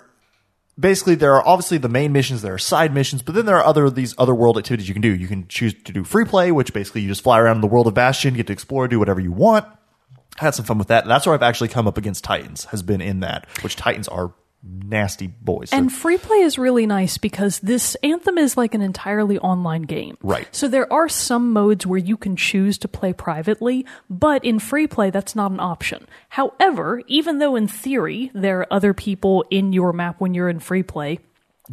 basically 0.78 1.14
there 1.14 1.34
are 1.34 1.46
obviously 1.46 1.78
the 1.78 1.88
main 1.88 2.12
missions, 2.12 2.42
there 2.42 2.54
are 2.54 2.58
side 2.58 2.94
missions, 2.94 3.22
but 3.22 3.34
then 3.34 3.46
there 3.46 3.56
are 3.56 3.64
other 3.64 3.90
these 3.90 4.14
other 4.18 4.34
world 4.34 4.58
activities 4.58 4.88
you 4.88 4.94
can 4.94 5.02
do. 5.02 5.14
You 5.14 5.28
can 5.28 5.46
choose 5.48 5.74
to 5.84 5.92
do 5.92 6.04
free 6.04 6.24
play, 6.24 6.50
which 6.50 6.72
basically 6.72 7.02
you 7.02 7.08
just 7.08 7.22
fly 7.22 7.38
around 7.38 7.56
in 7.56 7.60
the 7.60 7.68
world 7.68 7.86
of 7.86 7.94
Bastion, 7.94 8.34
get 8.34 8.46
to 8.46 8.52
explore, 8.52 8.88
do 8.88 8.98
whatever 8.98 9.20
you 9.20 9.32
want. 9.32 9.66
Had 10.36 10.54
some 10.54 10.64
fun 10.64 10.78
with 10.78 10.88
that. 10.88 11.04
And 11.04 11.10
that's 11.10 11.26
where 11.26 11.34
I've 11.34 11.42
actually 11.42 11.68
come 11.68 11.86
up 11.86 11.98
against 11.98 12.24
Titans. 12.24 12.64
Has 12.66 12.82
been 12.82 13.00
in 13.00 13.20
that, 13.20 13.46
which 13.62 13.76
Titans 13.76 14.08
are 14.08 14.32
nasty 14.62 15.26
boys. 15.26 15.70
And 15.72 15.92
free 15.92 16.18
play 16.18 16.38
is 16.38 16.58
really 16.58 16.86
nice 16.86 17.18
because 17.18 17.60
this 17.60 17.96
Anthem 18.02 18.38
is 18.38 18.56
like 18.56 18.74
an 18.74 18.82
entirely 18.82 19.38
online 19.38 19.82
game. 19.82 20.16
Right. 20.22 20.48
So 20.54 20.68
there 20.68 20.92
are 20.92 21.08
some 21.08 21.52
modes 21.52 21.86
where 21.86 21.98
you 21.98 22.16
can 22.16 22.36
choose 22.36 22.76
to 22.78 22.88
play 22.88 23.12
privately, 23.12 23.86
but 24.08 24.44
in 24.44 24.58
free 24.58 24.86
play, 24.86 25.10
that's 25.10 25.34
not 25.34 25.50
an 25.50 25.60
option. 25.60 26.06
However, 26.28 27.02
even 27.06 27.38
though 27.38 27.56
in 27.56 27.68
theory 27.68 28.30
there 28.34 28.60
are 28.60 28.72
other 28.72 28.92
people 28.92 29.44
in 29.50 29.72
your 29.72 29.92
map 29.92 30.20
when 30.20 30.34
you're 30.34 30.48
in 30.48 30.60
free 30.60 30.82
play, 30.82 31.20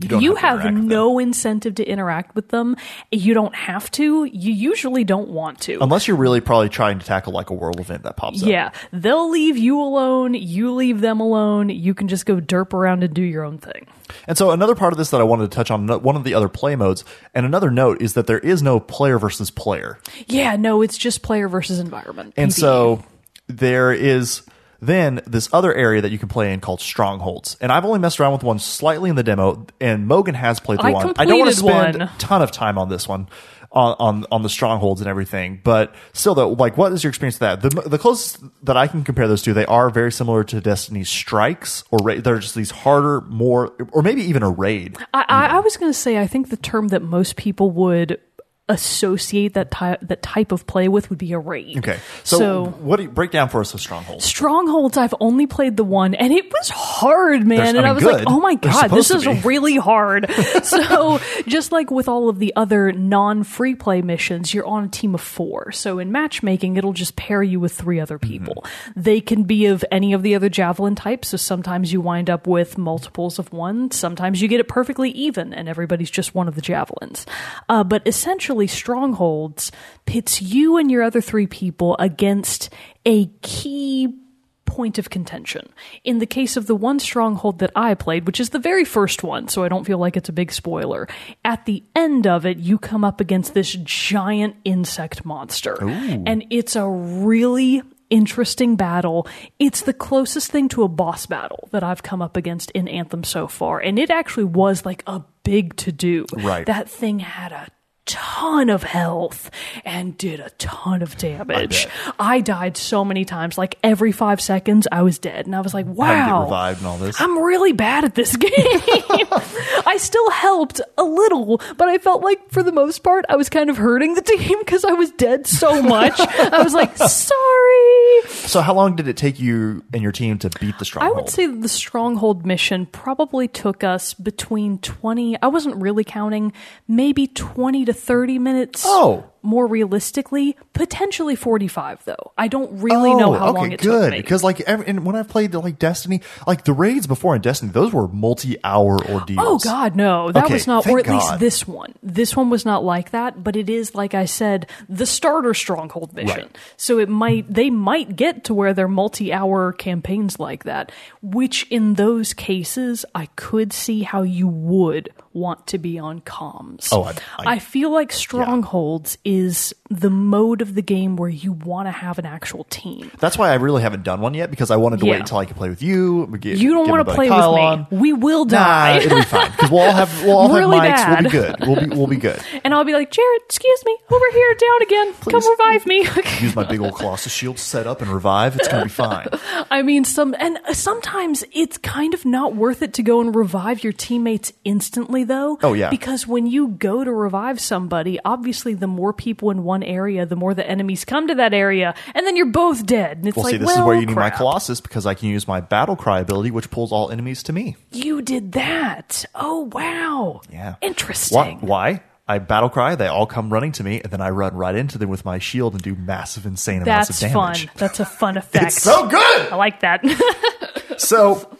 you, 0.02 0.10
don't 0.10 0.40
have 0.40 0.62
have 0.62 0.74
no 0.74 1.20
incentive 1.20 1.76
to 1.76 1.84
interact 1.86 2.36
with 2.36 2.50
them. 2.50 2.76
You 3.12 3.34
don't 3.34 3.56
have 3.56 3.90
to. 3.92 4.26
You 4.26 4.54
usually 4.54 5.04
don't 5.04 5.30
want 5.30 5.62
to. 5.62 5.80
Unless 5.82 6.08
you're 6.08 6.18
really 6.18 6.42
probably 6.42 6.70
trying 6.70 7.00
to 7.00 7.06
tackle 7.06 7.34
like 7.34 7.50
a 7.50 7.54
world 7.54 7.80
event 7.80 8.04
that 8.04 8.18
pops 8.18 8.42
up. 8.42 8.50
yeah, 8.50 8.72
they'll 8.92 9.30
leave 9.30 9.58
you 9.58 9.82
alone. 9.82 10.34
You 10.34 10.74
leave 10.74 11.02
them 11.02 11.20
alone. 11.20 11.70
You 11.70 11.94
can 11.94 12.08
just 12.08 12.26
go 12.26 12.38
derp 12.38 12.74
around 12.74 13.04
and 13.04 13.14
do 13.14 13.22
your 13.22 13.44
own 13.44 13.58
thing. 13.58 13.88
And 14.28 14.38
so 14.38 14.52
another 14.52 14.76
part 14.76 14.94
of 14.94 14.98
this 14.98 15.10
that 15.10 15.20
I 15.22 15.24
wanted 15.24 15.52
to 15.52 15.56
touch 15.56 15.72
on, 15.72 15.88
one 15.88 16.16
of 16.16 16.24
the 16.24 16.34
other 16.34 16.48
play 16.48 16.76
modes, 16.76 17.04
and 17.34 17.46
another 17.46 17.70
note 17.70 18.02
is 18.02 18.14
that 18.14 18.28
there 18.28 18.40
is 18.40 18.64
no 18.64 18.80
player 18.80 19.20
versus 19.20 19.52
player. 19.52 20.00
Yeah, 20.28 20.56
no, 20.56 20.82
it's 20.82 20.98
just 20.98 21.22
player 21.22 21.48
versus 21.50 21.80
environment. 21.80 22.34
And 22.38 22.52
PvE. 22.52 22.60
so 22.60 23.04
there 23.48 23.92
is 23.92 24.44
then 24.82 25.22
this 25.26 25.50
other 25.54 25.74
area 25.74 26.02
that 26.02 26.12
you 26.12 26.18
can 26.18 26.30
play 26.30 26.54
in 26.54 26.60
called 26.60 26.82
Strongholds. 26.82 27.58
And 27.62 27.72
I've 27.72 27.86
only 27.86 28.00
messed 28.00 28.20
around 28.20 28.34
with 28.34 28.44
one 28.44 28.60
slightly 28.60 29.10
in 29.10 29.16
the 29.16 29.24
demo, 29.24 29.66
and 29.80 30.08
Mogan 30.08 30.36
has 30.36 30.60
played 30.60 30.80
the 30.80 30.84
I 30.84 30.92
one. 30.92 31.14
I 31.18 31.26
don't 31.26 31.40
want 31.40 31.52
to 31.52 31.58
spend 31.58 32.02
a 32.02 32.12
ton 32.18 32.42
of 32.42 32.52
time 32.52 32.78
on 32.78 32.90
this 32.90 33.08
one. 33.08 33.30
On, 33.70 33.98
on 34.00 34.26
on 34.32 34.44
the 34.44 34.50
strongholds 34.50 35.02
and 35.02 35.10
everything, 35.10 35.60
but 35.62 35.94
still, 36.14 36.34
though, 36.34 36.52
like, 36.52 36.78
what 36.78 36.94
is 36.94 37.04
your 37.04 37.10
experience 37.10 37.36
with 37.36 37.62
that? 37.62 37.62
The 37.62 37.82
the 37.82 37.98
closest 37.98 38.42
that 38.64 38.78
I 38.78 38.88
can 38.88 39.04
compare 39.04 39.28
those 39.28 39.42
two, 39.42 39.54
they 39.54 39.66
are 39.66 39.90
very 39.90 40.12
similar 40.12 40.46
to 40.46 40.62
Destiny's 40.62 41.10
Strikes, 41.10 41.84
or 41.92 42.00
ra- 42.02 42.16
they're 42.16 42.40
just 42.40 42.56
these 42.56 42.72
harder, 42.72 43.20
more, 43.22 43.74
or 43.92 44.02
maybe 44.02 44.22
even 44.22 44.42
a 44.42 44.50
raid. 44.50 44.98
I, 45.14 45.26
I, 45.28 45.46
I 45.48 45.60
was 45.60 45.76
going 45.76 45.92
to 45.92 45.98
say, 45.98 46.18
I 46.18 46.28
think 46.28 46.50
the 46.50 46.56
term 46.56 46.88
that 46.88 47.02
most 47.02 47.36
people 47.36 47.70
would 47.72 48.22
associate 48.70 49.54
that 49.54 49.72
type 49.72 50.00
that 50.02 50.22
type 50.22 50.52
of 50.52 50.66
play 50.68 50.88
with 50.88 51.10
would 51.10 51.20
be 51.20 51.34
a 51.34 51.40
raid. 51.40 51.78
Okay, 51.78 52.00
so, 52.24 52.38
so 52.38 52.66
what 52.80 52.98
do 52.98 53.04
you 53.04 53.10
break 53.10 53.32
down 53.32 53.50
for 53.50 53.62
us? 53.62 53.72
The 53.72 53.80
strongholds. 53.80 54.26
Strongholds, 54.26 54.98
I've 54.98 55.14
only 55.20 55.48
played 55.48 55.78
the 55.78 55.84
one, 55.84 56.14
and 56.16 56.34
it 56.34 56.46
was 56.52 56.70
hard, 56.70 57.46
man. 57.46 57.58
There's- 57.58 57.70
and 57.76 57.80
I 57.80 57.94
mean, 57.94 57.96
was 57.96 58.04
like, 58.06 58.24
oh 58.28 58.40
my 58.40 58.56
god, 58.56 58.90
this 58.90 59.12
is 59.12 59.26
really 59.46 59.78
hard. 59.78 60.30
so, 60.64 61.20
just 61.48 61.72
like 61.72 61.92
with 61.92 62.08
all 62.08 62.30
of 62.30 62.40
the 62.40 62.54
other 62.56 62.92
non 62.92 63.44
free 63.44 63.76
play 63.76 64.02
missions, 64.02 64.54
you're 64.54 64.66
on 64.66 64.86
a 64.86 64.88
team 64.90 65.14
of 65.14 65.22
four. 65.22 65.72
So, 65.72 66.00
in 66.00 66.12
matchmaking, 66.12 66.78
it'll 66.78 66.94
just 66.94 67.16
pair 67.16 67.44
you 67.44 67.60
with 67.60 67.74
three 67.74 68.00
other 68.00 68.18
Mm-hmm. 68.18 68.32
people. 68.46 68.66
They 68.96 69.22
can 69.22 69.44
be 69.44 69.68
of 69.68 69.86
any 69.92 70.12
of 70.14 70.24
the 70.24 70.34
other 70.34 70.50
javelin 70.50 70.96
types. 70.96 71.28
So, 71.30 71.38
sometimes 71.38 71.94
you 71.94 72.02
wind 72.02 72.30
up 72.32 72.48
with 72.48 72.78
multiples 72.78 73.38
of 73.38 73.52
one, 73.54 73.92
sometimes 73.92 74.42
you 74.42 74.48
get 74.48 74.60
it 74.60 74.68
perfectly 74.68 75.12
even, 75.12 75.54
and 75.54 75.70
everybody's 75.70 76.10
just 76.10 76.34
one 76.34 76.48
of 76.48 76.56
the 76.56 76.62
javelins. 76.62 77.26
Uh, 77.70 77.84
but 77.84 78.02
essentially, 78.08 78.57
Strongholds 78.66 79.72
pits 80.08 80.42
you 80.42 80.78
and 80.78 80.90
your 80.90 81.04
other 81.04 81.22
three 81.22 81.46
people 81.46 81.96
against 82.00 82.72
a 83.06 83.28
key 83.44 84.18
point 84.66 84.98
of 85.00 85.10
contention. 85.10 85.70
In 86.04 86.20
the 86.20 86.26
case 86.26 86.58
of 86.58 86.68
the 86.68 86.76
one 86.76 87.00
stronghold 87.00 87.60
that 87.60 87.72
I 87.76 87.94
played, 87.96 88.28
which 88.28 88.40
is 88.40 88.50
the 88.50 88.60
very 88.60 88.86
first 88.86 89.24
one, 89.24 89.48
so 89.48 89.64
I 89.64 89.70
don't 89.70 89.86
feel 89.86 89.98
like 89.98 90.16
it's 90.18 90.30
a 90.30 90.34
big 90.34 90.52
spoiler, 90.52 91.08
at 91.44 91.66
the 91.66 91.84
end 91.96 92.28
of 92.28 92.46
it, 92.46 92.58
you 92.58 92.78
come 92.78 93.04
up 93.04 93.20
against 93.20 93.54
this 93.54 93.76
giant 93.84 94.56
insect 94.64 95.26
monster. 95.26 95.78
And 95.82 96.46
it's 96.50 96.76
a 96.76 96.88
really 96.88 97.82
interesting 98.10 98.76
battle. 98.76 99.28
It's 99.58 99.82
the 99.82 99.94
closest 99.94 100.52
thing 100.52 100.70
to 100.70 100.84
a 100.84 100.88
boss 100.88 101.26
battle 101.26 101.68
that 101.72 101.84
I've 101.84 102.04
come 102.04 102.22
up 102.22 102.38
against 102.38 102.72
in 102.72 102.88
Anthem 102.88 103.24
so 103.24 103.48
far. 103.48 103.80
And 103.80 103.98
it 103.98 104.10
actually 104.10 104.46
was 104.46 104.86
like 104.86 105.04
a 105.08 105.24
big 105.44 105.76
to 105.78 105.92
do. 105.92 106.26
Right. 106.34 106.66
That 106.66 106.90
thing 106.90 107.20
had 107.20 107.52
a 107.52 107.68
ton 108.08 108.70
of 108.70 108.82
health 108.84 109.52
and 109.86 110.18
did 110.18 110.40
a 110.40 110.50
ton 110.52 111.02
of 111.02 111.16
damage. 111.18 111.88
I, 112.18 112.42
died 112.42 112.78
so 112.78 113.04
many 113.04 113.26
times. 113.26 113.58
Like 113.58 113.78
every 113.84 114.12
five 114.12 114.40
seconds, 114.42 114.88
I 114.92 115.02
was 115.02 115.20
dead. 115.20 115.46
And 115.46 115.56
I 115.56 115.62
was 115.62 115.74
like, 115.74 115.86
Had 115.86 115.94
to 115.94 115.98
get 115.98 116.28
wow. 116.28 116.44
revived 116.44 116.80
and 116.80 116.88
all 116.88 116.98
this. 116.98 117.20
I'm 117.20 117.38
really 117.38 117.74
bad 117.74 118.06
at 118.06 118.16
this 118.16 118.36
game. 118.38 118.52
I 118.52 119.98
still 120.00 120.30
helped 120.32 120.82
a 120.98 121.04
little, 121.04 121.62
but 121.78 121.90
I 121.90 121.98
felt 121.98 122.24
like 122.24 122.50
for 122.52 122.64
the 122.64 122.72
most 122.72 123.00
part, 123.04 123.26
I 123.30 123.36
was 123.36 123.50
kind 123.50 123.70
of 123.70 123.78
hurting 123.78 124.14
the 124.14 124.22
team 124.22 124.60
because 124.60 124.86
I 124.86 124.94
was 124.94 125.12
dead 125.12 125.46
so 125.46 125.82
much. 125.82 126.20
I 126.20 126.64
was 126.64 126.74
like, 126.74 126.96
sorry. 127.48 128.22
So, 128.48 128.62
how 128.62 128.74
long 128.74 128.96
did 128.96 129.08
it 129.08 129.18
take 129.18 129.40
you 129.40 129.84
and 129.94 130.02
your 130.02 130.12
team 130.12 130.40
to 130.40 130.50
beat 130.60 130.78
the 130.80 130.86
stronghold? 130.86 131.18
I 131.18 131.22
would 131.22 131.30
say 131.30 131.48
that 131.48 131.62
the 131.62 131.70
stronghold 131.70 132.46
mission 132.46 132.86
probably 132.86 133.48
took 133.48 133.84
us 133.84 134.14
between 134.14 134.78
20, 134.80 135.42
I 135.42 135.48
wasn't 135.48 135.76
really 135.78 136.04
counting, 136.04 136.54
maybe 136.88 137.28
20 137.28 137.86
to 137.86 137.94
30 137.98 138.40
minutes. 138.40 138.84
Oh. 138.86 139.26
More 139.42 139.68
realistically, 139.68 140.58
potentially 140.74 141.36
45 141.36 142.04
though. 142.06 142.32
I 142.38 142.48
don't 142.48 142.82
really 142.82 143.14
know 143.16 143.36
oh, 143.36 143.38
how 143.38 143.46
Oh, 143.48 143.50
okay, 143.52 143.60
long 143.60 143.72
it 143.72 143.82
good. 143.82 144.10
took. 144.12 144.18
Because 144.24 144.44
like, 144.44 144.60
every, 144.62 144.88
and 144.88 145.06
when 145.06 145.16
I've 145.16 145.28
played 145.30 145.54
like 145.54 145.80
Destiny, 145.80 146.22
like 146.46 146.64
the 146.66 146.74
raids 146.74 147.08
before 147.08 147.36
in 147.36 147.42
Destiny, 147.42 147.72
those 147.72 147.94
were 147.94 148.08
multi-hour 148.08 148.98
ordeals. 149.10 149.38
Oh 149.48 149.60
God, 149.60 149.96
no! 149.96 150.32
That 150.32 150.46
Okay, 150.46 150.54
was 150.56 150.68
not, 150.68 150.86
or 150.88 151.00
at 151.00 151.08
least 151.08 151.40
this 151.40 151.68
one. 151.68 151.94
This 152.04 152.36
one 152.36 152.50
was 152.50 152.66
not 152.66 152.84
like 152.84 153.12
that, 153.12 153.44
but 153.44 153.56
it 153.56 153.70
is, 153.70 153.96
like 153.96 154.14
I 154.14 154.26
said, 154.26 154.68
the 154.90 155.06
starter 155.06 155.54
stronghold 155.54 156.14
mission. 156.14 156.38
Right. 156.44 156.58
So 156.76 157.00
it 157.00 157.10
might, 157.10 157.52
they 157.52 157.70
might 157.70 158.16
get 158.16 158.44
to 158.46 158.54
where 158.54 158.74
they're 158.74 158.88
multi-hour 158.88 159.74
campaigns 159.74 160.40
like 160.40 160.64
that. 160.66 160.92
Which, 161.22 161.64
in 161.70 161.94
those 161.96 162.34
cases, 162.34 163.06
I 163.16 163.28
could 163.36 163.72
see 163.74 164.04
how 164.04 164.24
you 164.24 164.48
would 164.48 165.10
want 165.34 165.68
to 165.68 165.78
be 165.78 166.00
on 166.00 166.20
comms. 166.22 166.90
Oh, 166.92 167.04
I- 167.04 167.16
I- 167.54 167.60
feel 167.60 167.92
like 167.92 168.12
strongholds 168.12 169.18
is 169.30 169.74
the 169.90 170.10
mode 170.10 170.62
of 170.62 170.74
the 170.74 170.82
game 170.82 171.18
where 171.18 171.30
you 171.30 171.52
want 171.52 171.86
to 171.88 171.92
have 171.92 172.18
an 172.18 172.26
actual 172.26 172.64
team. 172.70 173.12
That's 173.20 173.38
why 173.38 173.50
I 173.52 173.56
really 173.56 173.82
haven't 173.82 174.04
done 174.04 174.22
one 174.22 174.34
yet 174.34 174.50
because 174.50 174.72
I 174.72 174.78
wanted 174.78 175.02
to 175.02 175.06
Yeah. 175.06 175.12
wait 175.14 175.20
until 175.20 175.38
I 175.40 175.46
could 175.46 175.58
play 175.58 175.68
with 175.70 175.82
you. 175.84 176.28
Get, 176.40 176.58
You 176.58 176.74
don't 176.74 176.90
want 176.90 177.06
to 177.06 177.14
play 177.14 177.30
with 177.30 177.38
me. 177.38 177.62
on. 177.62 177.88
We 177.92 178.14
will 178.14 178.46
Nah, 178.46 178.52
die. 178.52 178.98
it'll 179.00 179.18
be 179.18 179.24
fine 179.24 179.52
because 179.52 179.70
we'll 179.70 179.82
all 179.82 179.92
have 179.92 180.24
we'll 180.24 180.38
all 180.38 180.54
Really 180.56 180.78
have 180.80 180.98
mics. 180.98 181.08
We'll 181.10 181.24
be 181.24 181.30
good. 181.30 181.56
We'll 181.68 181.76
be 181.90 181.96
we'll 181.96 182.08
be 182.08 182.16
good. 182.16 182.40
and 182.64 182.74
I'll 182.74 182.86
be 182.86 182.94
like, 182.94 183.12
Jarrett, 183.12 183.42
excuse 183.46 183.84
me, 183.86 183.98
over 184.10 184.26
here, 184.32 184.54
down 184.56 184.82
again. 184.82 185.14
Come 185.30 185.50
revive 185.52 185.86
me. 185.86 185.98
Use 186.40 186.56
my 186.56 186.64
big 186.64 186.80
old 186.80 186.96
Colossus 186.96 187.34
shield, 187.34 187.60
set 187.60 187.86
up 187.86 188.02
and 188.02 188.10
revive. 188.10 188.56
It's 188.56 188.68
gonna 188.70 188.84
be 188.86 188.90
fine. 188.90 189.28
I 189.72 189.82
mean, 189.82 190.06
some 190.06 190.36
and 190.40 190.58
sometimes 190.72 191.44
it's 191.52 191.78
kind 191.78 192.14
of 192.14 192.24
not 192.26 192.56
worth 192.56 192.82
it 192.82 192.94
to 192.94 193.04
go 193.04 193.20
and 193.20 193.36
revive 193.36 193.84
your 193.84 193.94
teammates 193.94 194.54
instantly, 194.64 195.24
though. 195.26 195.58
Oh, 195.64 195.74
yeah. 195.74 195.90
because 195.90 196.26
when 196.26 196.48
you 196.48 196.70
go 196.70 197.04
to 197.04 197.12
revive 197.12 197.60
somebody, 197.60 198.20
obviously, 198.24 198.74
the 198.74 198.88
more 198.88 199.14
people 199.18 199.50
in 199.52 199.64
one 199.64 199.84
area, 199.84 200.26
the 200.26 200.36
more 200.36 200.54
the 200.54 200.68
enemies 200.68 201.04
come 201.06 201.28
to 201.28 201.36
that 201.36 201.54
area, 201.54 201.94
and 202.16 202.26
then 202.26 202.36
you're 202.38 202.46
both 202.46 202.86
dead. 202.86 203.18
And 203.18 203.28
it's 203.28 203.36
Well, 203.36 203.44
like, 203.46 203.52
see, 203.54 203.58
this 203.58 203.68
well, 203.68 203.80
is 203.80 203.86
where 203.86 204.00
you 204.00 204.06
need 204.06 204.16
my. 204.16 204.30
Colossus 204.30 204.82
because 204.82 205.06
I 205.06 205.14
can 205.14 205.30
use 205.30 205.48
my 205.48 205.62
battle 205.62 205.96
cry 205.96 206.20
ability, 206.20 206.52
which 206.52 206.70
pulls 206.70 206.92
all 206.92 207.10
enemies 207.12 207.42
to 207.44 207.54
me. 207.54 207.76
You 207.92 208.22
did 208.22 208.52
that. 208.54 209.26
Oh 209.36 209.70
wow. 209.72 210.42
Yeah. 210.52 210.76
Interesting. 210.82 211.36
Why? 211.38 211.58
Why? 211.62 212.04
I 212.30 212.40
battle 212.40 212.70
cry. 212.70 212.96
They 212.96 213.08
all 213.08 213.26
come 213.26 213.52
running 213.52 213.72
to 213.74 213.84
me, 213.86 214.02
and 214.02 214.12
then 214.12 214.20
I 214.22 214.30
run 214.32 214.54
right 214.54 214.76
into 214.76 214.98
them 214.98 215.10
with 215.10 215.24
my 215.24 215.40
shield 215.40 215.74
and 215.74 215.82
do 215.82 215.96
massive, 215.96 216.46
insane 216.46 216.82
amounts 216.82 217.08
That's 217.08 217.24
of 217.24 217.32
fun. 217.32 217.54
damage. 217.54 217.70
That's 217.76 218.00
a 218.02 218.06
fun 218.06 218.36
effect. 218.44 218.66
It's 218.66 218.82
so 218.82 219.08
good. 219.08 219.48
I 219.52 219.56
like 219.56 219.80
that. 219.80 220.04
So 220.98 221.57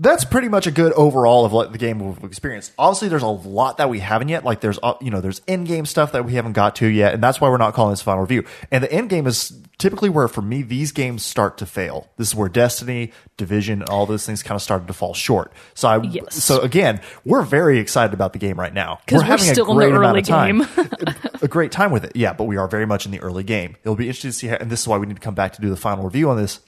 that's 0.00 0.24
pretty 0.24 0.48
much 0.48 0.66
a 0.66 0.70
good 0.70 0.92
overall 0.94 1.44
of 1.44 1.52
what 1.52 1.72
the 1.72 1.78
game 1.78 1.98
we've 1.98 2.24
experienced. 2.24 2.72
Obviously, 2.78 3.08
there's 3.08 3.22
a 3.22 3.26
lot 3.28 3.76
that 3.76 3.90
we 3.90 4.00
haven't 4.00 4.28
yet. 4.28 4.44
Like 4.44 4.60
there's 4.60 4.78
uh, 4.82 4.94
you 5.00 5.10
know 5.10 5.20
there's 5.20 5.42
end 5.46 5.68
game 5.68 5.84
stuff 5.84 6.12
that 6.12 6.24
we 6.24 6.32
haven't 6.34 6.54
got 6.54 6.76
to 6.76 6.86
yet, 6.86 7.12
and 7.12 7.22
that's 7.22 7.40
why 7.40 7.50
we're 7.50 7.58
not 7.58 7.74
calling 7.74 7.92
this 7.92 8.00
a 8.00 8.04
final 8.04 8.22
review. 8.22 8.44
And 8.70 8.82
the 8.82 8.90
end 8.90 9.10
game 9.10 9.26
is 9.26 9.52
typically 9.78 10.08
where 10.08 10.26
for 10.26 10.40
me 10.42 10.62
these 10.62 10.92
games 10.92 11.22
start 11.24 11.58
to 11.58 11.66
fail. 11.66 12.08
This 12.16 12.28
is 12.28 12.34
where 12.34 12.48
Destiny, 12.48 13.12
Division, 13.36 13.82
all 13.84 14.06
those 14.06 14.24
things 14.24 14.42
kind 14.42 14.56
of 14.56 14.62
started 14.62 14.86
to 14.88 14.94
fall 14.94 15.12
short. 15.14 15.52
So 15.74 15.88
I 15.88 16.00
Yes. 16.02 16.42
so 16.42 16.60
again, 16.62 17.00
we're 17.24 17.42
very 17.42 17.78
excited 17.78 18.14
about 18.14 18.32
the 18.32 18.38
game 18.38 18.58
right 18.58 18.72
now 18.74 19.00
'Cause 19.06 19.18
we're 19.18 19.24
having 19.24 19.46
still 19.52 19.66
a 19.66 19.70
in 19.72 19.76
the 19.76 19.84
great 19.86 19.94
amount 19.94 20.18
of 20.18 20.24
time. 20.26 20.62
a 21.42 21.48
great 21.48 21.72
time 21.72 21.90
with 21.90 22.04
it. 22.04 22.12
Yeah, 22.14 22.32
but 22.32 22.44
we 22.44 22.56
are 22.56 22.68
very 22.68 22.86
much 22.86 23.04
in 23.04 23.12
the 23.12 23.20
early 23.20 23.44
game. 23.44 23.76
It'll 23.82 23.96
be 23.96 24.06
interesting 24.06 24.30
to 24.30 24.36
see 24.36 24.46
how, 24.48 24.56
and 24.56 24.70
this 24.70 24.80
is 24.80 24.88
why 24.88 24.96
we 24.98 25.06
need 25.06 25.14
to 25.16 25.20
come 25.20 25.34
back 25.34 25.52
to 25.54 25.60
do 25.60 25.68
the 25.68 25.76
final 25.76 26.04
review 26.04 26.30
on 26.30 26.36
this 26.38 26.60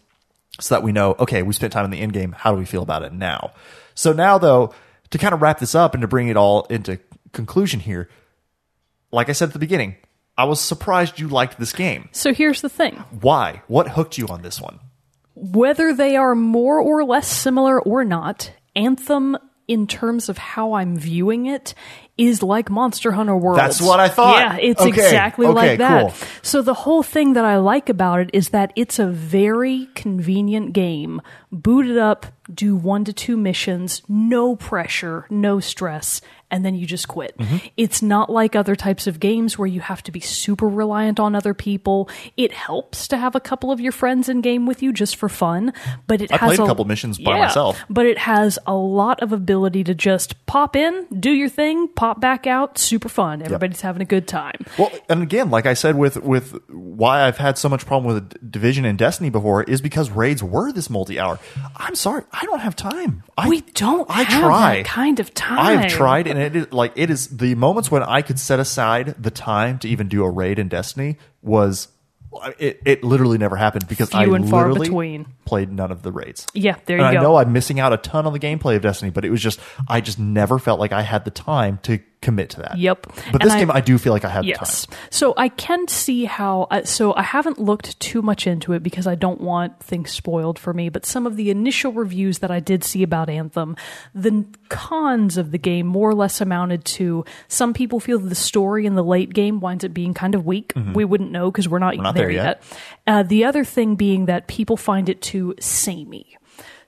so 0.63 0.75
that 0.75 0.83
we 0.83 0.93
know, 0.93 1.15
okay, 1.19 1.43
we 1.43 1.53
spent 1.53 1.73
time 1.73 1.85
in 1.85 1.91
the 1.91 2.01
end 2.01 2.13
game. 2.13 2.33
How 2.33 2.53
do 2.53 2.59
we 2.59 2.65
feel 2.65 2.83
about 2.83 3.03
it 3.03 3.13
now? 3.13 3.53
So 3.95 4.13
now 4.13 4.39
though, 4.39 4.75
to 5.11 5.19
kind 5.19 5.35
of 5.35 5.43
wrap 5.43 5.59
this 5.59 5.75
up 5.75 5.95
and 5.95 6.01
to 6.03 6.09
bring 6.09 6.29
it 6.29 6.37
all 6.37 6.65
into 6.71 6.99
conclusion 7.33 7.81
here, 7.81 8.09
like 9.11 9.29
I 9.29 9.33
said 9.33 9.49
at 9.49 9.53
the 9.53 9.59
beginning, 9.59 9.97
I 10.39 10.45
was 10.45 10.61
surprised 10.61 11.21
you 11.21 11.29
liked 11.29 11.59
this 11.59 11.73
game. 11.73 12.09
so 12.13 12.33
here's 12.33 12.63
the 12.63 12.69
thing. 12.71 12.95
Why? 13.21 13.63
What 13.67 13.89
hooked 13.89 14.17
you 14.17 14.27
on 14.29 14.43
this 14.43 14.61
one? 14.61 14.81
whether 15.35 15.93
they 15.93 16.17
are 16.17 16.35
more 16.35 16.81
or 16.81 17.05
less 17.05 17.29
similar 17.29 17.81
or 17.81 18.05
not, 18.05 18.53
Anthem, 18.77 19.37
in 19.67 19.87
terms 19.87 20.29
of 20.29 20.39
how 20.39 20.75
I'm 20.75 20.97
viewing 20.97 21.47
it, 21.47 21.75
is 22.27 22.43
like 22.43 22.71
Monster 22.71 23.13
Hunter 23.13 23.37
World. 23.37 23.59
That's 23.59 23.81
what 23.81 24.01
I 24.01 24.09
thought. 24.09 24.39
Yeah, 24.39 24.57
it's 24.57 24.81
Okay, 24.81 24.91
exactly 24.91 25.47
okay, 25.47 25.55
like 25.55 25.79
that. 25.79 26.01
cool. 26.03 26.15
So 26.43 26.63
the 26.63 26.75
whole 26.75 27.03
thing 27.03 27.33
that 27.35 27.45
I 27.45 27.57
like 27.57 27.89
about 27.89 28.21
it 28.21 28.31
is 28.33 28.51
that 28.51 28.73
it's 28.77 28.99
a 28.99 29.07
very 29.07 29.89
convenient 29.95 30.73
game. 30.73 31.21
Boot 31.51 31.87
it 31.87 31.97
up, 31.99 32.27
do 32.53 32.77
one 32.77 33.05
to 33.05 33.13
two 33.13 33.37
missions, 33.37 34.03
no 34.09 34.57
pressure, 34.57 35.27
no 35.31 35.61
stress, 35.61 36.21
and 36.53 36.65
then 36.65 36.75
you 36.77 36.87
just 36.87 37.09
quit. 37.09 37.37
Mm-hmm. 37.39 37.57
It's 37.77 38.03
not 38.03 38.31
like 38.31 38.55
other 38.55 38.77
types 38.77 39.07
of 39.09 39.19
games 39.19 39.59
where 39.59 39.67
you 39.67 39.81
have 39.81 40.03
to 40.05 40.13
be 40.13 40.21
super 40.21 40.69
reliant 40.69 41.19
on 41.19 41.35
other 41.35 41.55
people. 41.55 42.09
It 42.37 42.53
helps 42.53 43.09
to 43.09 43.17
have 43.17 43.35
a 43.35 43.41
couple 43.41 43.73
of 43.73 43.81
your 43.81 43.91
friends 43.93 44.29
in 44.29 44.43
game 44.43 44.67
with 44.67 44.83
you 44.83 44.93
just 44.93 45.17
for 45.17 45.29
fun, 45.29 45.73
but 46.07 46.21
it 46.23 46.31
I 46.31 46.37
has 46.37 46.49
played 46.57 46.61
a 46.61 46.67
couple 46.67 46.85
missions 46.85 47.19
by 47.19 47.33
Yeah, 47.33 47.45
myself. 47.47 47.81
But 47.91 48.07
it 48.07 48.19
has 48.19 48.59
a 48.67 48.75
lot 48.75 49.21
of 49.23 49.33
ability 49.33 49.83
to 49.85 49.95
just 49.95 50.45
pop 50.47 50.77
in, 50.77 51.07
do 51.19 51.31
your 51.33 51.49
thing, 51.49 51.89
pop 51.89 52.21
back 52.21 52.47
out, 52.47 52.79
super 52.79 53.09
fun. 53.09 53.43
Everybody's 53.43 53.81
having 53.81 54.03
a 54.03 54.05
good 54.05 54.29
time. 54.29 54.65
Well, 54.79 54.93
and 55.09 55.23
again, 55.23 55.51
like 55.51 55.67
I 55.67 55.75
said, 55.75 55.97
with 55.97 56.17
with 56.23 56.59
why 56.69 57.27
I've 57.27 57.39
had 57.39 57.57
so 57.57 57.69
much 57.69 57.87
problem 57.87 58.13
with 58.15 58.51
Division 58.53 58.85
and 58.85 58.99
Destiny 58.99 59.31
before 59.31 59.63
is 59.63 59.81
because 59.81 60.11
raids 60.11 60.43
were 60.43 60.71
this 60.73 60.91
multi-hour. 60.91 61.39
I'm 61.77 61.95
sorry, 61.95 62.25
I 62.33 62.45
don't 62.45 62.61
have 62.61 62.77
time. 62.77 63.23
I, 63.39 63.49
We 63.49 63.63
don't 63.63 64.09
I 64.11 64.25
have 64.25 64.43
try. 64.43 64.83
kind 64.85 65.19
of 65.19 65.33
time. 65.33 65.79
I've 65.79 65.91
tried, 65.91 66.27
and 66.27 66.39
it 66.43 66.57
is 66.57 66.73
like 66.73 66.93
it 66.97 67.11
is 67.11 67.29
the 67.29 67.55
moments 67.55 67.91
when 67.91 68.03
I 68.03 68.23
could 68.23 68.39
set 68.39 68.61
aside 68.61 69.15
the 69.23 69.31
time 69.31 69.79
to 69.81 69.89
even 69.89 70.09
do 70.09 70.25
a 70.25 70.31
raid 70.31 70.59
in 70.59 70.69
Destiny 70.69 71.17
was 71.43 71.89
It, 72.59 72.81
it 72.85 73.05
literally 73.05 73.37
never 73.39 73.57
happened 73.57 73.87
because 73.89 74.11
Few 74.11 74.19
I 74.19 74.25
and 74.25 74.49
far 74.49 74.69
literally 74.69 74.89
between. 74.89 75.27
played 75.45 75.71
none 75.71 75.91
of 75.93 76.03
the 76.03 76.11
raids. 76.13 76.47
Yeah, 76.55 76.77
there 76.87 76.97
and 76.99 77.05
you 77.05 77.11
I 77.11 77.15
go. 77.15 77.23
know 77.23 77.37
I'm 77.37 77.53
missing 77.53 77.79
out 77.79 77.93
a 77.93 77.99
ton 77.99 78.27
on 78.27 78.33
the 78.33 78.39
gameplay 78.39 78.75
of 78.77 78.83
Destiny, 78.83 79.11
but 79.11 79.25
it 79.25 79.31
was 79.31 79.41
just 79.43 79.61
I 79.89 80.01
just 80.01 80.19
never 80.19 80.59
felt 80.59 80.81
like 80.81 80.93
I 80.93 81.03
had 81.03 81.25
the 81.25 81.31
time 81.31 81.79
to 81.83 81.99
commit 82.23 82.51
to 82.51 82.61
that. 82.61 82.79
Yep. 82.79 83.07
But 83.33 83.43
this 83.43 83.53
I- 83.53 83.59
game, 83.59 83.71
I 83.71 83.81
do 83.83 83.99
feel 83.99 84.13
like 84.15 84.25
I 84.25 84.31
had 84.31 84.45
Yes. 84.47 84.87
the 84.87 84.93
time. 84.95 85.03
So 85.11 85.35
I 85.37 85.49
can 85.49 85.87
see 85.89 86.25
how. 86.25 86.67
Uh, 86.71 86.85
so 86.85 87.15
I 87.15 87.23
haven't 87.23 87.59
looked 87.59 88.01
too 88.01 88.23
much 88.23 88.47
into 88.47 88.73
it 88.73 88.83
because 88.83 89.07
I 89.07 89.15
don't 89.15 89.41
want 89.41 89.79
things 89.81 90.11
spoiled 90.11 90.59
for 90.59 90.73
me. 90.73 90.89
But 90.89 91.05
some 91.05 91.27
of 91.27 91.37
the 91.37 91.51
initial 91.51 91.93
reviews 91.93 92.39
that 92.39 92.51
I 92.51 92.61
did 92.61 92.83
see 92.85 93.03
about 93.03 93.29
Anthem, 93.29 93.77
the 94.15 94.45
cons 94.71 95.37
of 95.37 95.51
the 95.51 95.59
game 95.59 95.87
more 95.87 96.09
or 96.09 96.15
less 96.15 96.41
amounted 96.41 96.85
to 96.87 97.25
some 97.49 97.75
people 97.75 98.01
feel 98.01 98.19
that 98.19 98.29
the 98.29 98.35
story 98.35 98.87
in 98.87 98.95
the 98.95 99.05
late 99.05 99.35
game 99.35 99.61
winds 99.61 99.85
up 99.85 99.93
being 99.93 100.15
kind 100.15 100.35
of 100.35 100.47
weak. 100.47 100.73
We 100.95 101.05
wouldn't 101.05 101.31
know 101.33 101.51
because 101.51 101.69
we're 101.69 101.79
not, 101.79 101.95
Mm-hmm. 101.95 102.03
not 102.05 102.15
there, 102.15 102.27
there 102.29 102.31
yet. 102.33 102.63
yet. 102.63 102.79
Uh, 103.07 103.23
the 103.25 103.45
other 103.45 103.65
thing 103.65 103.97
being 103.97 104.27
that 104.27 104.47
people 104.47 104.77
find 104.77 105.09
it 105.09 105.21
too 105.21 105.55
samey. 105.61 106.37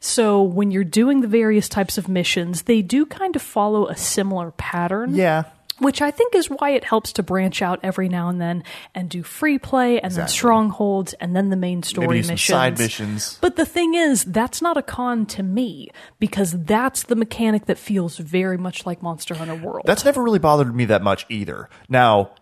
So 0.05 0.43
when 0.43 0.71
you're 0.71 0.85
doing 0.85 1.23
the 1.23 1.29
various 1.29 1.67
types 1.67 1.97
of 1.97 2.09
missions, 2.09 2.63
they 2.63 2.83
do 2.83 3.07
kind 3.07 3.35
of 3.35 3.41
follow 3.41 3.89
a 3.89 3.97
similar 3.97 4.51
pattern 4.51 5.15
Yeah. 5.15 5.45
which 5.79 6.03
I 6.03 6.11
think 6.11 6.35
is 6.35 6.51
why 6.51 6.71
it 6.71 6.85
helps 6.85 7.15
to 7.15 7.23
branch 7.23 7.63
out 7.63 7.81
every 7.83 8.11
now 8.11 8.29
and 8.29 8.39
then 8.39 8.65
and 8.95 9.09
do 9.09 9.23
free 9.23 9.59
play 9.59 9.99
and 10.01 10.13
then 10.13 10.29
strongholds 10.29 11.15
and 11.15 11.35
then 11.35 11.49
the 11.49 11.57
main 11.57 11.83
story 11.83 12.07
Maybe 12.09 12.19
do 12.21 12.23
some 12.27 12.35
missions. 12.35 12.55
side 12.55 12.79
missions. 12.79 13.39
But 13.41 13.57
the 13.57 13.65
thing 13.65 13.95
is, 13.95 14.25
that's 14.25 14.61
not 14.61 14.77
a 14.77 14.83
con 14.83 15.25
to 15.27 15.43
me 15.43 15.89
because 16.21 16.53
that's 16.53 17.05
the 17.05 17.17
mechanic 17.17 17.65
that 17.65 17.79
feels 17.79 18.19
very 18.19 18.59
much 18.59 18.85
like 18.85 19.03
Monster 19.03 19.35
Hunter 19.35 19.55
World. 19.57 19.87
That's 19.87 20.05
never 20.05 20.23
really 20.23 20.39
bothered 20.39 20.75
me 20.77 20.85
that 20.85 21.03
much 21.03 21.25
either. 21.31 21.71
Now, 21.89 22.33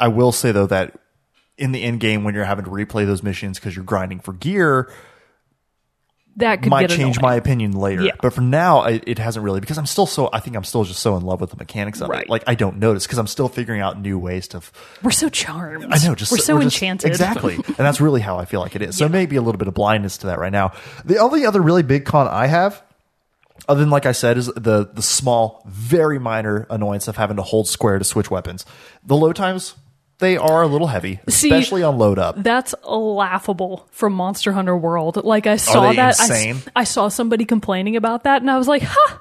I 0.00 0.08
will 0.08 0.32
say 0.32 0.50
though 0.50 0.66
that 0.66 0.98
in 1.56 1.70
the 1.72 1.82
end 1.84 2.00
game 2.00 2.24
when 2.24 2.34
you're 2.34 2.44
having 2.44 2.64
to 2.64 2.70
replay 2.72 3.06
those 3.06 3.22
missions 3.22 3.58
because 3.60 3.76
you're 3.76 3.84
grinding 3.84 4.18
for 4.18 4.32
gear, 4.32 4.90
that 6.36 6.62
could 6.62 6.70
might 6.70 6.82
get 6.88 6.90
change 6.96 7.16
annoying. 7.18 7.30
my 7.32 7.34
opinion 7.36 7.72
later. 7.72 8.02
Yeah. 8.02 8.12
But 8.22 8.32
for 8.32 8.40
now, 8.40 8.84
it, 8.84 9.04
it 9.06 9.18
hasn't 9.18 9.44
really 9.44 9.60
because 9.60 9.76
I'm 9.78 9.86
still 9.86 10.06
so. 10.06 10.30
I 10.32 10.40
think 10.40 10.56
I'm 10.56 10.64
still 10.64 10.84
just 10.84 11.00
so 11.00 11.16
in 11.16 11.22
love 11.24 11.40
with 11.40 11.50
the 11.50 11.56
mechanics 11.56 12.00
of 12.00 12.08
Right. 12.08 12.22
it. 12.22 12.28
Like 12.30 12.44
I 12.46 12.54
don't 12.54 12.78
notice 12.78 13.06
because 13.06 13.18
I'm 13.18 13.26
still 13.26 13.48
figuring 13.48 13.80
out 13.80 14.00
new 14.00 14.18
ways 14.18 14.48
to. 14.48 14.58
f- 14.58 14.72
We're 15.02 15.10
so 15.10 15.28
charmed. 15.28 15.86
I 15.90 15.98
know, 16.06 16.14
just 16.14 16.30
we're 16.32 16.38
so 16.38 16.60
just- 16.60 16.76
enchanted. 16.76 17.10
exactly, 17.10 17.54
and 17.66 17.76
that's 17.76 18.00
really 18.00 18.20
how 18.20 18.38
I 18.38 18.44
feel 18.44 18.60
like 18.60 18.76
it 18.76 18.82
is. 18.82 18.96
So 18.96 19.08
maybe 19.08 19.36
a 19.36 19.42
little 19.42 19.58
bit 19.58 19.68
of 19.68 19.74
blindness 19.74 20.18
to 20.18 20.28
that 20.28 20.38
right 20.38 20.52
now. 20.52 20.72
The 21.04 21.18
only 21.18 21.44
other 21.46 21.60
really 21.60 21.82
big 21.82 22.04
con 22.04 22.28
I 22.28 22.46
have. 22.46 22.82
Other 23.68 23.80
than 23.80 23.90
like 23.90 24.06
I 24.06 24.12
said, 24.12 24.38
is 24.38 24.46
the 24.46 24.88
the 24.92 25.02
small, 25.02 25.62
very 25.66 26.18
minor 26.18 26.66
annoyance 26.70 27.08
of 27.08 27.16
having 27.16 27.36
to 27.36 27.42
hold 27.42 27.68
square 27.68 27.98
to 27.98 28.04
switch 28.04 28.30
weapons. 28.30 28.64
The 29.04 29.16
load 29.16 29.36
times 29.36 29.74
they 30.20 30.36
are 30.36 30.62
a 30.62 30.66
little 30.66 30.86
heavy, 30.86 31.18
See, 31.28 31.48
especially 31.48 31.82
on 31.82 31.98
load 31.98 32.18
up. 32.18 32.42
That's 32.42 32.74
laughable 32.86 33.88
from 33.90 34.12
Monster 34.12 34.52
Hunter 34.52 34.76
World. 34.76 35.24
Like 35.24 35.46
I 35.46 35.56
saw 35.56 35.92
that, 35.92 36.16
I? 36.20 36.54
I, 36.76 36.84
saw 36.84 37.08
somebody 37.08 37.44
complaining 37.44 37.96
about 37.96 38.24
that, 38.24 38.42
and 38.42 38.50
I 38.50 38.58
was 38.58 38.68
like, 38.68 38.82
"Ha, 38.82 39.20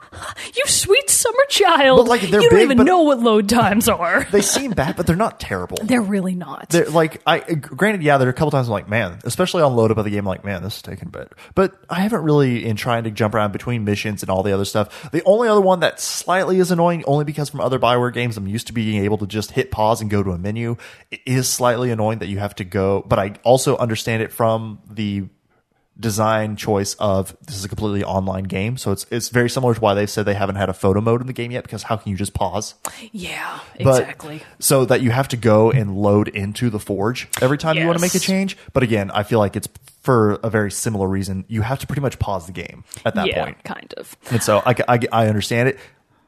you 0.55 0.63
sweet 0.67 0.88
summer 1.29 1.45
child! 1.49 1.97
But, 1.99 2.07
like, 2.07 2.21
they're 2.21 2.41
you 2.41 2.49
don't 2.49 2.59
big, 2.59 2.71
even 2.71 2.85
know 2.85 3.03
what 3.03 3.19
load 3.19 3.49
times 3.49 3.87
are. 3.87 4.27
They 4.39 4.41
seem 4.41 4.71
bad, 4.71 4.95
but 4.95 5.07
they're 5.07 5.15
not 5.15 5.39
terrible. 5.39 5.77
They're 5.83 6.01
really 6.01 6.35
not. 6.35 6.69
They're 6.69 6.89
like 6.89 7.21
I 7.25 7.39
granted, 7.39 8.03
yeah, 8.03 8.17
there 8.17 8.27
are 8.27 8.31
a 8.31 8.33
couple 8.33 8.51
times 8.51 8.67
I'm 8.67 8.71
like, 8.71 8.87
man, 8.87 9.19
especially 9.23 9.63
on 9.63 9.75
load 9.75 9.91
up 9.91 9.97
of 9.97 10.05
the 10.05 10.11
game, 10.11 10.25
like, 10.25 10.45
man, 10.45 10.61
this 10.61 10.77
is 10.77 10.81
taking 10.81 11.07
a 11.07 11.11
bit. 11.11 11.33
But 11.55 11.73
I 11.89 12.01
haven't 12.01 12.21
really 12.21 12.65
in 12.65 12.75
trying 12.75 13.03
to 13.05 13.11
jump 13.11 13.33
around 13.33 13.51
between 13.51 13.83
missions 13.83 14.21
and 14.23 14.29
all 14.29 14.43
the 14.43 14.53
other 14.53 14.65
stuff. 14.65 15.11
The 15.11 15.23
only 15.25 15.47
other 15.47 15.61
one 15.61 15.79
that 15.81 15.99
slightly 15.99 16.59
is 16.59 16.71
annoying, 16.71 17.03
only 17.05 17.25
because 17.25 17.49
from 17.49 17.61
other 17.61 17.79
Bioware 17.79 18.13
games, 18.13 18.37
I'm 18.37 18.47
used 18.47 18.67
to 18.67 18.73
being 18.73 19.03
able 19.03 19.17
to 19.17 19.27
just 19.27 19.51
hit 19.51 19.71
pause 19.71 20.01
and 20.01 20.09
go 20.09 20.23
to 20.23 20.31
a 20.31 20.37
menu. 20.37 20.77
It 21.11 21.21
is 21.25 21.49
slightly 21.49 21.91
annoying 21.91 22.19
that 22.19 22.27
you 22.27 22.39
have 22.39 22.55
to 22.55 22.63
go, 22.63 23.03
but 23.07 23.19
I 23.19 23.33
also 23.43 23.77
understand 23.77 24.21
it 24.23 24.31
from 24.31 24.79
the 24.89 25.27
design 25.99 26.55
choice 26.55 26.93
of 26.95 27.35
this 27.45 27.55
is 27.57 27.65
a 27.65 27.67
completely 27.67 28.03
online 28.03 28.45
game, 28.45 28.77
so 28.77 28.91
it's 28.91 29.05
it's 29.11 29.29
very 29.29 29.49
similar 29.49 29.73
to 29.73 29.79
why 29.81 29.93
they 29.93 30.05
said 30.05 30.25
they 30.25 30.33
haven't 30.33 30.55
had 30.55 30.69
a 30.69 30.73
photo 30.73 31.01
mode 31.01 31.21
in 31.21 31.27
the 31.27 31.33
game 31.33 31.51
yet 31.51 31.63
because 31.63 31.83
how 31.83 31.97
can 31.97 32.09
you 32.11 32.17
just 32.17 32.33
pause? 32.33 32.75
yeah, 33.11 33.59
But- 33.83 34.01
exactly. 34.01 34.43
So 34.59 34.85
that 34.85 35.01
you 35.01 35.11
have 35.11 35.27
to 35.29 35.37
go 35.37 35.71
and 35.71 35.95
load 35.97 36.27
into 36.29 36.69
the 36.69 36.79
forge 36.79 37.27
every 37.41 37.57
time 37.57 37.77
you 37.77 37.85
want 37.85 37.97
to 37.97 38.01
make 38.01 38.15
a 38.15 38.19
change. 38.19 38.57
But 38.73 38.83
again, 38.83 39.11
I 39.11 39.23
feel 39.23 39.39
like 39.39 39.55
it's 39.55 39.67
for 40.01 40.33
a 40.43 40.49
very 40.49 40.71
similar 40.71 41.07
reason. 41.07 41.45
You 41.47 41.61
have 41.61 41.79
to 41.79 41.87
pretty 41.87 42.01
much 42.01 42.19
pause 42.19 42.45
the 42.45 42.51
game 42.53 42.83
at 43.05 43.15
that 43.15 43.27
yeah, 43.27 43.43
point. 43.43 43.63
kind 43.63 43.93
of. 43.97 44.15
And 44.31 44.41
so 44.41 44.61
I, 44.65 44.75
I, 44.87 44.99
I 45.11 45.27
understand 45.27 45.69
it. 45.69 45.79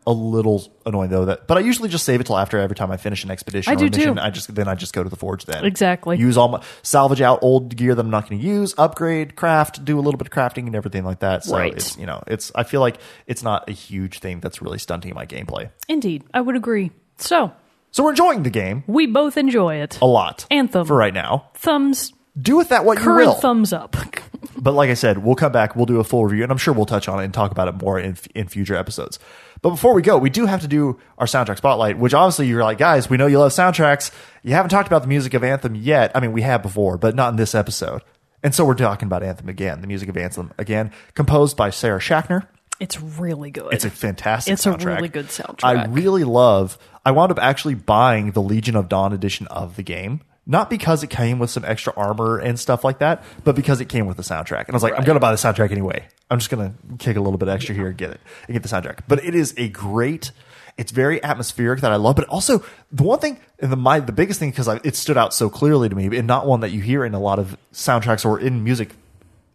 A 0.08 0.12
little 0.12 0.68
annoying 0.84 1.12
though 1.12 1.26
that, 1.26 1.46
but 1.48 1.58
I 1.58 1.62
usually 1.62 1.88
just 1.88 2.06
save 2.06 2.20
it 2.22 2.26
till 2.26 2.38
after 2.38 2.58
every 2.58 2.76
time 2.76 2.90
I 2.90 2.98
finish 2.98 3.24
an 3.24 3.30
expedition 3.30 3.70
I 3.70 3.76
or 3.76 3.78
do 3.78 3.86
a 3.86 3.90
mission. 3.92 4.16
too. 4.16 4.22
I 4.22 4.30
just 4.32 4.54
then 4.56 4.68
I 4.68 4.74
just 4.74 4.94
go 4.94 5.04
to 5.04 5.10
the 5.10 5.16
forge 5.16 5.46
then 5.46 5.64
Exactly. 5.64 6.18
use 6.18 6.38
all 6.38 6.48
my 6.48 6.64
salvage 6.82 7.22
out 7.22 7.40
old 7.44 7.76
gear 7.76 7.94
that 7.94 8.04
I'm 8.04 8.10
not 8.10 8.28
going 8.28 8.42
to 8.42 8.48
use, 8.48 8.74
upgrade, 8.80 9.36
craft, 9.36 9.86
do 9.86 10.00
a 10.00 10.02
little 10.02 10.18
bit 10.18 10.26
of 10.26 10.34
crafting 10.34 10.66
and 10.66 10.76
everything 10.76 11.04
like 11.06 11.20
that. 11.20 11.44
So 11.44 11.56
Right. 11.56 11.72
it's 11.74 11.98
you 11.98 12.08
know 12.08 12.24
it's 12.26 12.52
I 12.56 12.64
feel 12.64 12.82
like 12.82 12.98
it's 13.28 13.44
not 13.44 13.70
a 13.70 13.74
huge 13.74 14.20
thing 14.20 14.40
that's 14.40 14.60
really 14.60 14.80
stunting 14.80 15.14
my 15.14 15.28
gameplay. 15.28 15.70
Indeed, 15.88 16.24
I 16.34 16.42
would 16.42 16.56
agree. 16.56 16.90
So 17.18 17.52
So 17.92 18.04
we're 18.04 18.10
enjoying 18.10 18.42
the 18.42 18.50
game 18.50 18.84
we 18.88 19.06
both 19.06 19.38
enjoy 19.38 19.76
it. 19.84 20.00
a 20.02 20.06
lot. 20.08 20.48
Anthem. 20.50 20.88
for 20.88 20.96
right 20.98 21.14
now. 21.14 21.50
Thumbs, 21.54 22.12
Do 22.40 22.56
with 22.58 22.70
that 22.70 22.86
what 22.86 22.98
you 22.98 23.04
current 23.04 23.28
will. 23.28 23.34
thumbs 23.36 23.74
up. 23.74 23.96
but 24.58 24.74
like 24.74 24.90
I 24.90 24.94
said, 24.94 25.20
we'll 25.20 25.36
come 25.36 25.52
back. 25.52 25.76
We'll 25.76 25.86
do 25.86 26.00
a 26.00 26.04
full 26.04 26.26
review, 26.26 26.44
and 26.44 26.52
I'm 26.52 26.58
sure 26.58 26.74
we'll 26.74 26.86
touch 26.86 27.10
on 27.10 27.20
it 27.20 27.26
and 27.26 27.34
talk 27.34 27.52
about 27.52 27.68
it 27.68 27.82
more 27.82 28.00
in 28.00 28.18
in 28.36 28.48
future 28.48 28.76
episodes. 28.76 29.20
But 29.62 29.72
before 29.72 29.94
we 29.94 30.02
go, 30.02 30.18
we 30.18 30.30
do 30.30 30.46
have 30.46 30.62
to 30.62 30.68
do 30.68 31.00
our 31.18 31.28
soundtrack 31.28 31.58
spotlight, 31.58 31.98
which 31.98 32.14
obviously 32.14 32.48
you're 32.48 32.64
like, 32.64 32.78
guys, 32.78 33.10
we 33.10 33.18
know 33.18 33.28
you 33.28 33.38
love 33.38 33.52
soundtracks. 33.52 34.12
You 34.44 34.54
haven't 34.54 34.70
talked 34.70 34.88
about 34.88 35.04
the 35.04 35.08
music 35.08 35.34
of 35.34 35.44
Anthem 35.44 35.76
yet. 35.76 36.12
I 36.16 36.20
mean, 36.20 36.32
we 36.32 36.42
have 36.42 36.64
before, 36.64 36.98
but 36.98 37.16
not 37.16 37.30
in 37.30 37.36
this 37.36 37.54
episode. 37.54 38.02
And 38.44 38.56
so 38.56 38.66
we're 38.66 38.74
talking 38.74 39.06
about 39.06 39.22
Anthem 39.22 39.50
again, 39.50 39.82
the 39.82 39.88
music 39.88 40.10
of 40.10 40.18
Anthem 40.18 40.52
again, 40.58 40.92
composed 41.14 41.56
by 41.56 41.70
Sarah 41.70 42.00
Schachner. 42.00 42.48
It's 42.80 43.00
really 43.00 43.52
good. 43.52 43.72
It's 43.72 43.86
a 43.86 43.92
fantastic 43.92 44.54
It's 44.54 44.66
a 44.66 44.76
really 44.76 45.10
good 45.10 45.28
soundtrack. 45.28 45.64
I 45.64 45.86
really 45.86 46.24
love 46.24 46.80
I 47.06 47.12
wound 47.12 47.32
up 47.32 47.40
actually 47.40 47.76
buying 47.76 48.32
the 48.32 48.42
Legion 48.42 48.76
of 48.76 48.90
Dawn 48.90 49.14
edition 49.14 49.48
of 49.48 49.76
the 49.76 49.84
game. 49.84 50.22
Not 50.46 50.70
because 50.70 51.04
it 51.04 51.10
came 51.10 51.38
with 51.38 51.50
some 51.50 51.64
extra 51.64 51.94
armor 51.96 52.40
and 52.40 52.60
stuff 52.60 52.84
like 52.84 53.00
that, 53.00 53.24
but 53.44 53.56
because 53.56 53.80
it 53.80 53.90
came 53.90 54.08
with 54.08 54.18
the 54.18 54.24
soundtrack. 54.24 54.66
And 54.66 54.72
I 54.72 54.74
was 54.74 54.84
like, 54.84 54.98
I'm 54.98 55.04
gonna 55.04 55.20
buy 55.20 55.32
the 55.32 55.38
soundtrack 55.38 55.72
anyway. 55.72 56.08
I'm 56.30 56.40
just 56.40 56.50
gonna 56.50 56.74
kick 56.98 57.16
a 57.16 57.22
little 57.22 57.38
bit 57.38 57.48
extra 57.48 57.76
here 57.76 57.88
and 57.88 57.98
get 57.98 58.12
it 58.12 58.22
and 58.48 58.54
get 58.54 58.64
the 58.64 58.70
soundtrack. 58.70 59.02
But 59.08 59.24
it 59.24 59.36
is 59.36 59.54
a 59.58 59.70
great 59.70 60.32
it's 60.78 60.92
very 60.92 61.24
atmospheric 61.24 61.82
that 61.82 61.92
I 61.92 61.98
love, 61.98 62.16
but 62.16 62.28
also 62.28 62.64
the 62.92 63.04
one 63.04 63.20
thing, 63.20 63.40
and 63.60 63.72
the 63.72 63.76
my 63.76 64.00
the 64.00 64.12
biggest 64.12 64.40
thing 64.40 64.50
because 64.50 64.68
it 64.68 64.96
stood 64.96 65.18
out 65.18 65.34
so 65.34 65.50
clearly 65.50 65.90
to 65.90 65.96
me, 65.96 66.18
and 66.18 66.28
not 66.28 66.48
one 66.48 66.62
that 66.62 66.72
you 66.72 66.82
hear 66.82 67.06
in 67.06 67.14
a 67.14 67.20
lot 67.20 67.40
of 67.40 67.58
soundtracks 67.74 68.26
or 68.26 68.40
in 68.40 68.64
music 68.64 68.96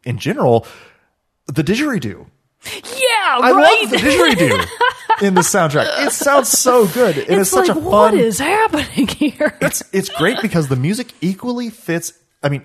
in 0.05 0.19
general, 0.19 0.67
the 1.47 1.63
didgeridoo. 1.63 2.27
yeah, 2.65 3.39
I 3.41 3.53
right. 3.53 3.83
love 3.83 3.91
the 3.91 3.97
didgeridoo 3.97 4.67
in 5.23 5.35
the 5.35 5.41
soundtrack. 5.41 6.07
It 6.07 6.13
sounds 6.13 6.49
so 6.51 6.87
good. 6.87 7.17
It 7.17 7.29
is 7.29 7.41
it's 7.41 7.51
such 7.51 7.69
like 7.69 7.77
a 7.77 7.81
fun. 7.81 7.91
what 7.91 8.15
is 8.15 8.39
happening 8.39 9.09
here? 9.09 9.57
it's 9.61 9.83
it's 9.93 10.09
great 10.09 10.41
because 10.43 10.69
the 10.69 10.77
music 10.77 11.13
equally 11.21 11.71
fits. 11.71 12.13
I 12.43 12.49
mean, 12.49 12.63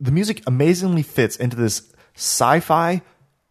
the 0.00 0.12
music 0.12 0.42
amazingly 0.46 1.02
fits 1.02 1.36
into 1.36 1.56
this 1.56 1.92
sci-fi 2.14 3.02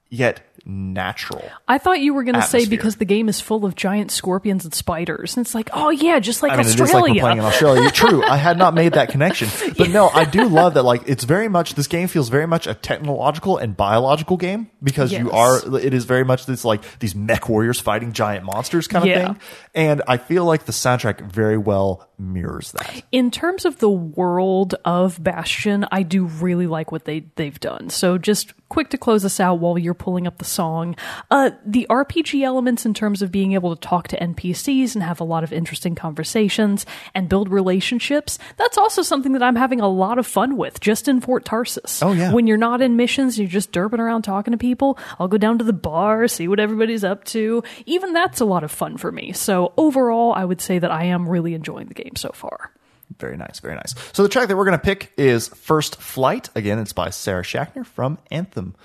yet 0.09 0.41
natural. 0.67 1.49
I 1.67 1.77
thought 1.77 2.01
you 2.01 2.13
were 2.13 2.23
going 2.23 2.35
to 2.35 2.41
say 2.41 2.65
because 2.65 2.97
the 2.97 3.05
game 3.05 3.29
is 3.29 3.39
full 3.39 3.65
of 3.65 3.75
giant 3.75 4.11
scorpions 4.11 4.65
and 4.65 4.73
spiders, 4.73 5.37
and 5.37 5.45
it's 5.45 5.55
like, 5.55 5.69
oh 5.73 5.89
yeah, 5.89 6.19
just 6.19 6.43
like 6.43 6.51
I 6.51 6.57
mean, 6.57 6.65
Australia. 6.65 6.83
it 6.83 6.89
is 6.89 6.93
like 6.93 7.03
we're 7.15 7.19
playing 7.21 7.37
in 7.39 7.43
Australia. 7.45 7.91
True, 7.91 8.23
I 8.23 8.37
had 8.37 8.57
not 8.57 8.73
made 8.73 8.93
that 8.93 9.09
connection, 9.09 9.47
but 9.77 9.89
no, 9.89 10.09
I 10.09 10.25
do 10.25 10.47
love 10.47 10.73
that. 10.75 10.83
Like, 10.83 11.03
it's 11.07 11.23
very 11.23 11.47
much 11.47 11.75
this 11.75 11.87
game 11.87 12.07
feels 12.07 12.29
very 12.29 12.45
much 12.47 12.67
a 12.67 12.73
technological 12.73 13.57
and 13.57 13.75
biological 13.77 14.37
game 14.37 14.69
because 14.83 15.11
you 15.11 15.31
are. 15.31 15.59
It 15.79 15.93
is 15.93 16.05
very 16.05 16.25
much 16.25 16.45
this 16.45 16.65
like 16.65 16.83
these 16.99 17.15
mech 17.15 17.47
warriors 17.49 17.79
fighting 17.79 18.11
giant 18.11 18.45
monsters 18.45 18.87
kind 18.87 19.03
of 19.03 19.09
Yeah. 19.09 19.27
thing, 19.27 19.39
and 19.73 20.01
I 20.07 20.17
feel 20.17 20.43
like 20.45 20.65
the 20.65 20.71
soundtrack 20.73 21.31
very 21.31 21.57
well 21.57 22.07
mirrors 22.19 22.71
that. 22.71 23.03
in 23.11 23.29
terms 23.29 23.63
of 23.63 23.77
the 23.77 23.89
world 23.89 24.73
of 24.85 25.23
Bastion, 25.23 25.85
I 25.91 26.01
do 26.03 26.25
really 26.25 26.67
like 26.67 26.91
what 26.91 27.05
they 27.05 27.25
they've 27.35 27.59
done. 27.59 27.89
So 27.89 28.17
just 28.17 28.53
quick 28.69 28.89
to 28.89 28.97
close 28.97 29.23
us 29.23 29.39
out 29.39 29.59
while 29.59 29.77
you're 29.77 29.93
pulling 29.93 30.27
up 30.27 30.39
the 30.39 30.45
song. 30.57 30.95
Uh, 31.29 31.51
the 31.65 31.85
RPG 31.89 32.43
elements 32.43 32.85
in 32.85 32.93
terms 32.93 33.21
of 33.21 33.31
being 33.31 33.53
able 33.53 33.75
to 33.75 33.79
talk 33.79 34.07
to 34.09 34.19
NPCs 34.19 34.95
and 34.95 35.03
have 35.03 35.19
a 35.21 35.23
lot 35.23 35.43
of 35.43 35.53
interesting 35.53 35.93
conversations 35.93 36.85
and 37.13 37.29
build 37.29 37.49
relationships. 37.49 38.39
That's 38.57 38.77
also 38.77 39.03
something 39.03 39.33
that 39.33 39.43
I'm 39.43 39.55
having 39.55 39.79
a 39.79 39.87
lot 39.87 40.17
of 40.17 40.25
fun 40.25 40.57
with 40.57 40.79
just 40.79 41.07
in 41.07 41.21
Fort 41.21 41.45
Tarsis. 41.45 42.03
Oh, 42.03 42.11
yeah. 42.11 42.33
When 42.33 42.47
you're 42.47 42.57
not 42.57 42.81
in 42.81 42.95
missions, 42.95 43.37
you're 43.37 43.47
just 43.47 43.71
derping 43.71 43.99
around 43.99 44.23
talking 44.23 44.51
to 44.51 44.57
people. 44.57 44.97
I'll 45.19 45.27
go 45.27 45.37
down 45.37 45.59
to 45.59 45.63
the 45.63 45.73
bar, 45.73 46.27
see 46.27 46.47
what 46.47 46.59
everybody's 46.59 47.03
up 47.03 47.23
to. 47.25 47.63
Even 47.85 48.13
that's 48.13 48.41
a 48.41 48.45
lot 48.45 48.63
of 48.63 48.71
fun 48.71 48.97
for 48.97 49.11
me. 49.11 49.31
So 49.33 49.73
overall, 49.77 50.33
I 50.33 50.43
would 50.43 50.59
say 50.59 50.79
that 50.79 50.91
I 50.91 51.03
am 51.05 51.29
really 51.29 51.53
enjoying 51.53 51.87
the 51.87 51.93
game 51.93 52.15
so 52.15 52.31
far. 52.33 52.71
Very 53.19 53.37
nice, 53.37 53.59
very 53.59 53.75
nice. 53.75 53.93
So 54.13 54.23
the 54.23 54.29
track 54.29 54.47
that 54.47 54.57
we're 54.57 54.65
going 54.65 54.77
to 54.77 54.83
pick 54.83 55.13
is 55.17 55.47
First 55.49 56.01
Flight. 56.01 56.49
Again, 56.55 56.79
it's 56.79 56.93
by 56.93 57.09
Sarah 57.09 57.43
Schachner 57.43 57.85
from 57.85 58.17
Anthem. 58.31 58.75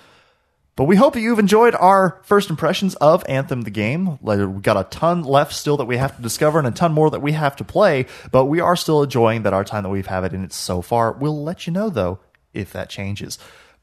But 0.75 0.85
we 0.85 0.97
hope 0.97 1.13
that 1.15 1.21
you've 1.21 1.39
enjoyed 1.39 1.75
our 1.75 2.21
first 2.25 2.49
impressions 2.49 2.95
of 2.95 3.25
Anthem 3.29 3.63
the 3.63 3.71
game. 3.71 4.19
We've 4.23 4.63
got 4.63 4.79
a 4.79 4.85
ton 4.85 5.23
left 5.23 5.53
still 5.53 5.77
that 5.77 5.85
we 5.85 5.99
have 5.99 6.17
to 6.17 6.23
discover 6.23 6.59
and 6.59 6.67
a 6.67 6.71
ton 6.71 6.93
more 6.93 7.11
that 7.11 7.21
we 7.21 7.33
have 7.33 7.57
to 7.57 7.65
play, 7.65 8.07
but 8.31 8.47
we 8.47 8.61
are 8.61 8.77
still 8.77 9.03
enjoying 9.03 9.43
that 9.43 9.53
our 9.53 9.65
time 9.65 9.83
that 9.83 9.91
we've 9.91 10.07
had 10.07 10.25
it 10.25 10.33
in 10.33 10.45
it 10.45 10.53
so 10.53 10.81
far. 10.81 11.13
We'll 11.13 11.43
let 11.43 11.67
you 11.67 11.73
know 11.73 11.91
though 11.91 12.21
if 12.55 12.73
that 12.73 12.89
changes. 12.89 13.39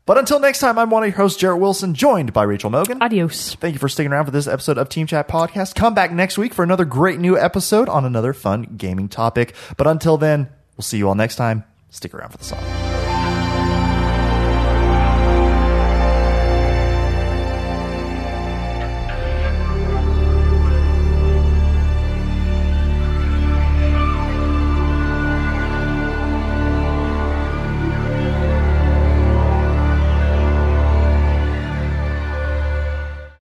But 0.08 0.18
until 0.18 0.40
next 0.40 0.58
time, 0.58 0.80
I'm 0.80 0.90
one 0.90 1.04
of 1.04 1.10
your 1.10 1.18
hosts, 1.18 1.40
Jarrett 1.40 1.60
Wilson, 1.60 1.94
joined 1.94 2.34
by 2.34 2.42
Rachel 2.42 2.72
Mogan. 2.72 3.00
Adios. 3.00 3.54
Thank 3.54 3.74
you 3.74 3.80
for 3.80 3.88
sticking 3.88 4.12
around 4.12 4.26
for 4.26 4.32
this 4.32 4.48
episode 4.48 4.80
of 4.80 4.90
Team 4.90 5.06
Chat 5.06 5.28
Podcast. 5.28 5.76
Come 5.76 5.94
back 5.94 6.12
next 6.12 6.36
week 6.36 6.56
for 6.56 6.64
another 6.64 6.86
great 6.86 7.20
new 7.20 7.38
episode 7.38 7.88
on 7.88 8.06
another 8.06 8.34
fun 8.34 8.74
gaming 8.76 9.08
topic. 9.08 9.54
But 9.78 9.86
until 9.86 10.18
then, 10.18 10.50
we'll 10.76 10.82
see 10.82 10.98
you 10.98 11.08
all 11.08 11.14
next 11.14 11.36
time. 11.36 11.64
Stick 11.92 12.16
around 12.16 12.32
for 12.32 12.40
the 12.40 12.44
song. 12.44 12.89